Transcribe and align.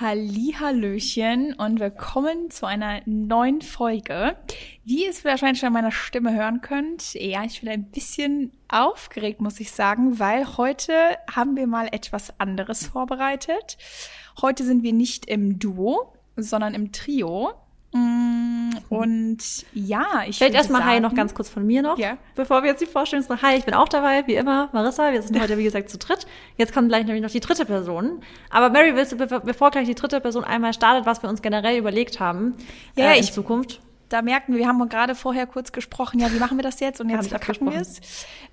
Hallihallöchen 0.00 1.54
und 1.54 1.80
willkommen 1.80 2.50
zu 2.50 2.66
einer 2.66 3.00
neuen 3.04 3.62
Folge. 3.62 4.36
Wie 4.84 5.02
ihr 5.02 5.10
es 5.10 5.24
wahrscheinlich 5.24 5.58
schon 5.58 5.68
an 5.68 5.72
meiner 5.72 5.90
Stimme 5.90 6.32
hören 6.36 6.60
könnt, 6.60 7.14
ja, 7.14 7.42
ich 7.42 7.60
bin 7.60 7.68
ein 7.68 7.90
bisschen 7.90 8.52
aufgeregt, 8.68 9.40
muss 9.40 9.58
ich 9.58 9.72
sagen, 9.72 10.20
weil 10.20 10.56
heute 10.56 10.92
haben 11.28 11.56
wir 11.56 11.66
mal 11.66 11.88
etwas 11.90 12.38
anderes 12.38 12.86
vorbereitet. 12.86 13.76
Heute 14.40 14.62
sind 14.62 14.84
wir 14.84 14.92
nicht 14.92 15.26
im 15.26 15.58
Duo, 15.58 16.14
sondern 16.36 16.74
im 16.74 16.92
Trio. 16.92 17.54
Mm, 17.92 18.70
und 18.90 19.38
ja, 19.72 20.24
ich 20.26 20.36
Vielleicht 20.36 20.54
erstmal 20.54 20.84
Hi 20.84 21.00
noch 21.00 21.14
ganz 21.14 21.34
kurz 21.34 21.48
von 21.48 21.66
mir 21.66 21.82
noch. 21.82 21.98
Ja. 21.98 22.18
Bevor 22.34 22.62
wir 22.62 22.70
jetzt 22.70 22.82
die 22.82 22.86
Vorstellung 22.86 23.26
machen. 23.28 23.42
Hi, 23.42 23.56
ich 23.56 23.64
bin 23.64 23.74
auch 23.74 23.88
dabei, 23.88 24.26
wie 24.26 24.34
immer, 24.34 24.68
Marissa. 24.72 25.12
Wir 25.12 25.22
sind 25.22 25.40
heute, 25.40 25.56
wie 25.56 25.64
gesagt, 25.64 25.88
zu 25.88 25.98
dritt. 25.98 26.26
Jetzt 26.56 26.74
kommt 26.74 26.88
gleich 26.88 27.04
nämlich 27.04 27.22
noch 27.22 27.30
die 27.30 27.40
dritte 27.40 27.64
Person. 27.64 28.22
Aber 28.50 28.70
Mary, 28.70 28.94
willst 28.94 29.12
du, 29.12 29.16
bevor 29.16 29.70
gleich 29.70 29.86
die 29.86 29.94
dritte 29.94 30.20
Person 30.20 30.44
einmal 30.44 30.74
startet, 30.74 31.06
was 31.06 31.22
wir 31.22 31.30
uns 31.30 31.40
generell 31.40 31.78
überlegt 31.78 32.20
haben 32.20 32.54
ja, 32.94 33.12
äh, 33.12 33.18
in 33.18 33.24
ich, 33.24 33.32
Zukunft? 33.32 33.80
Da 34.08 34.22
merken 34.22 34.52
wir, 34.52 34.60
wir 34.60 34.68
haben 34.68 34.86
gerade 34.88 35.14
vorher 35.14 35.46
kurz 35.46 35.72
gesprochen, 35.72 36.18
ja, 36.18 36.32
wie 36.32 36.38
machen 36.38 36.56
wir 36.56 36.62
das 36.62 36.80
jetzt? 36.80 37.00
Und 37.00 37.10
jetzt 37.10 37.28
verkacken 37.28 37.70
wir 37.70 37.80
es. 37.80 38.00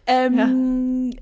Ähm, 0.05 0.37
ja. 0.37 0.45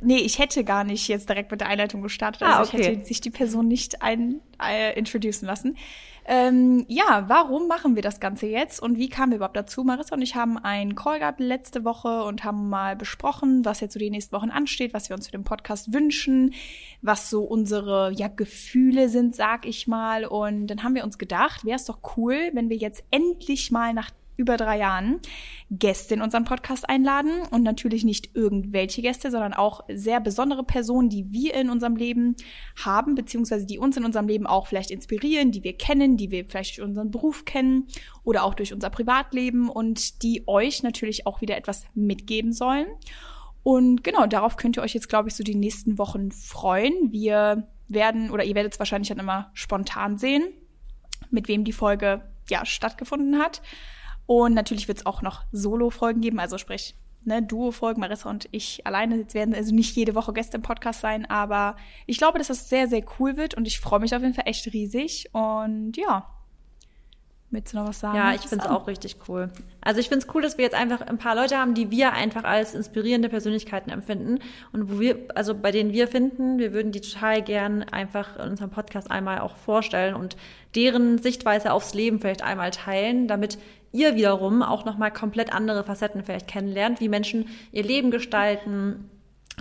Nee, 0.05 0.17
ich 0.17 0.39
hätte 0.39 0.63
gar 0.63 0.83
nicht 0.83 1.07
jetzt 1.07 1.29
direkt 1.29 1.51
mit 1.51 1.61
der 1.61 1.67
Einleitung 1.67 2.01
gestartet. 2.01 2.41
Also 2.41 2.59
ah, 2.59 2.63
okay. 2.63 2.81
ich 2.81 2.87
hätte 2.87 3.05
sich 3.05 3.21
die 3.21 3.29
Person 3.29 3.67
nicht 3.67 4.01
ein, 4.01 4.41
äh, 4.61 4.97
introducen 4.97 5.45
lassen. 5.45 5.77
Ähm, 6.25 6.85
ja, 6.87 7.25
warum 7.27 7.67
machen 7.67 7.95
wir 7.95 8.01
das 8.01 8.21
Ganze 8.21 8.47
jetzt 8.47 8.81
und 8.81 8.97
wie 8.97 9.09
kamen 9.09 9.31
wir 9.31 9.37
überhaupt 9.37 9.57
dazu? 9.57 9.83
Marissa 9.83 10.15
und 10.15 10.21
ich 10.21 10.35
haben 10.35 10.57
einen 10.57 10.95
Call 10.95 11.19
gehabt 11.19 11.41
letzte 11.41 11.83
Woche 11.83 12.23
und 12.23 12.45
haben 12.45 12.69
mal 12.69 12.95
besprochen, 12.95 13.65
was 13.65 13.81
jetzt 13.81 13.93
so 13.93 13.99
die 13.99 14.09
nächsten 14.09 14.33
Wochen 14.33 14.49
ansteht, 14.49 14.93
was 14.93 15.09
wir 15.09 15.17
uns 15.17 15.25
für 15.25 15.33
den 15.33 15.43
Podcast 15.43 15.91
wünschen, 15.91 16.53
was 17.01 17.29
so 17.29 17.43
unsere 17.43 18.13
ja, 18.13 18.29
Gefühle 18.29 19.09
sind, 19.09 19.35
sag 19.35 19.65
ich 19.65 19.87
mal. 19.87 20.25
Und 20.25 20.67
dann 20.67 20.83
haben 20.83 20.95
wir 20.95 21.03
uns 21.03 21.17
gedacht, 21.17 21.65
wäre 21.65 21.75
es 21.75 21.85
doch 21.85 21.99
cool, 22.15 22.51
wenn 22.53 22.69
wir 22.69 22.77
jetzt 22.77 23.03
endlich 23.11 23.69
mal 23.71 23.93
nach 23.93 24.09
über 24.35 24.57
drei 24.57 24.77
Jahren 24.77 25.19
Gäste 25.69 26.13
in 26.15 26.21
unseren 26.21 26.43
Podcast 26.43 26.87
einladen 26.87 27.41
und 27.51 27.63
natürlich 27.63 28.03
nicht 28.03 28.35
irgendwelche 28.35 29.01
Gäste, 29.01 29.31
sondern 29.31 29.53
auch 29.53 29.81
sehr 29.89 30.19
besondere 30.19 30.63
Personen, 30.63 31.09
die 31.09 31.31
wir 31.31 31.53
in 31.55 31.69
unserem 31.69 31.95
Leben 31.95 32.35
haben, 32.83 33.15
beziehungsweise 33.15 33.65
die 33.65 33.79
uns 33.79 33.97
in 33.97 34.05
unserem 34.05 34.27
Leben 34.27 34.47
auch 34.47 34.67
vielleicht 34.67 34.91
inspirieren, 34.91 35.51
die 35.51 35.63
wir 35.63 35.77
kennen, 35.77 36.17
die 36.17 36.31
wir 36.31 36.45
vielleicht 36.45 36.77
durch 36.77 36.87
unseren 36.87 37.11
Beruf 37.11 37.45
kennen 37.45 37.87
oder 38.23 38.43
auch 38.43 38.53
durch 38.53 38.73
unser 38.73 38.89
Privatleben 38.89 39.69
und 39.69 40.23
die 40.23 40.43
euch 40.47 40.83
natürlich 40.83 41.25
auch 41.27 41.41
wieder 41.41 41.57
etwas 41.57 41.85
mitgeben 41.93 42.53
sollen. 42.53 42.87
Und 43.63 44.03
genau, 44.03 44.25
darauf 44.27 44.57
könnt 44.57 44.77
ihr 44.77 44.83
euch 44.83 44.93
jetzt, 44.93 45.09
glaube 45.09 45.29
ich, 45.29 45.35
so 45.35 45.43
die 45.43 45.55
nächsten 45.55 45.97
Wochen 45.97 46.31
freuen. 46.31 47.11
Wir 47.11 47.67
werden, 47.87 48.29
oder 48.29 48.43
ihr 48.43 48.55
werdet 48.55 48.73
es 48.73 48.79
wahrscheinlich 48.79 49.09
dann 49.09 49.19
immer 49.19 49.51
spontan 49.53 50.17
sehen, 50.17 50.43
mit 51.31 51.47
wem 51.47 51.63
die 51.63 51.71
Folge 51.71 52.29
ja 52.49 52.65
stattgefunden 52.65 53.39
hat. 53.39 53.61
Und 54.25 54.53
natürlich 54.53 54.87
wird 54.87 54.99
es 54.99 55.05
auch 55.05 55.21
noch 55.21 55.43
Solo-Folgen 55.51 56.21
geben, 56.21 56.39
also 56.39 56.57
sprich, 56.57 56.95
ne, 57.25 57.41
Duo-Folgen, 57.41 57.99
Marissa 57.99 58.29
und 58.29 58.47
ich 58.51 58.85
alleine. 58.85 59.17
Jetzt 59.17 59.33
werden 59.33 59.53
also 59.53 59.73
nicht 59.73 59.95
jede 59.95 60.15
Woche 60.15 60.33
Gäste 60.33 60.57
im 60.57 60.63
Podcast 60.63 61.01
sein, 61.01 61.25
aber 61.29 61.75
ich 62.05 62.17
glaube, 62.17 62.37
dass 62.37 62.47
das 62.47 62.69
sehr, 62.69 62.87
sehr 62.87 63.03
cool 63.19 63.37
wird 63.37 63.55
und 63.55 63.67
ich 63.67 63.79
freue 63.79 63.99
mich 63.99 64.15
auf 64.15 64.21
jeden 64.21 64.33
Fall 64.33 64.47
echt 64.47 64.71
riesig. 64.73 65.29
Und 65.33 65.97
ja, 65.97 66.29
Willst 67.53 67.71
du 67.71 67.77
noch 67.77 67.87
was 67.87 67.99
sagen? 67.99 68.17
Ja, 68.17 68.33
ich 68.33 68.41
finde 68.41 68.65
es 68.65 68.71
auch 68.71 68.87
richtig 68.87 69.17
cool. 69.27 69.51
Also 69.79 69.99
ich 69.99 70.09
finde 70.09 70.25
es 70.25 70.33
cool, 70.33 70.41
dass 70.41 70.57
wir 70.57 70.65
jetzt 70.65 70.73
einfach 70.73 71.01
ein 71.01 71.19
paar 71.19 71.35
Leute 71.35 71.55
haben, 71.59 71.75
die 71.75 71.91
wir 71.91 72.13
einfach 72.13 72.45
als 72.45 72.73
inspirierende 72.73 73.29
Persönlichkeiten 73.29 73.91
empfinden 73.91 74.39
und 74.71 74.91
wo 74.91 74.99
wir, 74.99 75.27
also 75.35 75.53
bei 75.53 75.69
denen 75.69 75.93
wir 75.93 76.07
finden, 76.07 76.57
wir 76.57 76.73
würden 76.73 76.91
die 76.91 77.01
total 77.01 77.43
gern 77.43 77.83
einfach 77.83 78.37
in 78.37 78.49
unserem 78.49 78.71
Podcast 78.71 79.11
einmal 79.11 79.39
auch 79.39 79.55
vorstellen 79.55 80.15
und 80.15 80.35
deren 80.73 81.19
Sichtweise 81.19 81.73
aufs 81.73 81.93
Leben 81.93 82.19
vielleicht 82.19 82.41
einmal 82.41 82.71
teilen, 82.71 83.27
damit 83.27 83.59
ihr 83.93 84.15
wiederum 84.15 84.61
auch 84.61 84.83
nochmal 84.83 85.11
komplett 85.11 85.53
andere 85.53 85.85
Facetten 85.85 86.23
vielleicht 86.23 86.49
kennenlernt, 86.49 86.99
wie 86.99 87.07
Menschen 87.07 87.47
ihr 87.71 87.83
Leben 87.83 88.11
gestalten, 88.11 89.09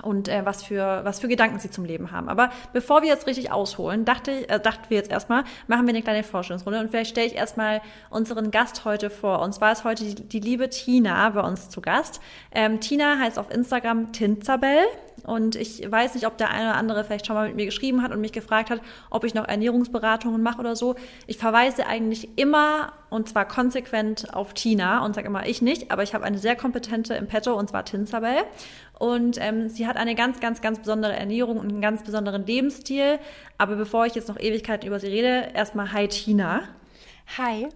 und 0.02 0.28
äh, 0.28 0.44
was 0.44 0.62
für 0.62 1.00
was 1.04 1.20
für 1.20 1.28
Gedanken 1.28 1.58
sie 1.58 1.70
zum 1.70 1.84
Leben 1.84 2.12
haben. 2.12 2.28
Aber 2.28 2.50
bevor 2.72 3.02
wir 3.02 3.08
jetzt 3.08 3.26
richtig 3.26 3.52
ausholen, 3.52 4.04
dachte 4.04 4.48
äh, 4.48 4.58
dachten 4.58 4.84
wir 4.88 4.96
jetzt 4.96 5.10
erstmal, 5.10 5.44
machen 5.66 5.86
wir 5.86 5.90
eine 5.90 6.02
kleine 6.02 6.22
Vorstellungsrunde 6.22 6.80
und 6.80 6.90
vielleicht 6.90 7.10
stelle 7.10 7.26
ich 7.26 7.34
erstmal 7.34 7.82
unseren 8.08 8.50
Gast 8.50 8.84
heute 8.84 9.10
vor. 9.10 9.40
Und 9.40 9.52
zwar 9.52 9.72
ist 9.72 9.84
heute 9.84 10.04
die, 10.04 10.14
die 10.14 10.40
liebe 10.40 10.70
Tina 10.70 11.28
bei 11.30 11.42
uns 11.42 11.68
zu 11.68 11.80
Gast. 11.82 12.20
Ähm, 12.52 12.80
Tina 12.80 13.18
heißt 13.18 13.38
auf 13.38 13.50
Instagram 13.50 14.12
Tinzabel 14.12 14.78
und 15.24 15.56
ich 15.56 15.90
weiß 15.90 16.14
nicht, 16.14 16.26
ob 16.26 16.36
der 16.36 16.50
eine 16.50 16.70
oder 16.70 16.76
andere 16.76 17.04
vielleicht 17.04 17.26
schon 17.26 17.36
mal 17.36 17.46
mit 17.46 17.56
mir 17.56 17.66
geschrieben 17.66 18.02
hat 18.02 18.12
und 18.12 18.20
mich 18.20 18.32
gefragt 18.32 18.70
hat, 18.70 18.80
ob 19.10 19.24
ich 19.24 19.34
noch 19.34 19.46
Ernährungsberatungen 19.46 20.42
mache 20.42 20.58
oder 20.58 20.74
so. 20.74 20.96
Ich 21.26 21.38
verweise 21.38 21.86
eigentlich 21.86 22.30
immer 22.36 22.92
und 23.10 23.28
zwar 23.28 23.46
konsequent 23.46 24.34
auf 24.34 24.54
Tina 24.54 25.04
und 25.04 25.14
sage 25.14 25.26
immer 25.26 25.46
ich 25.46 25.62
nicht, 25.62 25.90
aber 25.90 26.02
ich 26.02 26.14
habe 26.14 26.24
eine 26.24 26.38
sehr 26.38 26.56
kompetente 26.56 27.14
im 27.14 27.26
Petto 27.26 27.54
und 27.54 27.68
zwar 27.68 27.84
Tinzabel. 27.84 28.36
Und 28.98 29.36
ähm, 29.40 29.68
sie 29.68 29.86
hat 29.86 29.96
eine 29.96 30.14
ganz, 30.14 30.40
ganz, 30.40 30.60
ganz 30.60 30.78
besondere 30.78 31.14
Ernährung 31.14 31.58
und 31.58 31.68
einen 31.68 31.80
ganz 31.80 32.02
besonderen 32.02 32.46
Lebensstil. 32.46 33.18
Aber 33.58 33.76
bevor 33.76 34.06
ich 34.06 34.14
jetzt 34.14 34.28
noch 34.28 34.38
Ewigkeiten 34.38 34.86
über 34.86 34.98
sie 35.00 35.08
rede, 35.08 35.50
erstmal 35.54 35.92
Hi 35.92 36.08
Tina. 36.08 36.62
Hi. 37.38 37.68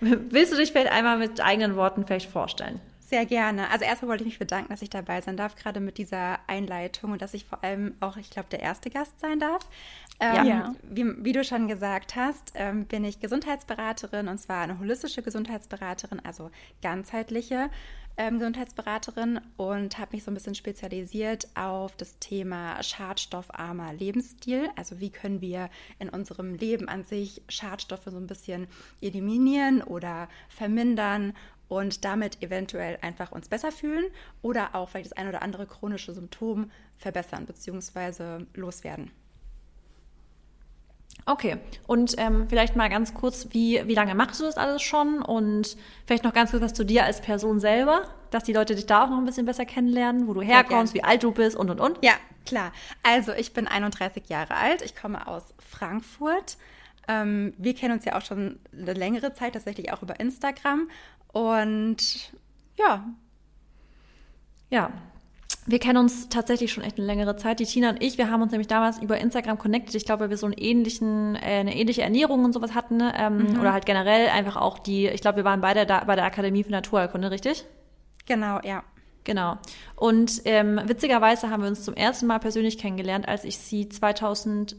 Willst 0.00 0.52
du 0.52 0.56
dich 0.56 0.72
vielleicht 0.72 0.92
einmal 0.92 1.18
mit 1.18 1.40
eigenen 1.40 1.76
Worten 1.76 2.04
vielleicht 2.06 2.30
vorstellen? 2.30 2.80
Sehr 3.06 3.26
gerne. 3.26 3.70
Also 3.70 3.84
erstmal 3.84 4.12
wollte 4.12 4.24
ich 4.24 4.30
mich 4.30 4.38
bedanken, 4.38 4.70
dass 4.70 4.80
ich 4.80 4.88
dabei 4.88 5.20
sein 5.20 5.36
darf, 5.36 5.56
gerade 5.56 5.78
mit 5.80 5.98
dieser 5.98 6.38
Einleitung 6.46 7.12
und 7.12 7.20
dass 7.20 7.34
ich 7.34 7.44
vor 7.44 7.62
allem 7.62 7.94
auch, 8.00 8.16
ich 8.16 8.30
glaube, 8.30 8.48
der 8.50 8.60
erste 8.60 8.88
Gast 8.88 9.20
sein 9.20 9.38
darf. 9.38 9.68
Ähm, 10.20 10.46
ja. 10.46 10.74
Wie, 10.82 11.04
wie, 11.22 11.32
du 11.32 11.44
schon 11.44 11.68
gesagt 11.68 12.16
hast, 12.16 12.52
ähm, 12.54 12.86
bin 12.86 13.04
ich 13.04 13.20
Gesundheitsberaterin 13.20 14.28
und 14.28 14.38
zwar 14.38 14.62
eine 14.62 14.78
holistische 14.78 15.22
Gesundheitsberaterin, 15.22 16.20
also 16.24 16.50
ganzheitliche 16.80 17.68
ähm, 18.16 18.38
Gesundheitsberaterin 18.38 19.40
und 19.56 19.98
habe 19.98 20.12
mich 20.12 20.24
so 20.24 20.30
ein 20.30 20.34
bisschen 20.34 20.54
spezialisiert 20.54 21.48
auf 21.54 21.96
das 21.96 22.18
Thema 22.18 22.82
schadstoffarmer 22.82 23.92
Lebensstil. 23.92 24.68
Also 24.76 25.00
wie 25.00 25.10
können 25.10 25.40
wir 25.40 25.70
in 25.98 26.08
unserem 26.08 26.54
Leben 26.54 26.88
an 26.88 27.04
sich 27.04 27.42
Schadstoffe 27.48 28.06
so 28.06 28.16
ein 28.16 28.26
bisschen 28.26 28.68
eliminieren 29.00 29.82
oder 29.82 30.28
vermindern 30.48 31.34
und 31.68 32.04
damit 32.04 32.42
eventuell 32.42 32.98
einfach 33.02 33.32
uns 33.32 33.48
besser 33.48 33.72
fühlen 33.72 34.04
oder 34.42 34.74
auch 34.74 34.88
vielleicht 34.88 35.10
das 35.10 35.16
ein 35.18 35.28
oder 35.28 35.42
andere 35.42 35.66
chronische 35.66 36.12
Symptom 36.12 36.70
verbessern 36.96 37.46
bzw. 37.46 38.44
loswerden. 38.54 39.10
Okay, 41.26 41.56
und 41.86 42.16
ähm, 42.18 42.46
vielleicht 42.48 42.76
mal 42.76 42.90
ganz 42.90 43.14
kurz, 43.14 43.48
wie, 43.50 43.82
wie 43.86 43.94
lange 43.94 44.14
machst 44.14 44.40
du 44.40 44.44
das 44.44 44.58
alles 44.58 44.82
schon? 44.82 45.22
Und 45.22 45.76
vielleicht 46.06 46.22
noch 46.22 46.34
ganz 46.34 46.50
kurz 46.50 46.62
was 46.62 46.74
zu 46.74 46.84
dir 46.84 47.04
als 47.04 47.22
Person 47.22 47.60
selber, 47.60 48.02
dass 48.30 48.44
die 48.44 48.52
Leute 48.52 48.74
dich 48.74 48.84
da 48.84 49.04
auch 49.04 49.10
noch 49.10 49.18
ein 49.18 49.24
bisschen 49.24 49.46
besser 49.46 49.64
kennenlernen, 49.64 50.28
wo 50.28 50.34
du 50.34 50.42
herkommst, 50.42 50.92
wie 50.92 51.02
alt 51.02 51.22
du 51.22 51.32
bist 51.32 51.56
und 51.56 51.70
und 51.70 51.80
und. 51.80 51.98
Ja, 52.02 52.12
klar. 52.44 52.72
Also 53.02 53.32
ich 53.32 53.54
bin 53.54 53.66
31 53.66 54.28
Jahre 54.28 54.54
alt, 54.54 54.82
ich 54.82 54.94
komme 54.94 55.26
aus 55.26 55.54
Frankfurt. 55.58 56.58
Ähm, 57.08 57.54
wir 57.56 57.74
kennen 57.74 57.94
uns 57.94 58.04
ja 58.04 58.16
auch 58.16 58.22
schon 58.22 58.58
eine 58.72 58.92
längere 58.92 59.32
Zeit, 59.32 59.54
tatsächlich 59.54 59.92
auch 59.92 60.02
über 60.02 60.20
Instagram. 60.20 60.90
Und 61.32 62.32
ja. 62.76 63.04
Ja, 64.68 64.90
wir 65.66 65.78
kennen 65.78 65.98
uns 65.98 66.28
tatsächlich 66.28 66.72
schon 66.72 66.84
echt 66.84 66.98
eine 66.98 67.06
längere 67.06 67.36
Zeit. 67.36 67.58
Die 67.58 67.64
Tina 67.64 67.90
und 67.90 68.02
ich, 68.02 68.18
wir 68.18 68.30
haben 68.30 68.42
uns 68.42 68.52
nämlich 68.52 68.68
damals 68.68 68.98
über 68.98 69.18
Instagram 69.18 69.58
connected. 69.58 69.94
Ich 69.94 70.04
glaube, 70.04 70.20
weil 70.20 70.30
wir 70.30 70.36
so 70.36 70.46
einen 70.46 70.54
ähnlichen, 70.58 71.36
äh, 71.36 71.60
eine 71.60 71.74
ähnliche 71.74 72.02
Ernährung 72.02 72.44
und 72.44 72.52
sowas 72.52 72.74
hatten. 72.74 72.98
Ne? 72.98 73.14
Ähm, 73.16 73.38
mhm. 73.38 73.60
Oder 73.60 73.72
halt 73.72 73.86
generell 73.86 74.28
einfach 74.28 74.56
auch 74.56 74.78
die, 74.78 75.06
ich 75.08 75.22
glaube, 75.22 75.36
wir 75.36 75.44
waren 75.44 75.62
beide 75.62 75.86
da 75.86 76.04
bei 76.04 76.16
der 76.16 76.24
Akademie 76.24 76.64
für 76.64 76.70
Naturheilkunde, 76.70 77.30
richtig? 77.30 77.64
Genau, 78.26 78.60
ja. 78.62 78.82
Genau. 79.24 79.56
Und 79.96 80.42
ähm, 80.44 80.80
witzigerweise 80.84 81.48
haben 81.48 81.62
wir 81.62 81.70
uns 81.70 81.82
zum 81.82 81.94
ersten 81.94 82.26
Mal 82.26 82.40
persönlich 82.40 82.76
kennengelernt, 82.76 83.26
als 83.26 83.44
ich 83.44 83.56
sie 83.56 83.88
2000, 83.88 84.76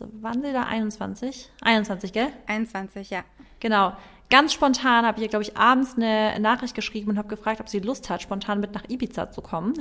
wann 0.00 0.42
sie 0.42 0.52
da? 0.52 0.64
21? 0.64 1.50
21, 1.62 2.12
gell? 2.12 2.28
21, 2.48 3.10
ja. 3.10 3.22
Genau 3.60 3.92
ganz 4.34 4.52
spontan 4.52 5.06
habe 5.06 5.18
ich 5.18 5.22
ihr, 5.22 5.28
glaube 5.28 5.44
ich, 5.44 5.56
abends 5.56 5.94
eine 5.94 6.40
Nachricht 6.40 6.74
geschrieben 6.74 7.08
und 7.10 7.18
habe 7.18 7.28
gefragt, 7.28 7.60
ob 7.60 7.68
sie 7.68 7.78
Lust 7.78 8.10
hat, 8.10 8.20
spontan 8.20 8.58
mit 8.58 8.74
nach 8.74 8.82
Ibiza 8.88 9.30
zu 9.30 9.42
kommen. 9.42 9.74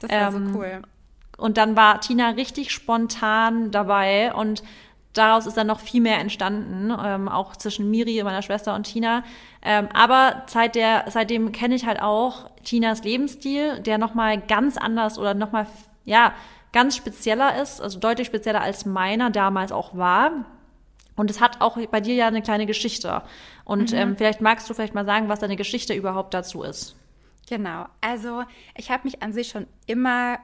Das 0.00 0.10
war 0.10 0.34
ähm, 0.34 0.52
so 0.52 0.58
cool. 0.58 0.82
Und 1.38 1.56
dann 1.58 1.76
war 1.76 2.00
Tina 2.00 2.30
richtig 2.30 2.72
spontan 2.72 3.70
dabei 3.70 4.34
und 4.34 4.64
daraus 5.12 5.46
ist 5.46 5.56
dann 5.56 5.68
noch 5.68 5.78
viel 5.78 6.00
mehr 6.00 6.18
entstanden, 6.18 6.92
ähm, 7.04 7.28
auch 7.28 7.54
zwischen 7.54 7.88
Miri, 7.88 8.20
meiner 8.24 8.42
Schwester 8.42 8.74
und 8.74 8.82
Tina. 8.82 9.22
Ähm, 9.62 9.88
aber 9.94 10.42
seit 10.46 10.74
der, 10.74 11.04
seitdem 11.08 11.52
kenne 11.52 11.76
ich 11.76 11.86
halt 11.86 12.02
auch 12.02 12.50
Tinas 12.64 13.04
Lebensstil, 13.04 13.78
der 13.78 13.98
nochmal 13.98 14.40
ganz 14.40 14.76
anders 14.76 15.18
oder 15.18 15.34
nochmal, 15.34 15.68
ja, 16.04 16.32
ganz 16.72 16.96
spezieller 16.96 17.62
ist, 17.62 17.80
also 17.80 18.00
deutlich 18.00 18.26
spezieller 18.26 18.60
als 18.60 18.86
meiner 18.86 19.30
damals 19.30 19.70
auch 19.70 19.96
war. 19.96 20.32
Und 21.16 21.30
es 21.30 21.40
hat 21.40 21.60
auch 21.60 21.78
bei 21.86 22.00
dir 22.00 22.14
ja 22.14 22.26
eine 22.26 22.42
kleine 22.42 22.66
Geschichte. 22.66 23.22
Und 23.64 23.92
mhm. 23.92 23.98
ähm, 23.98 24.16
vielleicht 24.16 24.40
magst 24.40 24.68
du 24.68 24.74
vielleicht 24.74 24.94
mal 24.94 25.04
sagen, 25.04 25.28
was 25.28 25.40
deine 25.40 25.56
Geschichte 25.56 25.94
überhaupt 25.94 26.34
dazu 26.34 26.62
ist. 26.62 26.96
Genau. 27.48 27.86
Also 28.00 28.42
ich 28.76 28.90
habe 28.90 29.04
mich 29.04 29.22
an 29.22 29.32
sich 29.32 29.48
schon 29.48 29.66
immer 29.86 30.38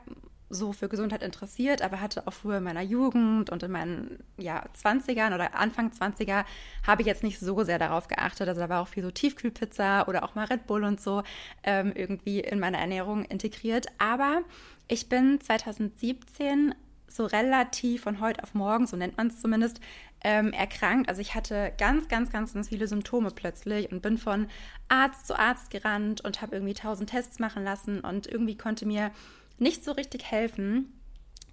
so 0.52 0.72
für 0.72 0.88
Gesundheit 0.88 1.22
interessiert, 1.22 1.80
aber 1.80 2.00
hatte 2.00 2.26
auch 2.26 2.32
früher 2.32 2.58
in 2.58 2.64
meiner 2.64 2.82
Jugend 2.82 3.50
und 3.50 3.62
in 3.62 3.70
meinen 3.70 4.18
ja, 4.36 4.64
20ern 4.76 5.32
oder 5.32 5.54
Anfang 5.54 5.90
20er 5.90 6.44
habe 6.84 7.02
ich 7.02 7.06
jetzt 7.06 7.22
nicht 7.22 7.38
so 7.38 7.62
sehr 7.62 7.78
darauf 7.78 8.08
geachtet. 8.08 8.48
Also 8.48 8.60
da 8.60 8.68
war 8.68 8.82
auch 8.82 8.88
viel 8.88 9.04
so 9.04 9.12
Tiefkühlpizza 9.12 10.08
oder 10.08 10.24
auch 10.24 10.34
mal 10.34 10.46
Red 10.46 10.66
Bull 10.66 10.82
und 10.82 11.00
so 11.00 11.22
ähm, 11.62 11.92
irgendwie 11.94 12.40
in 12.40 12.58
meine 12.58 12.78
Ernährung 12.78 13.24
integriert. 13.24 13.86
Aber 13.98 14.42
ich 14.88 15.08
bin 15.08 15.40
2017 15.40 16.74
so 17.06 17.26
relativ 17.26 18.02
von 18.02 18.20
heute 18.20 18.42
auf 18.42 18.54
morgen, 18.54 18.86
so 18.86 18.96
nennt 18.96 19.16
man 19.16 19.28
es 19.28 19.40
zumindest, 19.40 19.80
ähm, 20.22 20.52
erkrankt. 20.52 21.08
Also 21.08 21.20
ich 21.20 21.34
hatte 21.34 21.72
ganz, 21.78 22.08
ganz, 22.08 22.30
ganz, 22.30 22.54
ganz 22.54 22.68
viele 22.68 22.86
Symptome 22.86 23.30
plötzlich 23.30 23.90
und 23.90 24.02
bin 24.02 24.18
von 24.18 24.48
Arzt 24.88 25.26
zu 25.26 25.38
Arzt 25.38 25.70
gerannt 25.70 26.20
und 26.22 26.42
habe 26.42 26.56
irgendwie 26.56 26.74
tausend 26.74 27.10
Tests 27.10 27.38
machen 27.38 27.64
lassen 27.64 28.00
und 28.00 28.26
irgendwie 28.26 28.56
konnte 28.56 28.86
mir 28.86 29.10
nicht 29.58 29.84
so 29.84 29.92
richtig 29.92 30.24
helfen, 30.30 30.92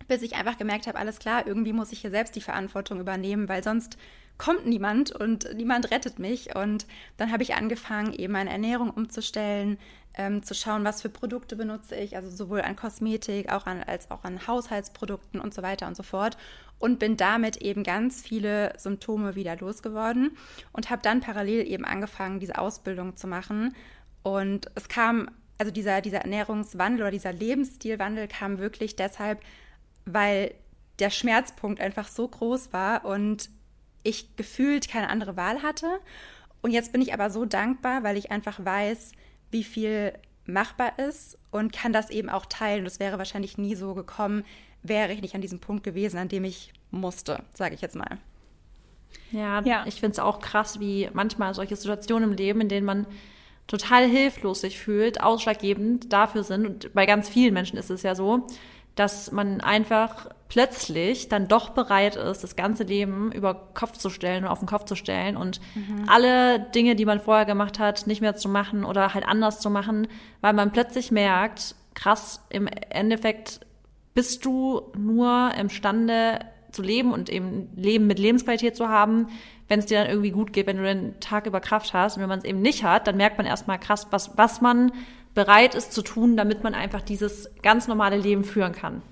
bis 0.08 0.22
ich 0.22 0.36
einfach 0.36 0.58
gemerkt 0.58 0.88
habe, 0.88 0.98
alles 0.98 1.20
klar, 1.20 1.46
irgendwie 1.46 1.74
muss 1.74 1.92
ich 1.92 2.00
hier 2.02 2.12
selbst 2.12 2.36
die 2.36 2.42
Verantwortung 2.42 3.00
übernehmen, 3.00 3.50
weil 3.50 3.64
sonst 3.64 3.98
kommt 4.38 4.66
niemand 4.66 5.12
und 5.12 5.54
niemand 5.56 5.92
rettet 5.92 6.20
mich. 6.20 6.56
Und 6.56 6.86
dann 7.18 7.32
habe 7.32 7.44
ich 7.44 7.56
angefangen, 7.56 8.14
eben 8.14 8.34
meine 8.34 8.52
Ernährung 8.52 8.90
umzustellen, 8.90 9.78
ähm, 10.18 10.44
zu 10.44 10.54
schauen, 10.54 10.84
was 10.84 11.02
für 11.02 11.10
Produkte 11.10 11.56
benutze 11.56 11.96
ich, 11.96 12.16
also 12.16 12.30
sowohl 12.30 12.62
an 12.62 12.76
Kosmetik 12.76 13.52
auch 13.52 13.68
an, 13.68 13.84
als 13.84 14.10
auch 14.12 14.24
an 14.24 14.48
Haushaltsprodukten 14.48 15.40
und 15.40 15.54
so 15.54 15.62
weiter 15.62 15.88
und 15.88 15.96
so 15.96 16.04
fort. 16.04 16.38
Und 16.80 17.00
bin 17.00 17.18
damit 17.18 17.58
eben 17.58 17.84
ganz 17.84 18.22
viele 18.22 18.74
Symptome 18.78 19.36
wieder 19.36 19.56
losgeworden 19.56 20.38
und 20.74 20.90
habe 20.90 21.02
dann 21.02 21.22
parallel 21.22 21.66
eben 21.68 21.86
angefangen, 21.86 22.40
diese 22.40 22.58
Ausbildung 22.58 23.16
zu 23.16 23.28
machen. 23.28 23.76
Und 24.22 24.70
es 24.76 24.88
kam, 24.88 25.30
also 25.58 25.72
dieser, 25.72 26.02
dieser 26.02 26.20
Ernährungswandel 26.20 27.02
oder 27.02 27.12
dieser 27.12 27.34
Lebensstilwandel 27.34 28.28
kam 28.28 28.60
wirklich 28.60 28.96
deshalb, 28.96 29.42
weil 30.06 30.54
der 31.00 31.10
Schmerzpunkt 31.10 31.80
einfach 31.80 32.08
so 32.08 32.28
groß 32.28 32.74
war 32.74 33.06
und 33.06 33.50
ich 34.04 34.36
gefühlt 34.36 34.88
keine 34.88 35.10
andere 35.10 35.36
Wahl 35.36 35.64
hatte. 35.64 36.00
Und 36.62 36.72
jetzt 36.72 36.92
bin 36.92 37.02
ich 37.02 37.14
aber 37.14 37.30
so 37.30 37.46
dankbar, 37.46 38.04
weil 38.04 38.18
ich 38.18 38.32
einfach 38.32 38.64
weiß, 38.64 39.14
wie 39.52 39.64
viel 39.64 40.14
machbar 40.46 40.98
ist 40.98 41.38
und 41.52 41.74
kann 41.74 41.94
das 41.94 42.10
eben 42.10 42.30
auch 42.30 42.46
teilen. 42.46 42.86
Das 42.86 43.00
wäre 43.00 43.18
wahrscheinlich 43.18 43.58
nie 43.58 43.76
so 43.76 43.94
gekommen, 43.94 44.44
wäre 44.84 45.12
ich 45.12 45.22
nicht 45.22 45.36
an 45.36 45.42
diesem 45.42 45.60
Punkt 45.60 45.84
gewesen, 45.84 46.18
an 46.18 46.30
dem 46.30 46.44
ich 46.44 46.74
musste, 46.92 47.44
sage 47.54 47.76
ich 47.76 47.82
jetzt 47.82 47.96
mal. 47.96 48.18
Ja, 49.32 49.62
ja. 49.62 49.86
ich 49.86 49.96
finde 49.96 50.14
es 50.14 50.20
auch 50.20 50.40
krass, 50.40 50.80
wie 50.80 51.10
manchmal 51.14 51.54
solche 51.54 51.76
Situationen 51.76 52.32
im 52.32 52.38
Leben, 52.38 52.62
in 52.62 52.70
denen 52.70 52.86
man 52.86 53.08
total 53.68 54.08
hilflos 54.08 54.62
sich 54.62 54.80
fühlt, 54.80 55.22
ausschlaggebend 55.22 56.12
dafür 56.14 56.44
sind. 56.44 56.66
Und 56.66 56.94
bei 56.94 57.06
ganz 57.06 57.28
vielen 57.28 57.54
Menschen 57.54 57.78
ist 57.78 57.90
es 57.90 58.04
ja 58.04 58.16
so, 58.16 58.48
dass 58.98 59.32
man 59.32 59.62
einfach 59.62 60.28
plötzlich 60.50 61.30
dann 61.30 61.48
doch 61.48 61.70
bereit 61.70 62.16
ist, 62.16 62.44
das 62.44 62.56
ganze 62.56 62.84
Leben 62.84 63.32
über 63.32 63.70
Kopf 63.74 63.98
zu 63.98 64.10
stellen 64.10 64.44
und 64.44 64.50
auf 64.50 64.60
den 64.60 64.68
Kopf 64.68 64.86
zu 64.86 64.96
stellen 64.96 65.38
und 65.38 65.60
mhm. 65.76 66.06
alle 66.08 66.60
Dinge, 66.60 66.96
die 66.96 67.06
man 67.06 67.20
vorher 67.20 67.46
gemacht 67.46 67.80
hat, 67.80 68.08
nicht 68.08 68.22
mehr 68.22 68.36
zu 68.36 68.50
machen 68.50 68.84
oder 68.84 69.14
halt 69.14 69.28
anders 69.28 69.60
zu 69.60 69.70
machen, 69.70 70.08
weil 70.42 70.54
man 70.54 70.72
plötzlich 70.72 71.12
merkt, 71.12 71.76
krass, 71.94 72.46
im 72.50 72.68
Endeffekt 72.68 73.62
bist 74.14 74.46
du 74.46 74.82
nur 74.98 75.52
imstande 75.60 76.40
zu 76.72 76.82
leben 76.82 77.12
und 77.12 77.30
eben 77.30 77.70
Leben 77.76 78.08
mit 78.08 78.20
Lebensqualität 78.20 78.76
zu 78.76 78.88
haben, 78.88 79.28
wenn 79.68 79.80
es 79.80 79.86
dir 79.86 80.00
dann 80.00 80.10
irgendwie 80.10 80.32
gut 80.32 80.54
geht, 80.54 80.68
wenn 80.68 80.78
du 80.78 80.84
den 80.84 81.20
Tag 81.20 81.46
über 81.46 81.60
Kraft 81.60 81.94
hast. 81.94 82.16
Und 82.16 82.22
wenn 82.22 82.30
man 82.30 82.40
es 82.40 82.46
eben 82.46 82.62
nicht 82.62 82.84
hat, 82.84 83.08
dann 83.08 83.18
merkt 83.18 83.38
man 83.38 83.46
erstmal 83.46 83.80
krass, 83.80 84.08
was, 84.12 84.38
was 84.38 84.62
man 84.62 84.92
bereit 85.38 85.76
ist 85.76 85.94
zu 85.94 86.02
tun, 86.02 86.36
damit 86.36 86.64
man 86.64 86.74
einfach 86.74 87.04
dieses 87.04 87.48
ganz 87.62 87.88
normale 87.88 88.18
Leben 88.18 88.44
führen 88.44 88.74
kann. 88.74 89.04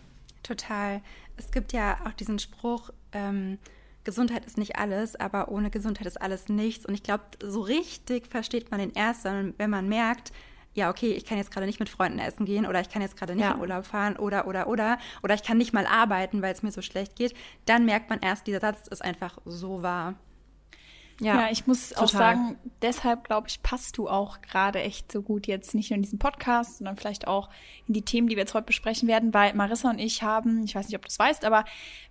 Total. 0.41 1.03
Es 1.37 1.51
gibt 1.51 1.71
ja 1.71 1.99
auch 2.03 2.13
diesen 2.13 2.39
Spruch, 2.39 2.89
ähm, 3.11 3.59
Gesundheit 4.03 4.43
ist 4.43 4.57
nicht 4.57 4.75
alles, 4.75 5.15
aber 5.15 5.49
ohne 5.49 5.69
Gesundheit 5.69 6.07
ist 6.07 6.19
alles 6.19 6.49
nichts. 6.49 6.87
Und 6.87 6.95
ich 6.95 7.03
glaube, 7.03 7.25
so 7.43 7.61
richtig 7.61 8.25
versteht 8.25 8.71
man 8.71 8.79
den 8.79 8.91
erst, 8.93 9.23
wenn 9.23 9.69
man 9.69 9.87
merkt, 9.87 10.31
ja, 10.73 10.89
okay, 10.89 11.11
ich 11.11 11.25
kann 11.25 11.37
jetzt 11.37 11.51
gerade 11.51 11.67
nicht 11.67 11.79
mit 11.79 11.89
Freunden 11.89 12.17
essen 12.17 12.47
gehen 12.47 12.65
oder 12.65 12.81
ich 12.81 12.89
kann 12.89 13.03
jetzt 13.03 13.17
gerade 13.17 13.35
nicht 13.35 13.45
ja. 13.45 13.51
in 13.51 13.59
Urlaub 13.59 13.85
fahren 13.85 14.15
oder, 14.17 14.47
oder, 14.47 14.67
oder, 14.67 14.97
oder 15.21 15.35
ich 15.35 15.43
kann 15.43 15.59
nicht 15.59 15.73
mal 15.73 15.85
arbeiten, 15.85 16.41
weil 16.41 16.53
es 16.53 16.63
mir 16.63 16.71
so 16.71 16.81
schlecht 16.81 17.15
geht, 17.15 17.35
dann 17.67 17.85
merkt 17.85 18.09
man 18.09 18.19
erst, 18.19 18.47
dieser 18.47 18.61
Satz 18.61 18.87
ist 18.87 19.03
einfach 19.03 19.37
so 19.45 19.83
wahr. 19.83 20.15
Ja, 21.21 21.41
ja, 21.41 21.51
ich 21.51 21.65
muss 21.65 21.89
total. 21.89 22.03
auch 22.03 22.09
sagen, 22.09 22.55
deshalb 22.81 23.23
glaube 23.23 23.47
ich, 23.47 23.63
passt 23.63 23.97
du 23.97 24.09
auch 24.09 24.41
gerade 24.41 24.81
echt 24.81 25.11
so 25.11 25.21
gut 25.21 25.47
jetzt 25.47 25.73
nicht 25.73 25.89
nur 25.89 25.95
in 25.95 26.01
diesen 26.01 26.19
Podcast, 26.19 26.79
sondern 26.79 26.97
vielleicht 26.97 27.27
auch 27.27 27.49
in 27.87 27.93
die 27.93 28.01
Themen, 28.01 28.27
die 28.27 28.35
wir 28.35 28.41
jetzt 28.41 28.53
heute 28.53 28.65
besprechen 28.65 29.07
werden, 29.07 29.33
weil 29.33 29.53
Marissa 29.53 29.89
und 29.89 29.99
ich 29.99 30.23
haben, 30.23 30.63
ich 30.65 30.75
weiß 30.75 30.87
nicht, 30.87 30.95
ob 30.97 31.03
du 31.03 31.07
es 31.07 31.17
weißt, 31.17 31.45
aber 31.45 31.63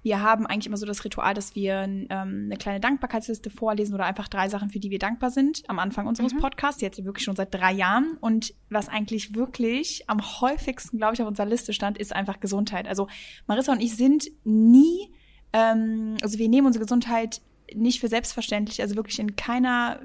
wir 0.03 0.23
haben 0.23 0.47
eigentlich 0.47 0.67
immer 0.67 0.79
so 0.79 0.87
das 0.87 1.05
Ritual, 1.05 1.35
dass 1.35 1.55
wir 1.55 1.83
ähm, 1.83 2.09
eine 2.09 2.57
kleine 2.57 2.81
Dankbarkeitsliste 2.81 3.51
vorlesen 3.51 3.95
oder 3.95 4.07
einfach 4.07 4.29
drei 4.29 4.49
Sachen, 4.49 4.71
für 4.71 4.79
die 4.79 4.91
wir 4.91 4.99
dankbar 4.99 5.31
sind 5.31 5.63
am 5.69 5.79
Anfang 5.79 6.07
unseres 6.07 6.33
mhm. 6.33 6.39
Podcasts, 6.39 6.81
jetzt 6.81 7.05
wirklich 7.05 7.25
schon 7.25 7.37
seit 7.37 7.53
drei 7.53 7.73
Jahren. 7.73 8.17
Und 8.21 8.55
was 8.71 8.89
eigentlich 8.89 9.35
wirklich 9.35 10.09
am 10.09 10.23
häufigsten, 10.41 10.97
glaube 10.97 11.15
ich, 11.15 11.23
auf 11.23 11.29
unserer 11.29 11.47
Liste 11.47 11.75
stand, 11.75 11.99
ist 11.99 12.15
einfach 12.15 12.41
Gesundheit. 12.41 12.89
Also 12.89 13.09
Marissa 13.47 13.73
und 13.73 13.81
ich 13.81 13.97
sind 13.97 14.31
nie, 14.45 15.13
ähm, 15.53 16.17
also 16.23 16.39
wir 16.39 16.49
nehmen 16.49 16.67
unsere 16.67 16.85
Gesundheit 16.85 17.43
nicht 17.73 18.01
für 18.01 18.09
selbstverständlich, 18.09 18.83
also 18.83 18.97
wirklich 18.97 19.19
in 19.19 19.37
keiner, 19.37 20.01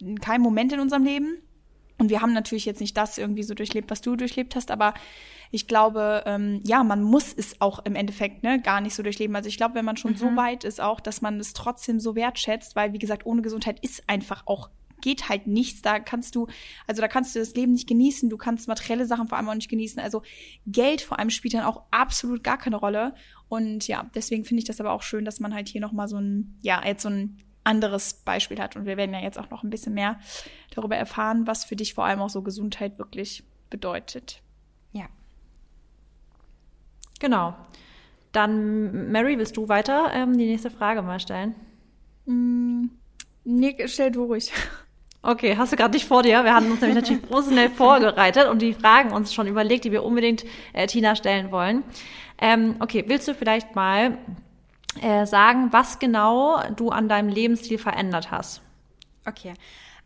in 0.00 0.20
keinem 0.20 0.42
Moment 0.42 0.72
in 0.72 0.80
unserem 0.80 1.04
Leben. 1.04 1.38
Und 1.98 2.10
wir 2.10 2.20
haben 2.20 2.34
natürlich 2.34 2.66
jetzt 2.66 2.80
nicht 2.80 2.96
das 2.96 3.16
irgendwie 3.16 3.42
so 3.42 3.54
durchlebt, 3.54 3.90
was 3.90 4.02
du 4.02 4.16
durchlebt 4.16 4.54
hast, 4.54 4.70
aber 4.70 4.92
ich 5.50 5.66
glaube, 5.66 6.24
ähm, 6.26 6.60
ja, 6.64 6.84
man 6.84 7.02
muss 7.02 7.32
es 7.32 7.60
auch 7.60 7.78
im 7.84 7.94
Endeffekt 7.94 8.42
ne, 8.42 8.60
gar 8.60 8.80
nicht 8.80 8.94
so 8.94 9.02
durchleben. 9.02 9.34
Also 9.34 9.48
ich 9.48 9.56
glaube, 9.56 9.76
wenn 9.76 9.84
man 9.84 9.96
schon 9.96 10.12
mhm. 10.12 10.16
so 10.16 10.36
weit 10.36 10.64
ist, 10.64 10.80
auch, 10.80 11.00
dass 11.00 11.22
man 11.22 11.40
es 11.40 11.52
trotzdem 11.52 12.00
so 12.00 12.14
wertschätzt, 12.14 12.76
weil 12.76 12.92
wie 12.92 12.98
gesagt, 12.98 13.24
ohne 13.24 13.42
Gesundheit 13.42 13.80
ist 13.80 14.02
einfach 14.08 14.42
auch 14.46 14.68
geht 15.00 15.28
halt 15.28 15.46
nichts. 15.46 15.82
Da 15.82 15.98
kannst 15.98 16.34
du, 16.34 16.46
also 16.86 17.00
da 17.00 17.08
kannst 17.08 17.34
du 17.34 17.38
das 17.38 17.54
Leben 17.54 17.72
nicht 17.72 17.88
genießen. 17.88 18.30
Du 18.30 18.36
kannst 18.36 18.68
materielle 18.68 19.06
Sachen 19.06 19.28
vor 19.28 19.38
allem 19.38 19.48
auch 19.48 19.54
nicht 19.54 19.70
genießen. 19.70 20.00
Also 20.00 20.22
Geld 20.66 21.00
vor 21.00 21.18
allem 21.18 21.30
spielt 21.30 21.54
dann 21.54 21.64
auch 21.64 21.82
absolut 21.90 22.42
gar 22.42 22.58
keine 22.58 22.76
Rolle. 22.76 23.14
Und 23.48 23.86
ja, 23.88 24.10
deswegen 24.14 24.44
finde 24.44 24.60
ich 24.60 24.66
das 24.66 24.80
aber 24.80 24.92
auch 24.92 25.02
schön, 25.02 25.24
dass 25.24 25.40
man 25.40 25.54
halt 25.54 25.68
hier 25.68 25.80
nochmal 25.80 26.08
so 26.08 26.18
ein, 26.18 26.58
ja, 26.62 26.84
jetzt 26.84 27.02
so 27.02 27.08
ein 27.08 27.38
anderes 27.64 28.14
Beispiel 28.14 28.60
hat. 28.60 28.76
Und 28.76 28.86
wir 28.86 28.96
werden 28.96 29.14
ja 29.14 29.20
jetzt 29.20 29.38
auch 29.38 29.50
noch 29.50 29.62
ein 29.62 29.70
bisschen 29.70 29.94
mehr 29.94 30.18
darüber 30.74 30.96
erfahren, 30.96 31.46
was 31.46 31.64
für 31.64 31.76
dich 31.76 31.94
vor 31.94 32.04
allem 32.04 32.20
auch 32.20 32.30
so 32.30 32.42
Gesundheit 32.42 32.98
wirklich 32.98 33.44
bedeutet. 33.70 34.42
Ja. 34.92 35.06
Genau. 37.18 37.54
Dann, 38.32 39.10
Mary, 39.10 39.38
willst 39.38 39.56
du 39.56 39.68
weiter 39.68 40.10
ähm, 40.12 40.36
die 40.36 40.46
nächste 40.46 40.70
Frage 40.70 41.02
mal 41.02 41.20
stellen? 41.20 41.54
Mm, 42.26 42.86
nee, 43.44 43.74
stell 43.86 44.10
du 44.10 44.24
ruhig. 44.24 44.52
Okay, 45.26 45.56
hast 45.56 45.72
du 45.72 45.76
gerade 45.76 45.92
nicht 45.92 46.06
vor 46.06 46.22
dir? 46.22 46.44
Wir 46.44 46.54
hatten 46.54 46.70
uns 46.70 46.80
nämlich 46.80 46.94
natürlich 47.02 47.22
professionell 47.22 47.68
vorbereitet 47.68 48.46
und 48.46 48.62
die 48.62 48.74
Fragen 48.74 49.12
uns 49.12 49.34
schon 49.34 49.48
überlegt, 49.48 49.84
die 49.84 49.90
wir 49.90 50.04
unbedingt 50.04 50.44
äh, 50.72 50.86
Tina 50.86 51.16
stellen 51.16 51.50
wollen. 51.50 51.82
Ähm, 52.38 52.76
okay, 52.78 53.02
willst 53.08 53.26
du 53.26 53.34
vielleicht 53.34 53.74
mal 53.74 54.18
äh, 55.02 55.26
sagen, 55.26 55.72
was 55.72 55.98
genau 55.98 56.62
du 56.76 56.90
an 56.90 57.08
deinem 57.08 57.28
Lebensstil 57.28 57.76
verändert 57.76 58.30
hast? 58.30 58.62
Okay. 59.26 59.54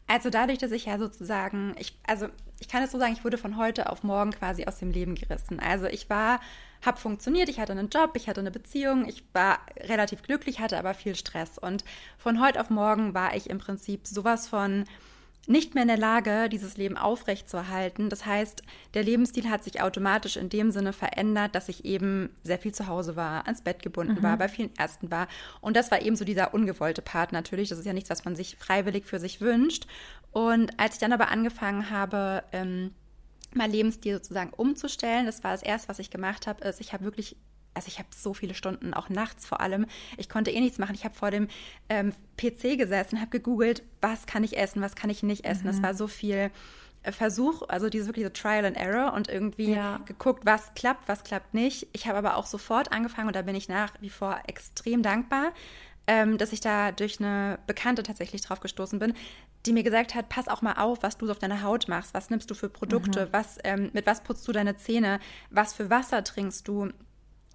Also 0.07 0.31
dadurch, 0.31 0.57
dass 0.57 0.73
ich 0.73 0.87
ja 0.87 0.99
sozusagen, 0.99 1.75
ich, 1.79 1.95
also 2.07 2.29
ich 2.59 2.69
kann 2.69 2.83
es 2.83 2.91
so 2.91 2.99
sagen, 2.99 3.13
ich 3.13 3.23
wurde 3.23 3.37
von 3.37 3.59
heute 3.59 3.91
auf 3.91 4.03
morgen 4.03 4.31
quasi 4.31 4.65
aus 4.65 4.79
dem 4.79 4.91
Leben 4.91 5.17
gerissen. 5.17 5.61
Also 5.61 5.85
ich 5.85 6.09
war, 6.09 6.41
habe 6.83 6.97
funktioniert, 6.97 7.51
ich 7.51 7.61
hatte 7.61 7.73
einen 7.73 7.91
Job, 7.91 8.13
ich 8.15 8.27
hatte 8.27 8.41
eine 8.41 8.51
Beziehung, 8.51 9.07
ich 9.07 9.23
war 9.35 9.59
relativ 9.81 10.23
glücklich, 10.23 10.61
hatte 10.61 10.79
aber 10.79 10.95
viel 10.95 11.15
Stress. 11.15 11.59
Und 11.59 11.85
von 12.17 12.41
heute 12.41 12.59
auf 12.59 12.71
morgen 12.71 13.13
war 13.13 13.37
ich 13.37 13.51
im 13.51 13.59
Prinzip 13.59 14.07
sowas 14.07 14.49
von 14.49 14.85
nicht 15.47 15.75
mehr 15.75 15.83
in 15.83 15.89
der 15.89 15.99
Lage, 15.99 16.49
dieses 16.49 16.77
Leben 16.77 16.97
aufrechtzuerhalten. 16.97 18.09
Das 18.09 18.27
heißt, 18.27 18.63
der 18.95 19.03
Lebensstil 19.03 19.49
hat 19.49 19.65
sich 19.65 19.83
automatisch 19.83 20.37
in 20.37 20.49
dem 20.49 20.71
Sinne 20.71 20.93
verändert, 20.93 21.55
dass 21.55 21.69
ich 21.69 21.85
eben 21.85 22.31
sehr 22.43 22.59
viel 22.59 22.73
zu 22.73 22.87
Hause 22.87 23.17
war, 23.17 23.47
ans 23.47 23.63
Bett 23.63 23.83
gebunden 23.83 24.19
mhm. 24.19 24.23
war, 24.23 24.37
bei 24.37 24.49
vielen 24.49 24.71
Ärzten 24.79 25.11
war. 25.11 25.29
Und 25.61 25.77
das 25.77 25.91
war 25.91 26.03
eben 26.03 26.17
so 26.17 26.25
dieser 26.25 26.55
ungewollte 26.55 27.03
Part 27.03 27.33
natürlich. 27.33 27.69
Das 27.71 27.79
ist 27.79 27.87
ja 27.87 27.93
nichts, 27.93 28.11
was 28.11 28.25
man 28.25 28.37
sich 28.37 28.57
freiwillig 28.57 29.07
für 29.07 29.19
sich 29.19 29.41
wünscht. 29.41 29.87
Und 30.31 30.79
als 30.79 30.95
ich 30.95 31.01
dann 31.01 31.13
aber 31.13 31.29
angefangen 31.29 31.91
habe, 31.91 32.45
ähm, 32.53 32.93
mein 33.53 33.73
Lebensstil 33.73 34.15
sozusagen 34.15 34.53
umzustellen, 34.53 35.27
das 35.27 35.43
war 35.43 35.53
das 35.53 35.63
erste, 35.63 35.89
was 35.89 35.99
ich 35.99 36.11
gemacht 36.11 36.47
habe, 36.47 36.63
ist, 36.65 36.81
ich 36.81 36.93
habe 36.93 37.05
wirklich 37.05 37.37
also 37.75 37.89
ich 37.89 37.99
habe 37.99 38.09
so 38.15 38.35
viele 38.35 38.55
Stunden, 38.55 38.95
auch 38.95 39.09
nachts 39.09 39.47
vor 39.47 39.61
allem. 39.61 39.87
Ich 40.17 40.29
konnte 40.29 40.51
eh 40.51 40.61
nichts 40.61 40.79
machen. 40.79 40.95
Ich 40.95 41.05
habe 41.05 41.15
vor 41.15 41.31
dem 41.31 41.49
ähm, 41.89 42.13
PC 42.37 42.79
gesessen, 42.79 43.21
habe 43.21 43.31
gegoogelt, 43.31 43.83
was 44.01 44.27
kann 44.27 44.45
ich 44.45 44.59
essen, 44.59 44.83
was 44.83 44.97
kann 44.97 45.11
ich 45.11 45.23
nicht 45.23 45.45
essen. 45.45 45.69
Es 45.69 45.79
mhm. 45.79 45.83
war 45.85 45.95
so 45.95 46.07
viel 46.07 46.51
äh, 47.03 47.13
Versuch, 47.13 47.63
also 47.69 47.89
dieses 47.89 48.09
wirklich 48.09 48.27
so 48.27 48.31
Trial 48.31 48.65
and 48.65 48.77
Error 48.77 49.13
und 49.13 49.29
irgendwie 49.29 49.73
ja. 49.73 49.99
geguckt, 50.05 50.45
was 50.45 50.75
klappt, 50.75 51.09
was 51.09 51.25
klappt 51.25 51.55
nicht. 51.55 51.87
Ich 51.93 52.07
habe 52.07 52.19
aber 52.19 52.37
auch 52.37 52.47
sofort 52.47 52.93
angefangen 52.93 53.29
und 53.29 53.37
da 53.37 53.43
bin 53.43 53.55
ich 53.55 53.69
nach 53.69 53.93
wie 54.01 54.11
vor 54.11 54.41
extrem 54.47 55.03
dankbar. 55.03 55.53
ähm, 56.07 56.39
dass 56.39 56.53
ich 56.53 56.61
da 56.61 56.91
durch 56.91 57.21
eine 57.21 57.61
Bekannte 57.69 58.03
tatsächlich 58.03 58.43
drauf 58.43 58.59
gestoßen 58.59 58.99
bin, 58.99 59.15
die 59.65 59.73
mir 59.73 59.85
gesagt 59.85 60.17
hat, 60.17 60.29
pass 60.29 60.49
auch 60.49 60.61
mal 60.61 60.73
auf, 60.73 61.05
was 61.05 61.19
du 61.19 61.31
auf 61.31 61.39
deiner 61.39 61.63
Haut 61.63 61.87
machst, 61.87 62.15
was 62.15 62.31
nimmst 62.31 62.51
du 62.51 62.55
für 62.55 62.69
Produkte, 62.69 63.27
mhm. 63.27 63.33
was, 63.33 63.59
ähm, 63.63 63.91
mit 63.93 64.07
was 64.07 64.23
putzt 64.23 64.49
du 64.49 64.53
deine 64.53 64.77
Zähne, 64.77 65.21
was 65.51 65.73
für 65.73 65.89
Wasser 65.89 66.25
trinkst 66.25 66.67
du, 66.67 66.89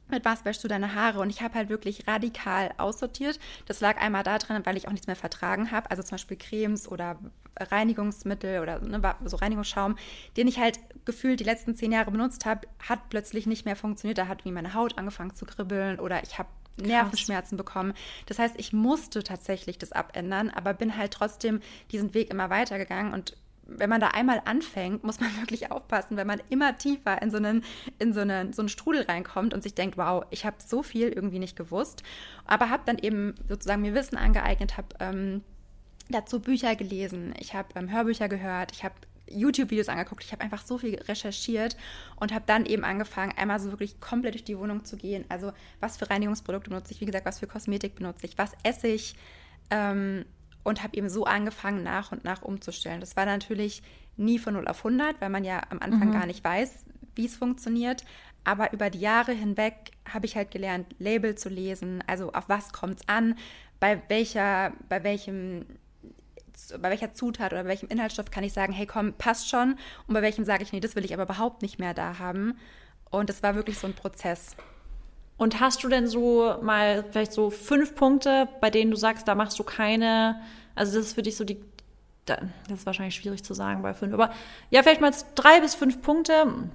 mit 0.08 0.26
was 0.26 0.46
wäschst 0.46 0.64
du 0.64 0.68
deine 0.68 0.94
Haare? 0.94 1.20
Und 1.20 1.30
ich 1.30 1.42
habe 1.42 1.56
halt 1.56 1.70
wirklich 1.70 2.08
radikal 2.08 2.72
aussortiert. 2.78 3.40
Das 3.66 3.82
lag 3.82 3.98
einmal 3.98 4.24
daran, 4.24 4.66
weil 4.66 4.78
ich 4.78 4.88
auch 4.88 4.92
nichts 4.92 5.08
mehr 5.08 5.16
vertragen 5.16 5.72
habe. 5.72 5.90
Also 5.90 6.04
zum 6.04 6.12
Beispiel 6.12 6.38
Cremes 6.38 6.88
oder 6.88 7.18
Reinigungsmittel 7.60 8.60
oder 8.60 8.80
ne, 8.80 9.16
so 9.26 9.38
Reinigungsschaum, 9.38 9.98
den 10.38 10.48
ich 10.48 10.60
halt 10.60 10.80
gefühlt 11.06 11.40
die 11.40 11.46
letzten 11.46 11.76
zehn 11.76 11.92
Jahre 11.92 12.12
benutzt 12.12 12.46
habe, 12.46 12.68
hat 12.88 13.10
plötzlich 13.10 13.46
nicht 13.48 13.66
mehr 13.66 13.76
funktioniert. 13.76 14.18
Da 14.18 14.28
hat 14.28 14.46
wie 14.46 14.52
meine 14.52 14.74
Haut 14.74 14.98
angefangen 14.98 15.36
zu 15.36 15.46
kribbeln 15.46 16.00
oder 16.00 16.22
ich 16.24 16.38
habe 16.38 16.50
Nervenschmerzen 16.78 17.58
bekommen. 17.58 17.94
Das 18.26 18.40
heißt, 18.40 18.56
ich 18.58 18.74
musste 18.74 19.24
tatsächlich 19.24 19.78
das 19.78 19.92
abändern, 19.92 20.50
aber 20.50 20.74
bin 20.74 20.98
halt 20.98 21.12
trotzdem 21.12 21.62
diesen 21.92 22.14
Weg 22.14 22.30
immer 22.30 22.50
weitergegangen 22.50 23.14
und 23.14 23.38
wenn 23.68 23.90
man 23.90 24.02
da 24.02 24.10
einmal 24.10 24.42
anfängt, 24.46 25.04
muss 25.04 25.20
man 25.20 25.36
wirklich 25.40 25.72
aufpassen, 25.72 26.18
wenn 26.18 26.28
man 26.28 26.42
immer 26.50 26.78
tiefer 26.78 27.22
in 27.22 27.32
so 27.32 27.38
einen, 27.38 27.64
in 28.00 28.14
so 28.14 28.22
einen, 28.22 28.54
so 28.54 28.62
einen 28.62 28.70
Strudel 28.70 29.04
reinkommt 29.04 29.54
und 29.54 29.64
sich 29.64 29.74
denkt, 29.74 29.98
wow, 29.98 30.26
ich 30.30 30.46
habe 30.46 30.58
so 30.66 30.84
viel 30.84 31.10
irgendwie 31.10 31.40
nicht 31.40 31.56
gewusst, 31.56 32.04
aber 32.46 32.70
habe 32.70 32.84
dann 32.86 32.98
eben 33.00 33.36
sozusagen 33.48 33.82
mir 33.82 33.94
Wissen 33.94 34.18
angeeignet, 34.18 34.78
habe 34.78 34.88
ähm, 35.00 35.44
dazu 36.10 36.40
Bücher 36.40 36.76
gelesen, 36.76 37.34
ich 37.40 37.54
habe 37.54 37.70
ähm, 37.76 37.92
Hörbücher 37.92 38.30
gehört, 38.30 38.72
ich 38.72 38.84
habe 38.84 38.96
YouTube-Videos 39.28 39.90
angeguckt, 39.90 40.24
ich 40.24 40.32
habe 40.32 40.44
einfach 40.44 40.64
so 40.64 40.78
viel 40.78 41.00
recherchiert 41.02 41.76
und 42.18 42.32
habe 42.34 42.46
dann 42.46 42.66
eben 42.66 42.84
angefangen, 42.84 43.34
einmal 43.36 43.60
so 43.60 43.72
wirklich 43.72 44.00
komplett 44.00 44.36
durch 44.36 44.44
die 44.44 44.58
Wohnung 44.58 44.86
zu 44.86 44.98
gehen. 44.98 45.26
Also 45.30 45.52
was 45.80 45.98
für 45.98 46.10
Reinigungsprodukte 46.10 46.70
benutze 46.70 46.94
ich, 46.94 47.02
wie 47.02 47.06
gesagt, 47.06 47.26
was 47.26 47.40
für 47.40 47.48
Kosmetik 47.48 47.96
benutze 47.96 48.28
ich, 48.28 48.38
was 48.38 48.52
esse 48.64 48.88
ich, 48.88 49.16
ähm, 49.72 50.26
und 50.66 50.84
habe 50.84 50.98
eben 50.98 51.10
so 51.10 51.26
angefangen, 51.26 51.84
nach 51.84 52.12
und 52.12 52.26
nach 52.26 52.42
umzustellen. 52.42 53.00
Das 53.00 53.16
war 53.16 53.26
natürlich 53.26 53.84
nie 54.18 54.40
von 54.40 54.56
0 54.56 54.68
auf 54.68 54.80
100, 54.80 55.22
weil 55.22 55.30
man 55.30 55.46
ja 55.46 55.62
am 55.70 55.80
Anfang 55.80 56.10
mhm. 56.10 56.14
gar 56.14 56.26
nicht 56.26 56.44
weiß, 56.44 56.86
wie 57.14 57.28
es 57.28 57.36
funktioniert. 57.38 58.04
Aber 58.44 58.74
über 58.74 58.90
die 58.90 59.00
Jahre 59.00 59.32
hinweg 59.32 59.92
habe 60.12 60.26
ich 60.26 60.36
halt 60.36 60.50
gelernt, 60.50 60.88
Label 60.98 61.36
zu 61.36 61.50
lesen, 61.50 62.04
also 62.08 62.34
auf 62.34 62.50
was 62.50 62.74
kommt 62.74 63.02
es 63.02 63.08
an, 63.08 63.36
bei 63.80 64.02
welcher, 64.10 64.74
bei 64.90 65.04
welchem 65.04 65.66
bei 66.80 66.90
welcher 66.90 67.14
Zutat 67.14 67.52
oder 67.52 67.64
bei 67.64 67.70
welchem 67.70 67.90
Inhaltsstoff 67.90 68.32
kann 68.32 68.44
ich 68.44 68.54
sagen, 68.54 68.74
hey 68.74 68.88
komm, 68.88 69.14
passt 69.14 69.50
schon. 69.50 69.76
Und 70.08 70.14
bei 70.14 70.22
welchem 70.24 70.46
sage 70.46 70.64
ich, 70.64 70.72
nee, 70.72 70.80
das 70.80 70.96
will 70.96 71.06
ich 71.06 71.14
aber 71.14 71.24
überhaupt 71.24 71.62
nicht 71.62 71.78
mehr 71.80 71.94
da 71.94 72.18
haben. 72.18 72.58
Und 73.12 73.30
es 73.30 73.44
war 73.44 73.56
wirklich 73.56 73.78
so 73.78 73.86
ein 73.86 73.94
Prozess. 73.94 74.56
Und 75.38 75.60
hast 75.60 75.84
du 75.84 75.89
denn 75.89 76.08
so 76.08 76.56
mal 76.62 77.04
vielleicht 77.12 77.34
so 77.34 77.50
fünf 77.50 77.96
Punkte, 77.96 78.48
bei 78.62 78.70
denen 78.70 78.92
du 78.92 78.98
sagst, 78.98 79.27
da 79.27 79.36
machst 79.36 79.60
du 79.60 79.63
keine, 79.63 80.39
also 80.75 80.98
das 80.98 81.08
ist 81.08 81.13
für 81.13 81.24
dich 81.24 81.36
so 81.36 81.44
die, 81.44 81.60
das 82.25 82.39
ist 82.70 82.86
wahrscheinlich 82.86 83.15
schwierig 83.15 83.44
zu 83.44 83.54
sagen 83.54 83.82
bei 83.82 83.94
fünf, 83.94 84.13
aber 84.13 84.32
ja, 84.70 84.82
vielleicht 84.82 85.01
mal 85.01 85.12
drei 85.36 85.60
bis 85.60 85.75
fünf 85.75 86.01
Punkte, 86.01 86.70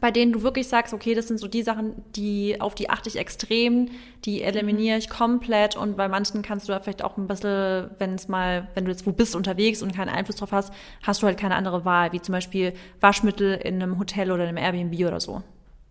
bei 0.00 0.10
denen 0.10 0.32
du 0.32 0.42
wirklich 0.42 0.68
sagst, 0.68 0.94
okay, 0.94 1.14
das 1.14 1.28
sind 1.28 1.38
so 1.38 1.48
die 1.48 1.62
Sachen, 1.62 2.04
die 2.14 2.60
auf 2.60 2.74
die 2.74 2.88
achte 2.88 3.08
ich 3.08 3.16
extrem, 3.16 3.90
die 4.24 4.42
eliminiere 4.42 4.98
ich 4.98 5.08
komplett 5.08 5.76
und 5.76 5.96
bei 5.96 6.08
manchen 6.08 6.42
kannst 6.42 6.68
du 6.68 6.72
da 6.72 6.80
vielleicht 6.80 7.02
auch 7.02 7.16
ein 7.16 7.26
bisschen, 7.26 7.90
wenn 7.98 8.14
es 8.14 8.28
mal, 8.28 8.68
wenn 8.74 8.84
du 8.84 8.90
jetzt 8.90 9.06
wo 9.06 9.12
bist 9.12 9.34
unterwegs 9.34 9.82
und 9.82 9.94
keinen 9.94 10.10
Einfluss 10.10 10.36
drauf 10.36 10.52
hast, 10.52 10.72
hast 11.02 11.22
du 11.22 11.26
halt 11.26 11.38
keine 11.38 11.56
andere 11.56 11.84
Wahl, 11.84 12.12
wie 12.12 12.20
zum 12.20 12.32
Beispiel 12.32 12.74
Waschmittel 13.00 13.54
in 13.54 13.82
einem 13.82 13.98
Hotel 13.98 14.30
oder 14.30 14.44
in 14.44 14.56
einem 14.56 14.58
Airbnb 14.58 15.06
oder 15.06 15.20
so. 15.20 15.42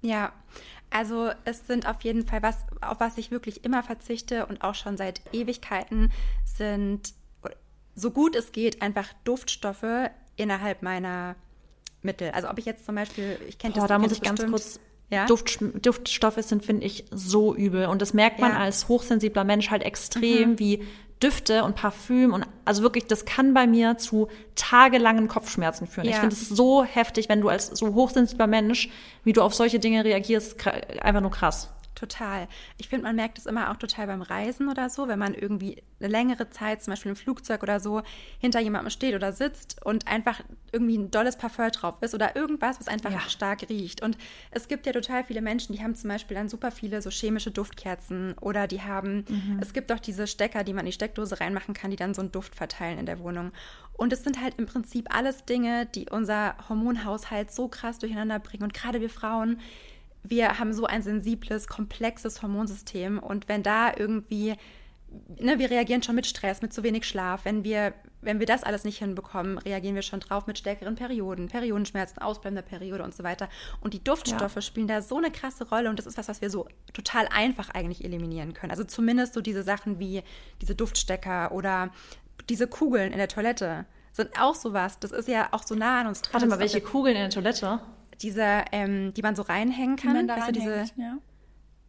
Ja, 0.02 0.32
also 0.90 1.30
es 1.46 1.68
sind 1.68 1.88
auf 1.88 2.02
jeden 2.02 2.26
Fall 2.26 2.42
was, 2.44 2.58
auf 2.82 3.00
was 3.00 3.18
ich 3.18 3.32
wirklich 3.32 3.64
immer 3.66 3.84
verzichte 3.84 4.46
und 4.46 4.64
auch 4.64 4.76
schon 4.76 4.98
seit 4.98 5.22
Ewigkeiten 5.34 6.12
sind, 6.46 7.14
so 7.96 8.12
gut 8.12 8.36
es 8.36 8.52
geht, 8.52 8.82
einfach 8.82 9.08
Duftstoffe 9.24 10.10
innerhalb 10.36 10.84
meiner 10.84 11.36
Mittel. 12.02 12.32
Also 12.32 12.50
ob 12.50 12.60
ich 12.60 12.66
jetzt 12.66 12.86
zum 12.86 12.96
Beispiel, 12.96 13.40
ich 13.48 13.58
kenne 13.58 13.74
das. 13.74 13.88
Da 13.88 14.00
muss 14.00 14.12
ich 14.12 14.22
ganz 14.22 14.46
kurz 14.46 14.80
ja? 15.10 15.26
Duft, 15.26 15.60
Duftstoffe 15.86 16.42
sind, 16.42 16.66
finde 16.66 16.86
ich, 16.86 17.06
so 17.12 17.56
übel. 17.56 17.86
Und 17.86 18.02
das 18.02 18.14
merkt 18.14 18.40
man 18.40 18.52
ja. 18.52 18.60
als 18.60 18.88
hochsensibler 18.88 19.44
Mensch 19.44 19.70
halt 19.70 19.84
extrem, 19.84 20.52
mhm. 20.52 20.60
wie 20.60 20.84
Düfte 21.22 21.64
und 21.64 21.76
Parfüm 21.76 22.34
und 22.34 22.46
also 22.64 22.84
wirklich, 22.84 23.06
das 23.06 23.26
kann 23.26 23.54
bei 23.54 23.66
mir 23.66 23.98
zu 23.98 24.28
tagelangen 24.56 25.28
Kopfschmerzen 25.28 25.88
führen. 25.88 26.06
Ja. 26.06 26.12
Ich 26.12 26.18
finde 26.18 26.36
es 26.36 26.48
so 26.48 26.84
heftig, 26.84 27.28
wenn 27.28 27.42
du 27.42 27.50
als 27.50 27.68
so 27.68 27.96
hochsensibler 27.96 28.48
Mensch, 28.48 28.90
wie 29.24 29.34
du 29.34 29.42
auf 29.42 29.56
solche 29.56 29.80
Dinge 29.80 30.04
reagierst, 30.04 30.58
einfach 31.02 31.22
nur 31.22 31.32
krass. 31.32 31.70
Total. 31.98 32.48
Ich 32.78 32.90
finde, 32.90 33.06
man 33.06 33.16
merkt 33.16 33.40
es 33.40 33.48
immer 33.48 33.72
auch 33.72 33.78
total 33.78 34.06
beim 34.06 34.22
Reisen 34.22 34.70
oder 34.70 34.88
so, 34.88 35.08
wenn 35.08 35.18
man 35.18 35.34
irgendwie 35.34 35.82
eine 36.00 36.10
längere 36.10 36.48
Zeit, 36.52 36.84
zum 36.84 36.92
Beispiel 36.92 37.10
im 37.10 37.16
Flugzeug 37.16 37.64
oder 37.64 37.80
so, 37.80 38.04
hinter 38.38 38.60
jemandem 38.60 38.92
steht 38.92 39.16
oder 39.16 39.34
sitzt 39.34 39.84
und 39.84 40.08
einfach 40.08 40.42
irgendwie 40.72 40.96
ein 40.96 41.10
dolles 41.10 41.38
Parfum 41.38 41.72
drauf 41.72 41.96
ist 42.02 42.14
oder 42.14 42.36
irgendwas, 42.36 42.80
was 42.80 42.88
einfach 42.88 43.12
ja. 43.12 43.20
stark 43.22 43.68
riecht. 43.68 44.04
Und 44.04 44.16
es 44.52 44.68
gibt 44.68 44.86
ja 44.86 44.92
total 44.92 45.24
viele 45.24 45.42
Menschen, 45.42 45.74
die 45.74 45.82
haben 45.82 45.96
zum 45.96 46.10
Beispiel 46.10 46.38
dann 46.38 46.50
super 46.50 46.70
viele 46.70 47.02
so 47.02 47.10
chemische 47.10 47.50
Duftkerzen 47.50 48.36
oder 48.42 48.68
die 48.68 48.84
haben, 48.84 49.26
mhm. 49.28 49.58
es 49.60 49.74
gibt 49.74 49.92
auch 49.92 50.00
diese 50.00 50.28
Stecker, 50.28 50.64
die 50.64 50.74
man 50.74 50.82
in 50.82 50.92
die 50.92 50.92
Steckdose 50.92 51.40
reinmachen 51.40 51.74
kann, 51.74 51.90
die 51.90 51.98
dann 51.98 52.14
so 52.14 52.22
einen 52.22 52.32
Duft 52.32 52.54
verteilen 52.54 53.00
in 53.00 53.08
der 53.08 53.18
Wohnung. 53.18 53.54
Und 53.94 54.14
es 54.14 54.24
sind 54.24 54.40
halt 54.40 54.60
im 54.60 54.68
Prinzip 54.68 55.08
alles 55.10 55.46
Dinge, 55.46 55.88
die 55.88 56.12
unser 56.12 56.54
Hormonhaushalt 56.70 57.52
so 57.52 57.68
krass 57.68 57.98
durcheinander 57.98 58.38
bringen. 58.38 58.62
Und 58.62 58.76
gerade 58.76 59.02
wir 59.02 59.10
Frauen, 59.10 59.60
wir 60.30 60.60
haben 60.60 60.74
so 60.74 60.86
ein 60.86 61.02
sensibles, 61.02 61.68
komplexes 61.68 62.42
Hormonsystem 62.42 63.20
und 63.20 63.48
wenn 63.48 63.64
da 63.64 63.92
irgendwie, 63.96 64.56
ne, 65.40 65.60
wir 65.60 65.70
reagieren 65.70 66.04
schon 66.04 66.16
mit 66.16 66.26
Stress, 66.26 66.62
mit 66.62 66.74
zu 66.74 66.84
wenig 66.84 67.06
Schlaf, 67.06 67.46
wenn 67.46 67.64
wir, 67.64 67.94
wenn 68.22 68.40
wir 68.40 68.46
das 68.46 68.64
alles 68.64 68.84
nicht 68.84 68.98
hinbekommen, 68.98 69.58
reagieren 69.58 69.96
wir 69.96 70.02
schon 70.02 70.20
drauf 70.20 70.48
mit 70.48 70.58
stärkeren 70.58 70.96
Perioden, 70.96 71.48
Periodenschmerzen, 71.48 72.22
ausbleibender 72.22 72.62
Periode 72.62 73.04
und 73.04 73.16
so 73.16 73.24
weiter. 73.24 73.48
Und 73.82 73.94
die 73.94 74.04
Duftstoffe 74.04 74.56
ja. 74.56 74.62
spielen 74.62 74.88
da 74.88 75.02
so 75.02 75.18
eine 75.18 75.32
krasse 75.32 75.68
Rolle 75.70 75.90
und 75.90 76.00
das 76.00 76.06
ist 76.06 76.18
was, 76.18 76.28
was 76.28 76.42
wir 76.42 76.50
so 76.50 76.68
total 76.94 77.28
einfach 77.28 77.70
eigentlich 77.70 78.04
eliminieren 78.04 78.54
können. 78.54 78.72
Also 78.72 78.84
zumindest 78.84 79.34
so 79.34 79.42
diese 79.42 79.64
Sachen 79.64 80.00
wie 80.00 80.24
diese 80.62 80.76
Duftstecker 80.76 81.52
oder 81.52 81.92
diese 82.50 82.68
Kugeln 82.68 83.12
in 83.12 83.18
der 83.18 83.28
Toilette 83.28 83.86
sind 84.14 84.40
auch 84.40 84.56
sowas. 84.56 85.00
Das 85.00 85.12
ist 85.12 85.28
ja 85.28 85.50
auch 85.52 85.64
so 85.64 85.76
nah 85.76 86.02
an 86.02 86.08
uns 86.08 86.22
dran. 86.22 86.34
Warte 86.34 86.48
mal, 86.48 86.60
welche 86.60 86.82
Kugeln 86.82 87.16
in 87.16 87.22
der 87.22 87.30
Toilette? 87.30 87.80
Diese, 88.22 88.66
ähm, 88.72 89.14
die 89.14 89.22
man 89.22 89.36
so 89.36 89.44
reinhängen 89.44 89.96
kann. 89.96 90.12
Die 90.12 90.16
man 90.16 90.28
da 90.28 90.38
weißt 90.38 90.56
diese, 90.56 90.86
ja. 90.96 91.18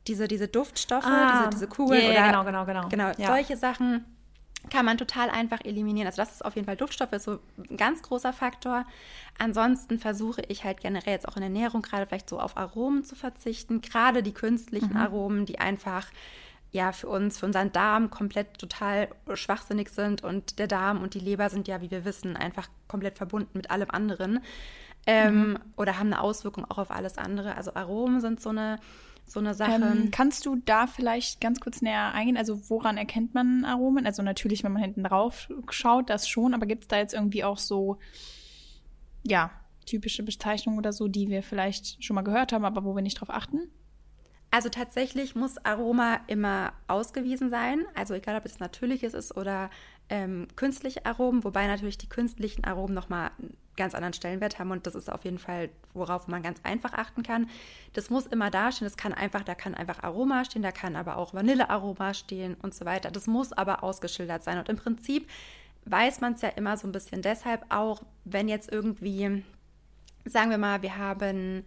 diese, 0.07 0.29
diese 0.29 0.49
Duftstoffe, 0.49 1.07
ah, 1.07 1.49
diese, 1.49 1.51
diese 1.51 1.69
Kugeln 1.69 2.01
yeah, 2.01 2.11
oder 2.11 2.27
genau, 2.27 2.45
genau, 2.45 2.65
genau. 2.65 2.89
Genau, 2.89 3.13
ja. 3.19 3.35
solche 3.35 3.57
Sachen 3.57 4.05
kann 4.71 4.85
man 4.85 4.99
total 4.99 5.31
einfach 5.31 5.61
eliminieren. 5.65 6.07
Also 6.07 6.21
das 6.21 6.33
ist 6.33 6.45
auf 6.45 6.55
jeden 6.57 6.67
Fall 6.67 6.77
Duftstoffe, 6.77 7.13
ist 7.13 7.25
so 7.25 7.39
ein 7.71 7.77
ganz 7.77 8.03
großer 8.03 8.33
Faktor. 8.33 8.85
Ansonsten 9.39 9.99
versuche 9.99 10.43
ich 10.49 10.65
halt 10.65 10.81
generell 10.81 11.15
jetzt 11.15 11.29
auch 11.29 11.37
in 11.37 11.41
der 11.41 11.51
Ernährung 11.51 11.83
gerade 11.83 12.07
vielleicht 12.07 12.29
so 12.29 12.41
auf 12.41 12.57
Aromen 12.57 13.05
zu 13.05 13.15
verzichten. 13.15 13.81
Gerade 13.81 14.23
die 14.23 14.35
künstlichen 14.35 14.91
mhm. 14.91 14.97
Aromen, 14.97 15.47
die 15.47 15.59
einfach 15.59 16.09
ja 16.71 16.93
für 16.93 17.09
uns, 17.09 17.39
für 17.39 17.47
unseren 17.47 17.73
Darm 17.73 18.11
komplett 18.11 18.59
total 18.59 19.09
schwachsinnig 19.33 19.91
sind. 19.91 20.23
Und 20.23 20.59
der 20.59 20.67
Darm 20.67 21.03
und 21.03 21.15
die 21.15 21.21
Leber 21.21 21.49
sind 21.49 21.69
ja, 21.69 21.81
wie 21.81 21.91
wir 21.91 22.05
wissen, 22.05 22.37
einfach 22.37 22.69
komplett 22.89 23.17
verbunden 23.17 23.51
mit 23.55 23.71
allem 23.71 23.91
anderen 23.91 24.41
ähm, 25.11 25.49
mhm. 25.49 25.59
oder 25.77 25.99
haben 25.99 26.09
eine 26.13 26.21
Auswirkung 26.21 26.67
auch 26.67 26.77
auf 26.77 26.91
alles 26.91 27.17
andere. 27.17 27.57
Also 27.57 27.75
Aromen 27.75 28.21
sind 28.21 28.43
so 28.43 28.51
eine, 28.51 28.79
so 29.25 29.41
eine 29.41 29.55
Sache. 29.55 29.81
Ähm, 29.83 30.11
kannst 30.11 30.45
du 30.45 30.57
da 30.57 30.87
vielleicht 30.87 31.41
ganz 31.41 31.61
kurz 31.61 31.81
näher 31.81 32.13
eingehen? 32.13 32.37
Also 32.37 32.69
woran 32.69 32.99
erkennt 32.99 33.33
man 33.33 33.65
Aromen? 33.65 34.05
Also 34.05 34.23
natürlich, 34.23 34.65
wenn 34.65 34.73
man 34.73 34.83
hinten 34.83 35.05
drauf 35.05 35.49
schaut, 35.71 36.11
das 36.11 36.29
schon, 36.29 36.53
aber 36.53 36.67
gibt 36.67 36.85
es 36.85 36.89
da 36.89 36.99
jetzt 36.99 37.15
irgendwie 37.15 37.43
auch 37.43 37.57
so, 37.57 37.99
ja, 39.23 39.51
typische 39.87 40.23
Bezeichnungen 40.23 40.79
oder 40.79 40.93
so, 40.93 41.09
die 41.09 41.31
wir 41.31 41.43
vielleicht 41.43 42.05
schon 42.05 42.15
mal 42.15 42.23
gehört 42.23 42.53
haben, 42.53 42.67
aber 42.67 42.85
wo 42.85 42.95
wir 42.95 43.01
nicht 43.01 43.19
drauf 43.19 43.31
achten? 43.31 43.63
Also 44.51 44.69
tatsächlich 44.69 45.35
muss 45.35 45.57
Aroma 45.65 46.21
immer 46.27 46.75
ausgewiesen 46.87 47.49
sein. 47.49 47.87
Also 47.95 48.13
egal, 48.13 48.37
ob 48.37 48.45
es 48.45 48.61
natürliches 48.61 49.15
ist 49.15 49.35
oder 49.35 49.71
ähm, 50.11 50.49
künstliche 50.55 51.07
Aromen, 51.07 51.45
wobei 51.45 51.67
natürlich 51.67 51.97
die 51.97 52.11
künstlichen 52.11 52.65
Aromen 52.65 52.95
nochmal 52.95 53.31
ganz 53.79 53.95
anderen 53.95 54.13
Stellenwert 54.13 54.59
haben 54.59 54.71
und 54.71 54.87
das 54.87 54.95
ist 54.95 55.11
auf 55.11 55.25
jeden 55.25 55.39
Fall, 55.39 55.71
worauf 55.95 56.29
man 56.29 56.43
ganz 56.43 56.61
einfach 56.65 56.93
achten 56.93 57.23
kann. 57.23 57.49
Das 57.95 58.11
muss 58.11 58.27
immer 58.27 58.51
da 58.51 58.71
stehen, 58.71 58.87
das 58.87 58.99
kann 58.99 59.15
einfach, 59.15 59.43
da 59.43 59.55
kann 59.55 59.75
einfach 59.75 60.03
Aroma 60.03 60.45
stehen, 60.45 60.63
da 60.63 60.73
kann 60.73 60.97
aber 60.97 61.17
auch 61.17 61.33
Vanillearoma 61.33 62.13
stehen 62.13 62.57
und 62.61 62.75
so 62.75 62.85
weiter. 62.85 63.11
Das 63.11 63.27
muss 63.27 63.53
aber 63.53 63.83
ausgeschildert 63.83 64.45
sein 64.45 64.59
und 64.59 64.69
im 64.69 64.77
Prinzip 64.77 65.27
weiß 65.87 66.21
man 66.21 66.35
es 66.35 66.43
ja 66.43 66.51
immer 66.51 66.77
so 66.77 66.87
ein 66.87 66.93
bisschen 66.93 67.23
deshalb 67.23 67.65
auch, 67.71 68.03
wenn 68.25 68.49
jetzt 68.49 68.71
irgendwie, 68.71 69.43
sagen 70.27 70.51
wir 70.51 70.59
mal, 70.59 70.83
wir 70.83 70.99
haben 70.99 71.65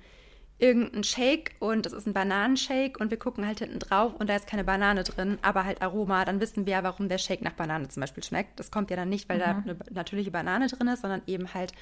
irgendeinen 0.62 1.03
Shake 1.03 1.56
und 1.60 1.88
es 1.88 1.91
ist 1.91 2.06
ein 2.06 2.13
Bananenshake 2.13 3.00
und 3.00 3.10
wir 3.10 3.18
gucken 3.18 3.48
halt 3.48 3.60
hinten 3.60 3.80
drauf 3.80 4.13
und 4.13 4.30
da 4.30 4.36
ist 4.36 4.46
keine 4.46 4.63
Banane 4.63 5.03
drin, 5.03 5.39
aber 5.41 5.65
halt 5.65 5.82
Aroma, 5.82 6.24
dann 6.24 6.39
wissen 6.39 6.68
wir 6.68 6.74
ja, 6.74 6.84
warum 6.84 7.10
der 7.10 7.18
Shake 7.18 7.41
nach 7.41 7.53
Banane 7.53 7.89
zum 7.89 8.01
Beispiel 8.01 8.24
schmeckt. 8.24 8.60
Das 8.60 8.70
kommt 8.70 8.91
ja 8.91 8.96
dann 8.96 9.10
nicht, 9.10 9.27
weil 9.27 9.38
mhm. 9.38 9.41
da 9.41 9.50
eine 9.50 9.77
natürliche 9.89 10.30
Banane 10.30 10.68
drin 10.68 10.88
ist, 10.88 11.01
sondern 11.01 11.24
eben 11.25 11.53
halt 11.56 11.74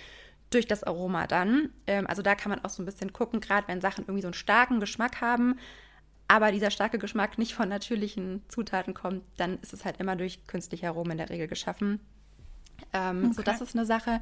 durch 0.49 0.65
das 0.65 0.83
Aroma 0.85 1.27
dann. 1.27 1.69
Ähm, 1.87 2.07
also 2.07 2.21
da 2.21 2.35
kann 2.35 2.51
man 2.51 2.63
auch 2.63 2.69
so 2.69 2.81
ein 2.81 2.85
bisschen 2.85 3.11
gucken, 3.11 3.41
gerade 3.41 3.67
wenn 3.67 3.81
Sachen 3.81 4.05
irgendwie 4.05 4.21
so 4.21 4.27
einen 4.27 4.33
starken 4.33 4.79
Geschmack 4.79 5.19
haben, 5.19 5.59
aber 6.29 6.53
dieser 6.53 6.71
starke 6.71 6.99
Geschmack 6.99 7.37
nicht 7.37 7.53
von 7.53 7.67
natürlichen 7.67 8.43
Zutaten 8.47 8.93
kommt, 8.93 9.23
dann 9.35 9.59
ist 9.61 9.73
es 9.73 9.83
halt 9.83 9.99
immer 9.99 10.15
durch 10.15 10.47
künstliche 10.47 10.87
Aromen 10.87 11.11
in 11.11 11.17
der 11.17 11.29
Regel 11.29 11.47
geschaffen. 11.47 11.99
Ähm, 12.93 13.25
okay. 13.25 13.33
So, 13.33 13.41
das 13.41 13.59
ist 13.59 13.75
eine 13.75 13.85
Sache, 13.85 14.21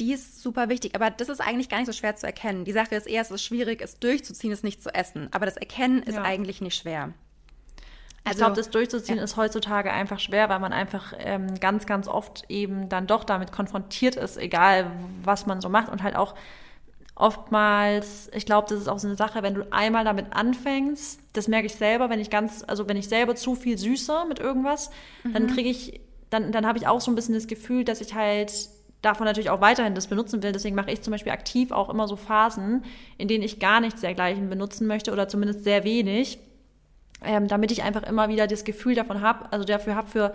die 0.00 0.12
ist 0.12 0.42
super 0.42 0.68
wichtig. 0.68 0.94
Aber 0.94 1.10
das 1.10 1.28
ist 1.28 1.40
eigentlich 1.40 1.68
gar 1.68 1.78
nicht 1.78 1.86
so 1.86 1.92
schwer 1.92 2.16
zu 2.16 2.26
erkennen. 2.26 2.64
Die 2.64 2.72
Sache 2.72 2.94
ist 2.94 3.06
eher, 3.06 3.22
es 3.22 3.30
ist 3.30 3.42
schwierig, 3.42 3.82
es 3.82 3.98
durchzuziehen, 3.98 4.52
es 4.52 4.62
nicht 4.62 4.82
zu 4.82 4.94
essen. 4.94 5.28
Aber 5.32 5.46
das 5.46 5.56
Erkennen 5.56 6.02
ist 6.02 6.14
ja. 6.14 6.22
eigentlich 6.22 6.60
nicht 6.60 6.76
schwer. 6.76 7.12
Also, 8.24 8.38
ich 8.40 8.44
glaube, 8.44 8.56
das 8.56 8.70
durchzuziehen 8.70 9.18
ja. 9.18 9.24
ist 9.24 9.36
heutzutage 9.36 9.92
einfach 9.92 10.20
schwer, 10.20 10.48
weil 10.48 10.60
man 10.60 10.72
einfach 10.72 11.14
ähm, 11.18 11.54
ganz, 11.60 11.86
ganz 11.86 12.08
oft 12.08 12.44
eben 12.48 12.88
dann 12.88 13.06
doch 13.06 13.24
damit 13.24 13.52
konfrontiert 13.52 14.16
ist, 14.16 14.36
egal 14.36 14.90
was 15.22 15.46
man 15.46 15.60
so 15.60 15.68
macht 15.68 15.88
und 15.88 16.02
halt 16.02 16.14
auch 16.14 16.34
oftmals, 17.14 18.30
ich 18.32 18.46
glaube, 18.46 18.68
das 18.68 18.80
ist 18.80 18.88
auch 18.88 18.98
so 18.98 19.08
eine 19.08 19.16
Sache, 19.16 19.42
wenn 19.42 19.54
du 19.54 19.72
einmal 19.72 20.04
damit 20.04 20.26
anfängst, 20.32 21.20
das 21.32 21.48
merke 21.48 21.66
ich 21.66 21.74
selber, 21.74 22.10
wenn 22.10 22.20
ich 22.20 22.30
ganz, 22.30 22.64
also 22.66 22.88
wenn 22.88 22.96
ich 22.96 23.08
selber 23.08 23.34
zu 23.34 23.56
viel 23.56 23.76
süße 23.76 24.24
mit 24.28 24.38
irgendwas, 24.38 24.90
mhm. 25.24 25.32
dann 25.32 25.46
kriege 25.48 25.68
ich, 25.68 26.00
dann, 26.30 26.52
dann 26.52 26.66
habe 26.66 26.78
ich 26.78 26.86
auch 26.86 27.00
so 27.00 27.10
ein 27.10 27.14
bisschen 27.14 27.34
das 27.34 27.46
Gefühl, 27.46 27.84
dass 27.84 28.00
ich 28.00 28.14
halt 28.14 28.52
davon 29.02 29.26
natürlich 29.26 29.50
auch 29.50 29.60
weiterhin 29.60 29.94
das 29.94 30.08
benutzen 30.08 30.42
will. 30.42 30.52
Deswegen 30.52 30.74
mache 30.74 30.90
ich 30.90 31.02
zum 31.02 31.12
Beispiel 31.12 31.32
aktiv 31.32 31.70
auch 31.70 31.88
immer 31.88 32.08
so 32.08 32.16
Phasen, 32.16 32.84
in 33.16 33.28
denen 33.28 33.44
ich 33.44 33.60
gar 33.60 33.80
nichts 33.80 34.00
dergleichen 34.00 34.48
benutzen 34.48 34.86
möchte 34.86 35.12
oder 35.12 35.28
zumindest 35.28 35.64
sehr 35.64 35.84
wenig, 35.84 36.38
ähm, 37.24 37.48
damit 37.48 37.70
ich 37.70 37.82
einfach 37.82 38.02
immer 38.02 38.28
wieder 38.28 38.46
das 38.46 38.64
Gefühl 38.64 38.94
davon 38.94 39.20
habe, 39.20 39.52
also 39.52 39.64
dafür 39.64 39.94
habe 39.94 40.08
für 40.08 40.34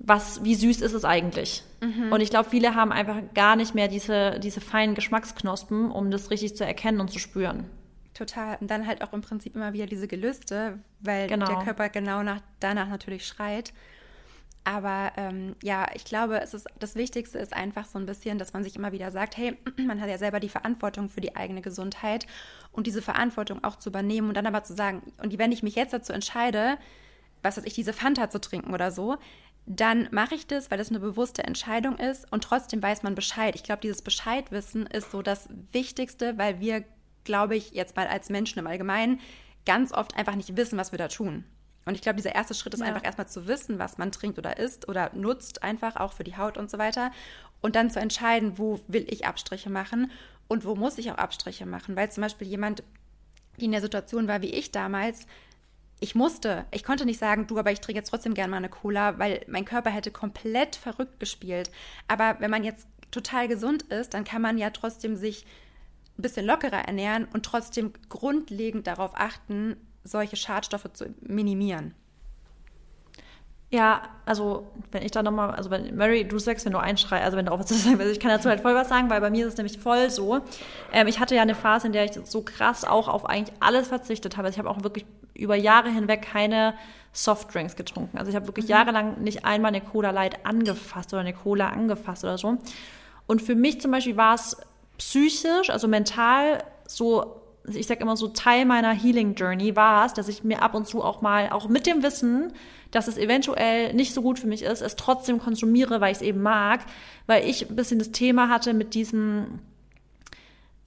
was, 0.00 0.42
wie 0.44 0.54
süß 0.54 0.80
ist 0.80 0.94
es 0.94 1.04
eigentlich? 1.04 1.62
Mhm. 1.82 2.10
Und 2.10 2.22
ich 2.22 2.30
glaube, 2.30 2.48
viele 2.48 2.74
haben 2.74 2.90
einfach 2.90 3.18
gar 3.34 3.54
nicht 3.54 3.74
mehr 3.74 3.86
diese, 3.86 4.40
diese 4.40 4.60
feinen 4.60 4.94
Geschmacksknospen, 4.94 5.90
um 5.90 6.10
das 6.10 6.30
richtig 6.30 6.56
zu 6.56 6.64
erkennen 6.64 7.00
und 7.00 7.10
zu 7.10 7.18
spüren. 7.18 7.66
Total. 8.14 8.56
Und 8.60 8.70
dann 8.70 8.86
halt 8.86 9.02
auch 9.02 9.12
im 9.12 9.20
Prinzip 9.20 9.54
immer 9.54 9.72
wieder 9.74 9.86
diese 9.86 10.08
Gelüste, 10.08 10.78
weil 11.00 11.28
genau. 11.28 11.46
der 11.46 11.64
Körper 11.64 11.90
genau 11.90 12.22
nach, 12.22 12.40
danach 12.60 12.88
natürlich 12.88 13.26
schreit. 13.26 13.72
Aber 14.64 15.12
ähm, 15.16 15.56
ja, 15.62 15.86
ich 15.94 16.04
glaube, 16.04 16.40
es 16.40 16.52
ist 16.52 16.66
das 16.78 16.94
Wichtigste 16.94 17.38
ist 17.38 17.54
einfach 17.54 17.86
so 17.86 17.98
ein 17.98 18.06
bisschen, 18.06 18.38
dass 18.38 18.52
man 18.52 18.62
sich 18.62 18.76
immer 18.76 18.92
wieder 18.92 19.10
sagt, 19.10 19.36
hey, 19.36 19.56
man 19.78 20.00
hat 20.00 20.08
ja 20.08 20.18
selber 20.18 20.38
die 20.40 20.48
Verantwortung 20.48 21.08
für 21.08 21.20
die 21.20 21.34
eigene 21.34 21.62
Gesundheit 21.62 22.26
und 22.72 22.86
diese 22.86 23.02
Verantwortung 23.02 23.64
auch 23.64 23.76
zu 23.76 23.88
übernehmen 23.88 24.28
und 24.28 24.36
dann 24.36 24.46
aber 24.46 24.62
zu 24.62 24.74
sagen, 24.74 25.02
und 25.22 25.36
wenn 25.38 25.52
ich 25.52 25.62
mich 25.62 25.76
jetzt 25.76 25.92
dazu 25.92 26.12
entscheide, 26.12 26.76
was 27.42 27.56
weiß 27.56 27.64
ich, 27.64 27.74
diese 27.74 27.94
Fanta 27.94 28.28
zu 28.28 28.40
trinken 28.40 28.74
oder 28.74 28.90
so, 28.90 29.16
dann 29.66 30.08
mache 30.10 30.34
ich 30.34 30.46
das, 30.46 30.70
weil 30.70 30.78
das 30.78 30.90
eine 30.90 31.00
bewusste 31.00 31.44
Entscheidung 31.44 31.96
ist 31.96 32.30
und 32.30 32.44
trotzdem 32.44 32.82
weiß 32.82 33.02
man 33.02 33.14
Bescheid. 33.14 33.54
Ich 33.54 33.62
glaube, 33.62 33.82
dieses 33.82 34.02
Bescheidwissen 34.02 34.86
ist 34.86 35.10
so 35.10 35.22
das 35.22 35.48
Wichtigste, 35.72 36.36
weil 36.38 36.60
wir, 36.60 36.84
glaube 37.24 37.56
ich, 37.56 37.70
jetzt 37.70 37.96
mal 37.96 38.08
als 38.08 38.30
Menschen 38.30 38.58
im 38.58 38.66
Allgemeinen 38.66 39.20
ganz 39.66 39.92
oft 39.92 40.16
einfach 40.16 40.34
nicht 40.34 40.56
wissen, 40.56 40.78
was 40.78 40.92
wir 40.92 40.98
da 40.98 41.08
tun. 41.08 41.44
Und 41.84 41.94
ich 41.94 42.02
glaube, 42.02 42.16
dieser 42.16 42.34
erste 42.34 42.54
Schritt 42.54 42.74
ist 42.74 42.80
ja. 42.80 42.86
einfach 42.86 43.04
erstmal 43.04 43.28
zu 43.28 43.46
wissen, 43.46 43.78
was 43.78 43.98
man 43.98 44.12
trinkt 44.12 44.38
oder 44.38 44.58
isst 44.58 44.88
oder 44.88 45.10
nutzt, 45.14 45.62
einfach 45.62 45.96
auch 45.96 46.12
für 46.12 46.24
die 46.24 46.36
Haut 46.36 46.58
und 46.58 46.70
so 46.70 46.78
weiter. 46.78 47.10
Und 47.60 47.76
dann 47.76 47.90
zu 47.90 48.00
entscheiden, 48.00 48.58
wo 48.58 48.80
will 48.86 49.06
ich 49.08 49.26
Abstriche 49.26 49.70
machen 49.70 50.10
und 50.48 50.64
wo 50.64 50.74
muss 50.74 50.98
ich 50.98 51.10
auch 51.10 51.18
Abstriche 51.18 51.66
machen. 51.66 51.96
Weil 51.96 52.10
zum 52.10 52.22
Beispiel 52.22 52.46
jemand, 52.46 52.82
die 53.58 53.66
in 53.66 53.72
der 53.72 53.80
Situation 53.80 54.28
war 54.28 54.42
wie 54.42 54.50
ich 54.50 54.72
damals, 54.72 55.26
ich 56.00 56.14
musste, 56.14 56.64
ich 56.70 56.82
konnte 56.82 57.04
nicht 57.04 57.20
sagen, 57.20 57.46
du, 57.46 57.58
aber 57.58 57.72
ich 57.72 57.80
trinke 57.80 57.98
jetzt 57.98 58.08
trotzdem 58.08 58.34
gerne 58.34 58.50
mal 58.50 58.56
eine 58.56 58.70
Cola, 58.70 59.18
weil 59.18 59.44
mein 59.48 59.66
Körper 59.66 59.90
hätte 59.90 60.10
komplett 60.10 60.76
verrückt 60.76 61.20
gespielt. 61.20 61.70
Aber 62.08 62.36
wenn 62.40 62.50
man 62.50 62.64
jetzt 62.64 62.88
total 63.10 63.48
gesund 63.48 63.82
ist, 63.84 64.14
dann 64.14 64.24
kann 64.24 64.40
man 64.40 64.56
ja 64.56 64.70
trotzdem 64.70 65.14
sich 65.14 65.44
ein 66.18 66.22
bisschen 66.22 66.46
lockerer 66.46 66.86
ernähren 66.86 67.26
und 67.32 67.44
trotzdem 67.44 67.92
grundlegend 68.08 68.86
darauf 68.86 69.12
achten, 69.14 69.76
solche 70.04 70.36
Schadstoffe 70.36 70.88
zu 70.92 71.14
minimieren. 71.20 71.94
Ja, 73.72 74.02
also 74.26 74.68
wenn 74.90 75.04
ich 75.04 75.12
da 75.12 75.22
nochmal, 75.22 75.52
also 75.52 75.70
wenn 75.70 75.94
Mary, 75.94 76.26
du 76.26 76.40
sagst, 76.40 76.64
wenn 76.64 76.72
du 76.72 76.78
einschreist, 76.78 77.24
also 77.24 77.36
wenn 77.36 77.46
du 77.46 77.52
auch 77.52 77.60
was 77.60 77.66
zu 77.66 77.74
sagen 77.74 78.00
willst, 78.00 78.12
ich 78.12 78.20
kann 78.20 78.32
dazu 78.32 78.48
halt 78.48 78.60
voll 78.60 78.74
was 78.74 78.88
sagen, 78.88 79.08
weil 79.10 79.20
bei 79.20 79.30
mir 79.30 79.46
ist 79.46 79.52
es 79.52 79.58
nämlich 79.58 79.78
voll 79.78 80.10
so. 80.10 80.40
Ähm, 80.92 81.06
ich 81.06 81.20
hatte 81.20 81.36
ja 81.36 81.42
eine 81.42 81.54
Phase, 81.54 81.86
in 81.86 81.92
der 81.92 82.04
ich 82.04 82.18
so 82.24 82.42
krass 82.42 82.84
auch 82.84 83.06
auf 83.06 83.26
eigentlich 83.26 83.56
alles 83.60 83.86
verzichtet 83.86 84.36
habe. 84.36 84.46
Also 84.46 84.56
ich 84.56 84.58
habe 84.58 84.68
auch 84.68 84.82
wirklich 84.82 85.06
über 85.34 85.54
Jahre 85.54 85.88
hinweg 85.88 86.22
keine 86.22 86.74
Softdrinks 87.12 87.76
getrunken. 87.76 88.18
Also 88.18 88.30
ich 88.30 88.36
habe 88.36 88.48
wirklich 88.48 88.66
mhm. 88.66 88.70
jahrelang 88.70 89.22
nicht 89.22 89.44
einmal 89.44 89.68
eine 89.68 89.80
Cola 89.80 90.10
Light 90.10 90.44
angefasst 90.44 91.12
oder 91.12 91.20
eine 91.20 91.32
Cola 91.32 91.68
angefasst 91.68 92.24
oder 92.24 92.38
so. 92.38 92.58
Und 93.28 93.40
für 93.40 93.54
mich 93.54 93.80
zum 93.80 93.92
Beispiel 93.92 94.16
war 94.16 94.34
es 94.34 94.56
psychisch, 94.98 95.70
also 95.70 95.86
mental 95.86 96.64
so 96.86 97.40
ich 97.72 97.86
sage 97.86 98.00
immer 98.00 98.16
so, 98.16 98.28
Teil 98.28 98.64
meiner 98.64 98.92
Healing 98.92 99.34
Journey 99.34 99.76
war 99.76 100.06
es, 100.06 100.14
dass 100.14 100.28
ich 100.28 100.44
mir 100.44 100.62
ab 100.62 100.74
und 100.74 100.86
zu 100.86 101.02
auch 101.02 101.20
mal, 101.20 101.50
auch 101.50 101.68
mit 101.68 101.86
dem 101.86 102.02
Wissen, 102.02 102.52
dass 102.90 103.06
es 103.06 103.18
eventuell 103.18 103.92
nicht 103.94 104.14
so 104.14 104.22
gut 104.22 104.38
für 104.38 104.46
mich 104.46 104.62
ist, 104.62 104.80
es 104.80 104.96
trotzdem 104.96 105.38
konsumiere, 105.38 106.00
weil 106.00 106.12
ich 106.12 106.18
es 106.18 106.22
eben 106.22 106.42
mag, 106.42 106.80
weil 107.26 107.48
ich 107.48 107.68
ein 107.68 107.76
bisschen 107.76 107.98
das 107.98 108.10
Thema 108.10 108.48
hatte 108.48 108.72
mit 108.74 108.94
diesem 108.94 109.60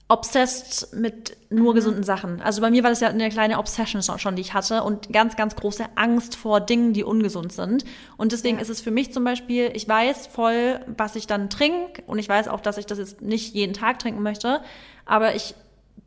obsessed 0.08 0.92
mit 0.94 1.36
nur 1.48 1.72
mhm. 1.72 1.76
gesunden 1.76 2.02
Sachen. 2.02 2.42
Also 2.42 2.60
bei 2.60 2.70
mir 2.70 2.82
war 2.82 2.90
das 2.90 3.00
ja 3.00 3.08
eine 3.08 3.30
kleine 3.30 3.58
Obsession 3.58 4.02
schon, 4.02 4.36
die 4.36 4.42
ich 4.42 4.52
hatte 4.52 4.82
und 4.82 5.12
ganz, 5.12 5.34
ganz 5.36 5.56
große 5.56 5.84
Angst 5.94 6.36
vor 6.36 6.60
Dingen, 6.60 6.92
die 6.92 7.04
ungesund 7.04 7.52
sind. 7.52 7.84
Und 8.18 8.32
deswegen 8.32 8.56
ja. 8.56 8.62
ist 8.62 8.68
es 8.68 8.82
für 8.82 8.90
mich 8.90 9.12
zum 9.12 9.24
Beispiel, 9.24 9.70
ich 9.72 9.88
weiß 9.88 10.26
voll, 10.26 10.80
was 10.98 11.16
ich 11.16 11.26
dann 11.26 11.48
trinke 11.48 12.02
und 12.06 12.18
ich 12.18 12.28
weiß 12.28 12.48
auch, 12.48 12.60
dass 12.60 12.76
ich 12.76 12.84
das 12.84 12.98
jetzt 12.98 13.22
nicht 13.22 13.54
jeden 13.54 13.72
Tag 13.72 13.98
trinken 13.98 14.22
möchte, 14.22 14.60
aber 15.06 15.34
ich 15.34 15.54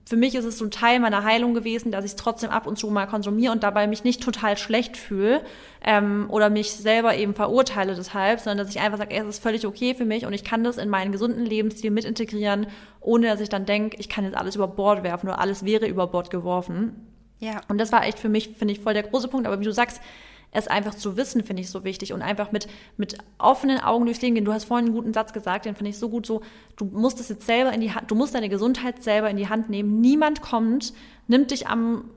für 0.08 0.16
mich 0.16 0.36
ist 0.36 0.46
es 0.46 0.58
so 0.58 0.64
ein 0.64 0.72
Teil 0.72 1.02
meiner 1.02 1.26
Heilung 1.26 1.54
gewesen, 1.54 1.92
dass 1.92 2.06
ich 2.06 2.12
es 2.12 2.16
trotzdem 2.16 2.50
ab 2.50 2.66
und 2.66 2.78
zu 2.78 2.90
mal 2.90 3.08
konsumiere 3.08 3.52
und 3.52 3.64
dabei 3.64 3.88
mich 3.88 4.06
nicht 4.06 4.24
total 4.24 4.58
schlecht 4.58 4.96
fühle 4.96 5.42
ähm, 5.84 6.28
oder 6.30 6.50
mich 6.50 6.72
selber 6.72 7.16
eben 7.18 7.34
verurteile 7.34 7.94
deshalb, 7.94 8.40
sondern 8.40 8.66
dass 8.66 8.74
ich 8.74 8.80
einfach 8.80 8.98
sage, 8.98 9.14
es 9.14 9.28
ist 9.28 9.44
völlig 9.44 9.68
okay 9.68 9.96
für 9.96 10.06
mich 10.06 10.26
und 10.26 10.32
ich 10.32 10.46
kann 10.46 10.64
das 10.64 10.78
in 10.78 10.88
meinen 10.88 11.12
gesunden 11.12 11.46
Lebensstil 11.46 11.92
mit 11.92 12.06
integrieren, 12.06 12.68
ohne 13.02 13.28
dass 13.28 13.42
ich 13.42 13.50
dann 13.50 13.66
denke, 13.66 13.98
ich 14.00 14.08
kann 14.08 14.24
jetzt 14.24 14.38
alles 14.38 14.56
über 14.56 14.70
Bord 14.70 15.04
werfen 15.04 15.28
oder 15.28 15.40
alles 15.40 15.66
wäre 15.66 15.88
über 15.88 16.08
Bord 16.08 16.30
geworfen. 16.30 16.96
Ja. 17.40 17.60
Und 17.68 17.78
das 17.78 17.92
war 17.92 18.06
echt 18.06 18.18
für 18.18 18.30
mich, 18.30 18.52
finde 18.58 18.74
ich, 18.74 18.80
voll 18.80 18.94
der 18.94 19.04
große 19.04 19.28
Punkt. 19.28 19.46
Aber 19.46 19.60
wie 19.60 19.66
du 19.66 19.74
sagst, 19.74 20.02
es 20.52 20.68
einfach 20.68 20.96
zu 20.96 21.18
wissen, 21.18 21.44
finde 21.44 21.62
ich 21.62 21.70
so 21.70 21.84
wichtig 21.84 22.14
und 22.14 22.22
einfach 22.22 22.52
mit, 22.52 22.68
mit 22.96 23.18
offenen 23.38 23.80
Augen 23.80 24.06
durchs 24.06 24.22
Leben 24.22 24.36
gehen. 24.36 24.46
Du 24.46 24.54
hast 24.54 24.66
vorhin 24.66 24.88
einen 24.88 24.96
guten 24.96 25.14
Satz 25.14 25.34
gesagt, 25.34 25.66
den 25.66 25.76
finde 25.76 25.92
ich 25.92 26.00
so 26.00 26.10
gut 26.10 26.26
so, 26.26 26.42
du 26.78 26.86
musst 26.86 27.20
es 27.20 27.30
jetzt 27.30 27.46
selber 27.46 27.74
in 27.74 27.82
die 27.82 27.94
Hand, 27.94 28.10
du 28.10 28.16
musst 28.16 28.34
deine 28.34 28.50
Gesundheit 28.50 29.04
selber 29.04 29.30
in 29.30 29.38
die 29.38 29.50
Hand 29.50 29.70
nehmen. 29.70 30.02
Niemand 30.02 30.42
kommt, 30.42 30.94
nimmt 31.28 31.52
dich 31.52 31.68
am 31.68 32.10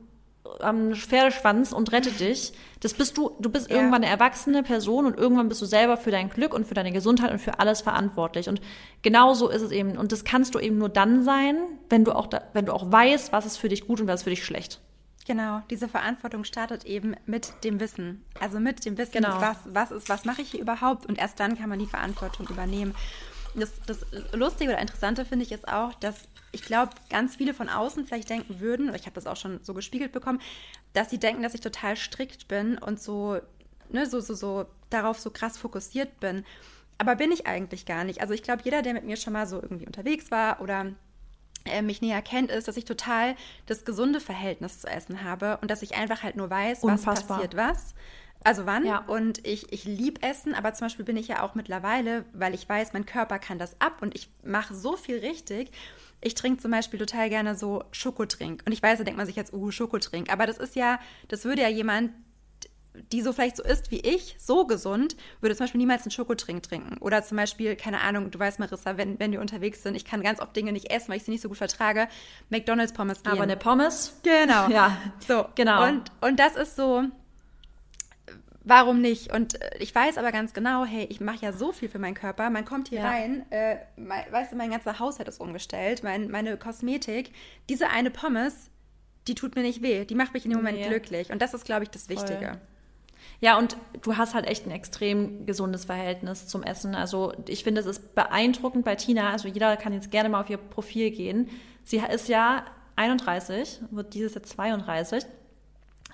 am 0.58 0.94
Pferdeschwanz 0.94 1.72
und 1.72 1.92
rettet 1.92 2.20
dich. 2.20 2.52
Das 2.80 2.94
bist 2.94 3.16
du, 3.16 3.32
du 3.38 3.50
bist 3.50 3.70
ja. 3.70 3.76
irgendwann 3.76 4.02
eine 4.02 4.10
erwachsene 4.10 4.62
Person 4.62 5.06
und 5.06 5.16
irgendwann 5.16 5.48
bist 5.48 5.62
du 5.62 5.66
selber 5.66 5.96
für 5.96 6.10
dein 6.10 6.28
Glück 6.28 6.54
und 6.54 6.66
für 6.66 6.74
deine 6.74 6.92
Gesundheit 6.92 7.30
und 7.30 7.38
für 7.38 7.60
alles 7.60 7.82
verantwortlich. 7.82 8.48
Und 8.48 8.60
genau 9.02 9.34
so 9.34 9.48
ist 9.48 9.62
es 9.62 9.70
eben. 9.70 9.96
Und 9.96 10.12
das 10.12 10.24
kannst 10.24 10.54
du 10.54 10.58
eben 10.58 10.78
nur 10.78 10.88
dann 10.88 11.22
sein, 11.22 11.56
wenn 11.88 12.04
du 12.04 12.12
auch, 12.12 12.26
da, 12.26 12.42
wenn 12.52 12.66
du 12.66 12.74
auch 12.74 12.90
weißt, 12.90 13.32
was 13.32 13.46
ist 13.46 13.58
für 13.58 13.68
dich 13.68 13.86
gut 13.86 14.00
und 14.00 14.08
was 14.08 14.20
ist 14.20 14.24
für 14.24 14.30
dich 14.30 14.44
schlecht. 14.44 14.80
Genau, 15.30 15.62
diese 15.70 15.86
Verantwortung 15.86 16.42
startet 16.42 16.84
eben 16.86 17.14
mit 17.24 17.52
dem 17.62 17.78
Wissen. 17.78 18.24
Also 18.40 18.58
mit 18.58 18.84
dem 18.84 18.98
Wissen, 18.98 19.12
genau. 19.12 19.40
was, 19.40 19.58
was 19.64 19.92
ist, 19.92 20.08
was 20.08 20.24
mache 20.24 20.42
ich 20.42 20.50
hier 20.50 20.60
überhaupt? 20.60 21.06
Und 21.06 21.18
erst 21.18 21.38
dann 21.38 21.56
kann 21.56 21.68
man 21.68 21.78
die 21.78 21.86
Verantwortung 21.86 22.48
übernehmen. 22.48 22.96
Das, 23.54 23.70
das 23.86 24.04
Lustige 24.32 24.72
oder 24.72 24.80
Interessante 24.80 25.24
finde 25.24 25.44
ich 25.44 25.52
ist 25.52 25.68
auch, 25.68 25.94
dass 25.94 26.26
ich 26.50 26.62
glaube, 26.62 26.90
ganz 27.10 27.36
viele 27.36 27.54
von 27.54 27.68
außen 27.68 28.06
vielleicht 28.06 28.28
denken 28.28 28.58
würden, 28.58 28.92
ich 28.92 29.02
habe 29.02 29.14
das 29.14 29.28
auch 29.28 29.36
schon 29.36 29.60
so 29.62 29.72
gespiegelt 29.72 30.10
bekommen, 30.10 30.40
dass 30.94 31.10
sie 31.10 31.18
denken, 31.18 31.44
dass 31.44 31.54
ich 31.54 31.60
total 31.60 31.96
strikt 31.96 32.48
bin 32.48 32.76
und 32.76 33.00
so, 33.00 33.38
ne, 33.88 34.06
so, 34.06 34.18
so, 34.18 34.34
so 34.34 34.66
darauf 34.88 35.20
so 35.20 35.30
krass 35.30 35.56
fokussiert 35.58 36.18
bin. 36.18 36.44
Aber 36.98 37.14
bin 37.14 37.30
ich 37.30 37.46
eigentlich 37.46 37.86
gar 37.86 38.02
nicht. 38.02 38.20
Also 38.20 38.34
ich 38.34 38.42
glaube, 38.42 38.62
jeder, 38.64 38.82
der 38.82 38.94
mit 38.94 39.04
mir 39.04 39.16
schon 39.16 39.34
mal 39.34 39.46
so 39.46 39.62
irgendwie 39.62 39.86
unterwegs 39.86 40.32
war 40.32 40.60
oder 40.60 40.86
mich 41.82 42.02
näher 42.02 42.22
kennt, 42.22 42.50
ist, 42.50 42.68
dass 42.68 42.76
ich 42.76 42.84
total 42.84 43.36
das 43.66 43.84
gesunde 43.84 44.20
Verhältnis 44.20 44.80
zu 44.80 44.88
Essen 44.88 45.24
habe 45.24 45.58
und 45.62 45.70
dass 45.70 45.82
ich 45.82 45.96
einfach 45.96 46.22
halt 46.22 46.36
nur 46.36 46.50
weiß, 46.50 46.82
Unfassbar. 46.82 47.14
was 47.16 47.26
passiert 47.26 47.56
was. 47.56 47.94
Also 48.42 48.64
wann? 48.64 48.86
Ja. 48.86 49.04
Und 49.06 49.46
ich, 49.46 49.70
ich 49.72 49.84
liebe 49.84 50.22
Essen, 50.22 50.54
aber 50.54 50.72
zum 50.72 50.86
Beispiel 50.86 51.04
bin 51.04 51.16
ich 51.16 51.28
ja 51.28 51.42
auch 51.42 51.54
mittlerweile, 51.54 52.24
weil 52.32 52.54
ich 52.54 52.66
weiß, 52.66 52.94
mein 52.94 53.04
Körper 53.04 53.38
kann 53.38 53.58
das 53.58 53.78
ab 53.80 53.98
und 54.00 54.14
ich 54.14 54.30
mache 54.42 54.74
so 54.74 54.96
viel 54.96 55.18
richtig. 55.18 55.70
Ich 56.22 56.34
trinke 56.34 56.60
zum 56.60 56.70
Beispiel 56.70 56.98
total 56.98 57.28
gerne 57.28 57.54
so 57.54 57.84
Schokotrink. 57.92 58.62
Und 58.64 58.72
ich 58.72 58.82
weiß, 58.82 58.98
da 58.98 59.04
denkt 59.04 59.18
man 59.18 59.26
sich 59.26 59.36
jetzt, 59.36 59.52
uh, 59.52 59.70
Schokotrink. 59.70 60.32
Aber 60.32 60.46
das 60.46 60.58
ist 60.58 60.74
ja, 60.74 60.98
das 61.28 61.44
würde 61.44 61.62
ja 61.62 61.68
jemand, 61.68 62.12
die 63.12 63.22
so 63.22 63.33
vielleicht 63.33 63.57
so 63.57 63.62
ist 63.62 63.90
wie 63.90 64.00
ich, 64.00 64.37
so 64.38 64.66
gesund, 64.66 65.16
würde 65.40 65.55
zum 65.55 65.64
Beispiel 65.64 65.79
niemals 65.79 66.03
einen 66.03 66.11
Schokotrink 66.11 66.62
trinken. 66.62 66.98
Oder 66.98 67.22
zum 67.22 67.37
Beispiel, 67.37 67.76
keine 67.76 68.00
Ahnung, 68.00 68.31
du 68.31 68.38
weißt, 68.38 68.59
Marissa, 68.59 68.96
wenn, 68.96 69.18
wenn 69.20 69.33
wir 69.33 69.40
unterwegs 69.40 69.83
sind, 69.83 69.94
ich 69.94 70.05
kann 70.05 70.22
ganz 70.22 70.40
oft 70.40 70.55
Dinge 70.57 70.72
nicht 70.72 70.90
essen, 70.90 71.09
weil 71.09 71.16
ich 71.18 71.24
sie 71.24 71.31
nicht 71.31 71.42
so 71.42 71.48
gut 71.48 71.59
vertrage, 71.59 72.09
McDonalds 72.48 72.92
Pommes 72.92 73.22
gehen. 73.22 73.33
Aber 73.33 73.42
eine 73.42 73.57
Pommes? 73.57 74.18
Genau. 74.22 74.68
Ja. 74.70 74.96
So, 75.26 75.46
genau. 75.57 75.88
Und, 75.88 76.12
und 76.20 76.38
das 76.38 76.55
ist 76.55 76.76
so, 76.76 77.05
warum 78.62 79.00
nicht? 79.00 79.33
Und 79.33 79.61
äh, 79.61 79.79
ich 79.79 79.94
weiß 79.94 80.16
aber 80.16 80.31
ganz 80.31 80.53
genau, 80.53 80.85
hey, 80.85 81.07
ich 81.11 81.20
mache 81.20 81.38
ja 81.40 81.53
so 81.53 81.72
viel 81.72 81.88
für 81.88 81.98
meinen 81.98 82.14
Körper. 82.14 82.50
Man 82.50 82.64
kommt 82.64 82.88
hier 82.88 83.00
ja. 83.00 83.09
rein, 83.09 83.50
äh, 83.50 83.76
mein, 83.96 84.24
weißt 84.31 84.53
du, 84.53 84.57
mein 84.57 84.70
ganzer 84.70 84.98
Haushalt 84.98 85.29
ist 85.29 85.40
umgestellt, 85.40 86.03
mein, 86.03 86.31
meine 86.31 86.57
Kosmetik. 86.57 87.33
Diese 87.68 87.88
eine 87.88 88.11
Pommes 88.11 88.70
die 89.29 89.35
tut 89.35 89.55
mir 89.55 89.62
nicht 89.62 89.83
weh. 89.83 90.05
Die 90.05 90.14
macht 90.14 90.35
mich 90.35 90.44
in 90.44 90.50
dem 90.50 90.59
Moment 90.59 90.79
nee. 90.79 90.88
glücklich. 90.88 91.31
Und 91.31 91.42
das 91.42 91.55
ist, 91.55 91.64
glaube 91.64 91.85
ich, 91.85 91.90
das 91.90 92.09
Wichtige. 92.09 92.59
Ja, 93.40 93.57
und 93.57 93.76
du 94.03 94.16
hast 94.16 94.35
halt 94.35 94.46
echt 94.46 94.66
ein 94.66 94.70
extrem 94.70 95.46
gesundes 95.46 95.87
Verhältnis 95.87 96.46
zum 96.46 96.62
Essen. 96.62 96.94
Also 96.94 97.33
ich 97.48 97.64
finde, 97.64 97.81
es 97.81 97.87
ist 97.87 98.14
beeindruckend 98.14 98.85
bei 98.85 98.96
Tina. 98.96 99.31
Also 99.31 99.48
jeder 99.48 99.76
kann 99.79 99.94
jetzt 99.94 100.11
gerne 100.11 100.29
mal 100.29 100.42
auf 100.42 100.50
ihr 100.50 100.59
Profil 100.59 101.11
gehen. 101.11 101.48
Sie 101.83 102.03
ist 102.12 102.29
ja 102.29 102.64
31, 102.96 103.81
wird 103.90 104.12
dieses 104.12 104.35
Jahr 104.35 104.42
32. 104.42 105.24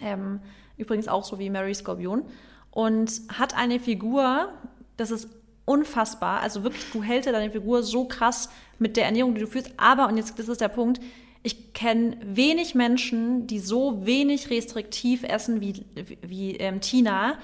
Ähm, 0.01 0.41
übrigens 0.77 1.09
auch 1.09 1.25
so 1.25 1.41
wie 1.41 1.51
Mary 1.51 1.75
Scorpion. 1.75 2.23
Und 2.71 3.23
hat 3.33 3.57
eine 3.57 3.81
Figur, 3.81 4.53
das 4.97 5.11
ist 5.11 5.29
unfassbar. 5.65 6.41
Also 6.41 6.63
wirklich, 6.63 6.85
du 6.93 7.03
hältst 7.03 7.29
deine 7.29 7.51
Figur 7.51 7.83
so 7.83 8.07
krass 8.07 8.51
mit 8.79 8.97
der 8.97 9.07
Ernährung, 9.07 9.35
die 9.35 9.41
du 9.41 9.49
führst. 9.49 9.73
Aber, 9.79 10.07
und 10.07 10.17
jetzt 10.17 10.39
das 10.39 10.49
ist 10.49 10.61
der 10.61 10.69
Punkt, 10.69 11.01
ich 11.47 11.75
kenne 11.75 12.17
wenig 12.25 12.75
Menschen, 12.75 13.47
die 13.47 13.61
so 13.61 14.05
wenig 14.05 14.51
restriktiv 14.51 15.23
essen 15.23 15.61
wie, 15.61 15.87
wie 16.21 16.57
ähm, 16.57 16.81
Tina, 16.81 17.39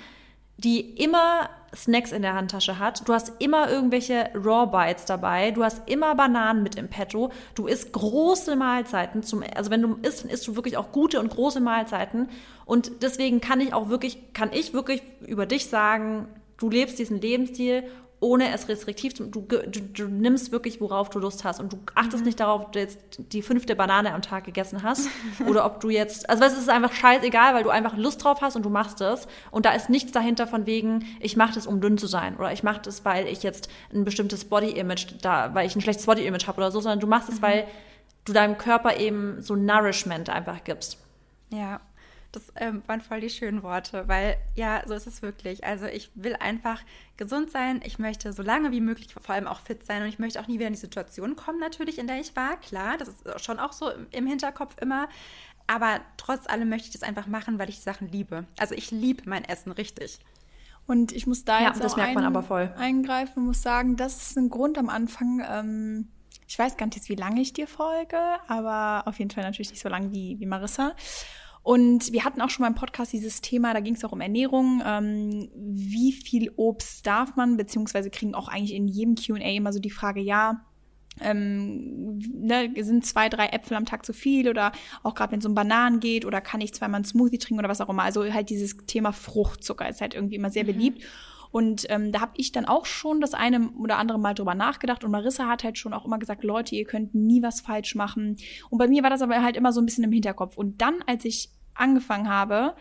die 0.56 0.80
immer 0.80 1.48
Snacks 1.72 2.10
in 2.10 2.22
der 2.22 2.34
Handtasche 2.34 2.80
hat. 2.80 3.08
Du 3.08 3.12
hast 3.12 3.40
immer 3.40 3.70
irgendwelche 3.70 4.30
Raw 4.34 4.66
Bites 4.66 5.04
dabei. 5.04 5.52
Du 5.52 5.62
hast 5.62 5.88
immer 5.88 6.16
Bananen 6.16 6.64
mit 6.64 6.74
im 6.74 6.88
Petto. 6.88 7.30
Du 7.54 7.68
isst 7.68 7.92
große 7.92 8.56
Mahlzeiten. 8.56 9.22
Zum, 9.22 9.44
also 9.54 9.70
wenn 9.70 9.82
du 9.82 9.94
isst, 10.02 10.24
isst 10.24 10.48
du 10.48 10.56
wirklich 10.56 10.76
auch 10.76 10.90
gute 10.90 11.20
und 11.20 11.30
große 11.30 11.60
Mahlzeiten. 11.60 12.28
Und 12.64 13.02
deswegen 13.02 13.40
kann 13.40 13.60
ich 13.60 13.72
auch 13.72 13.88
wirklich, 13.88 14.32
kann 14.32 14.50
ich 14.52 14.74
wirklich 14.74 15.02
über 15.24 15.46
dich 15.46 15.66
sagen, 15.66 16.26
du 16.58 16.68
lebst 16.68 16.98
diesen 16.98 17.20
Lebensstil 17.20 17.84
ohne 18.22 18.52
es 18.54 18.68
restriktiv 18.68 19.14
zu 19.14 19.24
du, 19.26 19.40
du, 19.40 19.80
du 19.80 20.04
nimmst 20.04 20.52
wirklich, 20.52 20.80
worauf 20.80 21.10
du 21.10 21.18
Lust 21.18 21.44
hast 21.44 21.60
und 21.60 21.72
du 21.72 21.78
achtest 21.94 22.18
mhm. 22.18 22.26
nicht 22.26 22.40
darauf, 22.40 22.62
ob 22.62 22.72
du 22.72 22.78
jetzt 22.78 22.98
die 23.18 23.42
fünfte 23.42 23.74
Banane 23.74 24.14
am 24.14 24.22
Tag 24.22 24.44
gegessen 24.44 24.82
hast 24.82 25.08
oder 25.46 25.66
ob 25.66 25.80
du 25.80 25.90
jetzt, 25.90 26.30
also 26.30 26.44
es 26.44 26.56
ist 26.56 26.70
einfach 26.70 26.92
scheißegal, 26.92 27.54
weil 27.54 27.64
du 27.64 27.70
einfach 27.70 27.96
Lust 27.96 28.24
drauf 28.24 28.40
hast 28.40 28.54
und 28.54 28.64
du 28.64 28.70
machst 28.70 29.00
es 29.00 29.26
und 29.50 29.66
da 29.66 29.72
ist 29.72 29.90
nichts 29.90 30.12
dahinter 30.12 30.46
von 30.46 30.66
wegen, 30.66 31.04
ich 31.20 31.36
mache 31.36 31.54
das, 31.54 31.66
um 31.66 31.80
dünn 31.80 31.98
zu 31.98 32.06
sein 32.06 32.36
oder 32.36 32.52
ich 32.52 32.62
mache 32.62 32.80
das, 32.82 33.04
weil 33.04 33.26
ich 33.26 33.42
jetzt 33.42 33.68
ein 33.92 34.04
bestimmtes 34.04 34.44
Body-Image 34.44 35.14
da, 35.20 35.54
weil 35.54 35.66
ich 35.66 35.74
ein 35.74 35.80
schlechtes 35.80 36.06
Body-Image 36.06 36.46
habe 36.46 36.58
oder 36.58 36.70
so, 36.70 36.80
sondern 36.80 37.00
du 37.00 37.08
machst 37.08 37.28
es, 37.28 37.40
mhm. 37.40 37.42
weil 37.42 37.66
du 38.24 38.32
deinem 38.32 38.56
Körper 38.56 38.98
eben 38.98 39.42
so 39.42 39.56
Nourishment 39.56 40.30
einfach 40.30 40.62
gibst. 40.62 40.98
Ja, 41.50 41.80
das 42.32 42.52
ähm, 42.56 42.82
waren 42.86 43.00
voll 43.00 43.20
die 43.20 43.30
schönen 43.30 43.62
Worte, 43.62 44.08
weil 44.08 44.36
ja, 44.54 44.82
so 44.86 44.94
ist 44.94 45.06
es 45.06 45.22
wirklich. 45.22 45.64
Also 45.64 45.86
ich 45.86 46.10
will 46.14 46.34
einfach 46.34 46.80
gesund 47.18 47.50
sein. 47.50 47.80
Ich 47.84 47.98
möchte 47.98 48.32
so 48.32 48.42
lange 48.42 48.72
wie 48.72 48.80
möglich 48.80 49.08
vor 49.12 49.34
allem 49.34 49.46
auch 49.46 49.60
fit 49.60 49.84
sein 49.84 50.02
und 50.02 50.08
ich 50.08 50.18
möchte 50.18 50.40
auch 50.40 50.48
nie 50.48 50.54
wieder 50.54 50.66
in 50.66 50.72
die 50.72 50.78
Situation 50.78 51.36
kommen, 51.36 51.60
natürlich, 51.60 51.98
in 51.98 52.06
der 52.06 52.18
ich 52.18 52.34
war. 52.34 52.56
Klar, 52.56 52.96
das 52.96 53.08
ist 53.08 53.44
schon 53.44 53.58
auch 53.58 53.72
so 53.72 53.90
im 54.10 54.26
Hinterkopf 54.26 54.76
immer. 54.80 55.08
Aber 55.66 56.00
trotz 56.16 56.48
allem 56.48 56.68
möchte 56.68 56.88
ich 56.88 56.92
das 56.92 57.02
einfach 57.02 57.26
machen, 57.26 57.58
weil 57.58 57.68
ich 57.68 57.76
die 57.76 57.82
Sachen 57.82 58.08
liebe. 58.08 58.46
Also 58.58 58.74
ich 58.74 58.90
liebe 58.90 59.22
mein 59.28 59.44
Essen 59.44 59.70
richtig. 59.70 60.18
Und 60.86 61.12
ich 61.12 61.26
muss 61.26 61.44
da 61.44 61.60
ja, 61.60 61.68
jetzt 61.68 61.84
das 61.84 61.96
merkt 61.96 62.14
man 62.14 62.24
aber 62.24 62.42
voll. 62.42 62.72
eingreifen, 62.76 63.44
muss 63.44 63.62
sagen, 63.62 63.96
das 63.96 64.30
ist 64.30 64.36
ein 64.36 64.50
Grund 64.50 64.78
am 64.78 64.88
Anfang. 64.88 65.44
Ähm, 65.48 66.08
ich 66.48 66.58
weiß 66.58 66.76
gar 66.76 66.86
nicht, 66.86 67.08
wie 67.08 67.14
lange 67.14 67.40
ich 67.40 67.52
dir 67.52 67.66
folge, 67.66 68.18
aber 68.48 69.04
auf 69.06 69.18
jeden 69.18 69.30
Fall 69.30 69.44
natürlich 69.44 69.70
nicht 69.70 69.82
so 69.82 69.88
lange 69.88 70.10
wie, 70.12 70.38
wie 70.40 70.46
Marissa. 70.46 70.94
Und 71.62 72.12
wir 72.12 72.24
hatten 72.24 72.40
auch 72.40 72.50
schon 72.50 72.62
mal 72.64 72.68
im 72.68 72.74
Podcast 72.74 73.12
dieses 73.12 73.40
Thema, 73.40 73.72
da 73.72 73.80
ging 73.80 73.94
es 73.94 74.04
auch 74.04 74.12
um 74.12 74.20
Ernährung. 74.20 74.82
Ähm, 74.84 75.48
wie 75.54 76.12
viel 76.12 76.52
Obst 76.56 77.06
darf 77.06 77.36
man, 77.36 77.56
beziehungsweise 77.56 78.10
kriegen 78.10 78.34
auch 78.34 78.48
eigentlich 78.48 78.74
in 78.74 78.88
jedem 78.88 79.14
QA 79.14 79.48
immer 79.48 79.72
so 79.72 79.78
die 79.78 79.90
Frage, 79.90 80.20
ja, 80.20 80.64
ähm, 81.20 82.18
ne, 82.34 82.72
sind 82.80 83.04
zwei, 83.04 83.28
drei 83.28 83.48
Äpfel 83.48 83.76
am 83.76 83.84
Tag 83.84 84.04
zu 84.04 84.12
viel 84.12 84.48
oder 84.48 84.72
auch 85.02 85.14
gerade 85.14 85.32
wenn 85.32 85.40
es 85.40 85.46
um 85.46 85.54
Bananen 85.54 86.00
geht 86.00 86.24
oder 86.24 86.40
kann 86.40 86.60
ich 86.60 86.72
zweimal 86.72 86.96
einen 86.96 87.04
Smoothie 87.04 87.38
trinken 87.38 87.60
oder 87.60 87.68
was 87.68 87.80
auch 87.80 87.90
immer. 87.90 88.02
Also 88.02 88.32
halt 88.32 88.50
dieses 88.50 88.76
Thema 88.86 89.12
Fruchtzucker 89.12 89.88
ist 89.88 90.00
halt 90.00 90.14
irgendwie 90.14 90.36
immer 90.36 90.50
sehr 90.50 90.64
mhm. 90.64 90.68
Und 91.52 91.86
ähm, 91.90 92.10
da 92.10 92.20
habe 92.22 92.32
ich 92.36 92.50
dann 92.50 92.64
auch 92.64 92.86
schon 92.86 93.20
das 93.20 93.34
eine 93.34 93.70
oder 93.78 93.98
andere 93.98 94.18
Mal 94.18 94.34
drüber 94.34 94.54
nachgedacht. 94.54 95.04
Und 95.04 95.10
Marissa 95.10 95.46
hat 95.46 95.62
halt 95.62 95.78
schon 95.78 95.92
auch 95.92 96.06
immer 96.06 96.18
gesagt, 96.18 96.42
Leute, 96.42 96.74
ihr 96.74 96.86
könnt 96.86 97.14
nie 97.14 97.42
was 97.42 97.60
falsch 97.60 97.94
machen. 97.94 98.38
Und 98.70 98.78
bei 98.78 98.88
mir 98.88 99.02
war 99.02 99.10
das 99.10 99.22
aber 99.22 99.42
halt 99.42 99.56
immer 99.56 99.72
so 99.72 99.80
ein 99.80 99.86
bisschen 99.86 100.04
im 100.04 100.12
Hinterkopf. 100.12 100.56
Und 100.56 100.80
dann, 100.80 100.96
als 101.06 101.24
ich 101.26 101.50
angefangen 101.74 102.28
habe, 102.28 102.74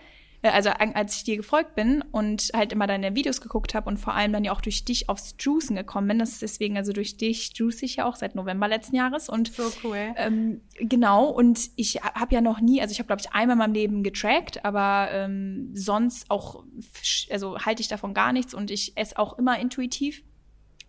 also 0.44 0.72
als 0.72 1.18
ich 1.18 1.24
dir 1.24 1.38
gefolgt 1.38 1.76
bin 1.76 2.04
und 2.12 2.50
halt 2.54 2.74
immer 2.74 2.88
deine 2.88 3.16
Videos 3.16 3.42
geguckt 3.42 3.76
habe 3.76 3.88
und 3.88 3.98
vor 3.98 4.16
allem 4.16 4.34
dann 4.34 4.44
ja 4.44 4.52
auch 4.52 4.62
durch 4.62 4.86
dich 4.86 5.08
aufs 5.08 5.36
Juicen 5.40 5.76
gekommen 5.76 6.08
bin. 6.08 6.20
Das 6.20 6.32
ist 6.32 6.42
deswegen, 6.42 6.78
also 6.78 6.94
durch 6.94 7.18
dich 7.18 7.52
juice 7.56 7.84
ich 7.84 7.98
ja 7.98 8.06
auch 8.06 8.16
seit 8.16 8.34
November 8.34 8.68
letzten 8.68 8.96
Jahres. 8.96 9.30
Und 9.30 9.54
so 9.54 9.72
cool. 9.84 10.14
Ähm, 10.16 10.62
genau, 10.80 11.26
und 11.26 11.70
ich 11.76 12.02
habe 12.02 12.34
ja 12.34 12.42
noch 12.42 12.60
nie, 12.60 12.82
also 12.82 12.92
ich 12.92 13.00
habe, 13.00 13.08
glaube 13.08 13.22
ich, 13.22 13.32
einmal 13.34 13.54
in 13.54 13.60
meinem 13.60 13.74
Leben 13.74 14.04
getrackt, 14.04 14.66
aber 14.66 15.10
ähm, 15.12 15.70
sonst 15.74 16.32
auch, 16.32 16.64
also 17.30 17.60
halte 17.60 17.82
ich 17.82 17.88
davon 17.88 18.14
gar 18.14 18.34
nichts 18.34 18.54
und 18.54 18.72
ich 18.72 18.98
esse 18.98 19.20
auch 19.20 19.38
immer 19.38 19.60
intuitiv. 19.60 20.24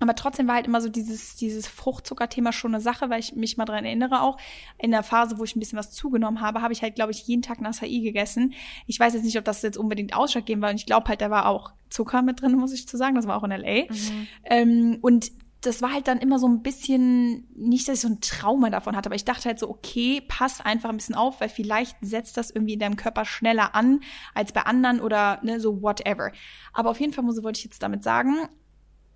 Aber 0.02 0.14
trotzdem 0.14 0.48
war 0.48 0.56
halt 0.56 0.66
immer 0.66 0.80
so 0.80 0.88
dieses, 0.88 1.36
dieses 1.36 1.68
Fruchtzuckerthema 1.68 2.52
schon 2.52 2.74
eine 2.74 2.82
Sache, 2.82 3.08
weil 3.08 3.20
ich 3.20 3.34
mich 3.34 3.56
mal 3.56 3.64
dran 3.64 3.84
erinnere 3.84 4.22
auch. 4.22 4.36
In 4.78 4.90
der 4.90 5.02
Phase, 5.02 5.38
wo 5.38 5.44
ich 5.44 5.54
ein 5.54 5.60
bisschen 5.60 5.78
was 5.78 5.92
zugenommen 5.92 6.40
habe, 6.40 6.60
habe 6.60 6.72
ich 6.72 6.82
halt, 6.82 6.96
glaube 6.96 7.12
ich, 7.12 7.26
jeden 7.26 7.42
Tag 7.42 7.60
ein 7.60 7.66
Acai 7.66 8.00
gegessen. 8.00 8.52
Ich 8.86 8.98
weiß 8.98 9.14
jetzt 9.14 9.24
nicht, 9.24 9.38
ob 9.38 9.44
das 9.44 9.62
jetzt 9.62 9.78
unbedingt 9.78 10.14
ausschlaggebend 10.14 10.62
war. 10.62 10.70
Und 10.70 10.76
ich 10.76 10.86
glaube 10.86 11.08
halt, 11.08 11.20
da 11.20 11.30
war 11.30 11.46
auch 11.46 11.72
Zucker 11.88 12.22
mit 12.22 12.42
drin, 12.42 12.52
muss 12.52 12.72
ich 12.72 12.88
zu 12.88 12.96
sagen. 12.96 13.14
Das 13.14 13.26
war 13.26 13.36
auch 13.36 13.44
in 13.44 13.52
L.A. 13.52 13.92
Mhm. 13.92 14.26
Ähm, 14.44 14.98
und 15.02 15.30
das 15.62 15.80
war 15.80 15.92
halt 15.92 16.08
dann 16.08 16.18
immer 16.18 16.40
so 16.40 16.48
ein 16.48 16.62
bisschen, 16.62 17.46
nicht, 17.54 17.86
dass 17.86 17.96
ich 17.96 18.00
so 18.00 18.08
ein 18.08 18.20
Trauma 18.20 18.68
davon 18.68 18.96
hatte, 18.96 19.06
aber 19.06 19.14
ich 19.14 19.24
dachte 19.24 19.48
halt 19.48 19.60
so, 19.60 19.70
okay, 19.70 20.20
pass 20.26 20.60
einfach 20.60 20.88
ein 20.90 20.96
bisschen 20.96 21.14
auf, 21.14 21.40
weil 21.40 21.48
vielleicht 21.48 21.96
setzt 22.00 22.36
das 22.36 22.50
irgendwie 22.50 22.72
in 22.72 22.80
deinem 22.80 22.96
Körper 22.96 23.24
schneller 23.24 23.76
an 23.76 24.00
als 24.34 24.52
bei 24.52 24.62
anderen 24.62 25.00
oder 25.00 25.38
ne, 25.44 25.60
so 25.60 25.80
whatever. 25.80 26.32
Aber 26.72 26.90
auf 26.90 26.98
jeden 26.98 27.12
Fall 27.12 27.22
muss, 27.22 27.40
wollte 27.44 27.58
ich 27.58 27.64
jetzt 27.64 27.82
damit 27.82 28.02
sagen, 28.02 28.48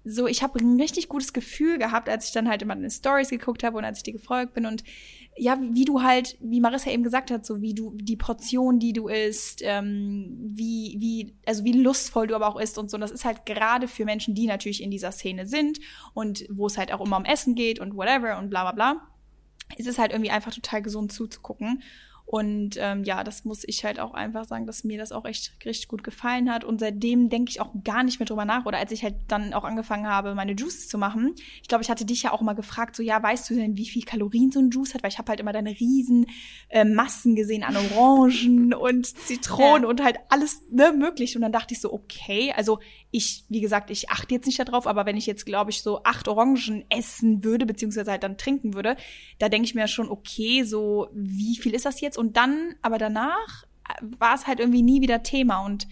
so, 0.09 0.29
ich 0.29 0.45
habe 0.45 0.61
ein 0.61 0.81
richtig 0.81 1.09
gutes 1.09 1.33
Gefühl 1.33 1.79
gehabt, 1.79 2.09
als 2.09 2.27
ich 2.27 2.33
dann 2.33 2.49
halt 2.49 2.62
immer 2.62 2.77
deine 2.77 2.90
Stories 2.90 3.29
geguckt 3.29 3.64
habe 3.64 3.77
und 3.77 3.85
als 3.85 3.99
ich 3.99 4.05
dir 4.05 4.12
gefolgt 4.12 4.55
bin 4.55 4.64
und 4.64 4.85
ja, 5.37 5.59
wie 5.61 5.85
du 5.85 6.03
halt, 6.03 6.38
wie 6.40 6.61
Marissa 6.61 6.90
eben 6.90 7.03
gesagt 7.03 7.33
hat, 7.33 7.45
so 7.45 7.61
wie 7.61 7.75
du 7.75 7.92
die 7.97 8.16
Portion, 8.16 8.79
die 8.79 8.92
du 8.92 9.09
isst, 9.09 9.62
ähm, 9.64 10.38
wie 10.38 10.97
wie 10.99 11.35
also 11.45 11.64
wie 11.64 11.73
lustvoll 11.73 12.29
du 12.29 12.37
aber 12.37 12.47
auch 12.47 12.59
isst 12.59 12.79
und 12.79 12.88
so. 12.88 12.97
Und 12.97 13.01
das 13.01 13.11
ist 13.11 13.25
halt 13.25 13.45
gerade 13.47 13.88
für 13.88 14.05
Menschen, 14.05 14.35
die 14.35 14.47
natürlich 14.47 14.81
in 14.81 14.92
dieser 14.92 15.11
Szene 15.11 15.47
sind 15.47 15.81
und 16.14 16.47
wo 16.51 16.69
es 16.69 16.79
halt 16.79 16.92
auch 16.92 17.05
immer 17.05 17.16
um 17.16 17.25
Essen 17.25 17.57
geht 17.57 17.81
und 17.81 17.97
whatever 17.97 18.38
und 18.38 18.49
bla 18.49 18.62
bla 18.62 18.73
bla, 18.73 19.09
ist 19.77 19.88
es 19.88 19.99
halt 19.99 20.12
irgendwie 20.12 20.31
einfach 20.31 20.55
total 20.55 20.83
gesund 20.83 21.12
zuzugucken. 21.12 21.83
Und 22.27 22.77
ähm, 22.81 23.05
ja, 23.05 23.23
das 23.23 23.45
muss 23.45 23.62
ich 23.65 23.85
halt 23.85 24.01
auch 24.01 24.12
einfach 24.12 24.45
sagen, 24.47 24.67
dass 24.67 24.83
mir 24.83 24.99
das 24.99 25.12
auch 25.12 25.25
echt 25.25 25.53
richtig 25.65 25.87
gut 25.87 26.03
gefallen 26.03 26.53
hat. 26.53 26.65
Und 26.65 26.81
seitdem 26.81 27.29
denke 27.29 27.51
ich 27.51 27.61
auch 27.61 27.71
gar 27.85 28.03
nicht 28.03 28.19
mehr 28.19 28.27
drüber 28.27 28.45
nach. 28.45 28.67
Oder 28.67 28.79
als 28.79 28.91
ich 28.91 29.05
halt 29.05 29.15
dann 29.29 29.55
auch 29.55 29.62
angefangen 29.62 30.09
habe, 30.09 30.35
meine 30.35 30.53
Juices 30.53 30.89
zu 30.89 30.99
machen. 30.99 31.35
Ich 31.62 31.69
glaube, 31.69 31.85
ich 31.85 31.91
hatte 31.91 32.05
dich 32.05 32.25
ja 32.25 32.33
auch 32.33 32.41
mal 32.41 32.55
gefragt, 32.55 32.97
so 32.97 33.03
ja, 33.05 33.23
weißt 33.23 33.49
du 33.49 33.55
denn, 33.55 33.77
wie 33.77 33.87
viel 33.87 34.03
Kalorien 34.03 34.51
so 34.51 34.59
ein 34.59 34.71
Juice 34.71 34.95
hat? 34.95 35.05
Weil 35.05 35.12
ich 35.12 35.19
habe 35.19 35.31
halt 35.31 35.39
immer 35.39 35.53
deine 35.53 35.71
riesen 35.71 36.27
äh, 36.69 36.85
Massen 36.85 37.37
gesehen 37.37 37.62
an 37.62 37.77
Orangen 37.77 38.75
und 38.79 39.07
Zitronen 39.07 39.85
ja. 39.85 39.89
und 39.89 40.03
halt 40.03 40.17
alles 40.29 40.62
ne, 40.69 40.93
möglich. 40.93 41.37
Und 41.37 41.43
dann 41.43 41.53
dachte 41.53 41.75
ich 41.75 41.81
so, 41.81 41.93
okay, 41.93 42.53
also 42.57 42.81
ich, 43.12 43.45
wie 43.49 43.61
gesagt, 43.61 43.91
ich 43.91 44.11
achte 44.11 44.35
jetzt 44.35 44.47
nicht 44.47 44.59
darauf, 44.59 44.89
aber 44.89 45.07
wenn 45.07 45.17
ich 45.17 45.27
jetzt, 45.27 45.47
glaube 45.47 45.71
ich, 45.71 45.81
so 45.81 46.03
acht 46.03 46.27
Orangen 46.27 46.85
essen 46.91 47.45
würde, 47.45 47.67
beziehungsweise 47.67 48.11
halt 48.11 48.25
dann 48.25 48.37
trinken 48.37 48.75
würde, 48.75 48.97
da 49.39 49.49
denke 49.49 49.67
ich 49.67 49.77
mir 49.77 49.87
schon, 49.87 50.09
okay, 50.11 50.65
so 50.65 51.09
wie 51.15 51.57
viel 51.57 51.73
ist 51.73 51.87
das 51.87 52.01
jetzt? 52.01 52.15
Und 52.18 52.37
dann, 52.37 52.74
aber 52.83 52.98
danach 52.98 53.64
äh, 53.88 54.02
war 54.18 54.35
es 54.35 54.46
halt 54.46 54.61
irgendwie 54.61 54.83
nie 54.83 55.00
wieder 55.00 55.22
Thema. 55.22 55.64
Und 55.64 55.87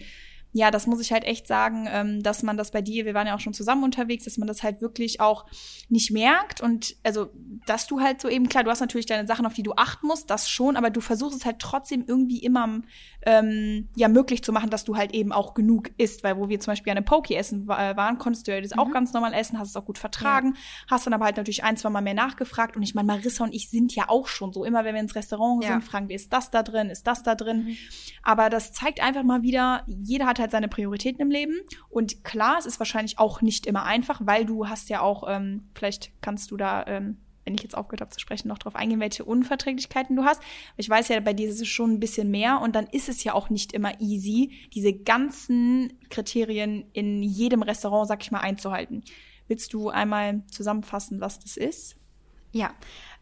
ja, 0.57 0.71
das 0.71 0.87
muss 0.87 1.01
ich 1.01 1.11
halt 1.11 1.25
echt 1.25 1.47
sagen, 1.47 1.85
ähm, 1.91 2.23
dass 2.23 2.41
man 2.41 2.55
das 2.55 2.71
bei 2.71 2.81
dir, 2.81 3.03
wir 3.03 3.13
waren 3.13 3.27
ja 3.27 3.35
auch 3.35 3.41
schon 3.41 3.53
zusammen 3.53 3.83
unterwegs, 3.83 4.23
dass 4.23 4.37
man 4.37 4.47
das 4.47 4.63
halt 4.63 4.79
wirklich 4.79 5.19
auch 5.19 5.45
nicht 5.89 6.11
merkt. 6.11 6.61
Und 6.61 6.95
also, 7.03 7.29
dass 7.65 7.87
du 7.87 7.99
halt 7.99 8.21
so 8.21 8.29
eben, 8.29 8.47
klar, 8.47 8.63
du 8.63 8.69
hast 8.69 8.79
natürlich 8.79 9.05
deine 9.05 9.27
Sachen, 9.27 9.45
auf 9.45 9.53
die 9.53 9.63
du 9.63 9.73
achten 9.75 10.07
musst, 10.07 10.29
das 10.29 10.49
schon, 10.49 10.77
aber 10.77 10.91
du 10.91 11.01
versuchst 11.01 11.37
es 11.37 11.45
halt 11.45 11.59
trotzdem 11.59 12.05
irgendwie 12.07 12.39
immer 12.39 12.79
ähm, 13.25 13.89
ja 13.95 14.07
möglich 14.07 14.43
zu 14.43 14.51
machen, 14.51 14.69
dass 14.69 14.83
du 14.83 14.95
halt 14.95 15.13
eben 15.13 15.31
auch 15.31 15.53
genug 15.53 15.89
isst, 15.97 16.23
weil 16.23 16.37
wo 16.37 16.47
wir 16.47 16.59
zum 16.59 16.71
Beispiel 16.71 16.91
an 16.91 16.97
einem 16.97 17.05
Poke 17.05 17.35
essen 17.35 17.67
waren, 17.67 18.17
konntest 18.19 18.47
du 18.47 18.53
ja 18.53 18.61
das 18.61 18.75
mhm. 18.75 18.79
auch 18.79 18.91
ganz 18.91 19.13
normal 19.13 19.33
essen, 19.33 19.57
hast 19.59 19.69
es 19.69 19.75
auch 19.75 19.85
gut 19.85 19.97
vertragen, 19.97 20.53
ja. 20.55 20.61
hast 20.91 21.07
dann 21.07 21.13
aber 21.13 21.25
halt 21.25 21.37
natürlich 21.37 21.63
ein, 21.63 21.75
zwei 21.75 21.89
Mal 21.89 22.01
mehr 22.01 22.13
nachgefragt 22.13 22.75
und 22.77 22.83
ich 22.83 22.93
meine, 22.93 23.07
Marissa 23.07 23.43
und 23.43 23.53
ich 23.53 23.69
sind 23.69 23.95
ja 23.95 24.09
auch 24.09 24.27
schon 24.27 24.53
so, 24.53 24.63
immer 24.63 24.85
wenn 24.85 24.93
wir 24.93 25.01
ins 25.01 25.15
Restaurant 25.15 25.63
ja. 25.63 25.71
sind, 25.71 25.83
fragen 25.83 26.07
wir, 26.07 26.15
ist 26.15 26.31
das 26.31 26.51
da 26.51 26.61
drin, 26.61 26.89
ist 26.89 27.07
das 27.07 27.23
da 27.23 27.35
drin, 27.35 27.65
mhm. 27.65 27.77
aber 28.21 28.49
das 28.49 28.73
zeigt 28.73 29.01
einfach 29.01 29.23
mal 29.23 29.41
wieder, 29.41 29.83
jeder 29.87 30.27
hat 30.27 30.39
halt 30.39 30.51
seine 30.51 30.67
Prioritäten 30.67 31.21
im 31.21 31.31
Leben 31.31 31.55
und 31.89 32.23
klar, 32.23 32.57
es 32.59 32.65
ist 32.65 32.79
wahrscheinlich 32.79 33.17
auch 33.17 33.41
nicht 33.41 33.65
immer 33.65 33.83
einfach, 33.83 34.21
weil 34.23 34.45
du 34.45 34.69
hast 34.69 34.89
ja 34.89 35.01
auch, 35.01 35.23
ähm, 35.27 35.69
vielleicht 35.73 36.11
kannst 36.21 36.51
du 36.51 36.57
da 36.57 36.85
ähm, 36.85 37.17
wenn 37.45 37.55
ich 37.55 37.63
jetzt 37.63 37.77
aufgehört 37.77 38.01
habe 38.01 38.11
zu 38.11 38.19
sprechen, 38.19 38.47
noch 38.49 38.57
darauf 38.57 38.75
eingehen, 38.75 38.99
welche 38.99 39.23
Unverträglichkeiten 39.23 40.15
du 40.15 40.23
hast. 40.25 40.41
Ich 40.77 40.89
weiß 40.89 41.07
ja, 41.09 41.19
bei 41.19 41.33
dir 41.33 41.47
ist 41.47 41.61
es 41.61 41.67
schon 41.67 41.91
ein 41.93 41.99
bisschen 41.99 42.29
mehr 42.31 42.59
und 42.61 42.75
dann 42.75 42.87
ist 42.87 43.07
es 43.07 43.23
ja 43.23 43.33
auch 43.33 43.49
nicht 43.49 43.71
immer 43.73 43.99
easy, 44.01 44.51
diese 44.73 44.93
ganzen 44.93 45.93
Kriterien 46.09 46.85
in 46.93 47.23
jedem 47.23 47.61
Restaurant, 47.61 48.07
sag 48.07 48.21
ich 48.23 48.31
mal, 48.31 48.39
einzuhalten. 48.39 49.03
Willst 49.47 49.73
du 49.73 49.89
einmal 49.89 50.41
zusammenfassen, 50.51 51.21
was 51.21 51.39
das 51.39 51.55
ist? 51.55 51.95
Ja, 52.51 52.73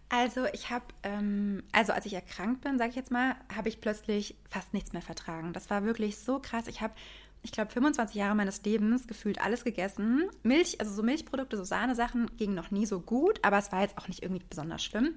Also 0.09 0.45
ich 0.53 0.69
habe, 0.69 0.85
ähm, 1.01 1.63
also 1.71 1.91
als 1.91 2.05
ich 2.05 2.13
erkrankt 2.13 2.61
bin, 2.61 2.77
sage 2.77 2.91
ich 2.91 2.95
jetzt 2.95 3.09
mal, 3.11 3.35
habe 3.53 3.67
ich 3.69 3.81
plötzlich 3.81 4.35
fast 4.47 4.71
nichts 4.73 4.93
mehr 4.93 5.01
vertragen. 5.01 5.53
Das 5.53 5.69
war 5.71 5.83
wirklich 5.85 6.17
so 6.19 6.39
krass. 6.39 6.67
Ich 6.67 6.81
habe, 6.81 6.93
ich 7.43 7.51
glaube, 7.51 7.71
25 7.71 8.15
Jahre 8.15 8.35
meines 8.35 8.63
Lebens 8.63 9.07
gefühlt 9.07 9.41
alles 9.41 9.63
gegessen. 9.63 10.29
Milch, 10.43 10.79
also 10.79 10.93
so 10.93 11.03
Milchprodukte, 11.03 11.57
so 11.57 11.63
Sahnesachen 11.63 12.31
gingen 12.37 12.55
noch 12.55 12.71
nie 12.71 12.85
so 12.85 12.99
gut, 12.99 13.39
aber 13.43 13.57
es 13.57 13.71
war 13.71 13.81
jetzt 13.81 13.97
auch 13.97 14.07
nicht 14.07 14.23
irgendwie 14.23 14.43
besonders 14.49 14.83
schlimm. 14.83 15.15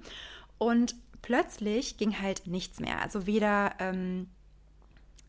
Und 0.57 0.95
plötzlich 1.21 1.97
ging 1.97 2.19
halt 2.19 2.45
nichts 2.45 2.79
mehr. 2.79 3.01
Also 3.01 3.25
weder 3.25 3.73
ähm, 3.79 4.27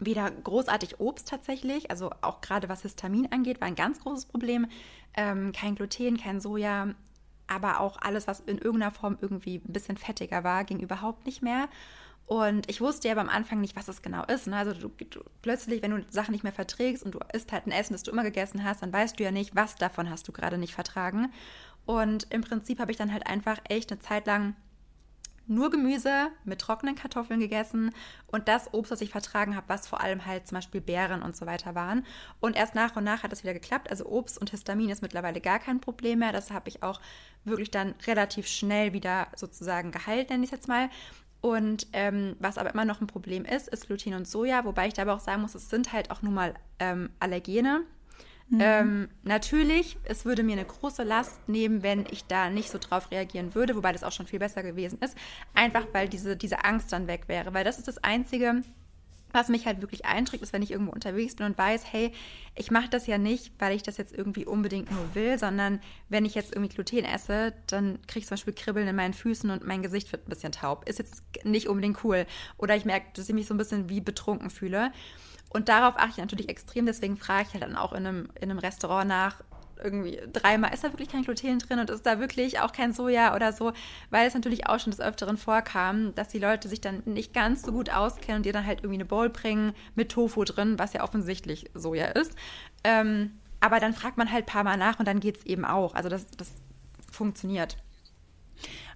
weder 0.00 0.30
großartig 0.30 1.00
Obst 1.00 1.28
tatsächlich, 1.28 1.90
also 1.90 2.10
auch 2.20 2.40
gerade 2.40 2.68
was 2.68 2.82
Histamin 2.82 3.30
angeht, 3.32 3.60
war 3.60 3.68
ein 3.68 3.74
ganz 3.74 4.00
großes 4.00 4.26
Problem. 4.26 4.66
Ähm, 5.14 5.52
kein 5.52 5.74
Gluten, 5.74 6.16
kein 6.16 6.40
Soja, 6.40 6.94
aber 7.46 7.80
auch 7.80 7.96
alles, 8.00 8.26
was 8.26 8.40
in 8.40 8.58
irgendeiner 8.58 8.92
Form 8.92 9.18
irgendwie 9.20 9.56
ein 9.56 9.72
bisschen 9.72 9.96
fettiger 9.96 10.44
war, 10.44 10.64
ging 10.64 10.80
überhaupt 10.80 11.26
nicht 11.26 11.42
mehr. 11.42 11.68
Und 12.28 12.68
ich 12.68 12.82
wusste 12.82 13.08
ja 13.08 13.16
am 13.16 13.30
Anfang 13.30 13.62
nicht, 13.62 13.74
was 13.74 13.88
es 13.88 14.02
genau 14.02 14.22
ist. 14.24 14.46
Ne? 14.48 14.56
Also 14.56 14.74
du, 14.74 14.88
du, 14.88 15.20
plötzlich, 15.40 15.80
wenn 15.80 15.92
du 15.92 16.04
Sachen 16.10 16.32
nicht 16.32 16.44
mehr 16.44 16.52
verträgst 16.52 17.02
und 17.02 17.14
du 17.14 17.20
isst 17.32 17.52
halt 17.52 17.66
ein 17.66 17.70
Essen, 17.70 17.94
das 17.94 18.02
du 18.02 18.10
immer 18.10 18.22
gegessen 18.22 18.64
hast, 18.64 18.82
dann 18.82 18.92
weißt 18.92 19.18
du 19.18 19.24
ja 19.24 19.30
nicht, 19.30 19.56
was 19.56 19.76
davon 19.76 20.10
hast 20.10 20.28
du 20.28 20.32
gerade 20.32 20.58
nicht 20.58 20.74
vertragen. 20.74 21.32
Und 21.86 22.26
im 22.30 22.42
Prinzip 22.42 22.80
habe 22.80 22.90
ich 22.90 22.98
dann 22.98 23.14
halt 23.14 23.26
einfach 23.26 23.56
echt 23.70 23.90
eine 23.90 24.00
Zeit 24.00 24.26
lang 24.26 24.54
nur 25.46 25.70
Gemüse 25.70 26.28
mit 26.44 26.60
trockenen 26.60 26.96
Kartoffeln 26.96 27.40
gegessen 27.40 27.94
und 28.26 28.46
das 28.46 28.74
Obst, 28.74 28.92
das 28.92 29.00
ich 29.00 29.08
vertragen 29.08 29.56
habe, 29.56 29.70
was 29.70 29.88
vor 29.88 30.02
allem 30.02 30.26
halt 30.26 30.46
zum 30.46 30.56
Beispiel 30.56 30.82
Beeren 30.82 31.22
und 31.22 31.34
so 31.34 31.46
weiter 31.46 31.74
waren. 31.74 32.04
Und 32.40 32.56
erst 32.56 32.74
nach 32.74 32.94
und 32.96 33.04
nach 33.04 33.22
hat 33.22 33.32
das 33.32 33.42
wieder 33.42 33.54
geklappt. 33.54 33.90
Also 33.90 34.04
Obst 34.04 34.38
und 34.38 34.50
Histamin 34.50 34.90
ist 34.90 35.00
mittlerweile 35.00 35.40
gar 35.40 35.60
kein 35.60 35.80
Problem 35.80 36.18
mehr. 36.18 36.32
Das 36.32 36.50
habe 36.50 36.68
ich 36.68 36.82
auch 36.82 37.00
wirklich 37.44 37.70
dann 37.70 37.94
relativ 38.06 38.46
schnell 38.46 38.92
wieder 38.92 39.28
sozusagen 39.34 39.92
geheilt, 39.92 40.28
nenne 40.28 40.44
ich 40.44 40.52
es 40.52 40.58
jetzt 40.58 40.68
mal. 40.68 40.90
Und 41.40 41.86
ähm, 41.92 42.36
was 42.40 42.58
aber 42.58 42.72
immer 42.72 42.84
noch 42.84 43.00
ein 43.00 43.06
Problem 43.06 43.44
ist, 43.44 43.68
ist 43.68 43.86
Gluten 43.86 44.14
und 44.14 44.26
Soja, 44.26 44.64
wobei 44.64 44.88
ich 44.88 44.94
da 44.94 45.02
aber 45.02 45.14
auch 45.14 45.20
sagen 45.20 45.42
muss, 45.42 45.54
es 45.54 45.70
sind 45.70 45.92
halt 45.92 46.10
auch 46.10 46.22
nun 46.22 46.34
mal 46.34 46.54
ähm, 46.80 47.10
Allergene. 47.20 47.84
Mhm. 48.50 48.60
Ähm, 48.60 49.08
natürlich, 49.22 49.98
es 50.04 50.24
würde 50.24 50.42
mir 50.42 50.54
eine 50.54 50.64
große 50.64 51.02
Last 51.04 51.48
nehmen, 51.48 51.82
wenn 51.82 52.06
ich 52.10 52.24
da 52.24 52.48
nicht 52.48 52.70
so 52.70 52.78
drauf 52.78 53.10
reagieren 53.10 53.54
würde, 53.54 53.76
wobei 53.76 53.92
das 53.92 54.04
auch 54.04 54.12
schon 54.12 54.26
viel 54.26 54.38
besser 54.38 54.62
gewesen 54.62 54.98
ist. 55.00 55.16
Einfach 55.54 55.86
weil 55.92 56.08
diese, 56.08 56.36
diese 56.36 56.64
Angst 56.64 56.92
dann 56.92 57.06
weg 57.06 57.24
wäre. 57.28 57.52
Weil 57.54 57.64
das 57.64 57.78
ist 57.78 57.88
das 57.88 58.02
Einzige, 58.02 58.62
was 59.32 59.48
mich 59.48 59.66
halt 59.66 59.80
wirklich 59.80 60.04
einschränkt, 60.04 60.42
ist, 60.42 60.52
wenn 60.52 60.62
ich 60.62 60.70
irgendwo 60.70 60.92
unterwegs 60.92 61.36
bin 61.36 61.46
und 61.46 61.58
weiß, 61.58 61.92
hey, 61.92 62.12
ich 62.54 62.70
mache 62.70 62.88
das 62.88 63.06
ja 63.06 63.18
nicht, 63.18 63.52
weil 63.58 63.74
ich 63.74 63.82
das 63.82 63.96
jetzt 63.96 64.14
irgendwie 64.14 64.46
unbedingt 64.46 64.90
nur 64.90 65.14
will, 65.14 65.38
sondern 65.38 65.80
wenn 66.08 66.24
ich 66.24 66.34
jetzt 66.34 66.54
irgendwie 66.54 66.74
Gluten 66.74 67.04
esse, 67.04 67.52
dann 67.66 67.98
kriege 68.06 68.20
ich 68.20 68.26
zum 68.26 68.36
Beispiel 68.36 68.54
Kribbeln 68.54 68.88
in 68.88 68.96
meinen 68.96 69.14
Füßen 69.14 69.50
und 69.50 69.66
mein 69.66 69.82
Gesicht 69.82 70.10
wird 70.12 70.26
ein 70.26 70.30
bisschen 70.30 70.52
taub. 70.52 70.88
Ist 70.88 70.98
jetzt 70.98 71.22
nicht 71.44 71.68
unbedingt 71.68 72.02
cool. 72.04 72.26
Oder 72.56 72.76
ich 72.76 72.84
merke, 72.84 73.06
dass 73.14 73.28
ich 73.28 73.34
mich 73.34 73.46
so 73.46 73.54
ein 73.54 73.58
bisschen 73.58 73.88
wie 73.88 74.00
betrunken 74.00 74.50
fühle. 74.50 74.92
Und 75.50 75.68
darauf 75.68 75.96
achte 75.96 76.12
ich 76.12 76.18
natürlich 76.18 76.48
extrem, 76.48 76.86
deswegen 76.86 77.16
frage 77.16 77.46
ich 77.48 77.54
halt 77.54 77.62
dann 77.62 77.76
auch 77.76 77.92
in 77.92 78.06
einem, 78.06 78.28
in 78.40 78.50
einem 78.50 78.58
Restaurant 78.58 79.08
nach, 79.08 79.42
irgendwie 79.82 80.20
dreimal, 80.32 80.72
ist 80.72 80.84
da 80.84 80.92
wirklich 80.92 81.08
kein 81.08 81.22
Gluten 81.22 81.58
drin 81.58 81.78
und 81.78 81.90
ist 81.90 82.06
da 82.06 82.20
wirklich 82.20 82.60
auch 82.60 82.72
kein 82.72 82.92
Soja 82.92 83.34
oder 83.34 83.52
so, 83.52 83.72
weil 84.10 84.26
es 84.26 84.34
natürlich 84.34 84.66
auch 84.66 84.78
schon 84.78 84.90
des 84.90 85.00
Öfteren 85.00 85.36
vorkam, 85.36 86.14
dass 86.14 86.28
die 86.28 86.38
Leute 86.38 86.68
sich 86.68 86.80
dann 86.80 87.02
nicht 87.04 87.32
ganz 87.32 87.62
so 87.62 87.72
gut 87.72 87.90
auskennen 87.90 88.38
und 88.38 88.46
dir 88.46 88.52
dann 88.52 88.66
halt 88.66 88.80
irgendwie 88.80 88.96
eine 88.96 89.04
Bowl 89.04 89.30
bringen 89.30 89.74
mit 89.94 90.10
Tofu 90.10 90.44
drin, 90.44 90.78
was 90.78 90.92
ja 90.92 91.02
offensichtlich 91.02 91.70
Soja 91.74 92.06
ist. 92.06 92.32
Ähm, 92.84 93.32
aber 93.60 93.80
dann 93.80 93.92
fragt 93.92 94.16
man 94.18 94.30
halt 94.30 94.44
ein 94.44 94.52
paar 94.52 94.64
Mal 94.64 94.76
nach 94.76 94.98
und 94.98 95.08
dann 95.08 95.20
geht 95.20 95.38
es 95.38 95.46
eben 95.46 95.64
auch. 95.64 95.94
Also 95.94 96.08
das, 96.08 96.30
das 96.36 96.50
funktioniert. 97.10 97.76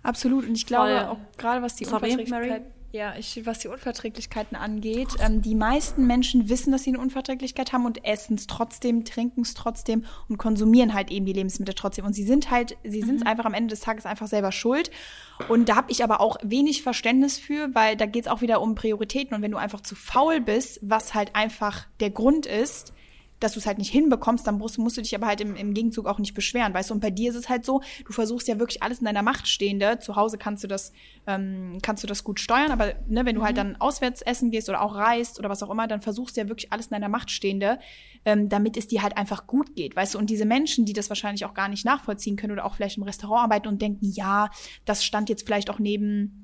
Absolut. 0.02 0.46
Und 0.46 0.54
ich 0.54 0.66
glaube 0.66 0.96
Voll. 0.96 1.06
auch 1.06 1.18
gerade 1.36 1.62
was 1.62 1.76
die 1.76 1.84
Sorry, 1.84 2.12
Unverträglichkeit 2.12 2.64
ja, 2.92 3.14
ich, 3.18 3.46
was 3.46 3.60
die 3.60 3.68
Unverträglichkeiten 3.68 4.54
angeht, 4.54 5.08
ähm, 5.18 5.40
die 5.40 5.54
meisten 5.54 6.06
Menschen 6.06 6.50
wissen, 6.50 6.72
dass 6.72 6.82
sie 6.82 6.90
eine 6.90 7.00
Unverträglichkeit 7.00 7.72
haben 7.72 7.86
und 7.86 8.04
essen 8.04 8.36
es 8.36 8.46
trotzdem, 8.46 9.06
trinken 9.06 9.40
es 9.40 9.54
trotzdem 9.54 10.04
und 10.28 10.36
konsumieren 10.36 10.92
halt 10.92 11.10
eben 11.10 11.24
die 11.24 11.32
Lebensmittel 11.32 11.74
trotzdem. 11.74 12.04
Und 12.04 12.12
sie 12.12 12.24
sind 12.24 12.50
halt, 12.50 12.76
sie 12.84 13.00
sind 13.00 13.16
es 13.16 13.20
mhm. 13.22 13.28
einfach 13.28 13.46
am 13.46 13.54
Ende 13.54 13.70
des 13.70 13.80
Tages 13.80 14.04
einfach 14.04 14.26
selber 14.26 14.52
schuld. 14.52 14.90
Und 15.48 15.70
da 15.70 15.76
habe 15.76 15.90
ich 15.90 16.04
aber 16.04 16.20
auch 16.20 16.36
wenig 16.42 16.82
Verständnis 16.82 17.38
für, 17.38 17.74
weil 17.74 17.96
da 17.96 18.04
geht 18.04 18.26
es 18.26 18.30
auch 18.30 18.42
wieder 18.42 18.60
um 18.60 18.74
Prioritäten. 18.74 19.34
Und 19.34 19.40
wenn 19.40 19.52
du 19.52 19.58
einfach 19.58 19.80
zu 19.80 19.94
faul 19.94 20.42
bist, 20.42 20.78
was 20.82 21.14
halt 21.14 21.34
einfach 21.34 21.86
der 22.00 22.10
Grund 22.10 22.44
ist, 22.44 22.92
dass 23.42 23.52
du 23.52 23.58
es 23.58 23.66
halt 23.66 23.78
nicht 23.78 23.90
hinbekommst, 23.90 24.46
dann 24.46 24.58
musst, 24.58 24.78
musst 24.78 24.96
du 24.96 25.02
dich 25.02 25.14
aber 25.14 25.26
halt 25.26 25.40
im, 25.40 25.56
im 25.56 25.74
Gegenzug 25.74 26.06
auch 26.06 26.18
nicht 26.18 26.34
beschweren, 26.34 26.74
weißt 26.74 26.90
du? 26.90 26.94
Und 26.94 27.00
bei 27.00 27.10
dir 27.10 27.30
ist 27.30 27.36
es 27.36 27.48
halt 27.48 27.64
so, 27.64 27.82
du 28.04 28.12
versuchst 28.12 28.48
ja 28.48 28.58
wirklich 28.58 28.82
alles 28.82 28.98
in 28.98 29.06
deiner 29.06 29.22
Macht 29.22 29.48
Stehende. 29.48 29.98
Zu 29.98 30.16
Hause 30.16 30.38
kannst 30.38 30.64
du 30.64 30.68
das, 30.68 30.92
ähm, 31.26 31.78
kannst 31.82 32.02
du 32.02 32.06
das 32.06 32.24
gut 32.24 32.40
steuern, 32.40 32.70
aber 32.70 32.94
ne, 33.08 33.24
wenn 33.24 33.34
du 33.34 33.42
halt 33.42 33.56
mhm. 33.56 33.60
halt 33.60 33.74
dann 33.74 33.80
auswärts 33.80 34.22
essen 34.22 34.50
gehst 34.50 34.68
oder 34.68 34.82
auch 34.82 34.94
reist 34.94 35.38
oder 35.38 35.48
was 35.48 35.62
auch 35.62 35.70
immer, 35.70 35.86
dann 35.86 36.00
versuchst 36.00 36.36
du 36.36 36.42
ja 36.42 36.48
wirklich 36.48 36.72
alles 36.72 36.86
in 36.86 36.92
deiner 36.92 37.08
Macht 37.08 37.30
Stehende, 37.30 37.78
ähm, 38.24 38.48
damit 38.48 38.76
es 38.76 38.86
dir 38.86 39.02
halt 39.02 39.16
einfach 39.16 39.46
gut 39.46 39.74
geht, 39.74 39.96
weißt 39.96 40.14
du? 40.14 40.18
Und 40.18 40.30
diese 40.30 40.44
Menschen, 40.44 40.84
die 40.84 40.92
das 40.92 41.08
wahrscheinlich 41.08 41.44
auch 41.44 41.54
gar 41.54 41.68
nicht 41.68 41.84
nachvollziehen 41.84 42.36
können 42.36 42.52
oder 42.52 42.64
auch 42.64 42.74
vielleicht 42.74 42.96
im 42.96 43.02
Restaurant 43.02 43.44
arbeiten 43.44 43.68
und 43.68 43.82
denken, 43.82 44.10
ja, 44.12 44.50
das 44.84 45.04
stand 45.04 45.28
jetzt 45.28 45.44
vielleicht 45.46 45.70
auch 45.70 45.78
neben 45.78 46.41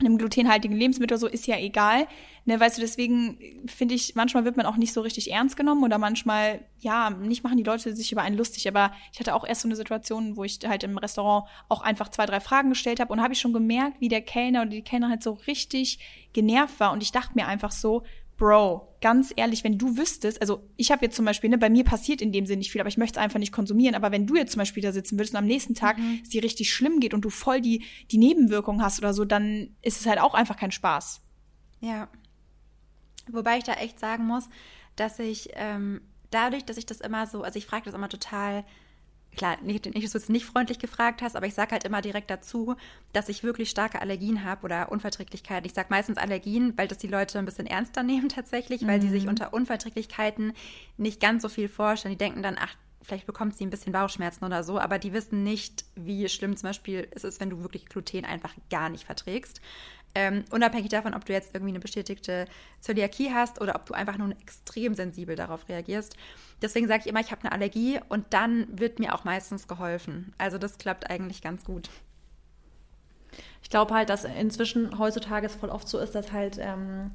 einem 0.00 0.18
glutenhaltigen 0.18 0.76
Lebensmittel 0.76 1.18
so 1.18 1.26
ist 1.26 1.46
ja 1.46 1.56
egal. 1.58 2.06
Ne, 2.46 2.58
weißt 2.58 2.78
du, 2.78 2.80
deswegen 2.80 3.38
finde 3.66 3.94
ich, 3.94 4.14
manchmal 4.14 4.44
wird 4.44 4.56
man 4.56 4.66
auch 4.66 4.76
nicht 4.76 4.92
so 4.92 5.02
richtig 5.02 5.30
ernst 5.30 5.56
genommen 5.56 5.84
oder 5.84 5.98
manchmal, 5.98 6.64
ja, 6.78 7.10
nicht 7.10 7.44
machen 7.44 7.58
die 7.58 7.62
Leute 7.62 7.94
sich 7.94 8.10
über 8.12 8.22
einen 8.22 8.36
lustig. 8.36 8.66
Aber 8.66 8.92
ich 9.12 9.20
hatte 9.20 9.34
auch 9.34 9.46
erst 9.46 9.60
so 9.60 9.68
eine 9.68 9.76
Situation, 9.76 10.36
wo 10.36 10.44
ich 10.44 10.58
halt 10.66 10.82
im 10.82 10.96
Restaurant 10.96 11.46
auch 11.68 11.82
einfach 11.82 12.08
zwei, 12.08 12.26
drei 12.26 12.40
Fragen 12.40 12.70
gestellt 12.70 12.98
habe 12.98 13.12
und 13.12 13.20
habe 13.20 13.34
ich 13.34 13.40
schon 13.40 13.52
gemerkt, 13.52 14.00
wie 14.00 14.08
der 14.08 14.22
Kellner 14.22 14.62
oder 14.62 14.70
die 14.70 14.82
Kellner 14.82 15.10
halt 15.10 15.22
so 15.22 15.32
richtig 15.46 15.98
genervt 16.32 16.80
war. 16.80 16.92
Und 16.92 17.02
ich 17.02 17.12
dachte 17.12 17.32
mir 17.34 17.46
einfach 17.46 17.72
so, 17.72 18.02
Bro, 18.40 18.96
ganz 19.02 19.34
ehrlich, 19.36 19.64
wenn 19.64 19.76
du 19.76 19.98
wüsstest, 19.98 20.40
also 20.40 20.66
ich 20.78 20.90
habe 20.90 21.04
jetzt 21.04 21.14
zum 21.14 21.26
Beispiel, 21.26 21.50
ne, 21.50 21.58
bei 21.58 21.68
mir 21.68 21.84
passiert 21.84 22.22
in 22.22 22.32
dem 22.32 22.46
Sinne 22.46 22.60
nicht 22.60 22.72
viel, 22.72 22.80
aber 22.80 22.88
ich 22.88 22.96
möchte 22.96 23.18
es 23.18 23.22
einfach 23.22 23.38
nicht 23.38 23.52
konsumieren. 23.52 23.94
Aber 23.94 24.12
wenn 24.12 24.26
du 24.26 24.34
jetzt 24.34 24.52
zum 24.52 24.60
Beispiel 24.60 24.82
da 24.82 24.92
sitzen 24.92 25.18
würdest 25.18 25.34
und 25.34 25.40
am 25.40 25.44
nächsten 25.44 25.74
Tag 25.74 25.98
mhm. 25.98 26.20
es 26.22 26.30
dir 26.30 26.42
richtig 26.42 26.72
schlimm 26.72 27.00
geht 27.00 27.12
und 27.12 27.20
du 27.20 27.28
voll 27.28 27.60
die, 27.60 27.84
die 28.10 28.16
Nebenwirkungen 28.16 28.82
hast 28.82 28.98
oder 28.98 29.12
so, 29.12 29.26
dann 29.26 29.76
ist 29.82 30.00
es 30.00 30.06
halt 30.06 30.18
auch 30.18 30.32
einfach 30.32 30.56
kein 30.56 30.72
Spaß. 30.72 31.20
Ja. 31.80 32.08
Wobei 33.30 33.58
ich 33.58 33.64
da 33.64 33.74
echt 33.74 34.00
sagen 34.00 34.24
muss, 34.24 34.48
dass 34.96 35.18
ich 35.18 35.50
ähm, 35.52 36.00
dadurch, 36.30 36.64
dass 36.64 36.78
ich 36.78 36.86
das 36.86 37.02
immer 37.02 37.26
so, 37.26 37.42
also 37.42 37.58
ich 37.58 37.66
frage 37.66 37.84
das 37.84 37.94
immer 37.94 38.08
total 38.08 38.64
klar, 39.40 39.56
nicht, 39.62 39.86
nicht, 39.86 40.04
dass 40.04 40.12
du 40.12 40.18
es 40.18 40.28
nicht 40.28 40.44
freundlich 40.44 40.78
gefragt 40.78 41.22
hast, 41.22 41.34
aber 41.34 41.46
ich 41.46 41.54
sage 41.54 41.70
halt 41.70 41.84
immer 41.84 42.02
direkt 42.02 42.30
dazu, 42.30 42.76
dass 43.14 43.30
ich 43.30 43.42
wirklich 43.42 43.70
starke 43.70 44.02
Allergien 44.02 44.44
habe 44.44 44.66
oder 44.66 44.92
Unverträglichkeiten. 44.92 45.64
Ich 45.64 45.72
sage 45.72 45.88
meistens 45.88 46.18
Allergien, 46.18 46.76
weil 46.76 46.88
das 46.88 46.98
die 46.98 47.06
Leute 47.06 47.38
ein 47.38 47.46
bisschen 47.46 47.66
ernster 47.66 48.02
nehmen 48.10 48.28
tatsächlich, 48.28 48.86
weil 48.86 48.98
mhm. 48.98 49.02
sie 49.02 49.08
sich 49.08 49.28
unter 49.28 49.54
Unverträglichkeiten 49.54 50.52
nicht 50.98 51.20
ganz 51.20 51.42
so 51.42 51.48
viel 51.48 51.70
vorstellen. 51.70 52.12
Die 52.12 52.18
denken 52.18 52.42
dann, 52.42 52.58
ach, 52.60 52.76
vielleicht 53.10 53.26
bekommt 53.26 53.56
sie 53.56 53.66
ein 53.66 53.70
bisschen 53.70 53.92
Bauchschmerzen 53.92 54.44
oder 54.44 54.62
so, 54.62 54.78
aber 54.78 55.00
die 55.00 55.12
wissen 55.12 55.42
nicht, 55.42 55.84
wie 55.96 56.28
schlimm 56.28 56.56
zum 56.56 56.68
Beispiel 56.68 57.08
es 57.10 57.24
ist, 57.24 57.40
wenn 57.40 57.50
du 57.50 57.62
wirklich 57.62 57.86
Gluten 57.86 58.24
einfach 58.24 58.54
gar 58.70 58.88
nicht 58.88 59.04
verträgst. 59.04 59.60
Ähm, 60.14 60.44
unabhängig 60.50 60.90
davon, 60.90 61.14
ob 61.14 61.24
du 61.24 61.32
jetzt 61.32 61.52
irgendwie 61.54 61.72
eine 61.72 61.80
bestätigte 61.80 62.46
Zöliakie 62.80 63.32
hast 63.32 63.60
oder 63.60 63.74
ob 63.74 63.86
du 63.86 63.94
einfach 63.94 64.16
nur 64.16 64.30
extrem 64.40 64.94
sensibel 64.94 65.34
darauf 65.34 65.68
reagierst. 65.68 66.16
Deswegen 66.62 66.86
sage 66.86 67.02
ich 67.04 67.08
immer, 67.08 67.20
ich 67.20 67.32
habe 67.32 67.42
eine 67.42 67.52
Allergie 67.52 67.98
und 68.08 68.26
dann 68.30 68.66
wird 68.78 69.00
mir 69.00 69.12
auch 69.14 69.24
meistens 69.24 69.66
geholfen. 69.66 70.32
Also 70.38 70.58
das 70.58 70.78
klappt 70.78 71.10
eigentlich 71.10 71.42
ganz 71.42 71.64
gut. 71.64 71.90
Ich 73.62 73.70
glaube 73.70 73.92
halt, 73.92 74.08
dass 74.08 74.24
inzwischen 74.24 74.98
heutzutage 74.98 75.46
es 75.46 75.56
voll 75.56 75.70
oft 75.70 75.88
so 75.88 75.98
ist, 75.98 76.14
dass 76.14 76.32
halt 76.32 76.58
ähm, 76.60 77.10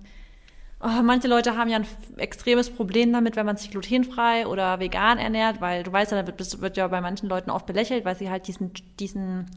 oh, 0.81 1.01
manche 1.03 1.27
Leute 1.27 1.57
haben 1.57 1.69
ja 1.69 1.77
ein 1.77 1.87
extremes 2.17 2.69
Problem 2.69 3.11
damit, 3.13 3.35
wenn 3.35 3.45
man 3.45 3.57
sich 3.57 3.71
glutenfrei 3.71 4.47
oder 4.47 4.79
vegan 4.79 5.17
ernährt, 5.17 5.61
weil 5.61 5.83
du 5.83 5.91
weißt 5.91 6.11
ja, 6.11 6.21
da 6.21 6.27
wird, 6.27 6.61
wird 6.61 6.77
ja 6.77 6.87
bei 6.87 7.01
manchen 7.01 7.29
Leuten 7.29 7.49
oft 7.49 7.65
belächelt, 7.65 8.05
weil 8.05 8.15
sie 8.15 8.29
halt 8.29 8.47
diesen, 8.47 8.71
diesen 8.99 9.47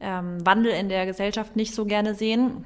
ähm, 0.00 0.44
Wandel 0.44 0.72
in 0.72 0.88
der 0.88 1.06
Gesellschaft 1.06 1.56
nicht 1.56 1.74
so 1.74 1.84
gerne 1.84 2.14
sehen. 2.14 2.64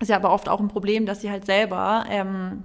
Ist 0.00 0.08
ja 0.08 0.16
aber 0.16 0.32
oft 0.32 0.48
auch 0.48 0.60
ein 0.60 0.68
Problem, 0.68 1.04
dass 1.04 1.20
sie 1.20 1.30
halt 1.30 1.44
selber 1.44 2.04
ähm, 2.08 2.64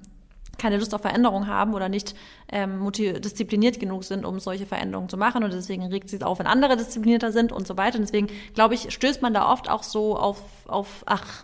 keine 0.58 0.78
Lust 0.78 0.94
auf 0.94 1.02
Veränderung 1.02 1.48
haben 1.48 1.74
oder 1.74 1.90
nicht 1.90 2.16
ähm, 2.50 2.90
diszipliniert 2.92 3.80
genug 3.80 4.04
sind, 4.04 4.26
um 4.26 4.40
solche 4.40 4.66
Veränderungen 4.66 5.10
zu 5.10 5.18
machen. 5.18 5.44
Und 5.44 5.54
deswegen 5.54 5.84
regt 5.88 6.10
sie 6.10 6.16
es 6.18 6.22
auf, 6.22 6.40
wenn 6.40 6.48
andere 6.48 6.78
disziplinierter 6.78 7.32
sind 7.32 7.52
und 7.52 7.68
so 7.68 7.78
weiter. 7.78 7.98
Und 7.98 8.04
deswegen, 8.04 8.28
glaube 8.54 8.74
ich, 8.74 8.92
stößt 8.94 9.22
man 9.22 9.34
da 9.34 9.52
oft 9.52 9.70
auch 9.70 9.84
so 9.84 10.18
auf, 10.18 10.40
auf 10.68 11.04
ach, 11.06 11.44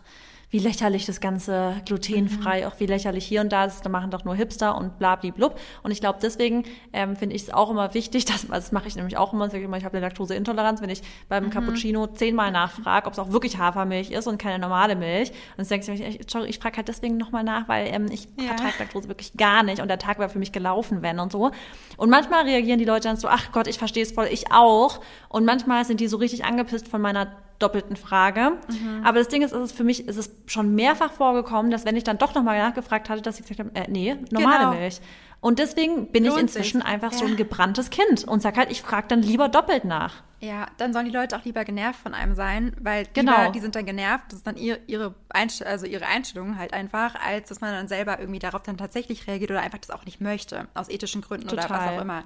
wie 0.51 0.59
lächerlich 0.59 1.05
das 1.05 1.21
ganze 1.21 1.75
glutenfrei, 1.85 2.61
mhm. 2.61 2.67
auch 2.67 2.79
wie 2.79 2.85
lächerlich 2.85 3.25
hier 3.25 3.41
und 3.41 3.51
da 3.51 3.65
ist, 3.65 3.85
da 3.85 3.89
machen 3.89 4.11
doch 4.11 4.25
nur 4.25 4.35
Hipster 4.35 4.77
und 4.77 4.99
blablablub. 4.99 5.57
Und 5.81 5.91
ich 5.91 6.01
glaube, 6.01 6.19
deswegen 6.21 6.65
ähm, 6.91 7.15
finde 7.15 7.35
ich 7.37 7.43
es 7.43 7.53
auch 7.53 7.69
immer 7.71 7.93
wichtig, 7.93 8.25
dass, 8.31 8.43
also 8.43 8.53
das 8.53 8.71
mache 8.73 8.87
ich 8.87 8.95
nämlich 8.95 9.17
auch 9.17 9.33
immer, 9.33 9.47
ich 9.47 9.53
ich 9.53 9.85
habe 9.85 9.97
eine 9.97 10.05
Laktoseintoleranz, 10.05 10.81
wenn 10.81 10.89
ich 10.89 11.01
beim 11.29 11.45
mhm. 11.45 11.49
Cappuccino 11.51 12.07
zehnmal 12.07 12.51
nachfrage, 12.51 13.07
ob 13.07 13.13
es 13.13 13.19
auch 13.19 13.31
wirklich 13.31 13.57
Hafermilch 13.57 14.11
ist 14.11 14.27
und 14.27 14.37
keine 14.37 14.59
normale 14.59 14.95
Milch. 14.97 15.29
Und 15.57 15.59
dann 15.59 15.67
denke 15.67 15.93
ich, 15.93 16.19
ich, 16.19 16.35
ich 16.35 16.59
frage 16.59 16.77
halt 16.77 16.87
deswegen 16.89 17.15
nochmal 17.15 17.45
nach, 17.45 17.69
weil 17.69 17.87
ähm, 17.87 18.07
ich 18.11 18.27
ja. 18.37 18.47
vertrage 18.47 18.73
Laktose 18.79 19.07
wirklich 19.07 19.33
gar 19.37 19.63
nicht 19.63 19.81
und 19.81 19.87
der 19.87 19.99
Tag 19.99 20.19
wäre 20.19 20.29
für 20.29 20.39
mich 20.39 20.51
gelaufen, 20.51 21.01
wenn 21.01 21.19
und 21.19 21.31
so. 21.31 21.51
Und 21.95 22.09
manchmal 22.09 22.43
reagieren 22.43 22.77
die 22.77 22.85
Leute 22.85 23.07
dann 23.07 23.15
so, 23.15 23.29
ach 23.29 23.53
Gott, 23.53 23.67
ich 23.67 23.77
verstehe 23.77 24.03
es 24.03 24.11
voll, 24.11 24.27
ich 24.29 24.51
auch. 24.51 24.99
Und 25.29 25.45
manchmal 25.45 25.85
sind 25.85 26.01
die 26.01 26.07
so 26.07 26.17
richtig 26.17 26.43
angepisst 26.43 26.89
von 26.89 26.99
meiner 26.99 27.27
doppelten 27.61 27.95
Frage. 27.95 28.57
Mhm. 28.69 29.01
Aber 29.03 29.19
das 29.19 29.27
Ding 29.27 29.41
ist, 29.41 29.51
ist 29.51 29.59
es 29.59 29.71
für 29.71 29.83
mich 29.83 30.07
ist 30.07 30.17
es 30.17 30.31
schon 30.45 30.75
mehrfach 30.75 31.11
vorgekommen, 31.11 31.71
dass 31.71 31.85
wenn 31.85 31.95
ich 31.95 32.03
dann 32.03 32.17
doch 32.17 32.33
nochmal 32.33 32.57
nachgefragt 32.57 33.09
hatte, 33.09 33.21
dass 33.21 33.39
ich 33.39 33.47
gesagt 33.47 33.59
habe, 33.59 33.75
äh, 33.75 33.89
nee, 33.89 34.15
normale 34.31 34.65
genau. 34.65 34.73
Milch. 34.73 35.01
Und 35.41 35.57
deswegen 35.57 36.11
bin 36.11 36.23
Lohnt 36.23 36.35
ich 36.35 36.41
inzwischen 36.43 36.81
sich. 36.81 36.89
einfach 36.89 37.11
ja. 37.11 37.17
so 37.17 37.25
ein 37.25 37.35
gebranntes 37.35 37.89
Kind 37.89 38.23
und 38.23 38.41
sag 38.41 38.57
halt, 38.57 38.71
ich 38.71 38.81
frage 38.81 39.07
dann 39.07 39.23
lieber 39.23 39.49
doppelt 39.49 39.85
nach. 39.85 40.21
Ja, 40.39 40.67
dann 40.77 40.93
sollen 40.93 41.05
die 41.05 41.11
Leute 41.11 41.35
auch 41.35 41.43
lieber 41.45 41.65
genervt 41.65 41.99
von 41.99 42.13
einem 42.13 42.35
sein, 42.35 42.75
weil 42.79 43.07
genau. 43.13 43.39
Lieber, 43.39 43.51
die 43.51 43.59
sind 43.59 43.75
dann 43.75 43.85
genervt, 43.85 44.25
das 44.29 44.39
ist 44.39 44.47
dann 44.47 44.57
ihr, 44.57 44.79
ihre, 44.87 45.15
Einst 45.29 45.63
also 45.63 45.85
ihre 45.85 46.05
Einstellung 46.05 46.57
halt 46.57 46.73
einfach, 46.73 47.15
als 47.15 47.49
dass 47.49 47.61
man 47.61 47.71
dann 47.73 47.87
selber 47.87 48.19
irgendwie 48.19 48.39
darauf 48.39 48.61
dann 48.63 48.77
tatsächlich 48.77 49.27
reagiert 49.27 49.51
oder 49.51 49.61
einfach 49.61 49.79
das 49.79 49.91
auch 49.91 50.05
nicht 50.05 50.21
möchte, 50.21 50.67
aus 50.73 50.89
ethischen 50.89 51.21
Gründen 51.21 51.47
total. 51.47 51.65
oder 51.65 51.75
was 51.75 51.87
auch 51.89 52.01
immer. 52.01 52.23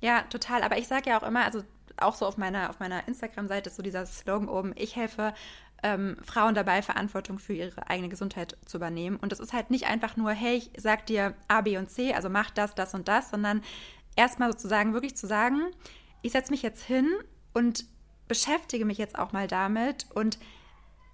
Ja, 0.00 0.22
total. 0.22 0.62
Aber 0.62 0.76
ich 0.78 0.86
sage 0.86 1.10
ja 1.10 1.18
auch 1.18 1.26
immer, 1.26 1.44
also 1.44 1.62
auch 1.96 2.14
so 2.14 2.26
auf 2.26 2.36
meiner, 2.36 2.70
auf 2.70 2.80
meiner 2.80 3.06
Instagram-Seite 3.06 3.70
ist 3.70 3.76
so 3.76 3.82
dieser 3.82 4.06
Slogan 4.06 4.48
oben, 4.48 4.72
ich 4.76 4.96
helfe 4.96 5.34
ähm, 5.82 6.16
Frauen 6.22 6.54
dabei, 6.54 6.82
Verantwortung 6.82 7.38
für 7.38 7.52
ihre 7.52 7.88
eigene 7.88 8.08
Gesundheit 8.08 8.56
zu 8.64 8.78
übernehmen. 8.78 9.16
Und 9.16 9.32
das 9.32 9.40
ist 9.40 9.52
halt 9.52 9.70
nicht 9.70 9.86
einfach 9.86 10.16
nur, 10.16 10.30
hey, 10.32 10.56
ich 10.56 10.70
sag 10.76 11.06
dir 11.06 11.34
A, 11.46 11.60
B 11.60 11.76
und 11.76 11.90
C, 11.90 12.14
also 12.14 12.30
mach 12.30 12.50
das, 12.50 12.74
das 12.74 12.94
und 12.94 13.06
das, 13.06 13.30
sondern 13.30 13.62
erstmal 14.16 14.50
sozusagen 14.50 14.94
wirklich 14.94 15.16
zu 15.16 15.26
sagen, 15.26 15.60
ich 16.22 16.32
setze 16.32 16.50
mich 16.50 16.62
jetzt 16.62 16.82
hin 16.82 17.08
und 17.52 17.84
beschäftige 18.28 18.86
mich 18.86 18.96
jetzt 18.96 19.18
auch 19.18 19.32
mal 19.32 19.46
damit 19.46 20.06
und 20.14 20.38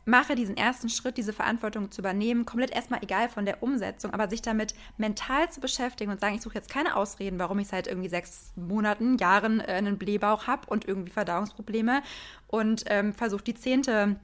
mache 0.05 0.35
diesen 0.35 0.57
ersten 0.57 0.89
Schritt, 0.89 1.17
diese 1.17 1.33
Verantwortung 1.33 1.91
zu 1.91 2.01
übernehmen, 2.01 2.47
komplett 2.47 2.71
erstmal 2.71 3.03
egal 3.03 3.29
von 3.29 3.45
der 3.45 3.63
Umsetzung, 3.63 4.13
aber 4.13 4.29
sich 4.29 4.43
damit 4.43 4.75
mental 4.99 5.51
zu 5.51 5.61
beschäftigen 5.61 6.11
und 6.11 6.21
sagen, 6.21 6.35
ich 6.35 6.43
suche 6.43 6.55
jetzt 6.55 6.71
keine 6.71 6.97
Ausreden, 6.97 7.39
warum 7.39 7.59
ich 7.59 7.69
seit 7.69 7.87
irgendwie 7.87 8.09
sechs 8.09 8.53
Monaten, 8.57 9.19
Jahren 9.19 9.61
äh, 9.61 9.65
einen 9.73 9.99
Blähbauch 9.99 10.47
habe 10.47 10.69
und 10.69 10.87
irgendwie 10.87 11.11
Verdauungsprobleme 11.11 12.03
und 12.47 12.85
ähm, 12.87 13.15
versuche 13.15 13.45
die 13.45 13.55
zehnte 13.55 14.17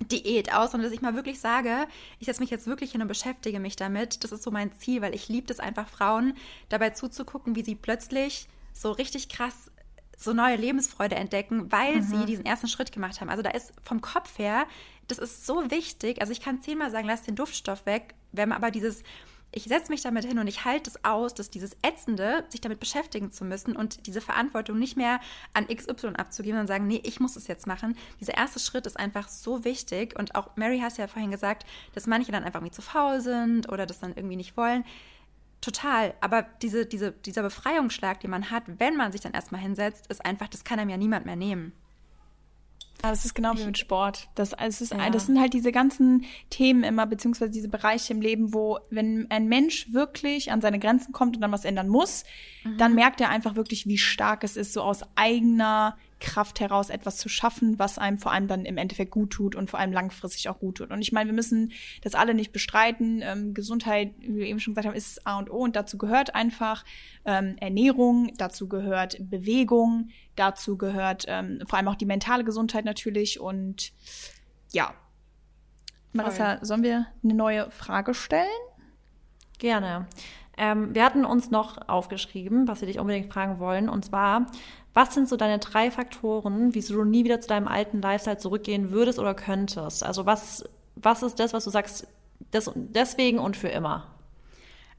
Diät 0.00 0.54
aus, 0.54 0.70
sondern 0.70 0.88
dass 0.88 0.96
ich 0.96 1.02
mal 1.02 1.14
wirklich 1.14 1.38
sage, 1.38 1.86
ich 2.18 2.26
setze 2.26 2.40
mich 2.40 2.50
jetzt 2.50 2.66
wirklich 2.66 2.92
hin 2.92 3.02
und 3.02 3.08
beschäftige 3.08 3.60
mich 3.60 3.76
damit. 3.76 4.24
Das 4.24 4.32
ist 4.32 4.42
so 4.42 4.50
mein 4.50 4.72
Ziel, 4.72 5.02
weil 5.02 5.14
ich 5.14 5.28
liebe 5.28 5.52
es 5.52 5.60
einfach, 5.60 5.88
Frauen 5.88 6.34
dabei 6.68 6.90
zuzugucken, 6.90 7.56
wie 7.56 7.62
sie 7.62 7.74
plötzlich 7.74 8.48
so 8.72 8.90
richtig 8.92 9.28
krass 9.28 9.70
so 10.16 10.32
neue 10.32 10.56
Lebensfreude 10.56 11.14
entdecken, 11.16 11.70
weil 11.72 11.96
mhm. 11.96 12.02
sie 12.02 12.26
diesen 12.26 12.44
ersten 12.44 12.68
Schritt 12.68 12.92
gemacht 12.92 13.20
haben. 13.20 13.28
Also 13.28 13.42
da 13.42 13.50
ist 13.50 13.72
vom 13.82 14.00
Kopf 14.00 14.38
her, 14.38 14.66
das 15.08 15.18
ist 15.18 15.46
so 15.46 15.70
wichtig. 15.70 16.20
Also 16.20 16.32
ich 16.32 16.40
kann 16.40 16.62
zehnmal 16.62 16.90
sagen, 16.90 17.06
lass 17.06 17.22
den 17.22 17.34
Duftstoff 17.34 17.86
weg. 17.86 18.14
Wenn 18.32 18.48
man 18.48 18.56
aber 18.56 18.70
dieses, 18.70 19.02
ich 19.50 19.64
setze 19.64 19.90
mich 19.90 20.00
damit 20.00 20.24
hin 20.24 20.38
und 20.38 20.46
ich 20.46 20.64
halte 20.64 20.88
es 20.88 21.04
aus, 21.04 21.34
dass 21.34 21.50
dieses 21.50 21.76
Ätzende, 21.82 22.44
sich 22.48 22.60
damit 22.60 22.80
beschäftigen 22.80 23.30
zu 23.30 23.44
müssen 23.44 23.76
und 23.76 24.06
diese 24.06 24.20
Verantwortung 24.22 24.78
nicht 24.78 24.96
mehr 24.96 25.20
an 25.52 25.66
XY 25.66 26.14
abzugeben 26.16 26.60
und 26.60 26.66
sagen, 26.66 26.86
nee, 26.86 27.02
ich 27.04 27.20
muss 27.20 27.36
es 27.36 27.48
jetzt 27.48 27.66
machen. 27.66 27.96
Dieser 28.20 28.34
erste 28.34 28.60
Schritt 28.60 28.86
ist 28.86 28.98
einfach 28.98 29.28
so 29.28 29.64
wichtig. 29.64 30.18
Und 30.18 30.34
auch 30.34 30.56
Mary 30.56 30.78
hat 30.78 30.96
ja 30.96 31.06
vorhin 31.06 31.30
gesagt, 31.30 31.66
dass 31.94 32.06
manche 32.06 32.32
dann 32.32 32.44
einfach 32.44 32.60
irgendwie 32.60 32.74
zu 32.74 32.82
faul 32.82 33.20
sind 33.20 33.70
oder 33.70 33.84
das 33.84 34.00
dann 34.00 34.14
irgendwie 34.16 34.36
nicht 34.36 34.56
wollen. 34.56 34.84
Total. 35.62 36.12
Aber 36.20 36.42
diese, 36.60 36.84
diese, 36.84 37.12
dieser 37.12 37.42
Befreiungsschlag, 37.42 38.20
den 38.20 38.30
man 38.30 38.50
hat, 38.50 38.64
wenn 38.66 38.96
man 38.96 39.12
sich 39.12 39.22
dann 39.22 39.32
erstmal 39.32 39.60
hinsetzt, 39.60 40.08
ist 40.08 40.24
einfach, 40.26 40.48
das 40.48 40.64
kann 40.64 40.78
einem 40.78 40.90
ja 40.90 40.96
niemand 40.96 41.24
mehr 41.24 41.36
nehmen. 41.36 41.72
Ja, 43.02 43.10
das 43.10 43.24
ist 43.24 43.34
genau 43.34 43.56
wie 43.56 43.64
mit 43.64 43.78
Sport. 43.78 44.28
Das, 44.34 44.54
also 44.54 44.84
ist, 44.84 44.92
ja. 44.92 45.10
das 45.10 45.26
sind 45.26 45.40
halt 45.40 45.54
diese 45.54 45.72
ganzen 45.72 46.24
Themen 46.50 46.84
immer, 46.84 47.06
beziehungsweise 47.06 47.50
diese 47.50 47.68
Bereiche 47.68 48.12
im 48.12 48.20
Leben, 48.20 48.54
wo, 48.54 48.78
wenn 48.90 49.28
ein 49.30 49.48
Mensch 49.48 49.92
wirklich 49.92 50.52
an 50.52 50.60
seine 50.60 50.78
Grenzen 50.78 51.12
kommt 51.12 51.36
und 51.36 51.42
dann 51.42 51.50
was 51.50 51.64
ändern 51.64 51.88
muss, 51.88 52.24
mhm. 52.62 52.78
dann 52.78 52.94
merkt 52.94 53.20
er 53.20 53.30
einfach 53.30 53.56
wirklich, 53.56 53.86
wie 53.86 53.98
stark 53.98 54.44
es 54.44 54.56
ist, 54.56 54.72
so 54.72 54.82
aus 54.82 55.02
eigener 55.14 55.96
Kraft 56.22 56.60
heraus 56.60 56.88
etwas 56.88 57.18
zu 57.18 57.28
schaffen, 57.28 57.78
was 57.80 57.98
einem 57.98 58.16
vor 58.16 58.32
allem 58.32 58.46
dann 58.46 58.64
im 58.64 58.78
Endeffekt 58.78 59.10
gut 59.10 59.30
tut 59.30 59.56
und 59.56 59.68
vor 59.68 59.80
allem 59.80 59.92
langfristig 59.92 60.48
auch 60.48 60.60
gut 60.60 60.76
tut. 60.76 60.90
Und 60.92 61.02
ich 61.02 61.10
meine, 61.10 61.28
wir 61.28 61.34
müssen 61.34 61.72
das 62.02 62.14
alle 62.14 62.32
nicht 62.32 62.52
bestreiten. 62.52 63.20
Ähm, 63.22 63.54
Gesundheit, 63.54 64.14
wie 64.20 64.36
wir 64.36 64.46
eben 64.46 64.60
schon 64.60 64.72
gesagt 64.72 64.86
haben, 64.86 64.94
ist 64.94 65.26
A 65.26 65.38
und 65.38 65.50
O 65.50 65.58
und 65.58 65.74
dazu 65.74 65.98
gehört 65.98 66.36
einfach 66.36 66.84
ähm, 67.24 67.56
Ernährung, 67.58 68.32
dazu 68.38 68.68
gehört 68.68 69.16
Bewegung, 69.18 70.10
dazu 70.36 70.78
gehört 70.78 71.24
ähm, 71.26 71.60
vor 71.68 71.78
allem 71.78 71.88
auch 71.88 71.96
die 71.96 72.06
mentale 72.06 72.44
Gesundheit 72.44 72.84
natürlich 72.84 73.40
und 73.40 73.92
ja. 74.72 74.94
Marissa, 76.12 76.58
Voll. 76.58 76.66
sollen 76.66 76.82
wir 76.84 77.06
eine 77.24 77.34
neue 77.34 77.70
Frage 77.70 78.14
stellen? 78.14 78.46
Gerne. 79.58 80.06
Ähm, 80.56 80.94
wir 80.94 81.04
hatten 81.04 81.24
uns 81.24 81.50
noch 81.50 81.88
aufgeschrieben, 81.88 82.68
was 82.68 82.80
wir 82.80 82.86
dich 82.86 82.98
unbedingt 82.98 83.32
fragen 83.32 83.58
wollen, 83.58 83.88
und 83.88 84.04
zwar, 84.04 84.46
was 84.94 85.14
sind 85.14 85.28
so 85.28 85.36
deine 85.36 85.58
drei 85.58 85.90
Faktoren, 85.90 86.74
wieso 86.74 86.94
du 86.94 87.04
nie 87.04 87.24
wieder 87.24 87.40
zu 87.40 87.48
deinem 87.48 87.68
alten 87.68 88.02
Lifestyle 88.02 88.38
zurückgehen 88.38 88.90
würdest 88.90 89.18
oder 89.18 89.34
könntest? 89.34 90.02
Also 90.02 90.26
was, 90.26 90.64
was 90.96 91.22
ist 91.22 91.38
das, 91.40 91.52
was 91.52 91.64
du 91.64 91.70
sagst, 91.70 92.06
das, 92.50 92.70
deswegen 92.74 93.38
und 93.38 93.56
für 93.56 93.68
immer? 93.68 94.06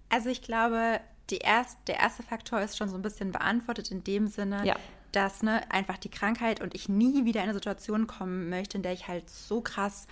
Also 0.10 0.30
ich 0.30 0.42
glaube, 0.42 1.00
erst, 1.32 1.78
der 1.88 2.00
erste 2.00 2.24
Faktor 2.24 2.62
ist 2.62 2.78
schon 2.78 2.90
so 2.90 2.96
ein 2.96 3.02
bisschen 3.02 3.32
beantwortet 3.32 3.92
in 3.92 4.04
dem 4.04 4.28
Sinne, 4.28 4.66
ja. 4.66 4.76
dass 5.12 5.44
ne, 5.44 5.62
einfach 5.72 5.98
die 5.98 6.10
Krankheit 6.10 6.62
und 6.62 6.76
ich 6.76 6.90
nie 6.90 7.26
wieder 7.26 7.42
in 7.42 7.46
eine 7.46 7.54
Situation 7.54 8.08
kommen 8.08 8.50
möchte, 8.50 8.78
in 8.78 8.84
der 8.84 8.94
ich 8.94 9.08
halt 9.08 9.30
so 9.30 9.62
krass 9.62 10.08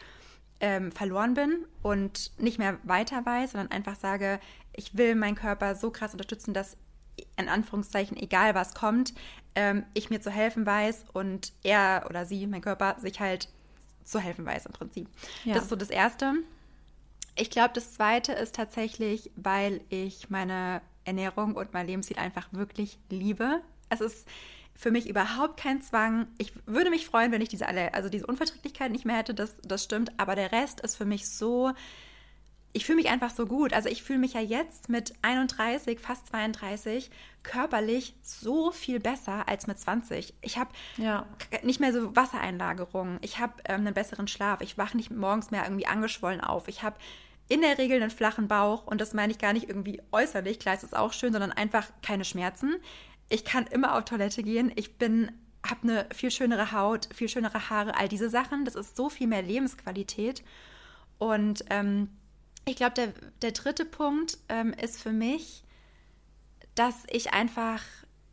ähm, 0.62 0.92
verloren 0.92 1.34
bin 1.34 1.66
und 1.82 2.32
nicht 2.40 2.60
mehr 2.60 2.78
weiter 2.84 3.26
weiß, 3.26 3.52
sondern 3.52 3.72
einfach 3.72 3.96
sage, 3.96 4.40
ich 4.74 4.96
will 4.96 5.16
meinen 5.16 5.36
Körper 5.36 5.76
so 5.76 5.92
krass 5.92 6.14
unterstützen, 6.14 6.54
dass 6.54 6.78
in 7.38 7.50
Anführungszeichen, 7.50 8.16
egal 8.16 8.56
was 8.56 8.74
kommt, 8.74 9.14
ähm, 9.56 9.84
ich 9.94 10.10
mir 10.10 10.22
zu 10.22 10.32
helfen 10.32 10.66
weiß 10.66 11.06
und 11.14 11.52
er 11.64 12.06
oder 12.10 12.26
sie, 12.26 12.48
mein 12.48 12.62
Körper, 12.62 12.96
sich 13.00 13.20
halt 13.20 13.50
zu 14.04 14.20
helfen 14.20 14.46
weiß 14.46 14.66
im 14.68 14.74
Prinzip. 14.74 15.10
Ja. 15.44 15.56
Das 15.56 15.64
ist 15.64 15.70
so 15.70 15.76
das 15.76 15.90
Erste. 15.90 16.34
Ich 17.36 17.50
glaube, 17.50 17.72
das 17.74 17.94
Zweite 17.94 18.34
ist 18.34 18.56
tatsächlich, 18.56 19.32
weil 19.36 19.82
ich 19.90 20.30
meine 20.30 20.82
Ernährung 21.06 21.56
und 21.56 21.74
mein 21.74 21.88
Lebensstil 21.88 22.18
einfach 22.18 22.48
wirklich 22.52 23.00
liebe. 23.10 23.62
Es 23.90 24.02
ist 24.02 24.28
für 24.82 24.90
mich 24.90 25.08
überhaupt 25.08 25.58
kein 25.58 25.80
Zwang. 25.80 26.26
Ich 26.40 26.54
würde 26.66 26.90
mich 26.90 27.06
freuen, 27.06 27.32
wenn 27.32 27.42
ich 27.42 27.50
diese 27.50 27.68
alle, 27.68 27.94
also 27.94 28.10
diese 28.10 28.26
Unverträglichkeit 28.26 28.92
nicht 28.92 29.06
mehr 29.06 29.18
hätte, 29.18 29.36
das, 29.36 29.54
das 29.62 29.84
stimmt, 29.84 30.12
aber 30.20 30.34
der 30.34 30.52
Rest 30.52 30.82
ist 30.82 30.96
für 30.96 31.06
mich 31.06 31.30
so 31.30 31.72
ich 32.74 32.86
fühle 32.86 32.96
mich 32.96 33.10
einfach 33.10 33.32
so 33.32 33.46
gut. 33.46 33.74
Also 33.74 33.90
ich 33.90 34.02
fühle 34.02 34.20
mich 34.20 34.34
ja 34.34 34.40
jetzt 34.40 34.88
mit 34.88 35.14
31, 35.24 36.00
fast 36.00 36.28
32 36.28 37.12
körperlich 37.44 38.16
so 38.22 38.72
viel 38.72 39.02
besser 39.02 39.50
als 39.50 39.68
mit 39.68 39.78
20. 39.78 40.34
Ich 40.40 40.58
habe 40.58 40.70
ja. 40.96 41.26
nicht 41.64 41.82
mehr 41.82 41.92
so 41.92 42.16
Wassereinlagerungen. 42.16 43.20
Ich 43.24 43.40
habe 43.40 43.56
ähm, 43.66 43.82
einen 43.82 43.94
besseren 43.94 44.30
Schlaf. 44.30 44.62
Ich 44.62 44.78
wache 44.78 44.96
nicht 44.96 45.12
morgens 45.12 45.52
mehr 45.52 45.66
irgendwie 45.66 45.86
angeschwollen 45.86 46.40
auf. 46.40 46.70
Ich 46.70 46.82
habe 46.82 46.96
in 47.52 47.60
der 47.60 47.78
Regel 47.78 48.02
einen 48.02 48.12
flachen 48.12 48.48
Bauch 48.48 48.88
und 48.88 49.02
das 49.02 49.14
meine 49.14 49.34
ich 49.34 49.38
gar 49.38 49.52
nicht 49.52 49.68
irgendwie 49.68 50.02
äußerlich, 50.14 50.58
klar 50.58 50.74
ist 50.74 50.84
es 50.84 50.94
auch 50.94 51.12
schön, 51.12 51.34
sondern 51.34 51.52
einfach 51.52 51.86
keine 52.02 52.24
Schmerzen. 52.24 52.78
Ich 53.32 53.46
kann 53.46 53.66
immer 53.68 53.96
auf 53.96 54.04
Toilette 54.04 54.44
gehen. 54.44 54.74
Ich 54.76 54.98
bin 54.98 55.32
habe 55.66 55.84
eine 55.84 56.08
viel 56.14 56.32
schönere 56.32 56.74
Haut, 56.74 57.08
viel 57.14 57.30
schönere 57.30 57.70
Haare, 57.70 57.96
all 57.96 58.10
diese 58.10 58.30
Sachen. 58.30 58.66
Das 58.66 58.76
ist 58.76 58.98
so 58.98 59.10
viel 59.10 59.28
mehr 59.28 59.42
Lebensqualität. 59.42 60.44
Und 61.18 61.64
ähm, 61.70 62.10
ich 62.66 62.76
glaube, 62.76 62.96
der, 62.96 63.14
der 63.42 63.52
dritte 63.52 63.86
Punkt 63.86 64.38
ähm, 64.50 64.74
ist 64.74 65.02
für 65.02 65.14
mich, 65.14 65.64
dass 66.76 67.04
ich 67.10 67.32
einfach 67.32 67.82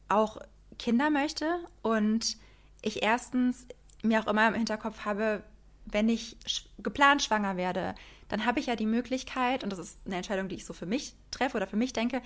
auch 0.09 0.39
Kinder 0.79 1.11
möchte 1.11 1.47
und 1.83 2.37
ich 2.83 3.03
erstens 3.03 3.67
mir 4.03 4.21
auch 4.21 4.27
immer 4.27 4.49
im 4.49 4.55
Hinterkopf 4.55 5.05
habe, 5.05 5.45
wenn 5.85 6.09
ich 6.09 6.37
sch 6.45 6.65
geplant 6.79 7.23
schwanger 7.23 7.57
werde, 7.57 7.95
dann 8.29 8.47
habe 8.47 8.59
ich 8.59 8.67
ja 8.67 8.75
die 8.75 8.87
Möglichkeit, 8.87 9.63
und 9.63 9.71
das 9.71 9.79
ist 9.79 10.01
eine 10.07 10.17
Entscheidung, 10.17 10.49
die 10.49 10.57
ich 10.57 10.65
so 10.65 10.73
für 10.73 10.87
mich 10.87 11.15
treffe 11.31 11.57
oder 11.57 11.67
für 11.67 11.77
mich 11.77 11.93
denke, 11.93 12.21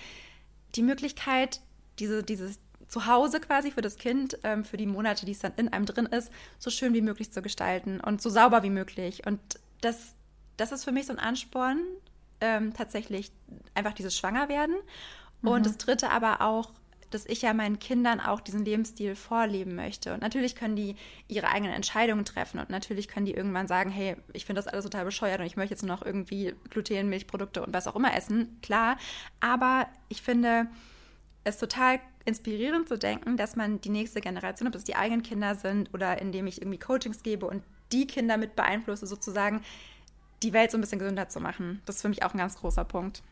die 0.75 0.83
Möglichkeit, 0.83 1.61
diese, 2.03 2.23
dieses 2.23 2.59
Zuhause 2.89 3.41
quasi 3.41 3.71
für 3.71 3.81
das 3.81 3.97
Kind, 3.97 4.39
ähm, 4.43 4.65
für 4.65 4.77
die 4.77 4.87
Monate, 4.87 5.25
die 5.25 5.33
es 5.33 5.39
dann 5.39 5.53
in 5.57 5.69
einem 5.73 5.87
drin 5.87 6.07
ist, 6.07 6.31
so 6.59 6.71
schön 6.71 6.93
wie 6.95 7.01
möglich 7.01 7.33
zu 7.33 7.41
gestalten 7.41 8.01
und 8.01 8.21
so 8.21 8.29
sauber 8.29 8.63
wie 8.63 8.71
möglich. 8.71 9.27
Und 9.27 9.41
das 9.81 10.15
das 10.57 10.73
ist 10.73 10.85
für 10.85 10.93
mich 10.93 11.07
so 11.07 11.13
ein 11.13 11.19
Ansporn, 11.19 11.81
ähm, 12.41 12.73
tatsächlich 12.75 13.33
einfach 13.75 13.93
dieses 13.93 14.17
Schwangerwerden. 14.17 14.77
Und 15.43 15.61
mhm. 15.61 15.65
das 15.65 15.79
dritte 15.79 16.11
aber 16.11 16.41
auch, 16.41 16.73
dass 17.11 17.27
ich 17.27 17.43
ja 17.43 17.53
meinen 17.53 17.79
Kindern 17.79 18.21
auch 18.21 18.41
diesen 18.41 18.65
Lebensstil 18.65 19.17
vorleben 19.17 19.75
möchte. 19.75 20.15
Und 20.15 20.23
natürlich 20.23 20.55
können 20.55 20.77
die 20.77 20.97
ihre 21.29 21.49
eigenen 21.49 21.75
Entscheidungen 21.75 22.25
treffen 22.25 22.59
und 22.59 22.71
natürlich 22.71 23.07
können 23.07 23.27
die 23.27 23.35
irgendwann 23.35 23.67
sagen, 23.67 23.91
hey, 23.91 24.17
ich 24.33 24.47
finde 24.47 24.63
das 24.63 24.73
alles 24.73 24.85
total 24.85 25.05
bescheuert 25.05 25.41
und 25.41 25.47
ich 25.47 25.57
möchte 25.57 25.75
jetzt 25.75 25.83
nur 25.83 25.95
noch 25.95 26.07
irgendwie 26.07 26.55
Gluten, 26.71 27.09
Milchprodukte 27.09 27.63
und 27.63 27.75
was 27.75 27.87
auch 27.87 27.97
immer 27.97 28.17
essen. 28.17 28.59
Klar, 28.63 28.97
aber 29.41 29.89
ich 30.09 30.23
finde 30.23 30.69
es 31.45 31.59
total 31.59 32.01
inspirierend 32.25 32.89
zu 32.89 32.99
denken, 32.99 33.37
dass 33.37 33.57
man 33.57 33.81
die 33.81 33.89
nächste 33.89 34.21
Generation, 34.21 34.69
ob 34.69 34.75
es 34.75 34.85
die 34.85 34.97
eigenen 34.97 35.23
Kinder 35.23 35.55
sind 35.55 35.93
oder 35.93 36.21
indem 36.21 36.47
ich 36.47 36.61
irgendwie 36.63 36.79
Coachings 36.79 37.23
gebe 37.23 37.47
und 37.47 37.63
die 37.91 38.07
Kinder 38.07 38.37
mit 38.37 38.57
beeinflusse, 38.57 39.07
sozusagen, 39.07 39.63
die 40.43 40.53
Welt 40.53 40.71
so 40.71 40.79
ein 40.79 40.81
bisschen 40.81 40.99
gesünder 40.99 41.29
zu 41.29 41.41
machen. 41.41 41.83
Das 41.87 41.97
ist 41.97 42.03
für 42.03 42.09
mich 42.09 42.23
auch 42.25 42.35
ein 42.35 42.39
ganz 42.39 42.57
großer 42.57 42.85
Punkt. 42.85 43.23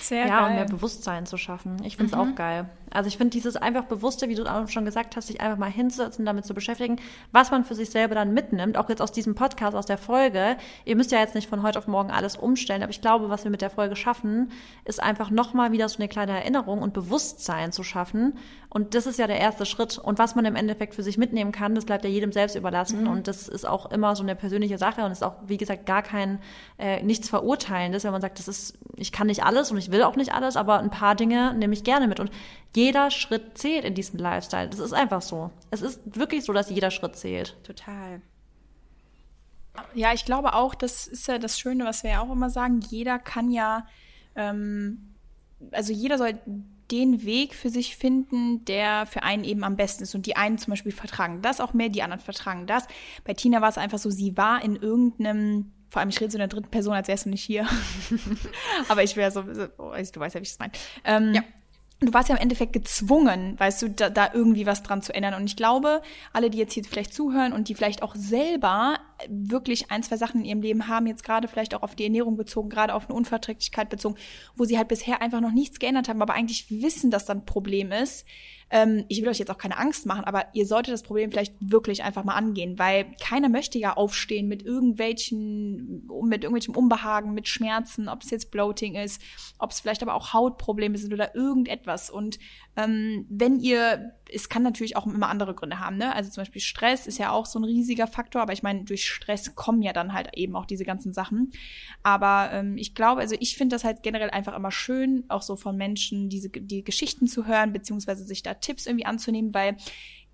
Sehr 0.00 0.26
ja, 0.26 0.40
geil. 0.40 0.48
und 0.48 0.54
mehr 0.56 0.64
Bewusstsein 0.66 1.26
zu 1.26 1.36
schaffen. 1.36 1.76
Ich 1.84 1.96
finde 1.96 2.12
es 2.12 2.18
mhm. 2.18 2.32
auch 2.32 2.34
geil. 2.34 2.68
Also 2.90 3.08
ich 3.08 3.18
finde 3.18 3.30
dieses 3.30 3.56
einfach 3.56 3.84
Bewusste, 3.84 4.28
wie 4.28 4.34
du 4.34 4.44
auch 4.44 4.68
schon 4.68 4.84
gesagt 4.84 5.16
hast, 5.16 5.26
sich 5.26 5.40
einfach 5.40 5.58
mal 5.58 5.70
hinzusetzen, 5.70 6.24
damit 6.24 6.46
zu 6.46 6.54
beschäftigen, 6.54 6.96
was 7.32 7.50
man 7.50 7.64
für 7.64 7.74
sich 7.74 7.90
selber 7.90 8.14
dann 8.14 8.32
mitnimmt, 8.32 8.78
auch 8.78 8.88
jetzt 8.88 9.02
aus 9.02 9.12
diesem 9.12 9.34
Podcast, 9.34 9.76
aus 9.76 9.86
der 9.86 9.98
Folge. 9.98 10.56
Ihr 10.84 10.96
müsst 10.96 11.12
ja 11.12 11.18
jetzt 11.18 11.34
nicht 11.34 11.48
von 11.48 11.62
heute 11.62 11.78
auf 11.78 11.86
morgen 11.86 12.10
alles 12.10 12.36
umstellen, 12.36 12.82
aber 12.82 12.90
ich 12.90 13.00
glaube, 13.00 13.28
was 13.28 13.44
wir 13.44 13.50
mit 13.50 13.60
der 13.60 13.70
Folge 13.70 13.96
schaffen, 13.96 14.50
ist 14.84 15.02
einfach 15.02 15.30
nochmal 15.30 15.72
wieder 15.72 15.88
so 15.88 15.98
eine 15.98 16.08
kleine 16.08 16.32
Erinnerung 16.32 16.80
und 16.80 16.94
Bewusstsein 16.94 17.72
zu 17.72 17.82
schaffen. 17.82 18.38
Und 18.70 18.94
das 18.94 19.06
ist 19.06 19.18
ja 19.18 19.26
der 19.26 19.38
erste 19.38 19.64
Schritt. 19.64 19.96
Und 19.96 20.18
was 20.18 20.34
man 20.34 20.44
im 20.44 20.54
Endeffekt 20.54 20.94
für 20.94 21.02
sich 21.02 21.16
mitnehmen 21.16 21.52
kann, 21.52 21.74
das 21.74 21.86
bleibt 21.86 22.04
ja 22.04 22.10
jedem 22.10 22.32
selbst 22.32 22.54
überlassen. 22.54 23.02
Mhm. 23.02 23.08
Und 23.08 23.28
das 23.28 23.48
ist 23.48 23.66
auch 23.66 23.90
immer 23.90 24.14
so 24.14 24.22
eine 24.22 24.36
persönliche 24.36 24.76
Sache 24.76 25.04
und 25.04 25.10
ist 25.10 25.24
auch, 25.24 25.36
wie 25.46 25.56
gesagt, 25.56 25.86
gar 25.86 26.02
kein, 26.02 26.38
äh, 26.78 27.02
nichts 27.02 27.30
Verurteilendes, 27.30 28.04
wenn 28.04 28.12
man 28.12 28.20
sagt, 28.20 28.38
das 28.38 28.46
ist, 28.46 28.78
ich 28.96 29.10
kann 29.10 29.28
nicht 29.28 29.42
alles 29.42 29.70
und 29.70 29.78
ich 29.78 29.90
will 29.90 30.02
auch 30.02 30.16
nicht 30.16 30.34
alles, 30.34 30.56
aber 30.56 30.80
ein 30.80 30.90
paar 30.90 31.14
Dinge 31.14 31.54
nehme 31.54 31.72
ich 31.72 31.82
gerne 31.82 32.08
mit. 32.08 32.20
Und 32.20 32.30
jeder 32.76 33.10
Schritt 33.10 33.56
zählt 33.56 33.84
in 33.84 33.94
diesem 33.94 34.18
Lifestyle. 34.18 34.68
Das 34.68 34.80
ist 34.80 34.92
einfach 34.92 35.22
so. 35.22 35.50
Es 35.70 35.80
ist 35.80 36.00
wirklich 36.04 36.44
so, 36.44 36.52
dass 36.52 36.68
jeder 36.68 36.90
Schritt 36.90 37.16
zählt. 37.16 37.56
Total. 37.64 38.20
Ja, 39.94 40.12
ich 40.12 40.24
glaube 40.24 40.54
auch, 40.54 40.74
das 40.74 41.06
ist 41.06 41.26
ja 41.28 41.38
das 41.38 41.58
Schöne, 41.58 41.84
was 41.84 42.02
wir 42.02 42.10
ja 42.10 42.20
auch 42.20 42.30
immer 42.30 42.50
sagen. 42.50 42.80
Jeder 42.80 43.18
kann 43.18 43.50
ja, 43.50 43.86
ähm, 44.34 45.14
also 45.70 45.92
jeder 45.92 46.18
soll 46.18 46.38
den 46.90 47.24
Weg 47.24 47.54
für 47.54 47.70
sich 47.70 47.96
finden, 47.96 48.64
der 48.64 49.06
für 49.06 49.22
einen 49.22 49.44
eben 49.44 49.64
am 49.64 49.76
besten 49.76 50.02
ist. 50.02 50.14
Und 50.14 50.26
die 50.26 50.36
einen 50.36 50.58
zum 50.58 50.72
Beispiel 50.72 50.92
vertragen 50.92 51.42
das 51.42 51.60
auch 51.60 51.74
mehr, 51.74 51.88
die 51.88 52.02
anderen 52.02 52.22
vertragen 52.22 52.66
das. 52.66 52.86
Bei 53.24 53.34
Tina 53.34 53.60
war 53.60 53.68
es 53.68 53.78
einfach 53.78 53.98
so, 53.98 54.10
sie 54.10 54.36
war 54.36 54.62
in 54.62 54.76
irgendeinem 54.76 55.72
vor 55.90 56.00
allem, 56.00 56.10
ich 56.10 56.20
rede 56.20 56.30
so 56.30 56.36
in 56.36 56.40
der 56.40 56.48
dritten 56.48 56.68
Person, 56.68 56.92
als 56.92 57.08
wärst 57.08 57.24
du 57.24 57.30
nicht 57.30 57.42
hier. 57.42 57.66
Aber 58.90 59.02
ich 59.02 59.16
wäre 59.16 59.30
so, 59.30 59.42
so, 59.54 59.66
du 59.66 60.20
weißt 60.20 60.34
ja, 60.34 60.40
wie 60.40 60.44
ich 60.44 60.50
das 60.50 60.58
meine. 60.58 60.72
Ähm, 61.02 61.32
ja 61.32 61.42
du 62.00 62.14
warst 62.14 62.28
ja 62.28 62.36
im 62.36 62.40
Endeffekt 62.40 62.72
gezwungen, 62.72 63.58
weißt 63.58 63.82
du, 63.82 63.90
da, 63.90 64.08
da 64.08 64.30
irgendwie 64.32 64.66
was 64.66 64.82
dran 64.82 65.02
zu 65.02 65.14
ändern. 65.14 65.34
Und 65.34 65.46
ich 65.46 65.56
glaube, 65.56 66.00
alle, 66.32 66.48
die 66.48 66.58
jetzt 66.58 66.72
hier 66.72 66.84
vielleicht 66.84 67.12
zuhören 67.12 67.52
und 67.52 67.68
die 67.68 67.74
vielleicht 67.74 68.02
auch 68.02 68.14
selber 68.14 68.98
wirklich 69.28 69.90
ein, 69.90 70.04
zwei 70.04 70.16
Sachen 70.16 70.40
in 70.40 70.46
ihrem 70.46 70.62
Leben 70.62 70.88
haben, 70.88 71.08
jetzt 71.08 71.24
gerade 71.24 71.48
vielleicht 71.48 71.74
auch 71.74 71.82
auf 71.82 71.96
die 71.96 72.04
Ernährung 72.04 72.36
bezogen, 72.36 72.68
gerade 72.68 72.94
auf 72.94 73.06
eine 73.06 73.14
Unverträglichkeit 73.14 73.90
bezogen, 73.90 74.16
wo 74.56 74.64
sie 74.64 74.78
halt 74.78 74.88
bisher 74.88 75.20
einfach 75.20 75.40
noch 75.40 75.52
nichts 75.52 75.80
geändert 75.80 76.08
haben, 76.08 76.22
aber 76.22 76.34
eigentlich 76.34 76.70
wissen, 76.70 77.10
dass 77.10 77.24
dann 77.24 77.38
ein 77.38 77.46
Problem 77.46 77.90
ist, 77.90 78.24
ähm, 78.70 79.04
ich 79.08 79.22
will 79.22 79.28
euch 79.28 79.38
jetzt 79.38 79.50
auch 79.50 79.58
keine 79.58 79.78
Angst 79.78 80.06
machen, 80.06 80.24
aber 80.24 80.46
ihr 80.52 80.66
solltet 80.66 80.92
das 80.92 81.02
Problem 81.02 81.30
vielleicht 81.30 81.54
wirklich 81.60 82.02
einfach 82.02 82.24
mal 82.24 82.34
angehen, 82.34 82.78
weil 82.78 83.06
keiner 83.20 83.48
möchte 83.48 83.78
ja 83.78 83.94
aufstehen 83.94 84.48
mit 84.48 84.62
irgendwelchen, 84.62 86.08
mit 86.24 86.44
irgendwelchem 86.44 86.76
Unbehagen, 86.76 87.32
mit 87.32 87.48
Schmerzen, 87.48 88.08
ob 88.08 88.22
es 88.22 88.30
jetzt 88.30 88.50
Bloating 88.50 88.94
ist, 88.94 89.22
ob 89.58 89.70
es 89.70 89.80
vielleicht 89.80 90.02
aber 90.02 90.14
auch 90.14 90.32
Hautprobleme 90.32 90.98
sind 90.98 91.14
oder 91.14 91.34
irgendetwas. 91.34 92.10
Und 92.10 92.38
ähm, 92.78 93.26
wenn 93.28 93.58
ihr, 93.58 94.12
es 94.32 94.48
kann 94.48 94.62
natürlich 94.62 94.96
auch 94.96 95.04
immer 95.04 95.28
andere 95.28 95.52
Gründe 95.52 95.80
haben, 95.80 95.96
ne? 95.96 96.14
Also 96.14 96.30
zum 96.30 96.42
Beispiel 96.42 96.62
Stress 96.62 97.08
ist 97.08 97.18
ja 97.18 97.32
auch 97.32 97.44
so 97.44 97.58
ein 97.58 97.64
riesiger 97.64 98.06
Faktor, 98.06 98.40
aber 98.40 98.52
ich 98.52 98.62
meine, 98.62 98.84
durch 98.84 99.10
Stress 99.10 99.56
kommen 99.56 99.82
ja 99.82 99.92
dann 99.92 100.12
halt 100.12 100.28
eben 100.34 100.54
auch 100.54 100.64
diese 100.64 100.84
ganzen 100.84 101.12
Sachen. 101.12 101.50
Aber 102.04 102.50
ähm, 102.52 102.78
ich 102.78 102.94
glaube, 102.94 103.20
also 103.20 103.34
ich 103.40 103.56
finde 103.56 103.74
das 103.74 103.82
halt 103.82 104.04
generell 104.04 104.30
einfach 104.30 104.54
immer 104.54 104.70
schön, 104.70 105.24
auch 105.28 105.42
so 105.42 105.56
von 105.56 105.76
Menschen 105.76 106.28
diese 106.28 106.50
die 106.50 106.84
Geschichten 106.84 107.26
zu 107.26 107.46
hören, 107.46 107.72
beziehungsweise 107.72 108.24
sich 108.24 108.44
da 108.44 108.54
Tipps 108.54 108.86
irgendwie 108.86 109.06
anzunehmen, 109.06 109.54
weil 109.54 109.76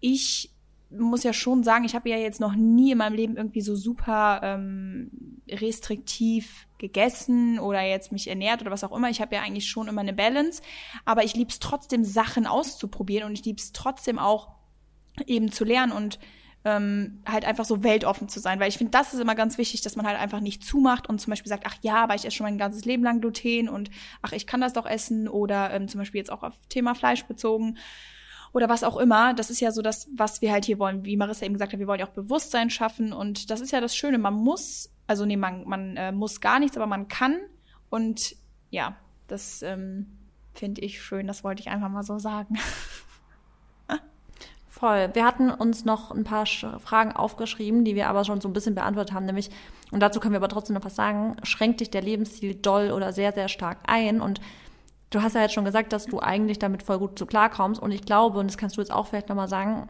ich 0.01 0.54
muss 0.99 1.23
ja 1.23 1.33
schon 1.33 1.63
sagen, 1.63 1.85
ich 1.85 1.95
habe 1.95 2.09
ja 2.09 2.17
jetzt 2.17 2.41
noch 2.41 2.55
nie 2.55 2.93
in 2.93 2.99
meinem 2.99 3.15
Leben 3.15 3.37
irgendwie 3.37 3.61
so 3.61 3.75
super 3.75 4.41
ähm, 4.43 5.11
restriktiv 5.51 6.67
gegessen 6.79 7.59
oder 7.59 7.83
jetzt 7.83 8.13
mich 8.13 8.29
ernährt 8.29 8.61
oder 8.61 8.71
was 8.71 8.85
auch 8.85 8.97
immer. 8.97 9.11
Ich 9.11 9.21
habe 9.21 9.35
ja 9.35 9.43
eigentlich 9.43 9.69
schon 9.69 9.89
immer 9.89 10.01
eine 10.01 10.13
Balance, 10.13 10.63
aber 11.05 11.25
ich 11.25 11.35
liebe 11.35 11.51
es 11.51 11.59
trotzdem, 11.59 12.05
Sachen 12.05 12.47
auszuprobieren 12.47 13.29
und 13.29 13.39
ich 13.39 13.45
liebe 13.45 13.59
es 13.59 13.73
trotzdem 13.73 14.19
auch 14.19 14.49
eben 15.27 15.51
zu 15.53 15.65
lernen 15.65 15.93
und 15.93 16.19
ähm, 16.65 17.23
halt 17.27 17.45
einfach 17.45 17.67
so 17.67 17.83
weltoffen 17.85 18.29
zu 18.29 18.41
sein, 18.41 18.59
weil 18.59 18.69
ich 18.69 18.79
finde, 18.79 18.91
das 18.91 19.13
ist 19.13 19.21
immer 19.21 19.35
ganz 19.35 19.59
wichtig, 19.59 19.83
dass 19.83 19.97
man 19.97 20.07
halt 20.07 20.19
einfach 20.19 20.41
nicht 20.41 20.65
zumacht 20.65 21.09
und 21.09 21.21
zum 21.21 21.31
Beispiel 21.31 21.51
sagt, 21.51 21.65
ach 21.67 21.77
ja, 21.83 21.97
aber 21.97 22.15
ich 22.15 22.25
esse 22.25 22.37
schon 22.37 22.45
mein 22.45 22.59
ganzes 22.59 22.87
Leben 22.87 23.03
lang 23.03 23.21
Gluten 23.21 23.69
und 23.69 23.91
ach, 24.23 24.33
ich 24.33 24.47
kann 24.47 24.63
das 24.63 24.73
doch 24.73 24.87
essen 24.87 25.29
oder 25.29 25.73
ähm, 25.73 25.89
zum 25.89 25.99
Beispiel 25.99 26.21
jetzt 26.21 26.33
auch 26.33 26.43
auf 26.43 26.55
Thema 26.69 26.95
Fleisch 26.95 27.25
bezogen 27.25 27.77
oder 28.55 28.69
was 28.69 28.85
auch 28.85 28.97
immer. 28.97 29.35
Das 29.35 29.51
ist 29.51 29.61
ja 29.61 29.73
so 29.73 29.83
das, 29.83 30.09
was 30.15 30.41
wir 30.41 30.53
halt 30.53 30.65
hier 30.65 30.79
wollen. 30.79 31.05
Wie 31.05 31.17
Marissa 31.17 31.45
eben 31.45 31.55
gesagt 31.55 31.73
hat, 31.73 31.81
wir 31.81 31.89
wollen 31.89 32.01
ja 32.01 32.07
auch 32.07 32.13
Bewusstsein 32.13 32.71
schaffen 32.71 33.13
und 33.13 33.51
das 33.51 33.61
ist 33.61 33.73
ja 33.73 33.81
das 33.81 33.95
Schöne. 33.95 34.17
Man 34.17 34.35
muss, 34.35 34.91
also 35.07 35.27
nee, 35.27 35.37
man, 35.37 35.69
man 35.69 35.97
äh, 35.97 36.13
muss 36.13 36.41
gar 36.41 36.61
nichts, 36.61 36.77
aber 36.77 36.87
man 36.87 37.09
kann 37.09 37.37
und 37.91 38.37
ja, 38.71 38.97
das 39.27 39.63
ähm, 39.63 40.07
finde 40.53 40.81
ich 40.83 41.03
schön. 41.03 41.27
Das 41.27 41.43
wollte 41.45 41.61
ich 41.61 41.69
einfach 41.69 41.89
mal 41.89 42.05
so 42.05 42.19
sagen. 42.19 42.57
Voll. 44.69 45.11
Wir 45.15 45.25
hatten 45.25 45.51
uns 45.51 45.85
noch 45.85 46.13
ein 46.13 46.25
paar 46.25 46.47
Fragen 46.47 47.13
aufgeschrieben, 47.13 47.85
die 47.85 47.95
wir 47.97 48.09
aber 48.09 48.25
schon 48.25 48.41
so 48.41 48.49
ein 48.49 48.53
bisschen 48.53 48.75
beantwortet 48.75 49.15
haben, 49.15 49.27
nämlich, 49.27 49.51
und 49.91 50.01
dazu 50.01 50.21
können 50.21 50.33
wir 50.33 50.39
aber 50.39 50.49
trotzdem 50.49 50.75
noch 50.75 50.85
was 50.85 50.97
sagen, 50.97 51.37
schränkt 51.43 51.81
dich 51.81 51.91
der 51.91 52.03
Lebensstil 52.03 52.55
doll 52.55 52.91
oder 52.91 53.13
sehr, 53.13 53.33
sehr 53.33 53.49
stark 53.49 53.79
ein? 53.87 54.21
Und 54.21 54.41
du 55.11 55.23
hast 55.23 55.35
ja 55.35 55.43
jetzt 55.43 55.55
schon 55.55 55.65
gesagt, 55.65 55.93
dass 55.93 56.07
du 56.07 56.21
eigentlich 56.21 56.59
damit 56.59 56.83
voll 56.83 56.99
gut 56.99 57.19
zu 57.19 57.27
klarkommst. 57.27 57.81
Und 57.81 57.93
ich 57.93 58.03
glaube, 58.03 58.39
und 58.39 58.49
das 58.49 58.59
kannst 58.59 58.77
du 58.77 58.81
jetzt 58.81 58.93
auch 58.93 59.07
vielleicht 59.07 59.29
nochmal 59.29 59.49
sagen, 59.49 59.89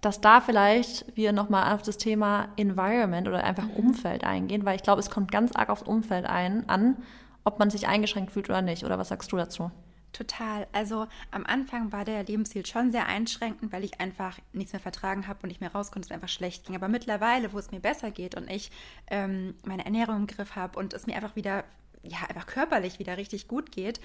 dass 0.00 0.20
da 0.20 0.40
vielleicht 0.40 1.16
wir 1.16 1.32
nochmal 1.32 1.74
auf 1.74 1.82
das 1.82 1.96
Thema 1.96 2.48
Environment 2.56 3.26
oder 3.26 3.42
einfach 3.42 3.64
mhm. 3.64 3.76
Umfeld 3.76 4.24
eingehen, 4.24 4.64
weil 4.64 4.76
ich 4.76 4.82
glaube, 4.82 5.00
es 5.00 5.10
kommt 5.10 5.32
ganz 5.32 5.52
arg 5.54 5.70
aufs 5.70 5.82
Umfeld 5.82 6.26
ein, 6.26 6.68
an, 6.68 6.96
ob 7.44 7.58
man 7.58 7.70
sich 7.70 7.88
eingeschränkt 7.88 8.32
fühlt 8.32 8.48
oder 8.50 8.62
nicht. 8.62 8.84
Oder 8.84 8.98
was 8.98 9.08
sagst 9.08 9.32
du 9.32 9.36
dazu? 9.36 9.70
Total. 10.12 10.68
Also 10.72 11.06
am 11.32 11.44
Anfang 11.44 11.90
war 11.90 12.04
der 12.04 12.22
Lebensstil 12.22 12.64
schon 12.64 12.92
sehr 12.92 13.06
einschränkend, 13.06 13.72
weil 13.72 13.82
ich 13.82 14.00
einfach 14.00 14.38
nichts 14.52 14.72
mehr 14.72 14.80
vertragen 14.80 15.26
habe 15.26 15.40
und 15.42 15.48
nicht 15.48 15.60
mehr 15.60 15.72
raus 15.72 15.90
konnte, 15.90 16.06
es 16.06 16.10
mir 16.10 16.14
einfach 16.14 16.28
schlecht 16.28 16.66
ging. 16.66 16.76
Aber 16.76 16.88
mittlerweile, 16.88 17.52
wo 17.52 17.58
es 17.58 17.72
mir 17.72 17.80
besser 17.80 18.10
geht 18.10 18.36
und 18.36 18.48
ich 18.48 18.70
ähm, 19.10 19.54
meine 19.64 19.84
Ernährung 19.84 20.16
im 20.16 20.26
Griff 20.26 20.54
habe 20.54 20.78
und 20.78 20.94
es 20.94 21.06
mir 21.06 21.16
einfach 21.16 21.34
wieder 21.34 21.64
ja, 22.04 22.18
einfach 22.28 22.46
körperlich 22.46 22.98
wieder 22.98 23.16
richtig 23.16 23.48
gut 23.48 23.72
geht, 23.72 24.00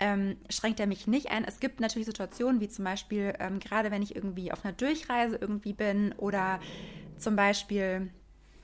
ähm, 0.00 0.36
schränkt 0.48 0.80
er 0.80 0.86
mich 0.86 1.06
nicht 1.06 1.30
ein. 1.30 1.44
Es 1.44 1.60
gibt 1.60 1.80
natürlich 1.80 2.06
Situationen, 2.06 2.60
wie 2.60 2.68
zum 2.68 2.84
Beispiel, 2.84 3.34
ähm, 3.38 3.60
gerade 3.60 3.90
wenn 3.90 4.02
ich 4.02 4.16
irgendwie 4.16 4.52
auf 4.52 4.64
einer 4.64 4.72
Durchreise 4.72 5.36
irgendwie 5.36 5.72
bin 5.72 6.12
oder 6.16 6.60
zum 7.18 7.36
Beispiel 7.36 8.10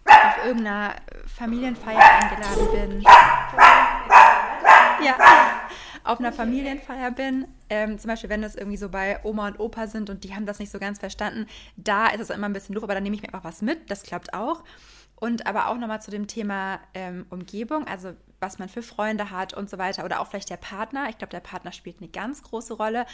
auf 0.04 0.44
irgendeiner 0.44 0.96
Familienfeier 1.26 2.00
eingeladen 2.00 2.68
bin. 2.72 3.02
Ja, 5.00 5.16
auf 6.02 6.18
einer 6.18 6.32
Familienfeier 6.32 7.10
bin, 7.10 7.46
ähm, 7.68 7.98
zum 7.98 8.08
Beispiel, 8.08 8.30
wenn 8.30 8.42
das 8.42 8.56
irgendwie 8.56 8.78
so 8.78 8.88
bei 8.88 9.20
Oma 9.24 9.48
und 9.48 9.60
Opa 9.60 9.86
sind 9.86 10.10
und 10.10 10.24
die 10.24 10.34
haben 10.34 10.46
das 10.46 10.58
nicht 10.58 10.72
so 10.72 10.78
ganz 10.78 10.98
verstanden, 10.98 11.46
da 11.76 12.08
ist 12.08 12.20
es 12.20 12.30
immer 12.30 12.48
ein 12.48 12.52
bisschen 12.52 12.74
doof, 12.74 12.82
aber 12.84 12.94
dann 12.94 13.02
nehme 13.02 13.14
ich 13.14 13.22
mir 13.22 13.28
einfach 13.28 13.44
was 13.44 13.62
mit, 13.62 13.90
das 13.90 14.02
klappt 14.02 14.32
auch. 14.32 14.64
Und 15.16 15.46
aber 15.46 15.68
auch 15.68 15.76
nochmal 15.76 16.00
zu 16.00 16.10
dem 16.10 16.26
Thema 16.26 16.80
ähm, 16.94 17.26
Umgebung, 17.28 17.86
also 17.86 18.14
was 18.40 18.58
man 18.58 18.68
für 18.68 18.82
Freunde 18.82 19.30
hat 19.30 19.54
und 19.54 19.68
so 19.68 19.78
weiter. 19.78 20.04
Oder 20.04 20.20
auch 20.20 20.28
vielleicht 20.28 20.50
der 20.50 20.56
Partner. 20.56 21.08
Ich 21.08 21.18
glaube, 21.18 21.30
der 21.30 21.40
Partner 21.40 21.72
spielt 21.72 21.98
eine 21.98 22.08
ganz 22.08 22.42
große 22.42 22.74
Rolle. 22.74 23.06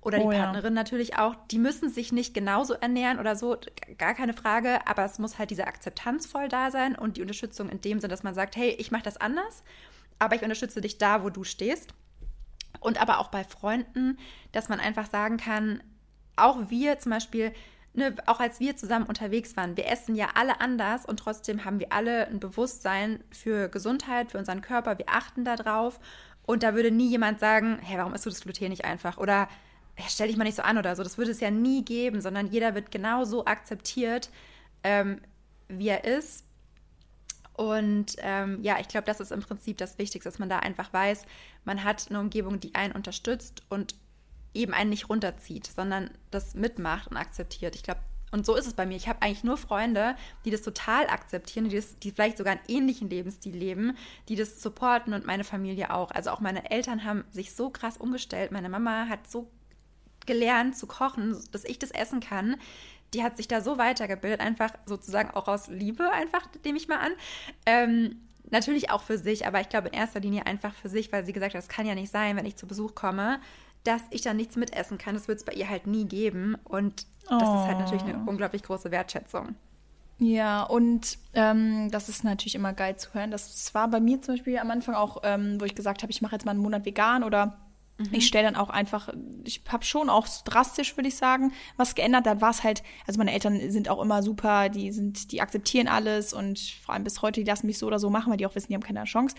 Oder 0.00 0.18
oh, 0.20 0.30
die 0.30 0.36
Partnerin 0.36 0.74
ja. 0.74 0.82
natürlich 0.82 1.18
auch. 1.18 1.34
Die 1.50 1.58
müssen 1.58 1.90
sich 1.90 2.12
nicht 2.12 2.32
genauso 2.32 2.74
ernähren 2.74 3.18
oder 3.18 3.34
so, 3.34 3.56
gar 3.98 4.14
keine 4.14 4.32
Frage. 4.32 4.86
Aber 4.86 5.04
es 5.04 5.18
muss 5.18 5.38
halt 5.38 5.50
diese 5.50 5.66
Akzeptanz 5.66 6.26
voll 6.26 6.48
da 6.48 6.70
sein 6.70 6.94
und 6.94 7.16
die 7.16 7.22
Unterstützung 7.22 7.68
in 7.68 7.80
dem 7.80 7.98
Sinne, 7.98 8.12
dass 8.12 8.22
man 8.22 8.34
sagt, 8.34 8.56
hey, 8.56 8.70
ich 8.70 8.90
mache 8.90 9.02
das 9.02 9.16
anders, 9.16 9.64
aber 10.18 10.36
ich 10.36 10.42
unterstütze 10.42 10.80
dich 10.80 10.98
da, 10.98 11.24
wo 11.24 11.30
du 11.30 11.42
stehst. 11.44 11.94
Und 12.80 13.00
aber 13.00 13.18
auch 13.18 13.28
bei 13.28 13.42
Freunden, 13.42 14.18
dass 14.52 14.68
man 14.68 14.78
einfach 14.78 15.06
sagen 15.06 15.36
kann, 15.36 15.82
auch 16.36 16.70
wir 16.70 17.00
zum 17.00 17.10
Beispiel, 17.10 17.52
ne, 17.98 18.14
auch 18.26 18.40
als 18.40 18.60
wir 18.60 18.76
zusammen 18.76 19.06
unterwegs 19.06 19.56
waren, 19.56 19.76
wir 19.76 19.86
essen 19.86 20.14
ja 20.14 20.28
alle 20.34 20.60
anders 20.60 21.04
und 21.04 21.18
trotzdem 21.18 21.64
haben 21.64 21.80
wir 21.80 21.92
alle 21.92 22.26
ein 22.28 22.40
Bewusstsein 22.40 23.22
für 23.30 23.68
Gesundheit, 23.68 24.30
für 24.30 24.38
unseren 24.38 24.62
Körper, 24.62 24.98
wir 24.98 25.08
achten 25.08 25.44
da 25.44 25.56
drauf. 25.56 26.00
Und 26.46 26.62
da 26.62 26.74
würde 26.74 26.90
nie 26.90 27.10
jemand 27.10 27.40
sagen, 27.40 27.78
hey, 27.82 27.98
warum 27.98 28.14
isst 28.14 28.24
du 28.24 28.30
das 28.30 28.40
Gluten 28.40 28.70
nicht 28.70 28.86
einfach? 28.86 29.18
Oder 29.18 29.48
stell 30.08 30.28
dich 30.28 30.36
mal 30.38 30.44
nicht 30.44 30.56
so 30.56 30.62
an 30.62 30.78
oder 30.78 30.96
so. 30.96 31.02
Das 31.02 31.18
würde 31.18 31.30
es 31.30 31.40
ja 31.40 31.50
nie 31.50 31.84
geben, 31.84 32.22
sondern 32.22 32.46
jeder 32.46 32.74
wird 32.74 32.90
genau 32.90 33.24
so 33.24 33.44
akzeptiert, 33.44 34.30
ähm, 34.82 35.20
wie 35.68 35.88
er 35.88 36.04
ist. 36.04 36.46
Und 37.52 38.16
ähm, 38.18 38.60
ja, 38.62 38.78
ich 38.80 38.88
glaube, 38.88 39.04
das 39.04 39.20
ist 39.20 39.32
im 39.32 39.40
Prinzip 39.40 39.76
das 39.78 39.98
Wichtigste, 39.98 40.30
dass 40.30 40.38
man 40.38 40.48
da 40.48 40.60
einfach 40.60 40.92
weiß, 40.92 41.24
man 41.64 41.82
hat 41.82 42.06
eine 42.08 42.20
Umgebung, 42.20 42.60
die 42.60 42.74
einen 42.74 42.94
unterstützt 42.94 43.62
und 43.68 43.94
eben 44.58 44.74
einen 44.74 44.90
nicht 44.90 45.08
runterzieht, 45.08 45.66
sondern 45.66 46.10
das 46.30 46.54
mitmacht 46.54 47.08
und 47.08 47.16
akzeptiert. 47.16 47.74
Ich 47.74 47.82
glaube, 47.82 48.00
und 48.30 48.44
so 48.44 48.56
ist 48.56 48.66
es 48.66 48.74
bei 48.74 48.84
mir. 48.84 48.96
Ich 48.96 49.08
habe 49.08 49.22
eigentlich 49.22 49.44
nur 49.44 49.56
Freunde, 49.56 50.14
die 50.44 50.50
das 50.50 50.62
total 50.62 51.06
akzeptieren, 51.06 51.68
die, 51.68 51.76
das, 51.76 51.98
die 51.98 52.10
vielleicht 52.10 52.36
sogar 52.36 52.52
einen 52.52 52.62
ähnlichen 52.68 53.08
Lebensstil 53.08 53.56
leben, 53.56 53.96
die 54.28 54.36
das 54.36 54.60
supporten 54.60 55.14
und 55.14 55.24
meine 55.24 55.44
Familie 55.44 55.94
auch. 55.94 56.10
Also 56.10 56.30
auch 56.30 56.40
meine 56.40 56.70
Eltern 56.70 57.04
haben 57.04 57.24
sich 57.30 57.54
so 57.54 57.70
krass 57.70 57.96
umgestellt. 57.96 58.52
Meine 58.52 58.68
Mama 58.68 59.06
hat 59.08 59.30
so 59.30 59.50
gelernt 60.26 60.76
zu 60.76 60.86
kochen, 60.86 61.38
dass 61.52 61.64
ich 61.64 61.78
das 61.78 61.90
essen 61.90 62.20
kann. 62.20 62.56
Die 63.14 63.22
hat 63.22 63.38
sich 63.38 63.48
da 63.48 63.62
so 63.62 63.78
weitergebildet, 63.78 64.40
einfach 64.40 64.72
sozusagen 64.84 65.30
auch 65.30 65.48
aus 65.48 65.68
Liebe, 65.68 66.10
einfach, 66.12 66.46
nehme 66.64 66.76
ich 66.76 66.88
mal 66.88 66.98
an. 66.98 67.12
Ähm, 67.64 68.16
natürlich 68.50 68.90
auch 68.90 69.02
für 69.02 69.16
sich, 69.16 69.46
aber 69.46 69.62
ich 69.62 69.70
glaube 69.70 69.88
in 69.88 69.94
erster 69.94 70.20
Linie 70.20 70.44
einfach 70.44 70.74
für 70.74 70.90
sich, 70.90 71.10
weil 71.12 71.24
sie 71.24 71.32
gesagt 71.32 71.54
hat, 71.54 71.62
es 71.62 71.68
kann 71.68 71.86
ja 71.86 71.94
nicht 71.94 72.12
sein, 72.12 72.36
wenn 72.36 72.44
ich 72.44 72.56
zu 72.56 72.66
Besuch 72.66 72.94
komme, 72.94 73.40
dass 73.84 74.02
ich 74.10 74.22
dann 74.22 74.36
nichts 74.36 74.56
mitessen 74.56 74.98
kann. 74.98 75.14
Das 75.14 75.28
wird 75.28 75.38
es 75.38 75.44
bei 75.44 75.52
ihr 75.52 75.68
halt 75.68 75.86
nie 75.86 76.04
geben. 76.04 76.56
Und 76.64 77.06
das 77.28 77.42
oh. 77.42 77.54
ist 77.54 77.66
halt 77.66 77.78
natürlich 77.78 78.02
eine 78.02 78.18
oh. 78.18 78.30
unglaublich 78.30 78.62
große 78.62 78.90
Wertschätzung. 78.90 79.54
Ja, 80.20 80.64
und 80.64 81.18
ähm, 81.34 81.90
das 81.92 82.08
ist 82.08 82.24
natürlich 82.24 82.56
immer 82.56 82.72
geil 82.72 82.96
zu 82.96 83.14
hören. 83.14 83.30
Das 83.30 83.72
war 83.74 83.88
bei 83.88 84.00
mir 84.00 84.20
zum 84.20 84.34
Beispiel 84.34 84.58
am 84.58 84.70
Anfang 84.70 84.94
auch, 84.94 85.18
ähm, 85.22 85.60
wo 85.60 85.64
ich 85.64 85.76
gesagt 85.76 86.02
habe, 86.02 86.10
ich 86.10 86.22
mache 86.22 86.32
jetzt 86.32 86.44
mal 86.44 86.52
einen 86.52 86.60
Monat 86.60 86.84
vegan 86.84 87.22
oder 87.22 87.56
Mhm. 87.98 88.08
Ich 88.12 88.26
stelle 88.26 88.44
dann 88.44 88.56
auch 88.56 88.70
einfach, 88.70 89.08
ich 89.44 89.62
habe 89.68 89.84
schon 89.84 90.08
auch 90.08 90.26
drastisch, 90.44 90.96
würde 90.96 91.08
ich 91.08 91.16
sagen, 91.16 91.52
was 91.76 91.96
geändert. 91.96 92.26
Da 92.26 92.40
war 92.40 92.50
es 92.50 92.62
halt, 92.62 92.84
also 93.06 93.18
meine 93.18 93.32
Eltern 93.32 93.70
sind 93.70 93.88
auch 93.88 94.00
immer 94.00 94.22
super, 94.22 94.68
die 94.68 94.92
sind, 94.92 95.32
die 95.32 95.40
akzeptieren 95.40 95.88
alles 95.88 96.32
und 96.32 96.60
vor 96.84 96.94
allem 96.94 97.04
bis 97.04 97.22
heute, 97.22 97.40
die 97.40 97.46
lassen 97.46 97.66
mich 97.66 97.78
so 97.78 97.86
oder 97.86 97.98
so 97.98 98.08
machen, 98.08 98.30
weil 98.30 98.36
die 98.36 98.46
auch 98.46 98.54
wissen, 98.54 98.68
die 98.68 98.74
haben 98.74 98.82
keine 98.82 99.02
Chance. 99.04 99.34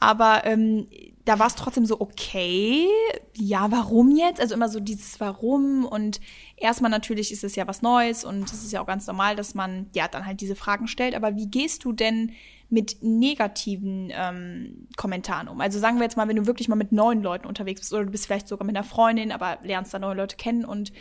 Aber 0.00 0.44
ähm, 0.44 0.86
da 1.24 1.38
war 1.38 1.46
es 1.46 1.54
trotzdem 1.54 1.86
so, 1.86 1.98
okay, 2.00 2.86
ja, 3.34 3.70
warum 3.70 4.14
jetzt? 4.14 4.40
Also 4.40 4.54
immer 4.54 4.68
so 4.68 4.80
dieses 4.80 5.18
Warum 5.20 5.86
und 5.86 6.20
erstmal 6.56 6.90
natürlich 6.90 7.32
ist 7.32 7.44
es 7.44 7.56
ja 7.56 7.66
was 7.66 7.80
Neues 7.80 8.24
und 8.24 8.44
es 8.44 8.64
ist 8.64 8.72
ja 8.72 8.82
auch 8.82 8.86
ganz 8.86 9.06
normal, 9.06 9.34
dass 9.34 9.54
man 9.54 9.88
ja 9.94 10.08
dann 10.08 10.26
halt 10.26 10.42
diese 10.42 10.56
Fragen 10.56 10.88
stellt. 10.88 11.14
Aber 11.14 11.36
wie 11.36 11.46
gehst 11.46 11.84
du 11.84 11.92
denn 11.92 12.32
mit 12.74 12.98
negativen 13.00 14.10
ähm, 14.12 14.88
Kommentaren 14.96 15.48
um? 15.48 15.60
Also 15.60 15.78
sagen 15.78 15.96
wir 15.96 16.02
jetzt 16.02 16.16
mal, 16.16 16.28
wenn 16.28 16.36
du 16.36 16.46
wirklich 16.46 16.68
mal 16.68 16.76
mit 16.76 16.92
neuen 16.92 17.22
Leuten 17.22 17.46
unterwegs 17.46 17.80
bist 17.80 17.92
oder 17.92 18.04
du 18.04 18.10
bist 18.10 18.26
vielleicht 18.26 18.48
sogar 18.48 18.66
mit 18.66 18.76
einer 18.76 18.84
Freundin, 18.84 19.32
aber 19.32 19.58
lernst 19.62 19.94
da 19.94 19.98
neue 19.98 20.16
Leute 20.16 20.36
kennen 20.36 20.64
und 20.64 20.92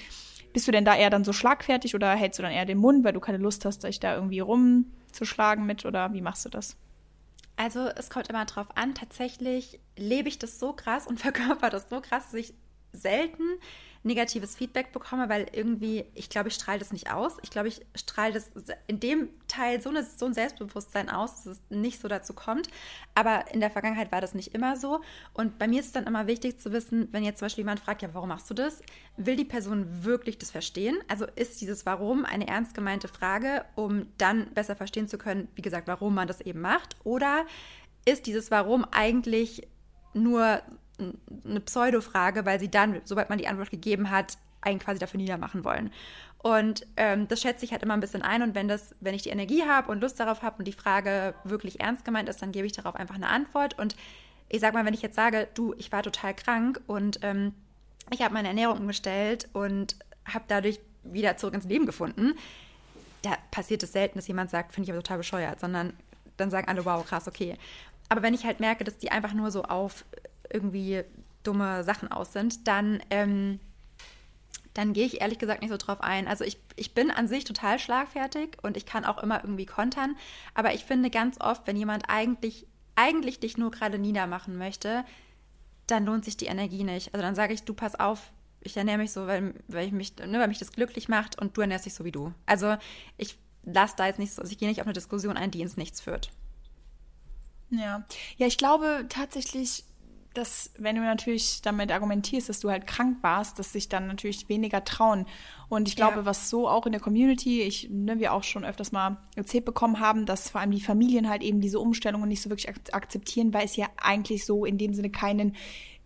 bist 0.53 0.67
du 0.67 0.71
denn 0.71 0.85
da 0.85 0.95
eher 0.95 1.09
dann 1.09 1.23
so 1.23 1.33
schlagfertig 1.33 1.95
oder 1.95 2.13
hältst 2.13 2.37
du 2.37 2.43
dann 2.43 2.51
eher 2.51 2.65
den 2.65 2.77
Mund, 2.77 3.03
weil 3.03 3.13
du 3.13 3.19
keine 3.19 3.39
Lust 3.39 3.65
hast, 3.65 3.83
dich 3.83 3.99
da 3.99 4.13
irgendwie 4.13 4.39
rumzuschlagen 4.39 5.65
mit 5.65 5.83
oder 5.83 6.13
wie 6.13 6.21
machst 6.21 6.45
du 6.45 6.49
das? 6.49 6.77
Also 7.55 7.87
es 7.95 8.09
kommt 8.09 8.29
immer 8.29 8.45
drauf 8.45 8.67
an. 8.75 8.93
Tatsächlich 8.93 9.79
lebe 9.97 10.29
ich 10.29 10.37
das 10.37 10.59
so 10.59 10.73
krass 10.73 11.07
und 11.07 11.19
verkörper 11.19 11.71
das 11.71 11.89
so 11.89 12.01
krass, 12.01 12.25
dass 12.31 12.33
ich 12.35 12.53
selten 12.91 13.43
negatives 14.03 14.55
Feedback 14.55 14.91
bekomme, 14.91 15.29
weil 15.29 15.47
irgendwie, 15.53 16.05
ich 16.13 16.29
glaube, 16.29 16.49
ich 16.49 16.55
strahle 16.55 16.79
das 16.79 16.91
nicht 16.91 17.11
aus. 17.11 17.37
Ich 17.41 17.49
glaube, 17.49 17.69
ich 17.69 17.81
strahle 17.95 18.33
das 18.33 18.51
in 18.87 18.99
dem 18.99 19.29
Teil 19.47 19.81
so, 19.81 19.89
eine, 19.89 20.03
so 20.03 20.25
ein 20.25 20.33
Selbstbewusstsein 20.33 21.09
aus, 21.09 21.43
dass 21.43 21.57
es 21.57 21.61
nicht 21.69 22.01
so 22.01 22.09
dazu 22.09 22.33
kommt. 22.33 22.67
Aber 23.15 23.51
in 23.53 23.61
der 23.61 23.71
Vergangenheit 23.71 24.11
war 24.11 24.19
das 24.19 24.33
nicht 24.33 24.53
immer 24.53 24.75
so. 24.75 25.01
Und 25.33 25.57
bei 25.57 25.67
mir 25.67 25.79
ist 25.79 25.87
es 25.87 25.91
dann 25.93 26.05
immer 26.05 26.27
wichtig 26.27 26.59
zu 26.59 26.73
wissen, 26.73 27.07
wenn 27.11 27.23
jetzt 27.23 27.39
zum 27.39 27.45
Beispiel 27.45 27.61
jemand 27.61 27.79
fragt, 27.79 28.01
ja, 28.01 28.13
warum 28.13 28.29
machst 28.29 28.49
du 28.49 28.53
das? 28.53 28.81
Will 29.15 29.37
die 29.37 29.45
Person 29.45 30.03
wirklich 30.03 30.37
das 30.37 30.51
verstehen? 30.51 30.97
Also 31.07 31.25
ist 31.35 31.61
dieses 31.61 31.85
Warum 31.85 32.25
eine 32.25 32.47
ernst 32.47 32.73
gemeinte 32.73 33.07
Frage, 33.07 33.63
um 33.75 34.07
dann 34.17 34.53
besser 34.53 34.75
verstehen 34.75 35.07
zu 35.07 35.17
können, 35.17 35.47
wie 35.55 35.61
gesagt, 35.61 35.87
warum 35.87 36.13
man 36.13 36.27
das 36.27 36.41
eben 36.41 36.59
macht? 36.59 36.97
Oder 37.05 37.45
ist 38.05 38.27
dieses 38.27 38.51
Warum 38.51 38.85
eigentlich 38.91 39.67
nur 40.13 40.61
eine 40.99 41.59
Pseudo-Frage, 41.59 42.45
weil 42.45 42.59
sie 42.59 42.69
dann, 42.69 43.01
sobald 43.03 43.29
man 43.29 43.37
die 43.37 43.47
Antwort 43.47 43.71
gegeben 43.71 44.11
hat, 44.11 44.37
einen 44.61 44.79
quasi 44.79 44.99
dafür 44.99 45.17
niedermachen 45.17 45.63
wollen. 45.63 45.91
Und 46.43 46.85
ähm, 46.97 47.27
das 47.27 47.41
schätze 47.41 47.63
ich 47.63 47.71
halt 47.71 47.83
immer 47.83 47.93
ein 47.93 48.01
bisschen 48.01 48.21
ein. 48.21 48.41
Und 48.41 48.53
wenn 48.53 48.67
das, 48.67 48.95
wenn 48.99 49.15
ich 49.15 49.23
die 49.23 49.29
Energie 49.29 49.63
habe 49.63 49.91
und 49.91 50.01
Lust 50.01 50.19
darauf 50.19 50.41
habe 50.41 50.57
und 50.59 50.67
die 50.67 50.73
Frage 50.73 51.35
wirklich 51.45 51.79
ernst 51.79 52.03
gemeint 52.05 52.27
ist, 52.27 52.41
dann 52.41 52.51
gebe 52.51 52.67
ich 52.67 52.73
darauf 52.73 52.95
einfach 52.95 53.15
eine 53.15 53.29
Antwort. 53.29 53.79
Und 53.79 53.95
ich 54.49 54.59
sag 54.59 54.73
mal, 54.73 54.85
wenn 54.85 54.93
ich 54.93 55.01
jetzt 55.01 55.15
sage, 55.15 55.47
du, 55.53 55.73
ich 55.77 55.91
war 55.91 56.03
total 56.03 56.33
krank 56.33 56.81
und 56.85 57.19
ähm, 57.21 57.53
ich 58.11 58.21
habe 58.21 58.33
meine 58.33 58.49
Ernährung 58.49 58.77
umgestellt 58.77 59.47
und 59.53 59.95
habe 60.25 60.43
dadurch 60.47 60.79
wieder 61.03 61.37
zurück 61.37 61.53
ins 61.53 61.65
Leben 61.65 61.85
gefunden, 61.85 62.35
da 63.21 63.37
passiert 63.51 63.81
es 63.83 63.93
selten, 63.93 64.17
dass 64.17 64.27
jemand 64.27 64.49
sagt, 64.49 64.73
finde 64.73 64.85
ich 64.85 64.91
aber 64.91 65.01
total 65.01 65.17
bescheuert, 65.19 65.59
sondern 65.59 65.93
dann 66.35 66.51
sagen 66.51 66.67
alle, 66.67 66.83
wow, 66.83 67.05
krass, 67.05 67.27
okay. 67.27 67.57
Aber 68.09 68.21
wenn 68.21 68.33
ich 68.33 68.45
halt 68.45 68.59
merke, 68.59 68.83
dass 68.83 68.97
die 68.97 69.11
einfach 69.11 69.33
nur 69.33 69.49
so 69.49 69.63
auf 69.63 70.03
irgendwie 70.51 71.03
dumme 71.43 71.83
Sachen 71.83 72.11
aus 72.11 72.33
sind, 72.33 72.67
dann, 72.67 73.01
ähm, 73.09 73.59
dann 74.73 74.93
gehe 74.93 75.05
ich 75.05 75.21
ehrlich 75.21 75.39
gesagt 75.39 75.61
nicht 75.61 75.71
so 75.71 75.77
drauf 75.77 76.01
ein. 76.01 76.27
Also 76.27 76.43
ich, 76.43 76.57
ich 76.75 76.93
bin 76.93 77.11
an 77.11 77.27
sich 77.27 77.43
total 77.43 77.79
schlagfertig 77.79 78.57
und 78.61 78.77
ich 78.77 78.85
kann 78.85 79.05
auch 79.05 79.21
immer 79.21 79.43
irgendwie 79.43 79.65
kontern, 79.65 80.15
aber 80.53 80.73
ich 80.73 80.85
finde 80.85 81.09
ganz 81.09 81.39
oft, 81.39 81.67
wenn 81.67 81.77
jemand 81.77 82.09
eigentlich, 82.09 82.65
eigentlich 82.95 83.39
dich 83.39 83.57
nur 83.57 83.71
gerade 83.71 83.99
niedermachen 83.99 84.57
möchte, 84.57 85.03
dann 85.87 86.05
lohnt 86.05 86.25
sich 86.25 86.37
die 86.37 86.45
Energie 86.45 86.83
nicht. 86.83 87.13
Also 87.13 87.21
dann 87.23 87.35
sage 87.35 87.53
ich, 87.53 87.63
du 87.63 87.73
pass 87.73 87.99
auf, 87.99 88.31
ich 88.61 88.77
ernähre 88.77 88.97
mich 88.97 89.11
so, 89.11 89.27
weil, 89.27 89.53
weil, 89.67 89.87
ich 89.87 89.91
mich, 89.91 90.15
ne, 90.17 90.39
weil 90.39 90.47
mich 90.47 90.59
das 90.59 90.71
glücklich 90.71 91.09
macht 91.09 91.39
und 91.39 91.55
du 91.57 91.61
ernährst 91.61 91.85
dich 91.85 91.93
so 91.93 92.05
wie 92.05 92.11
du. 92.11 92.33
Also 92.45 92.77
ich 93.17 93.37
lasse 93.65 93.95
da 93.97 94.07
jetzt 94.07 94.19
nicht 94.19 94.33
so, 94.33 94.41
also 94.41 94.51
ich 94.51 94.57
gehe 94.57 94.69
nicht 94.69 94.81
auf 94.81 94.87
eine 94.87 94.93
Diskussion 94.93 95.37
ein, 95.37 95.51
die 95.51 95.61
ins 95.61 95.77
Nichts 95.77 96.01
führt. 96.01 96.29
Ja, 97.69 98.03
ja, 98.37 98.47
ich 98.47 98.57
glaube 98.57 99.05
tatsächlich, 99.09 99.83
dass, 100.33 100.71
wenn 100.77 100.95
du 100.95 101.01
natürlich 101.01 101.61
damit 101.61 101.91
argumentierst, 101.91 102.49
dass 102.49 102.59
du 102.59 102.69
halt 102.69 102.87
krank 102.87 103.17
warst, 103.21 103.59
dass 103.59 103.73
sich 103.73 103.89
dann 103.89 104.07
natürlich 104.07 104.49
weniger 104.49 104.83
trauen. 104.83 105.25
Und 105.69 105.87
ich 105.87 105.95
glaube, 105.95 106.17
ja. 106.19 106.25
was 106.25 106.49
so 106.49 106.67
auch 106.67 106.85
in 106.85 106.91
der 106.91 107.01
Community, 107.01 107.61
ich, 107.61 107.89
ne, 107.89 108.19
wir 108.19 108.33
auch 108.33 108.43
schon 108.43 108.65
öfters 108.65 108.91
mal 108.91 109.17
erzählt 109.35 109.65
bekommen 109.65 109.99
haben, 109.99 110.25
dass 110.25 110.49
vor 110.49 110.61
allem 110.61 110.71
die 110.71 110.81
Familien 110.81 111.29
halt 111.29 111.43
eben 111.43 111.61
diese 111.61 111.79
Umstellungen 111.79 112.27
nicht 112.29 112.41
so 112.41 112.49
wirklich 112.49 112.69
ak 112.69 112.75
akzeptieren, 112.91 113.53
weil 113.53 113.65
es 113.65 113.75
ja 113.75 113.87
eigentlich 114.01 114.45
so 114.45 114.65
in 114.65 114.77
dem 114.77 114.93
Sinne 114.93 115.09
keinen 115.09 115.55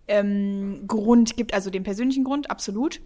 ähm, 0.08 0.88
Grund 0.88 1.36
gibt, 1.38 1.54
also 1.54 1.70
den 1.70 1.84
persönlichen 1.84 2.24
Grund, 2.24 2.50
absolut. 2.50 3.02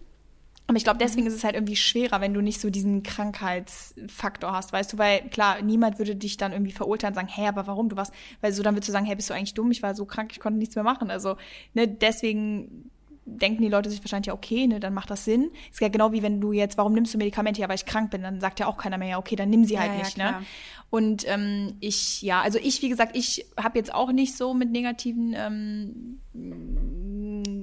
Aber 0.66 0.76
ich 0.76 0.84
glaube, 0.84 0.98
deswegen 0.98 1.22
mhm. 1.22 1.28
ist 1.28 1.34
es 1.34 1.44
halt 1.44 1.54
irgendwie 1.54 1.76
schwerer, 1.76 2.20
wenn 2.20 2.34
du 2.34 2.40
nicht 2.40 2.60
so 2.60 2.70
diesen 2.70 3.02
Krankheitsfaktor 3.02 4.52
hast, 4.52 4.72
weißt 4.72 4.92
du, 4.92 4.98
weil 4.98 5.28
klar, 5.28 5.60
niemand 5.60 5.98
würde 5.98 6.16
dich 6.16 6.36
dann 6.36 6.52
irgendwie 6.52 6.72
verurteilen 6.72 7.12
und 7.12 7.16
sagen, 7.16 7.28
hey, 7.28 7.46
aber 7.46 7.66
warum 7.66 7.88
du 7.88 7.96
was? 7.96 8.12
Weil 8.40 8.52
so 8.52 8.62
dann 8.62 8.74
würdest 8.74 8.88
du 8.88 8.92
sagen, 8.92 9.06
hey, 9.06 9.16
bist 9.16 9.28
du 9.28 9.34
eigentlich 9.34 9.54
dumm? 9.54 9.70
Ich 9.70 9.82
war 9.82 9.94
so 9.94 10.04
krank, 10.04 10.30
ich 10.32 10.40
konnte 10.40 10.58
nichts 10.58 10.74
mehr 10.74 10.84
machen. 10.84 11.10
Also, 11.10 11.36
ne, 11.74 11.88
deswegen 11.88 12.90
denken 13.24 13.62
die 13.62 13.68
Leute 13.68 13.90
sich 13.90 14.00
wahrscheinlich 14.00 14.26
ja, 14.26 14.34
okay, 14.34 14.66
ne, 14.66 14.80
dann 14.80 14.94
macht 14.94 15.10
das 15.10 15.24
Sinn. 15.24 15.50
Ist 15.70 15.80
ja 15.80 15.88
genau 15.88 16.12
wie 16.12 16.22
wenn 16.22 16.40
du 16.40 16.52
jetzt, 16.52 16.76
warum 16.78 16.92
nimmst 16.92 17.14
du 17.14 17.18
Medikamente? 17.18 17.60
Ja, 17.60 17.68
weil 17.68 17.76
ich 17.76 17.86
krank 17.86 18.10
bin, 18.10 18.22
dann 18.22 18.40
sagt 18.40 18.60
ja 18.60 18.66
auch 18.66 18.76
keiner 18.76 18.98
mehr, 18.98 19.08
ja, 19.08 19.18
okay, 19.18 19.36
dann 19.36 19.50
nimm 19.50 19.64
sie 19.64 19.78
halt 19.78 19.92
ja, 19.92 19.98
nicht, 19.98 20.16
ja, 20.18 20.32
ne? 20.32 20.46
Und 20.90 21.26
ähm, 21.26 21.76
ich, 21.80 22.20
ja, 22.20 22.42
also 22.42 22.58
ich, 22.58 22.82
wie 22.82 22.90
gesagt, 22.90 23.16
ich 23.16 23.46
habe 23.56 23.78
jetzt 23.78 23.94
auch 23.94 24.12
nicht 24.12 24.36
so 24.36 24.52
mit 24.52 24.70
negativen 24.70 25.34
ähm, 25.34 26.20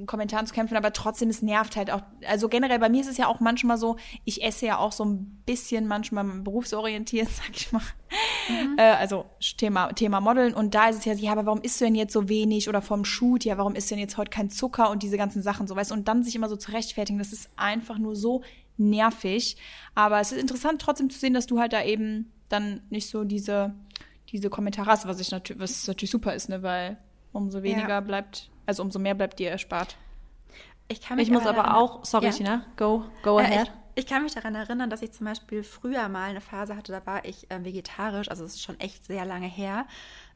Kommentaren 0.07 0.47
zu 0.47 0.53
kämpfen, 0.55 0.75
aber 0.75 0.93
trotzdem, 0.93 1.29
es 1.29 1.43
nervt 1.43 1.75
halt 1.75 1.91
auch. 1.91 2.01
Also 2.27 2.49
generell, 2.49 2.79
bei 2.79 2.89
mir 2.89 3.01
ist 3.01 3.07
es 3.07 3.17
ja 3.17 3.27
auch 3.27 3.39
manchmal 3.39 3.77
so, 3.77 3.97
ich 4.25 4.43
esse 4.43 4.65
ja 4.65 4.79
auch 4.79 4.91
so 4.91 5.05
ein 5.05 5.43
bisschen 5.45 5.87
manchmal 5.87 6.25
berufsorientiert, 6.25 7.29
sag 7.31 7.51
ich 7.55 7.71
mal. 7.71 7.83
Mhm. 8.49 8.77
Äh, 8.77 8.81
also 8.81 9.25
Thema, 9.57 9.93
Thema 9.93 10.21
Modeln. 10.21 10.53
Und 10.53 10.75
da 10.75 10.89
ist 10.89 10.97
es 10.99 11.05
ja, 11.05 11.13
ja, 11.13 11.31
aber 11.31 11.45
warum 11.45 11.61
isst 11.61 11.79
du 11.79 11.85
denn 11.85 11.95
jetzt 11.95 12.13
so 12.13 12.29
wenig? 12.29 12.69
Oder 12.69 12.81
vom 12.81 13.05
Shoot, 13.05 13.45
ja, 13.45 13.57
warum 13.57 13.75
isst 13.75 13.89
du 13.89 13.95
denn 13.95 14.01
jetzt 14.01 14.17
heute 14.17 14.29
kein 14.29 14.49
Zucker 14.49 14.89
und 14.89 15.03
diese 15.03 15.17
ganzen 15.17 15.41
Sachen 15.41 15.67
so, 15.67 15.75
weißt 15.75 15.91
Und 15.91 16.07
dann 16.07 16.23
sich 16.23 16.35
immer 16.35 16.49
so 16.49 16.55
zu 16.55 16.71
rechtfertigen, 16.71 17.19
das 17.19 17.33
ist 17.33 17.49
einfach 17.55 17.97
nur 17.97 18.15
so 18.15 18.43
nervig. 18.77 19.57
Aber 19.95 20.19
es 20.19 20.31
ist 20.31 20.39
interessant 20.39 20.81
trotzdem 20.81 21.09
zu 21.09 21.19
sehen, 21.19 21.33
dass 21.33 21.47
du 21.47 21.59
halt 21.59 21.73
da 21.73 21.83
eben 21.83 22.31
dann 22.49 22.81
nicht 22.89 23.09
so 23.09 23.23
diese, 23.23 23.75
diese 24.29 24.49
Kommentare 24.49 24.89
hast, 24.89 25.07
was 25.07 25.19
ich 25.19 25.31
natürlich, 25.31 25.61
was 25.61 25.87
natürlich 25.87 26.11
super 26.11 26.33
ist, 26.33 26.49
ne, 26.49 26.63
weil 26.63 26.97
umso 27.31 27.61
weniger 27.61 27.89
ja. 27.89 27.99
bleibt, 27.99 28.49
also 28.65 28.83
umso 28.83 28.99
mehr 28.99 29.13
bleibt 29.13 29.39
dir 29.39 29.51
erspart. 29.51 29.97
Ich, 30.87 31.01
kann 31.01 31.17
mich 31.17 31.27
ich 31.27 31.33
muss 31.33 31.45
aber 31.45 31.77
auch, 31.77 32.03
sorry, 32.03 32.25
ja. 32.25 32.31
Tina, 32.31 32.65
go, 32.75 33.05
go 33.21 33.37
ahead. 33.37 33.67
Äh, 33.67 33.71
ich, 33.99 34.07
kann 34.07 34.23
mich 34.23 34.33
daran 34.33 34.55
erinnern, 34.55 34.89
dass 34.89 35.01
ich 35.01 35.11
zum 35.11 35.25
Beispiel 35.25 35.63
früher 35.63 36.09
mal 36.09 36.29
eine 36.29 36.41
Phase 36.41 36.75
hatte, 36.75 36.91
da 36.91 37.05
war 37.05 37.25
ich 37.25 37.49
äh, 37.51 37.63
vegetarisch, 37.63 38.29
also 38.29 38.43
es 38.43 38.55
ist 38.55 38.63
schon 38.63 38.79
echt 38.79 39.05
sehr 39.05 39.25
lange 39.25 39.47
her. 39.47 39.85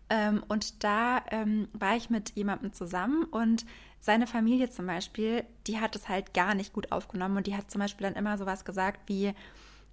Ähm, 0.09 0.43
und 0.47 0.83
da 0.83 1.21
ähm, 1.31 1.67
war 1.73 1.95
ich 1.95 2.09
mit 2.09 2.31
jemandem 2.35 2.73
zusammen 2.73 3.23
und 3.23 3.65
seine 3.99 4.27
Familie 4.27 4.69
zum 4.69 4.85
Beispiel, 4.85 5.45
die 5.65 5.79
hat 5.79 5.95
es 5.95 6.09
halt 6.09 6.33
gar 6.33 6.55
nicht 6.55 6.73
gut 6.73 6.91
aufgenommen 6.91 7.37
und 7.37 7.47
die 7.47 7.55
hat 7.55 7.71
zum 7.71 7.79
Beispiel 7.79 8.05
dann 8.05 8.15
immer 8.15 8.37
sowas 8.37 8.65
gesagt 8.65 8.99
wie, 9.07 9.33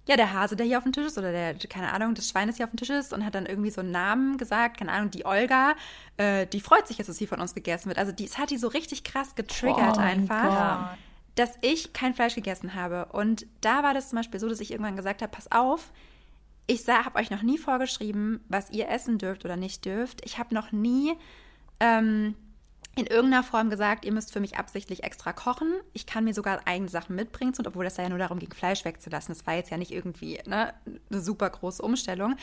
ja, 0.07 0.15
der 0.17 0.33
Hase, 0.33 0.55
der 0.55 0.65
hier 0.65 0.77
auf 0.77 0.83
dem 0.83 0.93
Tisch 0.93 1.05
ist, 1.05 1.17
oder 1.17 1.31
der, 1.31 1.55
keine 1.69 1.93
Ahnung, 1.93 2.15
das 2.15 2.27
Schwein, 2.27 2.47
das 2.47 2.57
hier 2.57 2.65
auf 2.65 2.71
dem 2.71 2.77
Tisch 2.77 2.89
ist, 2.89 3.13
und 3.13 3.23
hat 3.23 3.35
dann 3.35 3.45
irgendwie 3.45 3.69
so 3.69 3.81
einen 3.81 3.91
Namen 3.91 4.37
gesagt, 4.37 4.77
keine 4.77 4.91
Ahnung, 4.91 5.11
die 5.11 5.25
Olga, 5.25 5.75
äh, 6.17 6.47
die 6.47 6.59
freut 6.59 6.87
sich, 6.87 6.97
dass 6.97 7.07
es 7.07 7.17
hier 7.17 7.27
von 7.27 7.39
uns 7.39 7.53
gegessen 7.53 7.87
wird. 7.87 7.99
Also, 7.99 8.11
es 8.19 8.37
hat 8.37 8.49
die 8.49 8.57
so 8.57 8.67
richtig 8.67 9.03
krass 9.03 9.35
getriggert 9.35 9.97
oh 9.97 10.01
einfach, 10.01 10.97
dass 11.41 11.57
ich 11.61 11.91
kein 11.91 12.13
Fleisch 12.13 12.35
gegessen 12.35 12.75
habe. 12.75 13.07
Und 13.07 13.47
da 13.61 13.81
war 13.81 13.95
das 13.95 14.09
zum 14.09 14.17
Beispiel 14.17 14.39
so, 14.39 14.47
dass 14.47 14.59
ich 14.59 14.69
irgendwann 14.69 14.95
gesagt 14.95 15.23
habe: 15.23 15.31
Pass 15.31 15.51
auf, 15.51 15.91
ich 16.67 16.87
habe 16.87 17.17
euch 17.17 17.31
noch 17.31 17.41
nie 17.41 17.57
vorgeschrieben, 17.57 18.41
was 18.47 18.69
ihr 18.69 18.87
essen 18.89 19.17
dürft 19.17 19.43
oder 19.43 19.57
nicht 19.57 19.83
dürft. 19.85 20.23
Ich 20.23 20.37
habe 20.37 20.53
noch 20.53 20.71
nie. 20.71 21.13
Ähm, 21.79 22.35
in 22.95 23.05
irgendeiner 23.05 23.43
Form 23.43 23.69
gesagt, 23.69 24.03
ihr 24.03 24.11
müsst 24.11 24.33
für 24.33 24.41
mich 24.41 24.57
absichtlich 24.57 25.03
extra 25.03 25.31
kochen. 25.31 25.71
Ich 25.93 26.05
kann 26.05 26.25
mir 26.25 26.33
sogar 26.33 26.67
eigene 26.67 26.89
Sachen 26.89 27.15
mitbringen, 27.15 27.53
und 27.57 27.65
obwohl 27.65 27.85
das 27.85 27.95
ja 27.95 28.09
nur 28.09 28.17
darum 28.17 28.37
ging, 28.39 28.53
Fleisch 28.53 28.83
wegzulassen. 28.83 29.33
Das 29.33 29.47
war 29.47 29.55
jetzt 29.55 29.71
ja 29.71 29.77
nicht 29.77 29.91
irgendwie 29.91 30.39
ne, 30.45 30.73
eine 31.09 31.21
super 31.21 31.49
große 31.49 31.81
Umstellung. 31.81 32.35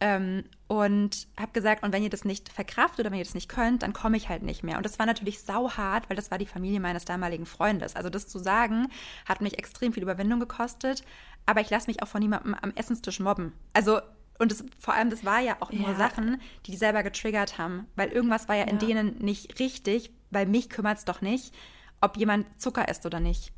Ähm, 0.00 0.44
und 0.66 1.28
habe 1.38 1.52
gesagt, 1.52 1.84
und 1.84 1.92
wenn 1.92 2.02
ihr 2.02 2.10
das 2.10 2.24
nicht 2.24 2.48
verkraftet 2.48 3.00
oder 3.00 3.12
wenn 3.12 3.18
ihr 3.18 3.24
das 3.24 3.34
nicht 3.34 3.48
könnt, 3.48 3.84
dann 3.84 3.92
komme 3.92 4.16
ich 4.16 4.28
halt 4.28 4.42
nicht 4.42 4.64
mehr. 4.64 4.76
Und 4.76 4.84
das 4.84 4.98
war 4.98 5.06
natürlich 5.06 5.40
sauhart, 5.42 6.10
weil 6.10 6.16
das 6.16 6.32
war 6.32 6.38
die 6.38 6.46
Familie 6.46 6.80
meines 6.80 7.04
damaligen 7.04 7.46
Freundes. 7.46 7.94
Also 7.94 8.10
das 8.10 8.26
zu 8.26 8.40
sagen, 8.40 8.88
hat 9.28 9.40
mich 9.40 9.58
extrem 9.58 9.92
viel 9.92 10.02
Überwindung 10.02 10.40
gekostet. 10.40 11.04
Aber 11.46 11.60
ich 11.60 11.70
lasse 11.70 11.86
mich 11.86 12.02
auch 12.02 12.08
von 12.08 12.20
niemandem 12.20 12.54
am 12.54 12.72
Essenstisch 12.74 13.20
mobben. 13.20 13.52
Also 13.72 14.00
Und 14.42 14.50
das, 14.50 14.64
vor 14.76 14.94
allem, 14.94 15.08
das 15.08 15.24
war 15.24 15.38
ja 15.38 15.56
auch 15.60 15.70
nur 15.70 15.90
ja. 15.90 15.94
Sachen, 15.94 16.40
die 16.66 16.72
die 16.72 16.76
selber 16.76 17.04
getriggert 17.04 17.58
haben. 17.58 17.86
Weil 17.94 18.08
irgendwas 18.08 18.48
war 18.48 18.56
ja, 18.56 18.64
ja. 18.64 18.70
in 18.70 18.78
denen 18.80 19.18
nicht 19.18 19.60
richtig, 19.60 20.10
weil 20.32 20.46
mich 20.46 20.68
kümmert 20.68 20.98
es 20.98 21.04
doch 21.04 21.20
nicht, 21.20 21.54
ob 22.00 22.16
jemand 22.16 22.46
Zucker 22.60 22.88
isst 22.88 23.06
oder 23.06 23.20
nicht. 23.20 23.52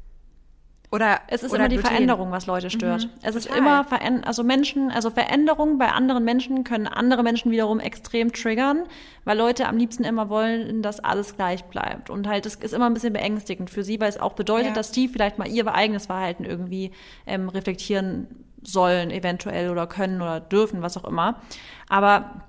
Oder 0.93 1.23
es 1.29 1.43
ist 1.43 1.53
oder 1.53 1.61
immer 1.61 1.69
die 1.71 1.77
Gluten. 1.77 1.89
Veränderung, 1.89 2.31
was 2.33 2.47
Leute 2.47 2.69
stört. 2.69 3.07
Mhm, 3.07 3.11
es 3.23 3.35
ist 3.35 3.47
immer 3.47 3.85
Veränder 3.85 4.29
also 4.29 4.45
Menschen, 4.45 4.91
also 4.91 5.09
Veränderungen 5.09 5.79
bei 5.79 5.89
anderen 5.89 6.23
Menschen 6.23 6.65
können 6.65 6.87
andere 6.87 7.23
Menschen 7.23 7.51
wiederum 7.51 7.81
extrem 7.81 8.31
triggern, 8.31 8.85
weil 9.25 9.39
Leute 9.39 9.67
am 9.67 9.79
liebsten 9.79 10.05
immer 10.05 10.29
wollen, 10.29 10.83
dass 10.83 11.01
alles 11.01 11.35
gleich 11.35 11.65
bleibt. 11.65 12.11
Und 12.11 12.29
halt, 12.29 12.45
es 12.45 12.57
ist 12.57 12.75
immer 12.75 12.87
ein 12.87 12.95
bisschen 12.95 13.15
beängstigend 13.15 13.71
für 13.71 13.83
sie, 13.83 13.99
weil 14.01 14.11
es 14.11 14.21
auch 14.21 14.35
bedeutet, 14.35 14.69
ja. 14.69 14.75
dass 14.75 14.93
die 14.93 15.09
vielleicht 15.09 15.39
mal 15.39 15.49
ihr 15.49 15.67
eigenes 15.67 16.07
Verhalten 16.07 16.45
irgendwie 16.45 16.93
ähm, 17.27 17.49
reflektieren 17.49 18.29
sollen, 18.65 19.11
eventuell 19.11 19.71
oder 19.71 19.87
können 19.87 20.21
oder 20.21 20.41
dürfen, 20.41 20.83
was 20.83 20.97
auch 20.97 21.05
immer. 21.05 21.41
Aber 21.89 22.43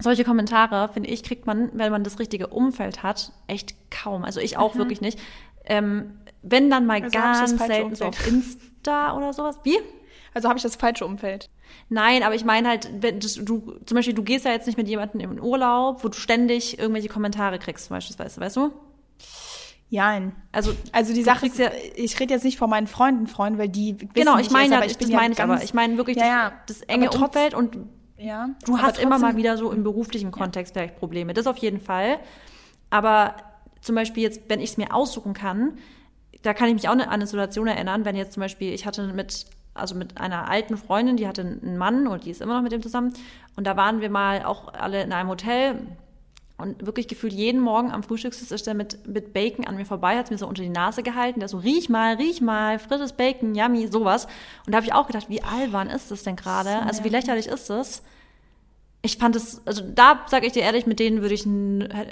solche 0.00 0.24
Kommentare, 0.24 0.90
finde 0.92 1.10
ich, 1.10 1.22
kriegt 1.22 1.46
man, 1.46 1.70
wenn 1.74 1.90
man 1.90 2.04
das 2.04 2.18
richtige 2.18 2.48
Umfeld 2.48 3.02
hat, 3.02 3.32
echt 3.46 3.74
kaum. 3.90 4.24
Also 4.24 4.40
ich 4.40 4.58
auch 4.58 4.74
mhm. 4.74 4.78
wirklich 4.78 5.00
nicht. 5.00 5.18
Ähm, 5.64 6.18
wenn 6.42 6.70
dann 6.70 6.86
mal 6.86 7.02
also 7.02 7.18
ganz 7.18 7.58
selten 7.58 7.94
so 7.94 8.06
auf 8.06 8.26
Insta 8.26 9.16
oder 9.16 9.32
sowas. 9.32 9.58
Wie? 9.64 9.78
Also 10.34 10.48
habe 10.48 10.58
ich 10.58 10.62
das 10.62 10.76
falsche 10.76 11.06
Umfeld. 11.06 11.50
Nein, 11.88 12.22
aber 12.22 12.34
ich 12.34 12.44
meine 12.44 12.68
halt, 12.68 12.90
wenn 13.00 13.20
du, 13.20 13.26
zum 13.26 13.94
Beispiel, 13.94 14.14
du 14.14 14.22
gehst 14.22 14.44
ja 14.44 14.52
jetzt 14.52 14.66
nicht 14.66 14.76
mit 14.76 14.86
jemandem 14.86 15.20
in 15.20 15.40
Urlaub, 15.40 16.04
wo 16.04 16.08
du 16.08 16.16
ständig 16.16 16.78
irgendwelche 16.78 17.08
Kommentare 17.08 17.58
kriegst, 17.58 17.88
beispielsweise, 17.88 18.40
weißt 18.40 18.56
du? 18.56 18.72
Ja, 19.88 20.20
also 20.50 20.72
also 20.90 21.14
die 21.14 21.22
Sache 21.22 21.46
ist 21.46 21.58
ja, 21.58 21.70
ich 21.94 22.18
rede 22.18 22.34
jetzt 22.34 22.42
nicht 22.42 22.58
von 22.58 22.68
meinen 22.68 22.88
Freunden, 22.88 23.28
Freunden, 23.28 23.58
weil 23.58 23.68
die 23.68 23.96
genau, 23.96 24.36
ich 24.38 24.50
meine, 24.50 24.74
ja, 24.74 24.84
ich 24.84 24.98
das 24.98 25.10
meine 25.10 25.32
ich 25.34 25.42
aber, 25.42 25.62
ich 25.62 25.74
meine 25.74 25.96
wirklich 25.96 26.16
ja, 26.16 26.26
ja, 26.26 26.52
das, 26.66 26.78
das 26.78 26.88
enge 26.88 27.06
trotz, 27.06 27.36
Umfeld 27.36 27.54
und 27.54 27.78
ja, 28.18 28.48
du 28.64 28.78
hast 28.78 28.84
trotzdem, 28.84 29.04
immer 29.04 29.18
mal 29.18 29.36
wieder 29.36 29.56
so 29.56 29.70
im 29.70 29.84
beruflichen 29.84 30.32
Kontext 30.32 30.72
vielleicht 30.74 30.96
Probleme, 30.96 31.34
das 31.34 31.46
auf 31.46 31.58
jeden 31.58 31.80
Fall. 31.80 32.18
Aber 32.90 33.36
zum 33.80 33.94
Beispiel 33.94 34.24
jetzt, 34.24 34.42
wenn 34.48 34.60
ich 34.60 34.70
es 34.70 34.76
mir 34.76 34.92
aussuchen 34.92 35.34
kann, 35.34 35.78
da 36.42 36.52
kann 36.52 36.68
ich 36.68 36.74
mich 36.74 36.88
auch 36.88 36.92
an 36.92 37.00
eine 37.00 37.26
Situation 37.26 37.68
erinnern, 37.68 38.04
wenn 38.04 38.16
jetzt 38.16 38.32
zum 38.32 38.40
Beispiel, 38.40 38.72
ich 38.72 38.86
hatte 38.86 39.06
mit, 39.12 39.46
also 39.74 39.94
mit 39.94 40.18
einer 40.18 40.48
alten 40.48 40.76
Freundin, 40.76 41.16
die 41.16 41.28
hatte 41.28 41.42
einen 41.42 41.78
Mann 41.78 42.06
und 42.06 42.24
die 42.24 42.30
ist 42.30 42.40
immer 42.40 42.56
noch 42.56 42.62
mit 42.62 42.72
dem 42.72 42.82
zusammen. 42.82 43.12
Und 43.56 43.66
da 43.66 43.76
waren 43.76 44.00
wir 44.00 44.10
mal 44.10 44.44
auch 44.44 44.72
alle 44.74 45.02
in 45.02 45.12
einem 45.12 45.28
Hotel 45.28 45.80
und 46.58 46.86
wirklich 46.86 47.06
gefühlt 47.06 47.34
jeden 47.34 47.60
Morgen 47.60 47.90
am 47.90 48.02
Frühstückstisch 48.02 48.50
ist 48.50 48.66
er 48.66 48.74
mit, 48.74 49.06
mit 49.06 49.34
Bacon 49.34 49.66
an 49.66 49.76
mir 49.76 49.84
vorbei, 49.84 50.16
hat 50.16 50.30
mir 50.30 50.38
so 50.38 50.46
unter 50.46 50.62
die 50.62 50.70
Nase 50.70 51.02
gehalten, 51.02 51.40
der 51.40 51.48
so, 51.48 51.58
riech 51.58 51.88
mal, 51.88 52.14
riech 52.14 52.40
mal, 52.40 52.78
frisches 52.78 53.12
Bacon, 53.12 53.54
yummy, 53.54 53.88
sowas. 53.88 54.26
Und 54.64 54.72
da 54.72 54.76
habe 54.76 54.86
ich 54.86 54.94
auch 54.94 55.06
gedacht, 55.06 55.28
wie 55.28 55.42
albern 55.42 55.90
ist 55.90 56.10
das 56.10 56.22
denn 56.22 56.36
gerade? 56.36 56.82
Also 56.82 57.04
wie 57.04 57.10
lächerlich 57.10 57.46
ist 57.46 57.68
das? 57.68 58.02
Ich 59.06 59.16
fand 59.16 59.34
es, 59.36 59.66
also 59.66 59.82
da 59.82 60.24
sage 60.26 60.46
ich 60.46 60.52
dir 60.52 60.62
ehrlich, 60.62 60.86
mit 60.86 61.00
denen 61.00 61.22
würde 61.22 61.34
ich, 61.34 61.46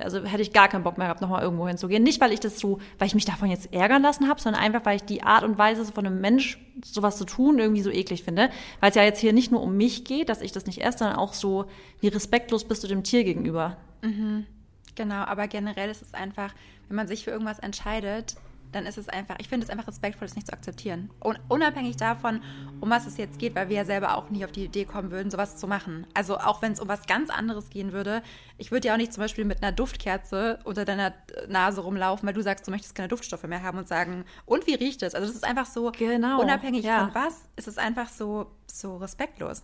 also 0.02 0.24
hätte 0.24 0.42
ich 0.42 0.52
gar 0.52 0.68
keinen 0.68 0.82
Bock 0.82 0.96
mehr 0.96 1.08
gehabt, 1.08 1.20
nochmal 1.20 1.42
irgendwo 1.42 1.68
hinzugehen. 1.68 2.02
Nicht, 2.02 2.20
weil 2.20 2.32
ich 2.32 2.40
das 2.40 2.58
so, 2.58 2.78
weil 2.98 3.08
ich 3.08 3.14
mich 3.14 3.24
davon 3.24 3.50
jetzt 3.50 3.72
ärgern 3.72 4.02
lassen 4.02 4.28
habe, 4.28 4.40
sondern 4.40 4.62
einfach, 4.62 4.84
weil 4.84 4.96
ich 4.96 5.04
die 5.04 5.22
Art 5.22 5.44
und 5.44 5.58
Weise 5.58 5.84
von 5.84 6.06
einem 6.06 6.20
Mensch 6.20 6.58
sowas 6.84 7.18
zu 7.18 7.24
tun 7.24 7.58
irgendwie 7.58 7.82
so 7.82 7.90
eklig 7.90 8.22
finde. 8.22 8.50
Weil 8.80 8.90
es 8.90 8.96
ja 8.96 9.02
jetzt 9.02 9.20
hier 9.20 9.32
nicht 9.32 9.52
nur 9.52 9.62
um 9.62 9.76
mich 9.76 10.04
geht, 10.04 10.28
dass 10.28 10.40
ich 10.40 10.52
das 10.52 10.66
nicht 10.66 10.82
esse, 10.82 10.98
sondern 10.98 11.16
auch 11.16 11.34
so, 11.34 11.66
wie 12.00 12.08
respektlos 12.08 12.64
bist 12.64 12.82
du 12.84 12.88
dem 12.88 13.02
Tier 13.02 13.24
gegenüber. 13.24 13.76
Mhm. 14.02 14.46
Genau, 14.94 15.24
aber 15.24 15.48
generell 15.48 15.90
ist 15.90 16.02
es 16.02 16.14
einfach, 16.14 16.54
wenn 16.88 16.96
man 16.96 17.08
sich 17.08 17.24
für 17.24 17.30
irgendwas 17.30 17.58
entscheidet, 17.58 18.36
dann 18.74 18.86
ist 18.86 18.98
es 18.98 19.08
einfach, 19.08 19.36
ich 19.38 19.48
finde 19.48 19.64
es 19.64 19.70
einfach 19.70 19.86
respektvoll, 19.86 20.26
das 20.26 20.34
nicht 20.34 20.46
zu 20.46 20.52
akzeptieren. 20.52 21.10
Und 21.20 21.38
unabhängig 21.48 21.96
davon, 21.96 22.42
um 22.80 22.90
was 22.90 23.06
es 23.06 23.16
jetzt 23.16 23.38
geht, 23.38 23.54
weil 23.54 23.68
wir 23.68 23.76
ja 23.76 23.84
selber 23.84 24.16
auch 24.16 24.30
nicht 24.30 24.44
auf 24.44 24.52
die 24.52 24.64
Idee 24.64 24.84
kommen 24.84 25.10
würden, 25.10 25.30
sowas 25.30 25.56
zu 25.56 25.66
machen. 25.66 26.06
Also 26.14 26.38
auch 26.38 26.62
wenn 26.62 26.72
es 26.72 26.80
um 26.80 26.88
was 26.88 27.06
ganz 27.06 27.30
anderes 27.30 27.70
gehen 27.70 27.92
würde, 27.92 28.22
ich 28.58 28.72
würde 28.72 28.88
ja 28.88 28.94
auch 28.94 28.98
nicht 28.98 29.12
zum 29.12 29.22
Beispiel 29.22 29.44
mit 29.44 29.62
einer 29.62 29.72
Duftkerze 29.72 30.58
unter 30.64 30.84
deiner 30.84 31.14
Nase 31.48 31.80
rumlaufen, 31.82 32.26
weil 32.26 32.34
du 32.34 32.42
sagst, 32.42 32.66
du 32.66 32.70
möchtest 32.70 32.94
keine 32.94 33.08
Duftstoffe 33.08 33.44
mehr 33.44 33.62
haben 33.62 33.78
und 33.78 33.88
sagen, 33.88 34.24
und 34.46 34.66
wie 34.66 34.74
riecht 34.74 35.02
es? 35.02 35.14
Also 35.14 35.26
das 35.26 35.36
ist 35.36 35.44
einfach 35.44 35.66
so, 35.66 35.90
genau, 35.92 36.40
unabhängig 36.40 36.84
ja. 36.84 37.04
von 37.04 37.14
was, 37.14 37.42
ist 37.56 37.68
es 37.68 37.78
einfach 37.78 38.08
so, 38.08 38.50
so 38.66 38.96
respektlos. 38.96 39.62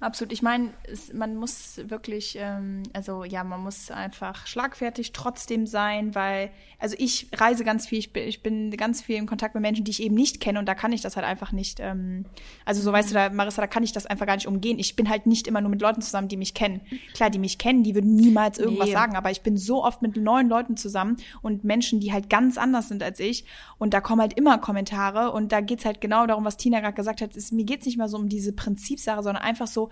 Absolut. 0.00 0.32
Ich 0.32 0.42
meine, 0.42 0.70
man 1.12 1.36
muss 1.36 1.80
wirklich, 1.86 2.36
ähm, 2.38 2.82
also 2.92 3.24
ja, 3.24 3.44
man 3.44 3.60
muss 3.60 3.90
einfach 3.90 4.46
schlagfertig 4.46 5.12
trotzdem 5.12 5.66
sein, 5.66 6.14
weil, 6.14 6.50
also 6.78 6.96
ich 6.98 7.28
reise 7.34 7.64
ganz 7.64 7.86
viel, 7.86 7.98
ich 7.98 8.12
bin, 8.12 8.24
ich 8.24 8.42
bin 8.42 8.70
ganz 8.72 9.02
viel 9.02 9.16
in 9.16 9.26
Kontakt 9.26 9.54
mit 9.54 9.62
Menschen, 9.62 9.84
die 9.84 9.92
ich 9.92 10.02
eben 10.02 10.14
nicht 10.14 10.40
kenne 10.40 10.58
und 10.58 10.66
da 10.66 10.74
kann 10.74 10.92
ich 10.92 11.00
das 11.00 11.16
halt 11.16 11.26
einfach 11.26 11.52
nicht, 11.52 11.78
ähm, 11.80 12.26
also 12.64 12.82
so 12.82 12.92
weißt 12.92 13.10
du, 13.10 13.14
da, 13.14 13.30
Marissa, 13.30 13.62
da 13.62 13.66
kann 13.66 13.82
ich 13.82 13.92
das 13.92 14.06
einfach 14.06 14.26
gar 14.26 14.34
nicht 14.34 14.48
umgehen. 14.48 14.78
Ich 14.78 14.96
bin 14.96 15.08
halt 15.08 15.26
nicht 15.26 15.46
immer 15.46 15.60
nur 15.60 15.70
mit 15.70 15.80
Leuten 15.80 16.02
zusammen, 16.02 16.28
die 16.28 16.36
mich 16.36 16.54
kennen. 16.54 16.80
Klar, 17.14 17.30
die 17.30 17.38
mich 17.38 17.58
kennen, 17.58 17.82
die 17.82 17.94
würden 17.94 18.14
niemals 18.14 18.58
irgendwas 18.58 18.88
nee. 18.88 18.92
sagen, 18.92 19.16
aber 19.16 19.30
ich 19.30 19.42
bin 19.42 19.56
so 19.56 19.84
oft 19.84 20.02
mit 20.02 20.16
neuen 20.16 20.48
Leuten 20.48 20.76
zusammen 20.76 21.16
und 21.40 21.64
Menschen, 21.64 22.00
die 22.00 22.12
halt 22.12 22.28
ganz 22.28 22.58
anders 22.58 22.88
sind 22.88 23.02
als 23.02 23.20
ich 23.20 23.44
und 23.78 23.94
da 23.94 24.00
kommen 24.00 24.20
halt 24.20 24.34
immer 24.34 24.58
Kommentare 24.58 25.32
und 25.32 25.52
da 25.52 25.60
geht's 25.60 25.84
halt 25.84 26.00
genau 26.00 26.26
darum, 26.26 26.44
was 26.44 26.56
Tina 26.56 26.80
gerade 26.80 26.94
gesagt 26.94 27.20
hat, 27.20 27.36
ist, 27.36 27.52
mir 27.52 27.64
geht's 27.64 27.86
nicht 27.86 27.96
mal 27.96 28.08
so 28.08 28.16
um 28.16 28.28
diese 28.28 28.52
Prinzipsache, 28.52 29.22
sondern 29.22 29.42
einfach 29.42 29.66
so, 29.66 29.83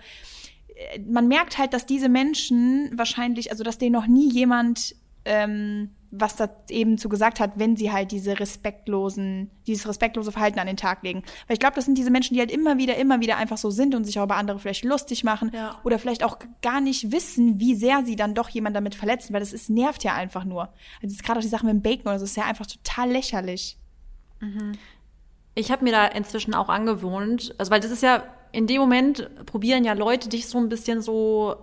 man 1.07 1.27
merkt 1.27 1.57
halt, 1.57 1.73
dass 1.73 1.85
diese 1.85 2.09
Menschen 2.09 2.91
wahrscheinlich, 2.95 3.51
also 3.51 3.63
dass 3.63 3.77
denen 3.77 3.93
noch 3.93 4.07
nie 4.07 4.31
jemand 4.31 4.95
ähm, 5.25 5.89
was 6.15 6.35
da 6.35 6.47
eben 6.69 6.99
zu 6.99 7.09
gesagt 7.09 7.39
hat, 7.39 7.53
wenn 7.55 7.75
sie 7.75 7.91
halt 7.91 8.11
diese 8.11 8.39
respektlosen, 8.39 9.49
dieses 9.65 9.87
respektlose 9.87 10.31
Verhalten 10.31 10.59
an 10.59 10.67
den 10.67 10.77
Tag 10.77 11.01
legen. 11.01 11.23
Weil 11.47 11.55
ich 11.55 11.59
glaube, 11.59 11.75
das 11.75 11.85
sind 11.85 11.97
diese 11.97 12.11
Menschen, 12.11 12.35
die 12.35 12.39
halt 12.39 12.51
immer 12.51 12.77
wieder, 12.77 12.97
immer 12.97 13.19
wieder 13.19 13.37
einfach 13.37 13.57
so 13.57 13.71
sind 13.71 13.95
und 13.95 14.03
sich 14.03 14.19
auch 14.19 14.25
über 14.25 14.35
andere 14.35 14.59
vielleicht 14.59 14.85
lustig 14.85 15.23
machen 15.23 15.51
ja. 15.53 15.79
oder 15.83 15.97
vielleicht 15.97 16.23
auch 16.23 16.37
gar 16.61 16.81
nicht 16.81 17.11
wissen, 17.11 17.59
wie 17.59 17.73
sehr 17.73 18.05
sie 18.05 18.15
dann 18.15 18.35
doch 18.35 18.49
jemand 18.49 18.75
damit 18.75 18.93
verletzen, 18.93 19.33
weil 19.33 19.39
das 19.39 19.53
ist, 19.53 19.71
nervt 19.71 20.03
ja 20.03 20.13
einfach 20.13 20.43
nur. 20.43 20.71
Also 21.01 21.17
gerade 21.23 21.39
auch 21.39 21.43
die 21.43 21.49
Sache 21.49 21.65
mit 21.65 21.73
dem 21.73 21.81
Bacon 21.81 22.07
oder 22.07 22.19
so, 22.19 22.25
ist 22.25 22.37
ja 22.37 22.45
einfach 22.45 22.67
total 22.67 23.09
lächerlich. 23.09 23.77
Mhm. 24.39 24.73
Ich 25.55 25.71
habe 25.71 25.83
mir 25.83 25.91
da 25.91 26.05
inzwischen 26.05 26.53
auch 26.53 26.69
angewohnt, 26.69 27.55
also 27.57 27.71
weil 27.71 27.79
das 27.79 27.91
ist 27.91 28.03
ja 28.03 28.23
in 28.53 28.67
dem 28.67 28.79
Moment 28.79 29.29
probieren 29.45 29.83
ja 29.83 29.93
Leute 29.93 30.29
dich 30.29 30.47
so 30.47 30.59
ein 30.59 30.69
bisschen 30.69 31.01
so, 31.01 31.55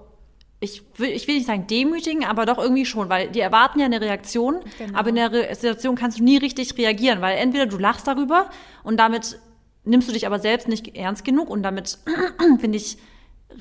ich 0.59 0.83
will, 0.97 1.11
ich 1.11 1.27
will 1.27 1.37
nicht 1.37 1.47
sagen 1.47 1.67
demütigen, 1.67 2.25
aber 2.25 2.45
doch 2.45 2.59
irgendwie 2.59 2.85
schon, 2.85 3.09
weil 3.09 3.31
die 3.31 3.41
erwarten 3.41 3.79
ja 3.79 3.87
eine 3.87 4.01
Reaktion, 4.01 4.61
genau. 4.77 4.99
aber 4.99 5.09
in 5.09 5.15
der 5.15 5.33
Re 5.33 5.55
Situation 5.55 5.95
kannst 5.95 6.19
du 6.19 6.25
nie 6.25 6.37
richtig 6.37 6.77
reagieren, 6.77 7.23
weil 7.23 7.39
entweder 7.39 7.67
du 7.67 7.79
lachst 7.79 8.07
darüber 8.07 8.51
und 8.83 8.99
damit 8.99 9.39
nimmst 9.85 10.09
du 10.09 10.13
dich 10.13 10.27
aber 10.27 10.41
selbst 10.41 10.69
nicht 10.69 10.97
ernst 10.97 11.25
genug 11.25 11.49
und 11.49 11.63
damit, 11.63 11.99
finde 12.61 12.77
ich, 12.77 12.99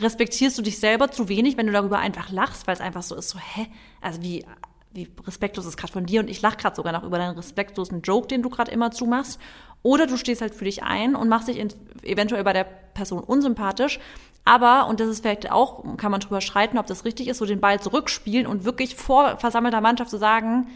respektierst 0.02 0.58
du 0.58 0.64
dich 0.64 0.80
selber 0.80 1.12
zu 1.12 1.30
wenig, 1.30 1.56
wenn 1.56 1.68
du 1.68 1.74
darüber 1.74 2.00
einfach 2.00 2.32
lachst, 2.32 2.66
weil 2.66 2.74
es 2.74 2.82
einfach 2.82 3.04
so 3.04 3.16
ist, 3.16 3.30
so, 3.30 3.38
hä? 3.38 3.68
Also 4.02 4.22
wie, 4.24 4.44
wie 4.92 5.08
respektlos 5.26 5.68
ist 5.68 5.78
gerade 5.78 5.94
von 5.94 6.06
dir 6.06 6.20
und 6.20 6.30
ich 6.30 6.42
lach 6.42 6.58
gerade 6.58 6.76
sogar 6.76 6.94
noch 6.94 7.04
über 7.04 7.20
deinen 7.20 7.36
respektlosen 7.36 8.02
Joke, 8.02 8.28
den 8.28 8.42
du 8.42 8.50
gerade 8.50 8.72
immer 8.72 8.92
zumachst. 8.92 9.40
Oder 9.84 10.08
du 10.08 10.18
stehst 10.18 10.42
halt 10.42 10.56
für 10.56 10.66
dich 10.66 10.84
ein 10.84 11.16
und 11.16 11.30
machst 11.30 11.48
dich 11.48 11.64
eventuell 12.04 12.44
bei 12.44 12.54
der 12.54 12.66
Person 12.66 13.24
unsympathisch. 13.24 14.00
Aber, 14.46 14.88
und 14.88 15.00
das 15.00 15.08
ist 15.08 15.22
vielleicht 15.22 15.52
auch, 15.52 15.84
kann 15.98 16.12
man 16.12 16.22
drüber 16.22 16.42
schreiten, 16.42 16.78
ob 16.78 16.88
das 16.88 17.06
richtig 17.06 17.28
ist, 17.28 17.38
so 17.38 17.46
den 17.46 17.60
Ball 17.60 17.80
zurückspielen 17.80 18.48
und 18.48 18.66
wirklich 18.66 18.96
vor 18.96 19.38
versammelter 19.38 19.82
Mannschaft 19.82 20.10
zu 20.10 20.18
sagen, 20.18 20.68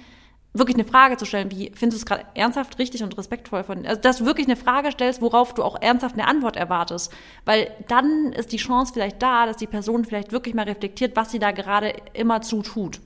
wirklich 0.53 0.75
eine 0.75 0.85
Frage 0.85 1.17
zu 1.17 1.25
stellen, 1.25 1.49
wie 1.51 1.71
findest 1.73 2.01
du 2.01 2.03
es 2.03 2.05
gerade 2.05 2.25
ernsthaft 2.35 2.77
richtig 2.77 3.01
und 3.03 3.17
respektvoll 3.17 3.63
von, 3.63 3.85
also 3.85 3.99
dass 3.99 4.17
du 4.17 4.25
wirklich 4.25 4.47
eine 4.47 4.55
Frage 4.55 4.91
stellst, 4.91 5.21
worauf 5.21 5.53
du 5.53 5.63
auch 5.63 5.81
ernsthaft 5.81 6.13
eine 6.13 6.27
Antwort 6.27 6.55
erwartest, 6.55 7.11
weil 7.45 7.71
dann 7.87 8.31
ist 8.33 8.51
die 8.51 8.57
Chance 8.57 8.93
vielleicht 8.93 9.21
da, 9.21 9.47
dass 9.47 9.57
die 9.57 9.67
Person 9.67 10.05
vielleicht 10.05 10.31
wirklich 10.31 10.53
mal 10.53 10.65
reflektiert, 10.65 11.15
was 11.15 11.31
sie 11.31 11.39
da 11.39 11.51
gerade 11.51 11.93
immer 12.13 12.41
zu 12.41 12.61
tut. 12.61 13.01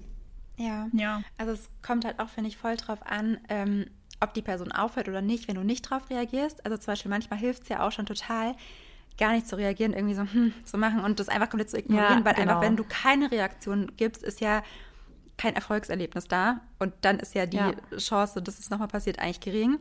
Ja, 0.58 0.88
ja. 0.92 1.22
Also 1.38 1.54
es 1.54 1.70
kommt 1.82 2.04
halt 2.04 2.20
auch 2.20 2.30
finde 2.30 2.50
ich 2.50 2.58
voll 2.58 2.76
drauf 2.76 3.00
an, 3.06 3.38
ähm, 3.48 3.86
ob 4.20 4.34
die 4.34 4.42
Person 4.42 4.72
aufhört 4.72 5.08
oder 5.08 5.22
nicht, 5.22 5.48
wenn 5.48 5.56
du 5.56 5.64
nicht 5.64 5.84
drauf 5.84 6.10
reagierst. 6.10 6.66
Also 6.66 6.78
zum 6.78 6.94
Beispiel 6.94 7.10
manchmal 7.10 7.40
hilft 7.40 7.64
es 7.64 7.70
ja 7.70 7.86
auch 7.86 7.92
schon 7.92 8.06
total, 8.06 8.56
gar 9.18 9.34
nicht 9.34 9.48
zu 9.48 9.58
reagieren, 9.58 9.94
irgendwie 9.94 10.16
so 10.16 10.22
hm, 10.22 10.54
zu 10.64 10.78
machen 10.78 11.04
und 11.04 11.20
das 11.20 11.30
einfach 11.30 11.50
komplett 11.50 11.70
zu 11.70 11.78
ignorieren, 11.78 12.20
ja, 12.20 12.26
weil 12.26 12.34
genau. 12.34 12.44
einfach, 12.44 12.62
wenn 12.62 12.78
du 12.78 12.84
keine 12.84 13.32
Reaktion 13.32 13.92
gibst, 13.98 14.24
ist 14.24 14.42
ja 14.42 14.64
kein 15.38 15.56
Erfolgserlebnis 15.56 16.28
da 16.28 16.62
und 16.80 16.94
dann 17.02 17.20
ist 17.20 17.36
ja 17.36 17.46
die 17.46 17.58
ja. 17.58 17.74
Chance, 17.98 18.42
dass 18.42 18.60
es 18.60 18.70
nochmal 18.70 18.88
passiert, 18.88 19.20
eigentlich 19.20 19.40
gering. 19.40 19.80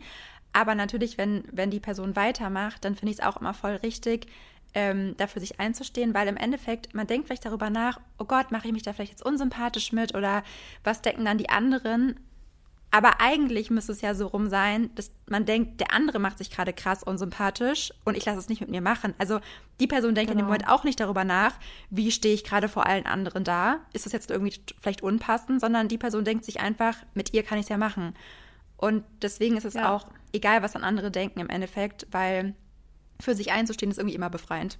Aber 0.52 0.74
natürlich, 0.74 1.18
wenn, 1.18 1.44
wenn 1.52 1.70
die 1.70 1.80
Person 1.80 2.16
weitermacht, 2.16 2.84
dann 2.84 2.94
finde 2.94 3.12
ich 3.12 3.18
es 3.18 3.24
auch 3.24 3.38
immer 3.38 3.52
voll 3.52 3.76
richtig, 3.76 4.26
ähm, 4.74 5.16
dafür 5.16 5.40
sich 5.40 5.60
einzustehen, 5.60 6.14
weil 6.14 6.28
im 6.28 6.36
Endeffekt, 6.36 6.94
man 6.94 7.06
denkt 7.06 7.26
vielleicht 7.26 7.44
darüber 7.44 7.70
nach, 7.70 8.00
oh 8.18 8.24
Gott, 8.24 8.52
mache 8.52 8.66
ich 8.66 8.72
mich 8.72 8.82
da 8.82 8.92
vielleicht 8.92 9.12
jetzt 9.12 9.24
unsympathisch 9.24 9.92
mit 9.92 10.14
oder 10.14 10.42
was 10.84 11.02
denken 11.02 11.24
dann 11.24 11.38
die 11.38 11.48
anderen? 11.48 12.18
Aber 12.90 13.20
eigentlich 13.20 13.70
müsste 13.70 13.92
es 13.92 14.00
ja 14.00 14.14
so 14.14 14.28
rum 14.28 14.48
sein, 14.48 14.90
dass 14.94 15.10
man 15.28 15.44
denkt, 15.44 15.80
der 15.80 15.92
andere 15.92 16.18
macht 16.18 16.38
sich 16.38 16.50
gerade 16.50 16.72
krass 16.72 17.02
unsympathisch 17.02 17.92
und 18.04 18.16
ich 18.16 18.24
lasse 18.24 18.38
es 18.38 18.48
nicht 18.48 18.60
mit 18.60 18.70
mir 18.70 18.80
machen. 18.80 19.14
Also 19.18 19.40
die 19.80 19.86
Person 19.86 20.14
denkt 20.14 20.30
genau. 20.30 20.40
in 20.40 20.46
dem 20.46 20.52
genau. 20.52 20.64
Moment 20.64 20.68
auch 20.68 20.84
nicht 20.84 21.00
darüber 21.00 21.24
nach, 21.24 21.58
wie 21.90 22.10
stehe 22.10 22.34
ich 22.34 22.44
gerade 22.44 22.68
vor 22.68 22.86
allen 22.86 23.04
anderen 23.04 23.44
da. 23.44 23.80
Ist 23.92 24.06
das 24.06 24.12
jetzt 24.12 24.30
irgendwie 24.30 24.54
vielleicht 24.80 25.02
unpassend, 25.02 25.60
sondern 25.60 25.88
die 25.88 25.98
Person 25.98 26.24
denkt 26.24 26.44
sich 26.44 26.60
einfach, 26.60 26.96
mit 27.14 27.34
ihr 27.34 27.42
kann 27.42 27.58
ich 27.58 27.64
es 27.64 27.70
ja 27.70 27.76
machen. 27.76 28.14
Und 28.76 29.04
deswegen 29.20 29.56
ist 29.56 29.64
es 29.64 29.74
ja. 29.74 29.92
auch 29.92 30.06
egal, 30.32 30.62
was 30.62 30.72
dann 30.72 30.84
andere 30.84 31.10
denken 31.10 31.40
im 31.40 31.48
Endeffekt, 31.48 32.06
weil 32.12 32.54
für 33.20 33.34
sich 33.34 33.52
einzustehen 33.52 33.90
ist 33.90 33.98
irgendwie 33.98 34.16
immer 34.16 34.30
befreiend. 34.30 34.78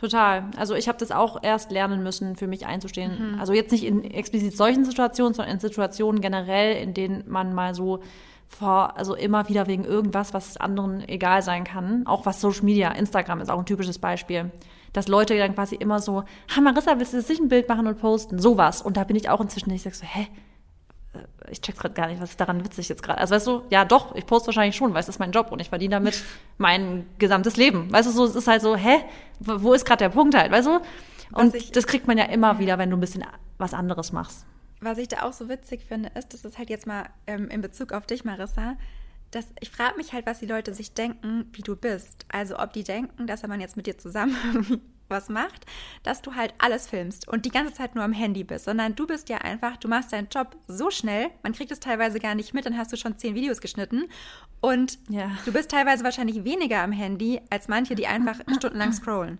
Total. 0.00 0.44
Also 0.56 0.74
ich 0.74 0.88
habe 0.88 0.96
das 0.96 1.12
auch 1.12 1.42
erst 1.42 1.70
lernen 1.70 2.02
müssen, 2.02 2.34
für 2.34 2.46
mich 2.46 2.64
einzustehen. 2.64 3.34
Mhm. 3.34 3.40
Also 3.40 3.52
jetzt 3.52 3.70
nicht 3.70 3.84
in 3.84 4.02
explizit 4.02 4.56
solchen 4.56 4.86
Situationen, 4.86 5.34
sondern 5.34 5.52
in 5.54 5.60
Situationen 5.60 6.22
generell, 6.22 6.82
in 6.82 6.94
denen 6.94 7.24
man 7.28 7.52
mal 7.52 7.74
so 7.74 8.00
vor, 8.48 8.96
also 8.96 9.14
immer 9.14 9.48
wieder 9.50 9.66
wegen 9.66 9.84
irgendwas, 9.84 10.32
was 10.32 10.56
anderen 10.56 11.06
egal 11.06 11.42
sein 11.42 11.64
kann. 11.64 12.06
Auch 12.06 12.24
was 12.24 12.40
Social 12.40 12.64
Media, 12.64 12.90
Instagram 12.92 13.42
ist 13.42 13.50
auch 13.50 13.58
ein 13.58 13.66
typisches 13.66 13.98
Beispiel. 13.98 14.50
Dass 14.94 15.06
Leute 15.06 15.36
dann 15.36 15.54
quasi 15.54 15.76
immer 15.76 16.00
so, 16.00 16.24
ha 16.56 16.60
Marissa, 16.62 16.98
willst 16.98 17.12
du 17.12 17.18
jetzt 17.18 17.28
nicht 17.28 17.42
ein 17.42 17.48
Bild 17.48 17.68
machen 17.68 17.86
und 17.86 18.00
posten? 18.00 18.38
Sowas. 18.38 18.80
Und 18.80 18.96
da 18.96 19.04
bin 19.04 19.16
ich 19.16 19.28
auch 19.28 19.40
inzwischen, 19.40 19.70
ich 19.70 19.82
sag 19.82 19.94
so, 19.94 20.06
hä? 20.06 20.28
Äh, 21.12 21.50
ich 21.50 21.60
check's 21.60 21.78
gerade 21.78 21.94
gar 21.94 22.06
nicht, 22.06 22.20
was 22.20 22.30
ist 22.30 22.40
daran 22.40 22.64
witzig 22.64 22.88
jetzt 22.88 23.02
gerade. 23.02 23.20
Also 23.20 23.34
weißt 23.34 23.46
du, 23.46 23.62
ja 23.70 23.84
doch, 23.84 24.14
ich 24.14 24.26
poste 24.26 24.48
wahrscheinlich 24.48 24.76
schon, 24.76 24.94
weil 24.94 25.00
es 25.00 25.08
ist 25.08 25.18
mein 25.18 25.32
Job 25.32 25.50
und 25.52 25.60
ich 25.60 25.68
verdiene 25.68 25.96
damit 25.96 26.22
mein 26.58 27.06
gesamtes 27.18 27.56
Leben. 27.56 27.90
Weißt 27.92 28.08
du, 28.08 28.12
so 28.12 28.24
es 28.24 28.34
ist 28.34 28.46
halt 28.46 28.62
so, 28.62 28.76
hä, 28.76 28.98
wo 29.40 29.72
ist 29.72 29.84
gerade 29.84 30.04
der 30.04 30.10
Punkt 30.10 30.34
halt, 30.34 30.50
weißt 30.50 30.68
du? 30.68 30.80
Und 31.32 31.54
ich, 31.54 31.70
das 31.72 31.86
kriegt 31.86 32.06
man 32.06 32.18
ja 32.18 32.24
immer 32.24 32.58
wieder, 32.58 32.78
wenn 32.78 32.90
du 32.90 32.96
ein 32.96 33.00
bisschen 33.00 33.24
was 33.58 33.74
anderes 33.74 34.12
machst. 34.12 34.44
Was 34.80 34.98
ich 34.98 35.08
da 35.08 35.22
auch 35.22 35.32
so 35.32 35.48
witzig 35.48 35.84
finde, 35.86 36.10
ist, 36.14 36.32
das 36.32 36.44
ist 36.44 36.58
halt 36.58 36.70
jetzt 36.70 36.86
mal 36.86 37.04
ähm, 37.26 37.48
in 37.48 37.60
Bezug 37.60 37.92
auf 37.92 38.06
dich, 38.06 38.24
Marissa, 38.24 38.76
dass 39.30 39.46
ich 39.60 39.70
frage 39.70 39.96
mich 39.96 40.12
halt, 40.12 40.26
was 40.26 40.40
die 40.40 40.46
Leute 40.46 40.74
sich 40.74 40.94
denken, 40.94 41.46
wie 41.52 41.62
du 41.62 41.76
bist. 41.76 42.24
Also 42.32 42.58
ob 42.58 42.72
die 42.72 42.82
denken, 42.82 43.26
dass 43.26 43.42
wenn 43.42 43.50
man 43.50 43.60
jetzt 43.60 43.76
mit 43.76 43.86
dir 43.86 43.98
zusammen 43.98 44.34
was 45.10 45.28
macht, 45.28 45.66
dass 46.02 46.22
du 46.22 46.34
halt 46.34 46.54
alles 46.58 46.88
filmst 46.88 47.28
und 47.28 47.44
die 47.44 47.50
ganze 47.50 47.74
Zeit 47.74 47.94
nur 47.94 48.04
am 48.04 48.12
Handy 48.12 48.44
bist, 48.44 48.64
sondern 48.64 48.94
du 48.94 49.06
bist 49.06 49.28
ja 49.28 49.38
einfach, 49.38 49.76
du 49.76 49.88
machst 49.88 50.12
deinen 50.12 50.28
Job 50.28 50.56
so 50.68 50.90
schnell, 50.90 51.30
man 51.42 51.52
kriegt 51.52 51.70
es 51.72 51.80
teilweise 51.80 52.20
gar 52.20 52.34
nicht 52.34 52.54
mit, 52.54 52.66
dann 52.66 52.78
hast 52.78 52.92
du 52.92 52.96
schon 52.96 53.18
zehn 53.18 53.34
Videos 53.34 53.60
geschnitten 53.60 54.04
und 54.60 54.98
ja. 55.08 55.30
du 55.44 55.52
bist 55.52 55.70
teilweise 55.70 56.04
wahrscheinlich 56.04 56.44
weniger 56.44 56.82
am 56.82 56.92
Handy 56.92 57.40
als 57.50 57.68
manche, 57.68 57.94
die 57.94 58.06
einfach 58.06 58.40
stundenlang 58.56 58.92
scrollen 58.92 59.38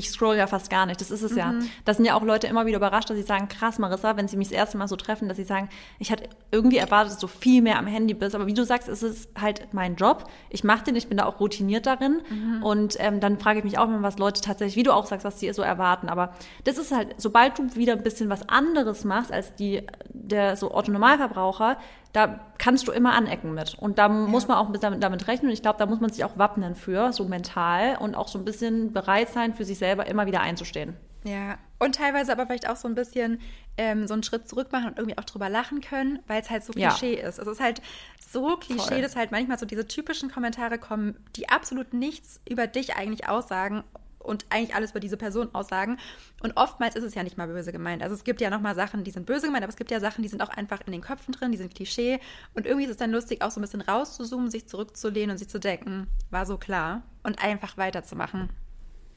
ich 0.00 0.10
scroll 0.10 0.36
ja 0.36 0.46
fast 0.46 0.70
gar 0.70 0.86
nicht. 0.86 1.00
Das 1.00 1.10
ist 1.10 1.22
es 1.22 1.32
mhm. 1.32 1.38
ja. 1.38 1.54
Da 1.84 1.94
sind 1.94 2.04
ja 2.04 2.14
auch 2.14 2.22
Leute 2.22 2.46
immer 2.46 2.66
wieder 2.66 2.78
überrascht, 2.78 3.10
dass 3.10 3.16
sie 3.16 3.22
sagen, 3.22 3.48
krass, 3.48 3.78
Marissa, 3.78 4.16
wenn 4.16 4.28
sie 4.28 4.36
mich 4.36 4.48
das 4.48 4.56
erste 4.56 4.78
Mal 4.78 4.88
so 4.88 4.96
treffen, 4.96 5.28
dass 5.28 5.36
sie 5.36 5.44
sagen, 5.44 5.68
ich 5.98 6.10
hatte 6.10 6.28
irgendwie 6.50 6.78
erwartet, 6.78 7.12
dass 7.12 7.18
du 7.18 7.26
viel 7.26 7.62
mehr 7.62 7.78
am 7.78 7.86
Handy 7.86 8.14
bist. 8.14 8.34
Aber 8.34 8.46
wie 8.46 8.54
du 8.54 8.64
sagst, 8.64 8.88
ist 8.88 9.02
es 9.02 9.28
halt 9.38 9.72
mein 9.72 9.96
Job. 9.96 10.24
Ich 10.48 10.64
mache 10.64 10.84
den, 10.84 10.96
ich 10.96 11.08
bin 11.08 11.18
da 11.18 11.26
auch 11.26 11.38
routiniert 11.38 11.86
darin. 11.86 12.22
Mhm. 12.28 12.62
Und 12.62 12.96
ähm, 12.98 13.20
dann 13.20 13.38
frage 13.38 13.58
ich 13.58 13.64
mich 13.64 13.78
auch 13.78 13.84
immer, 13.84 14.02
was 14.02 14.18
Leute 14.18 14.40
tatsächlich, 14.40 14.76
wie 14.76 14.82
du 14.82 14.92
auch 14.92 15.06
sagst, 15.06 15.24
was 15.24 15.36
die 15.36 15.52
so 15.52 15.62
erwarten. 15.62 16.08
Aber 16.08 16.32
das 16.64 16.78
ist 16.78 16.92
halt, 16.92 17.14
sobald 17.18 17.58
du 17.58 17.76
wieder 17.76 17.92
ein 17.92 18.02
bisschen 18.02 18.30
was 18.30 18.48
anderes 18.48 19.04
machst 19.04 19.32
als 19.32 19.54
die, 19.54 19.82
der 20.08 20.56
so 20.56 20.74
Otto 20.74 20.90
Normalverbraucher, 20.90 21.76
da 22.12 22.40
kannst 22.58 22.88
du 22.88 22.92
immer 22.92 23.12
anecken 23.12 23.54
mit. 23.54 23.74
Und 23.74 23.98
da 23.98 24.06
ja. 24.06 24.08
muss 24.08 24.48
man 24.48 24.56
auch 24.56 24.70
damit, 24.80 25.02
damit 25.02 25.28
rechnen. 25.28 25.48
Und 25.48 25.54
ich 25.54 25.62
glaube, 25.62 25.78
da 25.78 25.86
muss 25.86 26.00
man 26.00 26.10
sich 26.10 26.24
auch 26.24 26.36
wappnen 26.36 26.74
für, 26.74 27.12
so 27.12 27.24
mental 27.24 27.96
und 27.98 28.14
auch 28.14 28.28
so 28.28 28.38
ein 28.38 28.44
bisschen 28.44 28.92
bereit 28.92 29.28
sein, 29.30 29.54
für 29.54 29.64
sich 29.64 29.78
selber 29.78 30.06
immer 30.06 30.26
wieder 30.26 30.40
einzustehen. 30.40 30.96
Ja, 31.22 31.58
und 31.78 31.96
teilweise 31.96 32.32
aber 32.32 32.46
vielleicht 32.46 32.68
auch 32.68 32.76
so 32.76 32.88
ein 32.88 32.94
bisschen 32.94 33.40
ähm, 33.76 34.06
so 34.06 34.14
einen 34.14 34.22
Schritt 34.22 34.48
zurück 34.48 34.72
machen 34.72 34.88
und 34.88 34.98
irgendwie 34.98 35.18
auch 35.18 35.24
drüber 35.24 35.50
lachen 35.50 35.80
können, 35.80 36.20
weil 36.26 36.40
es 36.40 36.48
halt 36.48 36.64
so 36.64 36.72
Klischee 36.72 37.20
ja. 37.20 37.28
ist. 37.28 37.38
Es 37.38 37.46
ist 37.46 37.60
halt 37.60 37.82
so 38.18 38.56
Klischee, 38.56 38.88
Voll. 38.88 39.02
dass 39.02 39.16
halt 39.16 39.30
manchmal 39.30 39.58
so 39.58 39.66
diese 39.66 39.86
typischen 39.86 40.30
Kommentare 40.30 40.78
kommen, 40.78 41.16
die 41.36 41.48
absolut 41.48 41.92
nichts 41.92 42.40
über 42.48 42.66
dich 42.66 42.96
eigentlich 42.96 43.28
aussagen 43.28 43.84
und 44.20 44.46
eigentlich 44.50 44.74
alles 44.74 44.92
über 44.92 45.00
diese 45.00 45.16
Person 45.16 45.54
aussagen. 45.54 45.98
Und 46.42 46.56
oftmals 46.56 46.94
ist 46.94 47.04
es 47.04 47.14
ja 47.14 47.22
nicht 47.22 47.36
mal 47.36 47.48
böse 47.48 47.72
gemeint. 47.72 48.02
Also 48.02 48.14
es 48.14 48.24
gibt 48.24 48.40
ja 48.40 48.50
nochmal 48.50 48.74
Sachen, 48.74 49.02
die 49.02 49.10
sind 49.10 49.26
böse 49.26 49.46
gemeint, 49.46 49.64
aber 49.64 49.70
es 49.70 49.76
gibt 49.76 49.90
ja 49.90 50.00
Sachen, 50.00 50.22
die 50.22 50.28
sind 50.28 50.42
auch 50.42 50.50
einfach 50.50 50.80
in 50.86 50.92
den 50.92 51.00
Köpfen 51.00 51.32
drin, 51.32 51.52
die 51.52 51.58
sind 51.58 51.74
Klischee. 51.74 52.20
Und 52.54 52.66
irgendwie 52.66 52.84
ist 52.84 52.92
es 52.92 52.96
dann 52.98 53.10
lustig, 53.10 53.42
auch 53.42 53.50
so 53.50 53.60
ein 53.60 53.62
bisschen 53.62 53.80
rauszuzoomen, 53.80 54.50
sich 54.50 54.68
zurückzulehnen 54.68 55.32
und 55.32 55.38
sich 55.38 55.48
zu 55.48 55.58
denken, 55.58 56.06
war 56.30 56.46
so 56.46 56.58
klar. 56.58 57.02
Und 57.22 57.42
einfach 57.42 57.76
weiterzumachen. 57.76 58.50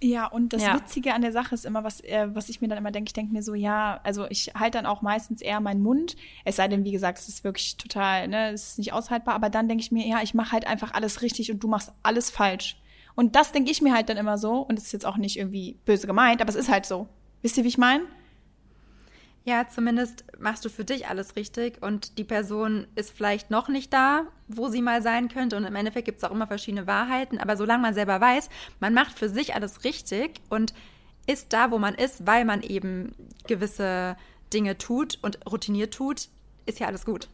Ja, 0.04 0.28
und 0.28 0.51
das 0.51 0.62
ja. 0.62 0.76
Witzige 0.76 1.14
an 1.14 1.22
der 1.22 1.32
Sache 1.32 1.56
ist 1.56 1.66
immer, 1.66 1.86
was, 1.86 2.01
äh, 2.01 2.28
was 2.34 2.49
ich 2.49 2.60
mir 2.60 2.68
dann 2.68 2.78
immer 2.78 2.91
denke, 2.91 3.08
ich 3.08 3.14
denke 3.14 3.32
mir 3.32 3.41
so, 3.41 3.54
ja, 3.54 4.01
also 4.04 4.26
ich 4.30 4.51
halte 4.54 4.78
dann 4.78 4.86
auch 4.86 5.01
meistens 5.01 5.41
eher 5.41 5.62
meinen 5.62 5.82
Mund, 5.82 6.18
es 6.43 6.58
sei 6.58 6.68
denn, 6.68 6.84
wie 6.84 6.91
gesagt, 6.91 7.20
es 7.20 7.30
ist 7.30 7.45
wirklich 7.45 7.78
total, 7.78 8.28
ne, 8.28 8.51
es 8.51 8.70
ist 8.70 8.80
nicht 8.80 8.91
aushaltbar, 8.91 9.34
aber 9.34 9.49
dann 9.49 9.70
denke 9.70 9.82
ich 9.82 9.93
mir, 9.93 10.06
ja, 10.06 10.22
ich 10.22 10.34
mache 10.34 10.51
halt 10.51 10.68
einfach 10.68 10.93
alles 10.93 11.22
richtig 11.22 11.51
und 11.51 11.64
du 11.64 11.70
machst 11.70 11.93
alles 12.04 12.30
falsch. 12.30 12.78
Und 13.16 13.36
das 13.36 13.51
denke 13.51 13.72
ich 13.72 13.82
mir 13.82 13.93
halt 13.93 14.09
dann 14.09 14.18
immer 14.18 14.38
so. 14.38 14.57
Und 14.57 14.78
es 14.78 14.86
ist 14.86 14.91
jetzt 14.91 15.05
auch 15.05 15.18
nicht 15.18 15.38
irgendwie 15.38 15.80
böse 15.86 16.07
gemeint, 16.07 16.41
aber 16.41 16.49
es 16.49 16.55
ist 16.55 16.70
halt 16.70 16.86
so. 16.86 17.07
Wisst 17.41 17.57
ihr, 17.57 17.64
wie 17.64 17.70
ich 17.70 17.78
meine? 17.78 18.03
Ja, 19.45 19.68
zumindest 19.68 20.24
machst 20.39 20.64
du 20.64 20.70
für 20.70 20.86
dich 20.86 21.07
alles 21.07 21.36
richtig 21.36 21.84
und 21.84 22.18
die 22.18 22.24
Person 22.24 22.88
ist 22.95 23.11
vielleicht 23.11 23.51
noch 23.51 23.68
nicht 23.68 23.91
da, 23.91 24.28
wo 24.47 24.70
sie 24.70 24.82
mal 24.82 25.01
sein 25.01 25.28
könnte. 25.28 25.57
Und 25.57 25.66
im 25.66 25.76
Endeffekt 25.76 26.05
gibt 26.05 26.20
es 26.20 26.24
auch 26.24 26.32
immer 26.32 26.47
verschiedene 26.47 26.88
Wahrheiten. 26.88 27.39
Aber 27.39 27.57
solange 27.57 27.82
man 27.82 27.93
selber 27.93 28.22
weiß, 28.22 28.49
man 28.80 28.93
macht 28.93 29.20
für 29.20 29.28
sich 29.28 29.53
alles 29.53 29.84
richtig 29.84 30.39
und 30.49 30.74
ist 31.28 31.51
da, 31.51 31.72
wo 31.72 31.78
man 31.78 31.95
ist, 31.95 32.26
weil 32.26 32.45
man 32.45 32.61
eben 32.61 33.14
gewisse 33.45 34.16
Dinge 34.53 34.78
tut 34.78 35.20
und 35.22 35.39
routiniert 35.45 35.93
tut, 35.93 36.30
ist 36.66 36.80
ja 36.80 36.88
alles 36.88 37.03
gut. 37.03 37.28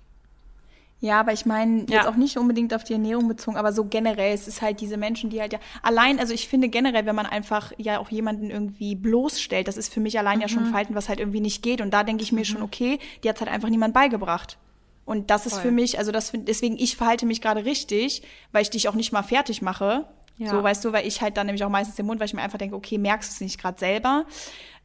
Ja, 1.02 1.22
aber 1.22 1.32
ich 1.32 1.46
meine 1.46 1.82
jetzt 1.82 1.92
ja. 1.92 2.10
auch 2.10 2.16
nicht 2.16 2.38
unbedingt 2.38 2.74
auf 2.74 2.84
die 2.84 2.94
Ernährung 2.94 3.30
bezogen, 3.30 3.56
aber 3.56 3.72
so 3.72 3.86
generell, 3.86 4.34
es 4.34 4.50
ist 4.50 4.62
halt 4.62 4.82
diese 4.82 4.98
Menschen, 4.98 5.30
die 5.30 5.40
halt 5.40 5.54
ja 5.54 5.60
allein, 5.82 6.20
also 6.20 6.34
ich 6.34 6.50
finde 6.50 6.68
generell, 6.68 7.06
wenn 7.06 7.16
man 7.16 7.26
einfach 7.26 7.72
ja 7.78 8.00
auch 8.00 8.10
jemanden 8.10 8.50
irgendwie 8.50 8.96
bloßstellt, 8.96 9.70
das 9.70 9.78
ist 9.78 9.94
für 9.94 10.02
mich 10.02 10.20
allein 10.20 10.38
mhm. 10.38 10.42
ja 10.42 10.48
schon 10.50 10.60
ein 10.60 10.66
mhm. 10.66 10.70
Verhalten, 10.70 10.96
was 10.96 11.08
halt 11.08 11.20
irgendwie 11.20 11.40
nicht 11.40 11.64
geht. 11.64 11.80
Und 11.80 11.94
da 11.94 12.04
denke 12.04 12.24
ich 12.24 12.34
mir 12.34 12.42
mhm. 12.42 12.46
schon, 12.46 12.62
okay, 12.62 13.00
die 13.24 13.30
hat 13.30 13.40
halt 13.40 13.50
einfach 13.50 13.70
niemand 13.70 13.94
beigebracht. 13.94 14.58
Und 15.06 15.30
das 15.32 15.46
ist 15.46 15.54
Voll. 15.54 15.64
für 15.64 15.72
mich, 15.72 15.98
also 15.98 16.12
das 16.12 16.32
deswegen 16.36 16.78
ich 16.78 16.98
verhalte 16.98 17.26
mich 17.26 17.42
gerade 17.42 17.66
richtig, 17.66 18.22
weil 18.52 18.62
ich 18.62 18.70
dich 18.70 18.90
auch 18.90 18.94
nicht 18.94 19.12
mal 19.12 19.24
fertig 19.24 19.62
mache. 19.62 20.06
Ja. 20.38 20.52
So, 20.52 20.62
weißt 20.62 20.86
du, 20.86 20.94
weil 20.94 21.08
ich 21.08 21.22
halt 21.22 21.38
dann 21.38 21.48
nämlich 21.48 21.64
auch 21.64 21.70
meistens 21.70 21.96
den 21.96 22.06
Mund, 22.06 22.20
weil 22.20 22.28
ich 22.28 22.34
mir 22.34 22.42
einfach 22.42 22.58
denke, 22.58 22.76
okay, 22.76 22.98
merkst 22.98 23.30
du 23.30 23.34
es 23.34 23.42
nicht 23.42 23.60
gerade 23.60 23.80
selber? 23.80 24.26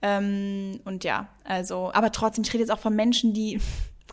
Ähm, 0.01 0.81
und 0.85 1.05
ja, 1.05 1.29
also, 1.45 1.93
aber 1.93 2.11
trotzdem, 2.13 2.43
ich 2.45 2.53
rede 2.53 2.63
jetzt 2.63 2.71
auch 2.71 2.79
von 2.79 2.95
Menschen, 2.95 3.35
die 3.35 3.61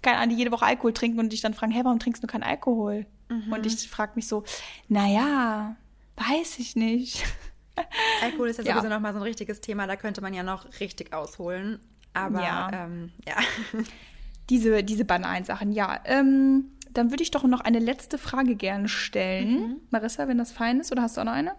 keine 0.01 0.17
Ahnung, 0.17 0.29
die 0.29 0.37
jede 0.37 0.51
Woche 0.51 0.65
Alkohol 0.65 0.93
trinken 0.93 1.19
und 1.19 1.31
dich 1.31 1.41
dann 1.41 1.53
fragen, 1.53 1.71
hey, 1.71 1.83
warum 1.83 1.99
trinkst 1.99 2.23
du 2.23 2.27
keinen 2.27 2.43
Alkohol? 2.43 3.05
Mhm. 3.29 3.51
Und 3.51 3.65
ich 3.65 3.89
frage 3.89 4.13
mich 4.15 4.27
so, 4.27 4.43
naja, 4.87 5.75
weiß 6.15 6.59
ich 6.59 6.75
nicht. 6.75 7.23
Alkohol 8.23 8.49
ist 8.49 8.57
ja, 8.59 8.65
ja. 8.65 8.73
sowieso 8.75 8.89
nochmal 8.89 9.13
so 9.13 9.19
ein 9.19 9.23
richtiges 9.23 9.61
Thema, 9.61 9.87
da 9.87 9.95
könnte 9.95 10.21
man 10.21 10.33
ja 10.33 10.43
noch 10.43 10.79
richtig 10.79 11.13
ausholen. 11.13 11.79
Aber 12.13 12.41
ja. 12.41 12.69
Ähm, 12.73 13.11
ja. 13.27 13.35
Diese, 14.49 14.83
diese 14.83 15.05
banalen 15.05 15.45
Sachen, 15.45 15.71
ja. 15.71 16.01
Ähm, 16.03 16.71
dann 16.89 17.09
würde 17.09 17.23
ich 17.23 17.31
doch 17.31 17.43
noch 17.43 17.61
eine 17.61 17.79
letzte 17.79 18.17
Frage 18.17 18.55
gerne 18.55 18.89
stellen. 18.89 19.61
Mhm. 19.61 19.75
Marissa, 19.91 20.27
wenn 20.27 20.37
das 20.37 20.51
fein 20.51 20.81
ist, 20.81 20.91
oder 20.91 21.03
hast 21.03 21.15
du 21.15 21.21
auch 21.21 21.25
noch 21.25 21.31
eine? 21.31 21.53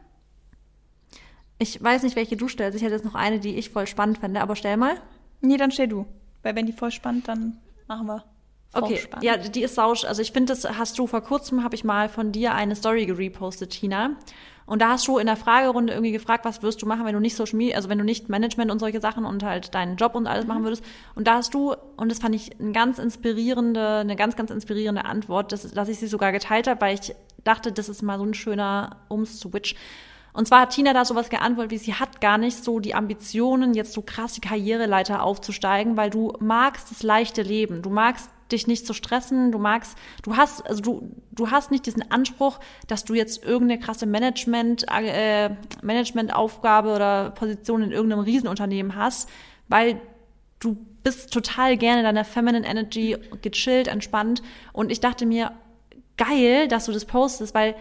Ich 1.58 1.82
weiß 1.82 2.02
nicht, 2.02 2.16
welche 2.16 2.36
du 2.36 2.48
stellst. 2.48 2.76
Ich 2.76 2.82
hätte 2.82 2.92
jetzt 2.92 3.04
noch 3.04 3.14
eine, 3.14 3.40
die 3.40 3.56
ich 3.56 3.70
voll 3.70 3.86
spannend 3.86 4.18
fände, 4.18 4.42
aber 4.42 4.56
stell 4.56 4.76
mal. 4.76 5.00
Nee, 5.40 5.56
dann 5.56 5.70
stell 5.70 5.88
du. 5.88 6.06
Weil 6.42 6.54
wenn 6.54 6.66
die 6.66 6.72
voll 6.72 6.90
spannend, 6.90 7.28
dann 7.28 7.56
machen 7.92 8.06
wir. 8.06 8.24
Okay, 8.74 8.96
spannend. 8.96 9.24
ja, 9.24 9.36
die 9.36 9.62
ist 9.62 9.74
sausch. 9.74 10.04
Also 10.04 10.22
ich 10.22 10.32
finde, 10.32 10.54
das 10.54 10.78
hast 10.78 10.98
du 10.98 11.06
vor 11.06 11.20
kurzem, 11.20 11.62
habe 11.62 11.74
ich 11.74 11.84
mal 11.84 12.08
von 12.08 12.32
dir 12.32 12.54
eine 12.54 12.74
Story 12.74 13.04
gerepostet, 13.04 13.70
Tina. 13.70 14.16
Und 14.64 14.80
da 14.80 14.90
hast 14.90 15.06
du 15.08 15.18
in 15.18 15.26
der 15.26 15.36
Fragerunde 15.36 15.92
irgendwie 15.92 16.12
gefragt, 16.12 16.44
was 16.44 16.62
wirst 16.62 16.80
du 16.80 16.86
machen, 16.86 17.04
wenn 17.04 17.12
du 17.12 17.20
nicht 17.20 17.36
Social 17.36 17.56
Media, 17.56 17.76
also 17.76 17.88
wenn 17.88 17.98
du 17.98 18.04
nicht 18.04 18.28
Management 18.28 18.70
und 18.70 18.78
solche 18.78 19.00
Sachen 19.00 19.26
und 19.26 19.42
halt 19.42 19.74
deinen 19.74 19.96
Job 19.96 20.14
und 20.14 20.26
alles 20.26 20.44
mhm. 20.44 20.48
machen 20.48 20.64
würdest. 20.64 20.84
Und 21.14 21.26
da 21.26 21.34
hast 21.34 21.52
du, 21.52 21.74
und 21.96 22.10
das 22.10 22.20
fand 22.20 22.34
ich 22.34 22.58
eine 22.58 22.72
ganz 22.72 22.98
inspirierende, 22.98 23.98
eine 23.98 24.16
ganz, 24.16 24.36
ganz 24.36 24.50
inspirierende 24.50 25.04
Antwort, 25.04 25.52
dass, 25.52 25.70
dass 25.70 25.88
ich 25.88 25.98
sie 25.98 26.06
sogar 26.06 26.32
geteilt 26.32 26.68
habe, 26.68 26.80
weil 26.80 26.94
ich 26.94 27.14
dachte, 27.44 27.72
das 27.72 27.90
ist 27.90 28.02
mal 28.02 28.18
so 28.18 28.24
ein 28.24 28.34
schöner 28.34 28.96
Umswitch. 29.08 29.74
Und 30.32 30.48
zwar 30.48 30.62
hat 30.62 30.70
Tina 30.70 30.94
da 30.94 31.04
sowas 31.04 31.28
geantwortet, 31.28 31.72
wie 31.72 31.78
sie 31.78 31.94
hat 31.94 32.20
gar 32.20 32.38
nicht 32.38 32.64
so 32.64 32.80
die 32.80 32.94
Ambitionen, 32.94 33.74
jetzt 33.74 33.92
so 33.92 34.02
krass 34.02 34.32
die 34.32 34.40
Karriereleiter 34.40 35.22
aufzusteigen, 35.22 35.96
weil 35.96 36.10
du 36.10 36.32
magst 36.40 36.90
das 36.90 37.02
leichte 37.02 37.42
Leben. 37.42 37.82
Du 37.82 37.90
magst 37.90 38.30
dich 38.50 38.66
nicht 38.66 38.86
zu 38.86 38.94
stressen, 38.94 39.52
du 39.52 39.58
magst, 39.58 39.96
du 40.22 40.36
hast, 40.36 40.66
also 40.66 40.80
du, 40.80 41.10
du 41.32 41.50
hast 41.50 41.70
nicht 41.70 41.86
diesen 41.86 42.10
Anspruch, 42.10 42.60
dass 42.86 43.04
du 43.04 43.14
jetzt 43.14 43.44
irgendeine 43.44 43.80
krasse 43.80 44.06
Management, 44.06 44.86
äh, 44.90 45.50
Managementaufgabe 45.82 46.94
oder 46.94 47.30
Position 47.30 47.82
in 47.82 47.92
irgendeinem 47.92 48.24
Riesenunternehmen 48.24 48.94
hast, 48.96 49.28
weil 49.68 50.00
du 50.60 50.76
bist 51.02 51.32
total 51.32 51.76
gerne 51.76 52.02
deiner 52.02 52.24
Feminine 52.24 52.66
Energy 52.66 53.16
gechillt, 53.42 53.88
entspannt. 53.88 54.42
Und 54.72 54.92
ich 54.92 55.00
dachte 55.00 55.26
mir, 55.26 55.52
geil, 56.16 56.68
dass 56.68 56.86
du 56.86 56.92
das 56.92 57.04
postest, 57.04 57.54
weil 57.54 57.74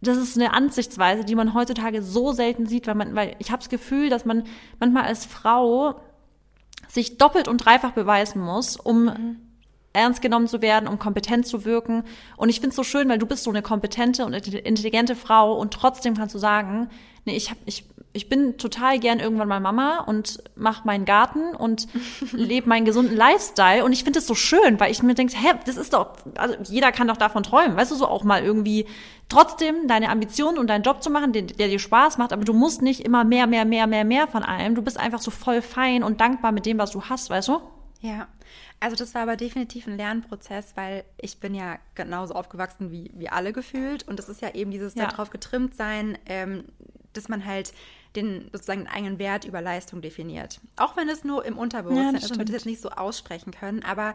das 0.00 0.18
ist 0.18 0.36
eine 0.36 0.52
Ansichtsweise, 0.52 1.24
die 1.24 1.34
man 1.34 1.54
heutzutage 1.54 2.02
so 2.02 2.32
selten 2.32 2.66
sieht, 2.66 2.86
weil 2.86 2.94
man, 2.94 3.14
weil 3.14 3.36
ich 3.38 3.50
habe 3.50 3.60
das 3.60 3.68
Gefühl, 3.68 4.10
dass 4.10 4.24
man 4.24 4.44
manchmal 4.78 5.04
als 5.04 5.24
Frau 5.24 6.00
sich 6.88 7.18
doppelt 7.18 7.48
und 7.48 7.58
dreifach 7.58 7.92
beweisen 7.92 8.40
muss, 8.40 8.76
um 8.76 9.04
mhm. 9.04 9.36
ernst 9.92 10.22
genommen 10.22 10.46
zu 10.46 10.60
werden, 10.62 10.88
um 10.88 10.98
kompetent 10.98 11.46
zu 11.46 11.64
wirken. 11.64 12.04
Und 12.36 12.50
ich 12.50 12.56
finde 12.56 12.70
es 12.70 12.76
so 12.76 12.84
schön, 12.84 13.08
weil 13.08 13.18
du 13.18 13.26
bist 13.26 13.44
so 13.44 13.50
eine 13.50 13.62
kompetente 13.62 14.24
und 14.24 14.34
intelligente 14.34 15.16
Frau 15.16 15.58
und 15.58 15.72
trotzdem 15.72 16.14
kannst 16.14 16.34
du 16.34 16.38
sagen, 16.38 16.88
nee, 17.24 17.36
ich 17.36 17.50
hab, 17.50 17.58
ich, 17.64 17.84
ich 18.16 18.28
bin 18.28 18.56
total 18.56 18.98
gern 18.98 19.20
irgendwann 19.20 19.48
mal 19.48 19.60
Mama 19.60 20.00
und 20.00 20.42
mache 20.56 20.86
meinen 20.86 21.04
Garten 21.04 21.54
und 21.54 21.86
lebe 22.32 22.68
meinen 22.68 22.84
gesunden 22.84 23.16
Lifestyle. 23.16 23.84
Und 23.84 23.92
ich 23.92 24.04
finde 24.04 24.18
es 24.18 24.26
so 24.26 24.34
schön, 24.34 24.80
weil 24.80 24.90
ich 24.90 25.02
mir 25.02 25.14
denke, 25.14 25.36
hä, 25.36 25.52
das 25.66 25.76
ist 25.76 25.92
doch, 25.92 26.16
also 26.36 26.56
jeder 26.64 26.92
kann 26.92 27.08
doch 27.08 27.16
davon 27.16 27.42
träumen. 27.42 27.76
Weißt 27.76 27.90
du, 27.90 27.94
so 27.94 28.08
auch 28.08 28.24
mal 28.24 28.42
irgendwie 28.42 28.86
trotzdem 29.28 29.86
deine 29.86 30.08
Ambitionen 30.08 30.58
und 30.58 30.68
deinen 30.68 30.82
Job 30.82 31.02
zu 31.02 31.10
machen, 31.10 31.32
der, 31.32 31.42
der 31.42 31.68
dir 31.68 31.78
Spaß 31.78 32.18
macht, 32.18 32.32
aber 32.32 32.44
du 32.44 32.52
musst 32.52 32.82
nicht 32.82 33.00
immer 33.00 33.24
mehr, 33.24 33.46
mehr, 33.46 33.64
mehr, 33.64 33.86
mehr, 33.86 34.04
mehr 34.04 34.26
von 34.26 34.42
allem. 34.42 34.74
Du 34.74 34.82
bist 34.82 34.98
einfach 34.98 35.20
so 35.20 35.30
voll 35.30 35.62
fein 35.62 36.02
und 36.02 36.20
dankbar 36.20 36.52
mit 36.52 36.66
dem, 36.66 36.78
was 36.78 36.92
du 36.92 37.02
hast, 37.02 37.30
weißt 37.30 37.48
du? 37.48 37.60
Ja. 38.00 38.28
Also 38.78 38.96
das 38.96 39.14
war 39.14 39.22
aber 39.22 39.36
definitiv 39.36 39.86
ein 39.86 39.96
Lernprozess, 39.96 40.72
weil 40.76 41.04
ich 41.18 41.38
bin 41.40 41.54
ja 41.54 41.78
genauso 41.94 42.34
aufgewachsen 42.34 42.90
wie, 42.90 43.10
wie 43.14 43.28
alle 43.28 43.52
gefühlt. 43.52 44.06
Und 44.06 44.20
es 44.20 44.28
ist 44.28 44.42
ja 44.42 44.54
eben 44.54 44.70
dieses 44.70 44.94
ja. 44.94 45.06
darauf 45.06 45.30
getrimmt 45.30 45.74
sein, 45.74 46.18
ähm, 46.26 46.64
dass 47.14 47.28
man 47.28 47.44
halt 47.44 47.72
den 48.16 48.48
sozusagen 48.52 48.80
den 48.80 48.88
eigenen 48.88 49.18
Wert 49.18 49.44
über 49.44 49.60
Leistung 49.60 50.00
definiert. 50.00 50.60
Auch 50.76 50.96
wenn 50.96 51.08
es 51.08 51.24
nur 51.24 51.44
im 51.44 51.58
Unterbewusstsein 51.58 52.14
ja, 52.14 52.18
ist 52.18 52.30
und 52.30 52.38
wir 52.38 52.44
das 52.44 52.54
jetzt 52.54 52.66
nicht 52.66 52.80
so 52.80 52.90
aussprechen 52.90 53.52
können, 53.52 53.82
aber 53.82 54.14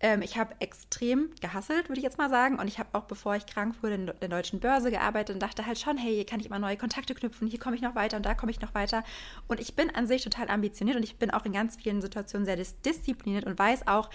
ähm, 0.00 0.22
ich 0.22 0.38
habe 0.38 0.54
extrem 0.60 1.30
gehasselt, 1.40 1.88
würde 1.88 1.98
ich 1.98 2.04
jetzt 2.04 2.18
mal 2.18 2.30
sagen. 2.30 2.58
Und 2.58 2.68
ich 2.68 2.78
habe 2.78 2.90
auch, 2.92 3.04
bevor 3.04 3.34
ich 3.34 3.46
krank 3.46 3.76
wurde, 3.82 3.96
in 3.96 4.06
der 4.06 4.28
deutschen 4.28 4.60
Börse 4.60 4.90
gearbeitet 4.90 5.34
und 5.34 5.42
dachte 5.42 5.66
halt 5.66 5.78
schon, 5.78 5.96
hey, 5.96 6.14
hier 6.14 6.26
kann 6.26 6.40
ich 6.40 6.46
immer 6.46 6.58
neue 6.58 6.76
Kontakte 6.76 7.14
knüpfen, 7.14 7.48
hier 7.48 7.58
komme 7.58 7.76
ich 7.76 7.82
noch 7.82 7.94
weiter 7.94 8.16
und 8.16 8.24
da 8.24 8.34
komme 8.34 8.52
ich 8.52 8.60
noch 8.60 8.74
weiter. 8.74 9.02
Und 9.48 9.60
ich 9.60 9.74
bin 9.74 9.94
an 9.94 10.06
sich 10.06 10.22
total 10.22 10.50
ambitioniert 10.50 10.96
und 10.96 11.02
ich 11.02 11.18
bin 11.18 11.30
auch 11.30 11.44
in 11.44 11.52
ganz 11.52 11.76
vielen 11.76 12.00
Situationen 12.00 12.44
sehr 12.44 12.56
dis 12.56 12.80
diszipliniert 12.80 13.44
und 13.44 13.58
weiß 13.58 13.88
auch, 13.88 14.10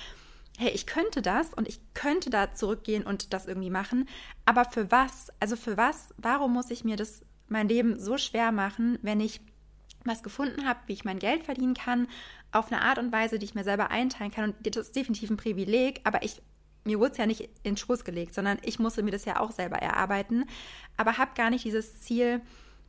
hey, 0.57 0.69
ich 0.69 0.85
könnte 0.85 1.21
das 1.21 1.53
und 1.53 1.67
ich 1.67 1.79
könnte 1.93 2.29
da 2.29 2.53
zurückgehen 2.53 3.03
und 3.03 3.33
das 3.33 3.47
irgendwie 3.47 3.71
machen. 3.71 4.07
Aber 4.45 4.65
für 4.65 4.91
was? 4.91 5.31
Also 5.39 5.55
für 5.55 5.77
was? 5.77 6.13
Warum 6.17 6.53
muss 6.53 6.69
ich 6.69 6.83
mir 6.85 6.95
das 6.95 7.23
mein 7.53 7.69
Leben 7.69 7.97
so 7.99 8.17
schwer 8.17 8.51
machen, 8.51 8.99
wenn 9.01 9.21
ich 9.21 9.39
was 10.03 10.23
gefunden 10.23 10.67
habe, 10.67 10.79
wie 10.87 10.93
ich 10.93 11.05
mein 11.05 11.19
Geld 11.19 11.43
verdienen 11.43 11.75
kann, 11.75 12.07
auf 12.51 12.71
eine 12.71 12.81
Art 12.81 12.97
und 12.97 13.13
Weise, 13.13 13.39
die 13.39 13.45
ich 13.45 13.55
mir 13.55 13.63
selber 13.63 13.89
einteilen 13.91 14.31
kann. 14.31 14.49
Und 14.49 14.55
das 14.75 14.87
ist 14.87 14.95
definitiv 14.95 15.29
ein 15.29 15.37
Privileg, 15.37 16.01
aber 16.03 16.23
ich, 16.23 16.41
mir 16.83 16.99
wurde 16.99 17.11
es 17.11 17.17
ja 17.17 17.25
nicht 17.25 17.49
in 17.63 17.77
Schoß 17.77 18.03
gelegt, 18.03 18.33
sondern 18.33 18.57
ich 18.63 18.79
musste 18.79 19.03
mir 19.03 19.11
das 19.11 19.23
ja 19.23 19.39
auch 19.39 19.51
selber 19.51 19.77
erarbeiten. 19.77 20.45
Aber 20.97 21.17
habe 21.17 21.31
gar 21.35 21.49
nicht 21.49 21.63
dieses 21.63 22.01
Ziel, 22.01 22.41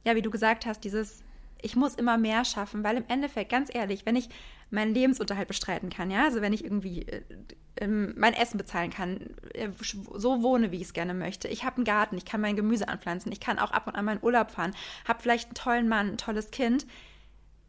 ja, 0.04 0.16
wie 0.16 0.22
du 0.22 0.30
gesagt 0.30 0.66
hast, 0.66 0.82
dieses, 0.82 1.22
ich 1.62 1.76
muss 1.76 1.94
immer 1.94 2.18
mehr 2.18 2.44
schaffen, 2.44 2.82
weil 2.82 2.96
im 2.96 3.04
Endeffekt, 3.06 3.50
ganz 3.50 3.72
ehrlich, 3.72 4.04
wenn 4.06 4.16
ich 4.16 4.28
meinen 4.74 4.94
Lebensunterhalt 4.94 5.48
bestreiten 5.48 5.90
kann, 5.90 6.10
ja, 6.10 6.24
also 6.24 6.42
wenn 6.42 6.52
ich 6.52 6.64
irgendwie 6.64 7.02
äh, 7.02 7.22
ähm, 7.76 8.14
mein 8.16 8.34
Essen 8.34 8.58
bezahlen 8.58 8.90
kann, 8.90 9.34
äh, 9.54 9.68
so 10.14 10.42
wohne, 10.42 10.72
wie 10.72 10.76
ich 10.76 10.82
es 10.82 10.92
gerne 10.92 11.14
möchte. 11.14 11.48
Ich 11.48 11.64
habe 11.64 11.76
einen 11.76 11.84
Garten, 11.84 12.16
ich 12.16 12.24
kann 12.24 12.40
mein 12.40 12.56
Gemüse 12.56 12.88
anpflanzen, 12.88 13.32
ich 13.32 13.40
kann 13.40 13.58
auch 13.58 13.70
ab 13.70 13.86
und 13.86 13.96
an 13.96 14.04
meinen 14.04 14.22
Urlaub 14.22 14.50
fahren, 14.50 14.74
habe 15.06 15.22
vielleicht 15.22 15.46
einen 15.46 15.54
tollen 15.54 15.88
Mann, 15.88 16.10
ein 16.10 16.18
tolles 16.18 16.50
Kind. 16.50 16.86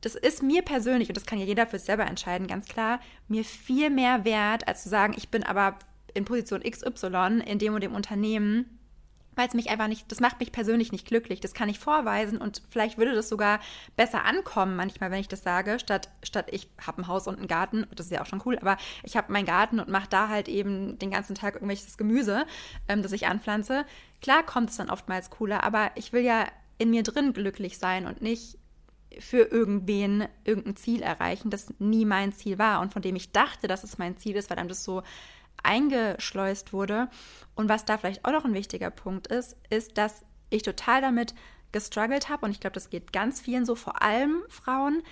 Das 0.01 0.15
ist 0.15 0.43
mir 0.43 0.61
persönlich, 0.61 1.09
und 1.09 1.17
das 1.17 1.25
kann 1.25 1.39
ja 1.39 1.45
jeder 1.45 1.65
für 1.65 1.79
sich 1.79 1.85
selber 1.85 2.05
entscheiden, 2.05 2.47
ganz 2.47 2.67
klar, 2.67 2.99
mir 3.27 3.43
viel 3.43 3.89
mehr 3.89 4.25
wert, 4.25 4.67
als 4.67 4.83
zu 4.83 4.89
sagen, 4.89 5.15
ich 5.17 5.29
bin 5.29 5.43
aber 5.43 5.79
in 6.13 6.25
Position 6.25 6.61
XY 6.61 7.41
in 7.45 7.59
dem 7.59 7.73
und 7.73 7.81
dem 7.81 7.95
Unternehmen 7.95 8.74
weil 9.35 9.47
es 9.47 9.53
mich 9.53 9.69
einfach 9.69 9.87
nicht, 9.87 10.11
das 10.11 10.19
macht 10.19 10.39
mich 10.39 10.51
persönlich 10.51 10.91
nicht 10.91 11.07
glücklich. 11.07 11.39
Das 11.39 11.53
kann 11.53 11.69
ich 11.69 11.79
vorweisen 11.79 12.37
und 12.37 12.61
vielleicht 12.69 12.97
würde 12.97 13.13
das 13.13 13.29
sogar 13.29 13.59
besser 13.95 14.25
ankommen 14.25 14.75
manchmal, 14.75 15.11
wenn 15.11 15.19
ich 15.19 15.27
das 15.27 15.43
sage, 15.43 15.79
statt, 15.79 16.09
statt 16.23 16.47
ich 16.51 16.69
habe 16.85 17.01
ein 17.01 17.07
Haus 17.07 17.27
und 17.27 17.37
einen 17.37 17.47
Garten, 17.47 17.85
das 17.95 18.07
ist 18.07 18.11
ja 18.11 18.21
auch 18.21 18.25
schon 18.25 18.41
cool, 18.45 18.57
aber 18.57 18.77
ich 19.03 19.17
habe 19.17 19.31
meinen 19.31 19.45
Garten 19.45 19.79
und 19.79 19.89
mache 19.89 20.09
da 20.09 20.29
halt 20.29 20.47
eben 20.47 20.97
den 20.99 21.11
ganzen 21.11 21.35
Tag 21.35 21.55
irgendwelches 21.55 21.97
Gemüse, 21.97 22.45
ähm, 22.87 23.01
das 23.01 23.11
ich 23.11 23.27
anpflanze. 23.27 23.85
Klar 24.21 24.43
kommt 24.43 24.69
es 24.69 24.77
dann 24.77 24.89
oftmals 24.89 25.29
cooler, 25.29 25.63
aber 25.63 25.91
ich 25.95 26.13
will 26.13 26.23
ja 26.23 26.45
in 26.77 26.89
mir 26.89 27.03
drin 27.03 27.33
glücklich 27.33 27.77
sein 27.77 28.05
und 28.05 28.21
nicht 28.21 28.57
für 29.19 29.43
irgendwen 29.43 30.27
irgendein 30.43 30.75
Ziel 30.75 31.01
erreichen, 31.01 31.49
das 31.49 31.73
nie 31.79 32.05
mein 32.05 32.33
Ziel 32.33 32.57
war 32.57 32.81
und 32.81 32.91
von 32.91 33.01
dem 33.01 33.15
ich 33.15 33.31
dachte, 33.31 33.67
dass 33.67 33.83
es 33.83 33.97
mein 33.97 34.17
Ziel 34.17 34.35
ist, 34.35 34.49
weil 34.49 34.59
einem 34.59 34.69
das 34.69 34.83
so 34.83 35.03
eingeschleust 35.65 36.73
wurde. 36.73 37.09
Und 37.55 37.69
was 37.69 37.85
da 37.85 37.97
vielleicht 37.97 38.25
auch 38.25 38.31
noch 38.31 38.45
ein 38.45 38.53
wichtiger 38.53 38.89
Punkt 38.89 39.27
ist, 39.27 39.57
ist, 39.69 39.97
dass 39.97 40.23
ich 40.49 40.63
total 40.63 41.01
damit 41.01 41.33
gestruggelt 41.71 42.29
habe 42.29 42.45
und 42.45 42.51
ich 42.51 42.61
glaube, 42.61 42.75
das 42.75 42.89
geht 42.89 43.11
ganz 43.11 43.41
vielen 43.41 43.65
so, 43.65 43.75
vor 43.75 44.01
allem 44.01 44.43
Frauen, 44.47 45.03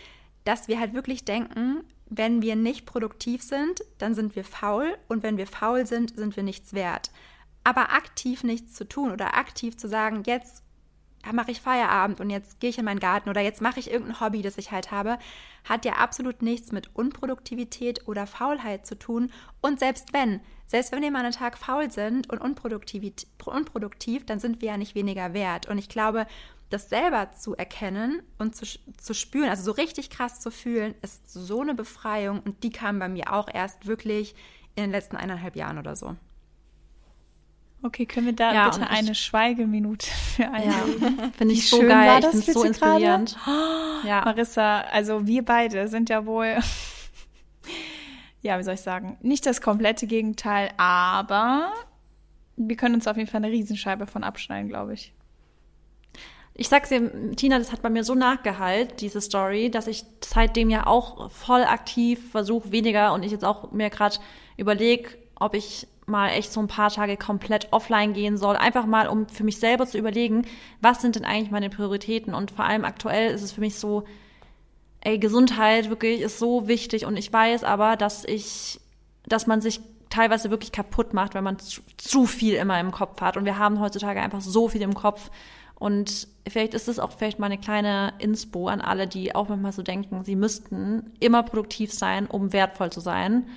dass 0.45 0.67
wir 0.67 0.79
halt 0.79 0.93
wirklich 0.93 1.25
denken, 1.25 1.83
wenn 2.05 2.41
wir 2.41 2.55
nicht 2.55 2.85
produktiv 2.85 3.41
sind, 3.43 3.83
dann 3.97 4.13
sind 4.13 4.35
wir 4.35 4.45
faul 4.45 4.97
und 5.07 5.23
wenn 5.23 5.37
wir 5.37 5.47
faul 5.47 5.85
sind, 5.85 6.15
sind 6.15 6.35
wir 6.35 6.43
nichts 6.43 6.73
wert. 6.73 7.11
Aber 7.63 7.93
aktiv 7.93 8.43
nichts 8.43 8.73
zu 8.73 8.87
tun 8.87 9.11
oder 9.11 9.35
aktiv 9.35 9.77
zu 9.77 9.87
sagen, 9.87 10.23
jetzt 10.25 10.63
mache 11.31 11.51
ich 11.51 11.61
Feierabend 11.61 12.19
und 12.19 12.29
jetzt 12.29 12.59
gehe 12.59 12.69
ich 12.69 12.77
in 12.77 12.85
meinen 12.85 12.99
Garten 12.99 13.29
oder 13.29 13.41
jetzt 13.41 13.61
mache 13.61 13.79
ich 13.79 13.89
irgendein 13.89 14.19
Hobby, 14.19 14.41
das 14.41 14.57
ich 14.57 14.71
halt 14.71 14.91
habe, 14.91 15.17
hat 15.63 15.85
ja 15.85 15.93
absolut 15.93 16.41
nichts 16.41 16.71
mit 16.71 16.93
Unproduktivität 16.95 18.07
oder 18.07 18.27
Faulheit 18.27 18.85
zu 18.85 18.99
tun. 18.99 19.31
Und 19.61 19.79
selbst 19.79 20.11
wenn, 20.11 20.41
selbst 20.67 20.91
wenn 20.91 21.01
wir 21.01 21.11
mal 21.11 21.23
einen 21.23 21.31
Tag 21.31 21.57
faul 21.57 21.89
sind 21.89 22.29
und 22.29 22.39
unproduktiv, 22.39 24.25
dann 24.25 24.39
sind 24.39 24.61
wir 24.61 24.69
ja 24.69 24.77
nicht 24.77 24.95
weniger 24.95 25.33
wert. 25.33 25.67
Und 25.67 25.77
ich 25.77 25.87
glaube, 25.87 26.27
das 26.69 26.89
selber 26.89 27.31
zu 27.31 27.55
erkennen 27.55 28.23
und 28.39 28.55
zu, 28.55 28.65
zu 28.97 29.13
spüren, 29.13 29.49
also 29.49 29.63
so 29.63 29.71
richtig 29.71 30.09
krass 30.09 30.39
zu 30.39 30.51
fühlen, 30.51 30.95
ist 31.01 31.31
so 31.31 31.61
eine 31.61 31.75
Befreiung 31.75 32.39
und 32.39 32.63
die 32.63 32.71
kam 32.71 32.99
bei 32.99 33.07
mir 33.07 33.31
auch 33.31 33.47
erst 33.53 33.85
wirklich 33.85 34.35
in 34.75 34.83
den 34.83 34.91
letzten 34.91 35.15
eineinhalb 35.15 35.55
Jahren 35.55 35.77
oder 35.77 35.95
so. 35.95 36.15
Okay, 37.85 38.05
können 38.05 38.27
wir 38.27 38.33
da 38.33 38.53
ja, 38.53 38.69
bitte 38.69 38.89
eine 38.89 39.13
Schweigeminute 39.13 40.07
für 40.07 40.49
einlegen? 40.49 41.17
Ja, 41.19 41.31
finde 41.37 41.53
ich 41.53 41.69
so 41.69 41.79
schön 41.79 41.89
geil, 41.89 42.23
ich 42.23 42.29
finde 42.29 42.53
so 42.53 42.63
inspirierend. 42.63 43.37
Oh, 43.45 44.07
ja. 44.07 44.21
Marissa, 44.23 44.81
also 44.91 45.27
wir 45.27 45.43
beide 45.43 45.89
sind 45.89 46.09
ja 46.09 46.25
wohl, 46.25 46.57
ja, 48.41 48.57
wie 48.57 48.63
soll 48.63 48.75
ich 48.75 48.81
sagen, 48.81 49.17
nicht 49.21 49.45
das 49.45 49.59
komplette 49.59 50.07
Gegenteil, 50.07 50.71
aber 50.77 51.73
wir 52.55 52.77
können 52.77 52.95
uns 52.95 53.05
auf 53.05 53.17
jeden 53.17 53.29
Fall 53.29 53.43
eine 53.43 53.51
Riesenscheibe 53.51 54.07
von 54.07 54.23
abschneiden, 54.23 54.69
glaube 54.69 54.93
ich. 54.93 55.11
Ich 56.55 56.69
sag's 56.69 56.87
dir, 56.87 57.35
Tina, 57.35 57.57
das 57.57 57.73
hat 57.73 57.81
bei 57.81 57.89
mir 57.89 58.05
so 58.05 58.15
nachgehalt, 58.15 59.01
diese 59.01 59.19
Story, 59.19 59.69
dass 59.69 59.87
ich 59.87 60.05
seitdem 60.23 60.69
ja 60.69 60.87
auch 60.87 61.29
voll 61.31 61.63
aktiv 61.63 62.31
versuche, 62.31 62.71
weniger 62.71 63.11
und 63.13 63.23
ich 63.23 63.31
jetzt 63.31 63.43
auch 63.43 63.71
mir 63.71 63.89
gerade 63.89 64.17
überlege, 64.55 65.09
ob 65.35 65.53
ich 65.53 65.87
mal 66.05 66.29
echt 66.29 66.51
so 66.51 66.59
ein 66.59 66.67
paar 66.67 66.89
Tage 66.89 67.17
komplett 67.17 67.67
offline 67.71 68.13
gehen 68.13 68.37
soll. 68.37 68.55
Einfach 68.55 68.85
mal, 68.85 69.07
um 69.07 69.27
für 69.27 69.43
mich 69.43 69.59
selber 69.59 69.85
zu 69.87 69.97
überlegen, 69.97 70.45
was 70.81 71.01
sind 71.01 71.15
denn 71.15 71.25
eigentlich 71.25 71.51
meine 71.51 71.69
Prioritäten? 71.69 72.33
Und 72.33 72.51
vor 72.51 72.65
allem 72.65 72.85
aktuell 72.85 73.33
ist 73.33 73.41
es 73.41 73.51
für 73.51 73.61
mich 73.61 73.75
so, 73.75 74.03
ey, 75.01 75.19
Gesundheit 75.19 75.89
wirklich 75.89 76.21
ist 76.21 76.39
so 76.39 76.67
wichtig. 76.67 77.05
Und 77.05 77.17
ich 77.17 77.31
weiß 77.31 77.63
aber, 77.63 77.95
dass 77.95 78.25
ich, 78.25 78.79
dass 79.25 79.47
man 79.47 79.61
sich 79.61 79.81
teilweise 80.09 80.51
wirklich 80.51 80.71
kaputt 80.71 81.13
macht, 81.13 81.33
wenn 81.33 81.43
man 81.43 81.59
zu, 81.59 81.81
zu 81.97 82.25
viel 82.25 82.55
immer 82.55 82.79
im 82.79 82.91
Kopf 82.91 83.19
hat. 83.21 83.35
Und 83.35 83.45
wir 83.45 83.57
haben 83.57 83.79
heutzutage 83.79 84.21
einfach 84.21 84.41
so 84.41 84.69
viel 84.69 84.81
im 84.81 84.93
Kopf. 84.93 85.31
Und 85.75 86.27
vielleicht 86.47 86.73
ist 86.73 86.87
es 86.87 86.99
auch 86.99 87.11
vielleicht 87.11 87.39
mal 87.39 87.47
eine 87.47 87.57
kleine 87.57 88.13
Inspo 88.19 88.67
an 88.67 88.79
alle, 88.79 89.07
die 89.07 89.35
auch 89.35 89.49
manchmal 89.49 89.73
so 89.73 89.81
denken, 89.81 90.23
sie 90.23 90.35
müssten 90.35 91.11
immer 91.19 91.43
produktiv 91.43 91.91
sein, 91.91 92.27
um 92.27 92.53
wertvoll 92.53 92.91
zu 92.91 92.99
sein. 92.99 93.47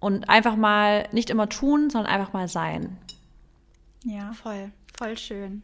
Und 0.00 0.28
einfach 0.28 0.56
mal 0.56 1.08
nicht 1.12 1.30
immer 1.30 1.48
tun, 1.48 1.90
sondern 1.90 2.12
einfach 2.12 2.32
mal 2.32 2.48
sein. 2.48 2.96
Ja, 4.04 4.32
voll, 4.32 4.70
voll 4.96 5.18
schön. 5.18 5.62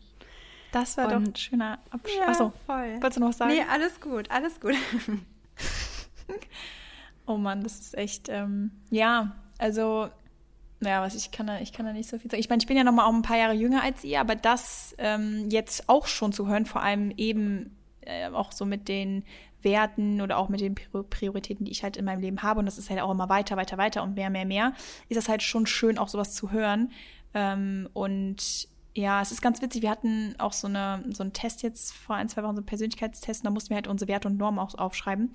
Das 0.73 0.97
war 0.97 1.07
Und, 1.07 1.13
doch 1.13 1.21
ein 1.21 1.37
schöner 1.37 1.79
Abschluss. 1.91 2.19
Ja, 2.19 2.29
Achso, 2.29 2.53
voll. 2.67 2.95
Wolltest 2.95 3.17
du 3.17 3.21
noch 3.21 3.29
was 3.29 3.39
sagen? 3.39 3.53
Nee, 3.53 3.65
alles 3.71 4.01
gut, 4.01 4.31
alles 4.31 4.61
gut. 4.61 4.75
oh 7.27 7.37
Mann, 7.37 7.63
das 7.63 7.79
ist 7.79 7.97
echt, 7.97 8.29
ähm, 8.29 8.73
ja, 8.91 9.37
also, 9.59 10.09
naja, 10.81 11.01
was 11.01 11.15
ich 11.15 11.31
kann 11.31 11.47
da, 11.47 11.61
ich 11.61 11.73
kann 11.73 11.87
da 11.87 11.93
nicht 11.93 12.09
so 12.09 12.19
viel 12.19 12.29
sagen. 12.29 12.41
Ich 12.41 12.49
meine, 12.49 12.61
ich 12.61 12.67
bin 12.67 12.77
ja 12.77 12.83
noch 12.83 12.93
mal 12.93 13.07
auch 13.07 13.15
ein 13.15 13.23
paar 13.23 13.39
Jahre 13.39 13.55
jünger 13.55 13.85
als 13.85 14.03
ihr, 14.03 14.21
aber 14.21 14.35
das 14.35 14.97
ähm, 14.99 15.49
jetzt 15.49 15.89
auch 15.89 16.09
schon 16.09 16.33
zu 16.33 16.49
hören, 16.49 16.67
vor 16.67 16.83
allem 16.83 17.13
eben 17.17 17.77
äh, 18.01 18.29
auch 18.31 18.51
so 18.51 18.65
mit 18.65 18.89
den 18.89 19.25
Werten 19.65 20.21
oder 20.21 20.39
auch 20.39 20.49
mit 20.49 20.61
den 20.61 20.75
Prioritäten, 20.75 21.65
die 21.65 21.73
ich 21.73 21.83
halt 21.83 21.97
in 21.97 22.05
meinem 22.05 22.21
Leben 22.21 22.43
habe, 22.43 22.61
und 22.61 22.67
das 22.67 22.79
ist 22.79 22.91
halt 22.91 23.01
auch 23.01 23.11
immer 23.11 23.29
weiter, 23.29 23.57
weiter, 23.57 23.79
weiter 23.79 24.03
und 24.03 24.15
mehr, 24.15 24.31
mehr, 24.31 24.45
mehr, 24.45 24.73
ist 25.09 25.17
das 25.17 25.29
halt 25.29 25.43
schon 25.43 25.67
schön, 25.67 25.99
auch 25.99 26.09
sowas 26.09 26.35
zu 26.35 26.53
hören. 26.53 26.93
Ähm, 27.35 27.89
und 27.93 28.69
ja, 28.95 29.21
es 29.21 29.33
ist 29.33 29.43
ganz 29.43 29.61
witzig. 29.61 29.83
Wir 29.83 29.91
hatten 29.91 30.35
auch 30.39 30.53
so, 30.53 30.69
eine, 30.69 31.03
so 31.11 31.23
einen 31.23 31.33
Test 31.33 31.63
jetzt 31.63 31.93
vor 31.93 32.15
ein, 32.15 32.29
zwei 32.29 32.43
Wochen, 32.43 32.55
so 32.55 32.61
einen 32.61 32.67
Persönlichkeitstest, 32.67 33.41
und 33.41 33.47
da 33.47 33.51
mussten 33.51 33.71
wir 33.71 33.77
halt 33.77 33.89
unsere 33.89 34.09
Werte 34.09 34.29
und 34.29 34.39
Normen 34.39 34.61
auch 34.61 34.75
aufschreiben. 34.77 35.33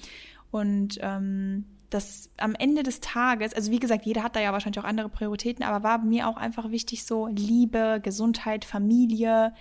Und 0.51 0.97
ähm, 1.01 1.65
das 1.89 2.29
am 2.37 2.55
Ende 2.55 2.83
des 2.83 3.01
Tages, 3.01 3.53
also 3.53 3.71
wie 3.71 3.79
gesagt, 3.79 4.05
jeder 4.05 4.23
hat 4.23 4.35
da 4.35 4.39
ja 4.39 4.53
wahrscheinlich 4.53 4.79
auch 4.79 4.87
andere 4.87 5.09
Prioritäten, 5.09 5.63
aber 5.63 5.83
war 5.83 5.97
mir 5.99 6.27
auch 6.27 6.37
einfach 6.37 6.71
wichtig, 6.71 7.03
so 7.03 7.27
Liebe, 7.27 7.99
Gesundheit, 8.01 8.63
Familie 8.63 9.53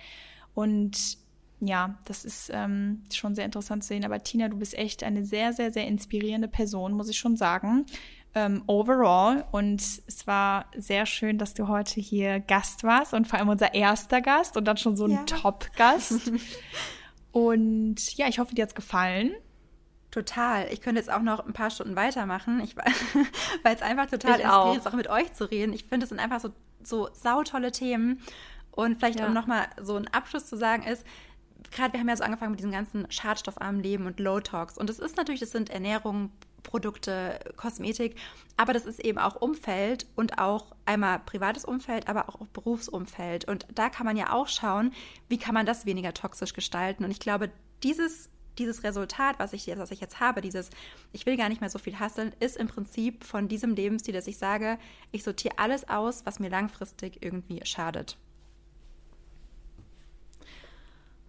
und 0.53 1.17
ja, 1.59 1.97
das 2.05 2.25
ist 2.25 2.49
ähm, 2.53 3.03
schon 3.13 3.35
sehr 3.35 3.45
interessant 3.45 3.83
zu 3.83 3.89
sehen. 3.89 4.05
Aber 4.05 4.23
Tina, 4.23 4.47
du 4.47 4.57
bist 4.57 4.77
echt 4.77 5.03
eine 5.03 5.25
sehr, 5.25 5.53
sehr, 5.53 5.71
sehr 5.71 5.87
inspirierende 5.87 6.47
Person, 6.47 6.93
muss 6.93 7.09
ich 7.09 7.17
schon 7.17 7.35
sagen. 7.35 7.85
Ähm, 8.35 8.63
overall. 8.67 9.45
Und 9.51 9.81
es 9.81 10.27
war 10.27 10.65
sehr 10.75 11.05
schön, 11.05 11.37
dass 11.37 11.53
du 11.53 11.67
heute 11.67 11.99
hier 11.99 12.39
Gast 12.39 12.83
warst 12.83 13.13
und 13.13 13.27
vor 13.27 13.39
allem 13.39 13.49
unser 13.49 13.73
erster 13.73 14.21
Gast 14.21 14.55
und 14.55 14.65
dann 14.65 14.77
schon 14.77 14.95
so 14.95 15.05
ein 15.05 15.11
ja. 15.11 15.23
Top-Gast. 15.23 16.31
Und 17.31 18.17
ja, 18.17 18.27
ich 18.27 18.39
hoffe, 18.39 18.55
dir 18.55 18.63
hat 18.63 18.69
es 18.69 18.75
gefallen. 18.75 19.31
Total. 20.11 20.67
Ich 20.71 20.81
könnte 20.81 20.99
jetzt 20.99 21.11
auch 21.11 21.21
noch 21.21 21.45
ein 21.45 21.53
paar 21.53 21.69
Stunden 21.69 21.95
weitermachen, 21.95 22.61
weil 23.63 23.75
es 23.75 23.81
einfach 23.83 24.07
total 24.07 24.39
inspiriert 24.39 24.77
ist, 24.77 24.87
auch 24.87 24.93
mit 24.93 25.09
euch 25.09 25.31
zu 25.33 25.49
reden. 25.49 25.73
Ich 25.73 25.85
finde, 25.85 26.05
es 26.05 26.09
sind 26.09 26.19
einfach 26.19 26.39
so, 26.39 26.49
so 26.81 27.09
sautolle 27.13 27.71
Themen. 27.71 28.19
Und 28.71 28.97
vielleicht, 28.97 29.19
ja. 29.19 29.27
um 29.27 29.33
nochmal 29.33 29.67
so 29.81 29.95
einen 29.95 30.07
Abschluss 30.07 30.47
zu 30.47 30.57
sagen, 30.57 30.83
ist, 30.83 31.05
gerade 31.71 31.93
wir 31.93 31.99
haben 31.99 32.09
ja 32.09 32.15
so 32.15 32.23
angefangen 32.23 32.51
mit 32.51 32.59
diesem 32.59 32.71
ganzen 32.71 33.09
schadstoffarmen 33.11 33.81
Leben 33.81 34.05
und 34.05 34.19
Low 34.19 34.39
Talks. 34.39 34.77
Und 34.77 34.89
es 34.89 34.99
ist 34.99 35.17
natürlich, 35.17 35.39
das 35.39 35.51
sind 35.51 35.69
Ernährung, 35.69 36.31
Produkte, 36.63 37.39
Kosmetik, 37.55 38.15
aber 38.57 38.73
das 38.73 38.85
ist 38.85 38.99
eben 38.99 39.17
auch 39.17 39.35
Umfeld 39.35 40.05
und 40.15 40.39
auch 40.39 40.75
einmal 40.85 41.19
privates 41.19 41.65
Umfeld, 41.65 42.07
aber 42.07 42.29
auch 42.29 42.45
Berufsumfeld. 42.47 43.45
Und 43.45 43.65
da 43.73 43.89
kann 43.89 44.05
man 44.05 44.17
ja 44.17 44.33
auch 44.33 44.47
schauen, 44.47 44.93
wie 45.29 45.37
kann 45.37 45.53
man 45.53 45.65
das 45.65 45.85
weniger 45.85 46.13
toxisch 46.13 46.53
gestalten. 46.53 47.03
Und 47.03 47.11
ich 47.11 47.19
glaube, 47.19 47.49
dieses 47.83 48.29
dieses 48.57 48.83
Resultat, 48.83 49.39
was 49.39 49.53
ich, 49.53 49.67
was 49.77 49.91
ich 49.91 50.01
jetzt 50.01 50.19
habe, 50.19 50.41
dieses, 50.41 50.69
ich 51.13 51.25
will 51.25 51.37
gar 51.37 51.49
nicht 51.49 51.61
mehr 51.61 51.69
so 51.69 51.79
viel 51.79 51.97
hasseln, 51.97 52.35
ist 52.39 52.57
im 52.57 52.67
Prinzip 52.67 53.23
von 53.23 53.47
diesem 53.47 53.73
Lebensstil, 53.73 54.13
dass 54.13 54.27
ich 54.27 54.37
sage, 54.37 54.77
ich 55.11 55.23
sortiere 55.23 55.57
alles 55.57 55.87
aus, 55.87 56.25
was 56.25 56.39
mir 56.39 56.49
langfristig 56.49 57.23
irgendwie 57.23 57.61
schadet. 57.63 58.17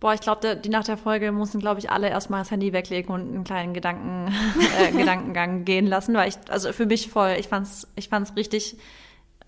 Boah, 0.00 0.14
ich 0.14 0.20
glaube, 0.22 0.56
die 0.56 0.70
nach 0.70 0.84
der 0.84 0.96
Folge 0.96 1.30
mussten, 1.30 1.60
glaube 1.60 1.78
ich, 1.78 1.90
alle 1.90 2.08
erstmal 2.08 2.40
das 2.40 2.50
Handy 2.50 2.72
weglegen 2.72 3.14
und 3.14 3.20
einen 3.20 3.44
kleinen 3.44 3.74
Gedanken, 3.74 4.34
äh, 4.78 4.92
Gedankengang 4.92 5.66
gehen 5.66 5.86
lassen, 5.86 6.14
weil 6.14 6.30
ich, 6.30 6.36
also 6.48 6.72
für 6.72 6.86
mich 6.86 7.10
voll, 7.10 7.36
ich 7.38 7.48
fand's, 7.48 7.86
ich 7.96 8.08
fand's 8.08 8.34
richtig 8.34 8.78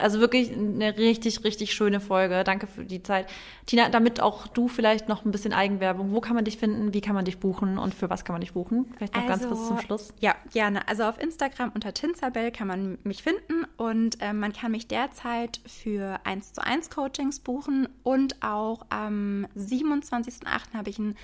also 0.03 0.21
wirklich 0.21 0.53
eine 0.53 0.97
richtig, 0.97 1.45
richtig 1.45 1.73
schöne 1.73 2.01
Folge. 2.01 2.45
Danke 2.45 2.67
für 2.67 2.85
die 2.85 3.03
Zeit. 3.03 3.29
Tina, 3.67 3.89
damit 3.89 4.21
auch 4.21 4.47
du 4.47 4.69
vielleicht 4.69 5.09
noch 5.09 5.25
ein 5.25 5.31
bisschen 5.31 5.53
Eigenwerbung. 5.53 6.13
Wo 6.13 6.21
kann 6.21 6.35
man 6.35 6.45
dich 6.45 6.59
finden? 6.59 6.93
Wie 6.95 7.01
kann 7.01 7.15
man 7.15 7.25
dich 7.25 7.39
buchen? 7.39 7.79
Und 7.79 7.95
für 7.95 8.11
was 8.11 8.25
kann 8.25 8.35
man 8.35 8.41
dich 8.41 8.53
buchen? 8.53 8.93
Vielleicht 8.97 9.15
noch 9.15 9.23
also, 9.23 9.33
ganz 9.33 9.49
kurz 9.49 9.69
zum 9.69 9.81
Schluss. 9.81 10.15
Ja, 10.21 10.35
gerne. 10.53 10.87
Also 10.89 11.05
auf 11.05 11.21
Instagram 11.21 11.73
unter 11.75 11.95
Tinsabel 11.95 12.51
kann 12.51 12.69
man 12.69 12.99
mich 13.05 13.23
finden 13.23 13.65
und 13.77 14.21
äh, 14.21 14.33
man 14.33 14.53
kann 14.53 14.73
mich 14.73 14.89
derzeit 14.89 15.61
für 15.67 16.21
1 16.25 16.55
zu 16.55 16.65
1 16.65 16.91
Coachings 16.91 17.41
buchen 17.41 17.89
und 18.03 18.43
auch 18.43 18.87
am 18.91 19.47
27.08. 19.57 20.75
habe 20.75 20.91
ich 20.91 20.99
einen 20.99 21.17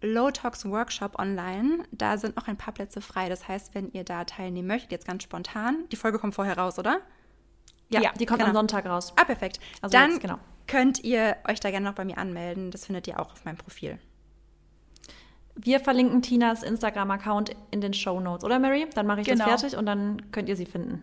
Low 0.00 0.30
Talks 0.30 0.64
Workshop 0.64 1.18
online. 1.18 1.84
Da 1.90 2.18
sind 2.18 2.36
noch 2.36 2.46
ein 2.46 2.56
paar 2.56 2.72
Plätze 2.72 3.00
frei. 3.00 3.28
Das 3.28 3.48
heißt, 3.48 3.74
wenn 3.74 3.90
ihr 3.92 4.04
da 4.04 4.24
teilnehmen 4.24 4.68
möchtet, 4.68 4.92
jetzt 4.92 5.06
ganz 5.06 5.22
spontan, 5.24 5.84
die 5.90 5.96
Folge 5.96 6.18
kommt 6.18 6.34
vorher 6.34 6.56
raus, 6.56 6.78
oder? 6.78 7.00
Ja, 7.90 8.00
ja 8.00 8.12
die 8.12 8.26
kommt 8.26 8.40
genau. 8.40 8.50
am 8.50 8.56
Sonntag 8.56 8.86
raus. 8.86 9.12
Ah, 9.16 9.24
perfekt. 9.24 9.60
Also 9.80 9.96
Dann 9.96 10.12
jetzt, 10.12 10.20
genau. 10.20 10.38
könnt 10.66 11.02
ihr 11.04 11.36
euch 11.48 11.60
da 11.60 11.70
gerne 11.70 11.86
noch 11.86 11.94
bei 11.94 12.04
mir 12.04 12.18
anmelden. 12.18 12.70
Das 12.70 12.86
findet 12.86 13.06
ihr 13.06 13.18
auch 13.20 13.32
auf 13.32 13.44
meinem 13.44 13.56
Profil. 13.56 13.98
Wir 15.54 15.80
verlinken 15.80 16.22
Tinas 16.22 16.62
Instagram-Account 16.62 17.56
in 17.72 17.80
den 17.80 17.92
Show 17.92 18.20
Notes, 18.20 18.44
oder 18.44 18.58
Mary? 18.58 18.86
Dann 18.94 19.06
mache 19.06 19.22
ich 19.22 19.26
genau. 19.26 19.46
das 19.46 19.60
fertig 19.60 19.78
und 19.78 19.86
dann 19.86 20.30
könnt 20.30 20.48
ihr 20.48 20.56
sie 20.56 20.66
finden. 20.66 21.02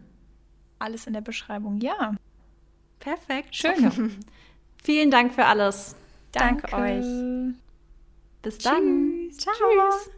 Alles 0.79 1.07
in 1.07 1.13
der 1.13 1.21
Beschreibung, 1.21 1.79
ja. 1.81 2.15
Perfekt. 2.99 3.55
Schön. 3.55 3.85
Okay. 3.85 4.09
Vielen 4.83 5.11
Dank 5.11 5.33
für 5.33 5.45
alles. 5.45 5.95
Danke, 6.31 6.67
Danke 6.69 6.75
euch. 6.75 7.55
Bis 8.41 8.59
dann. 8.59 9.29
Tschüss. 9.29 9.37
Ciao. 9.37 9.55
Tschüss. 9.55 10.11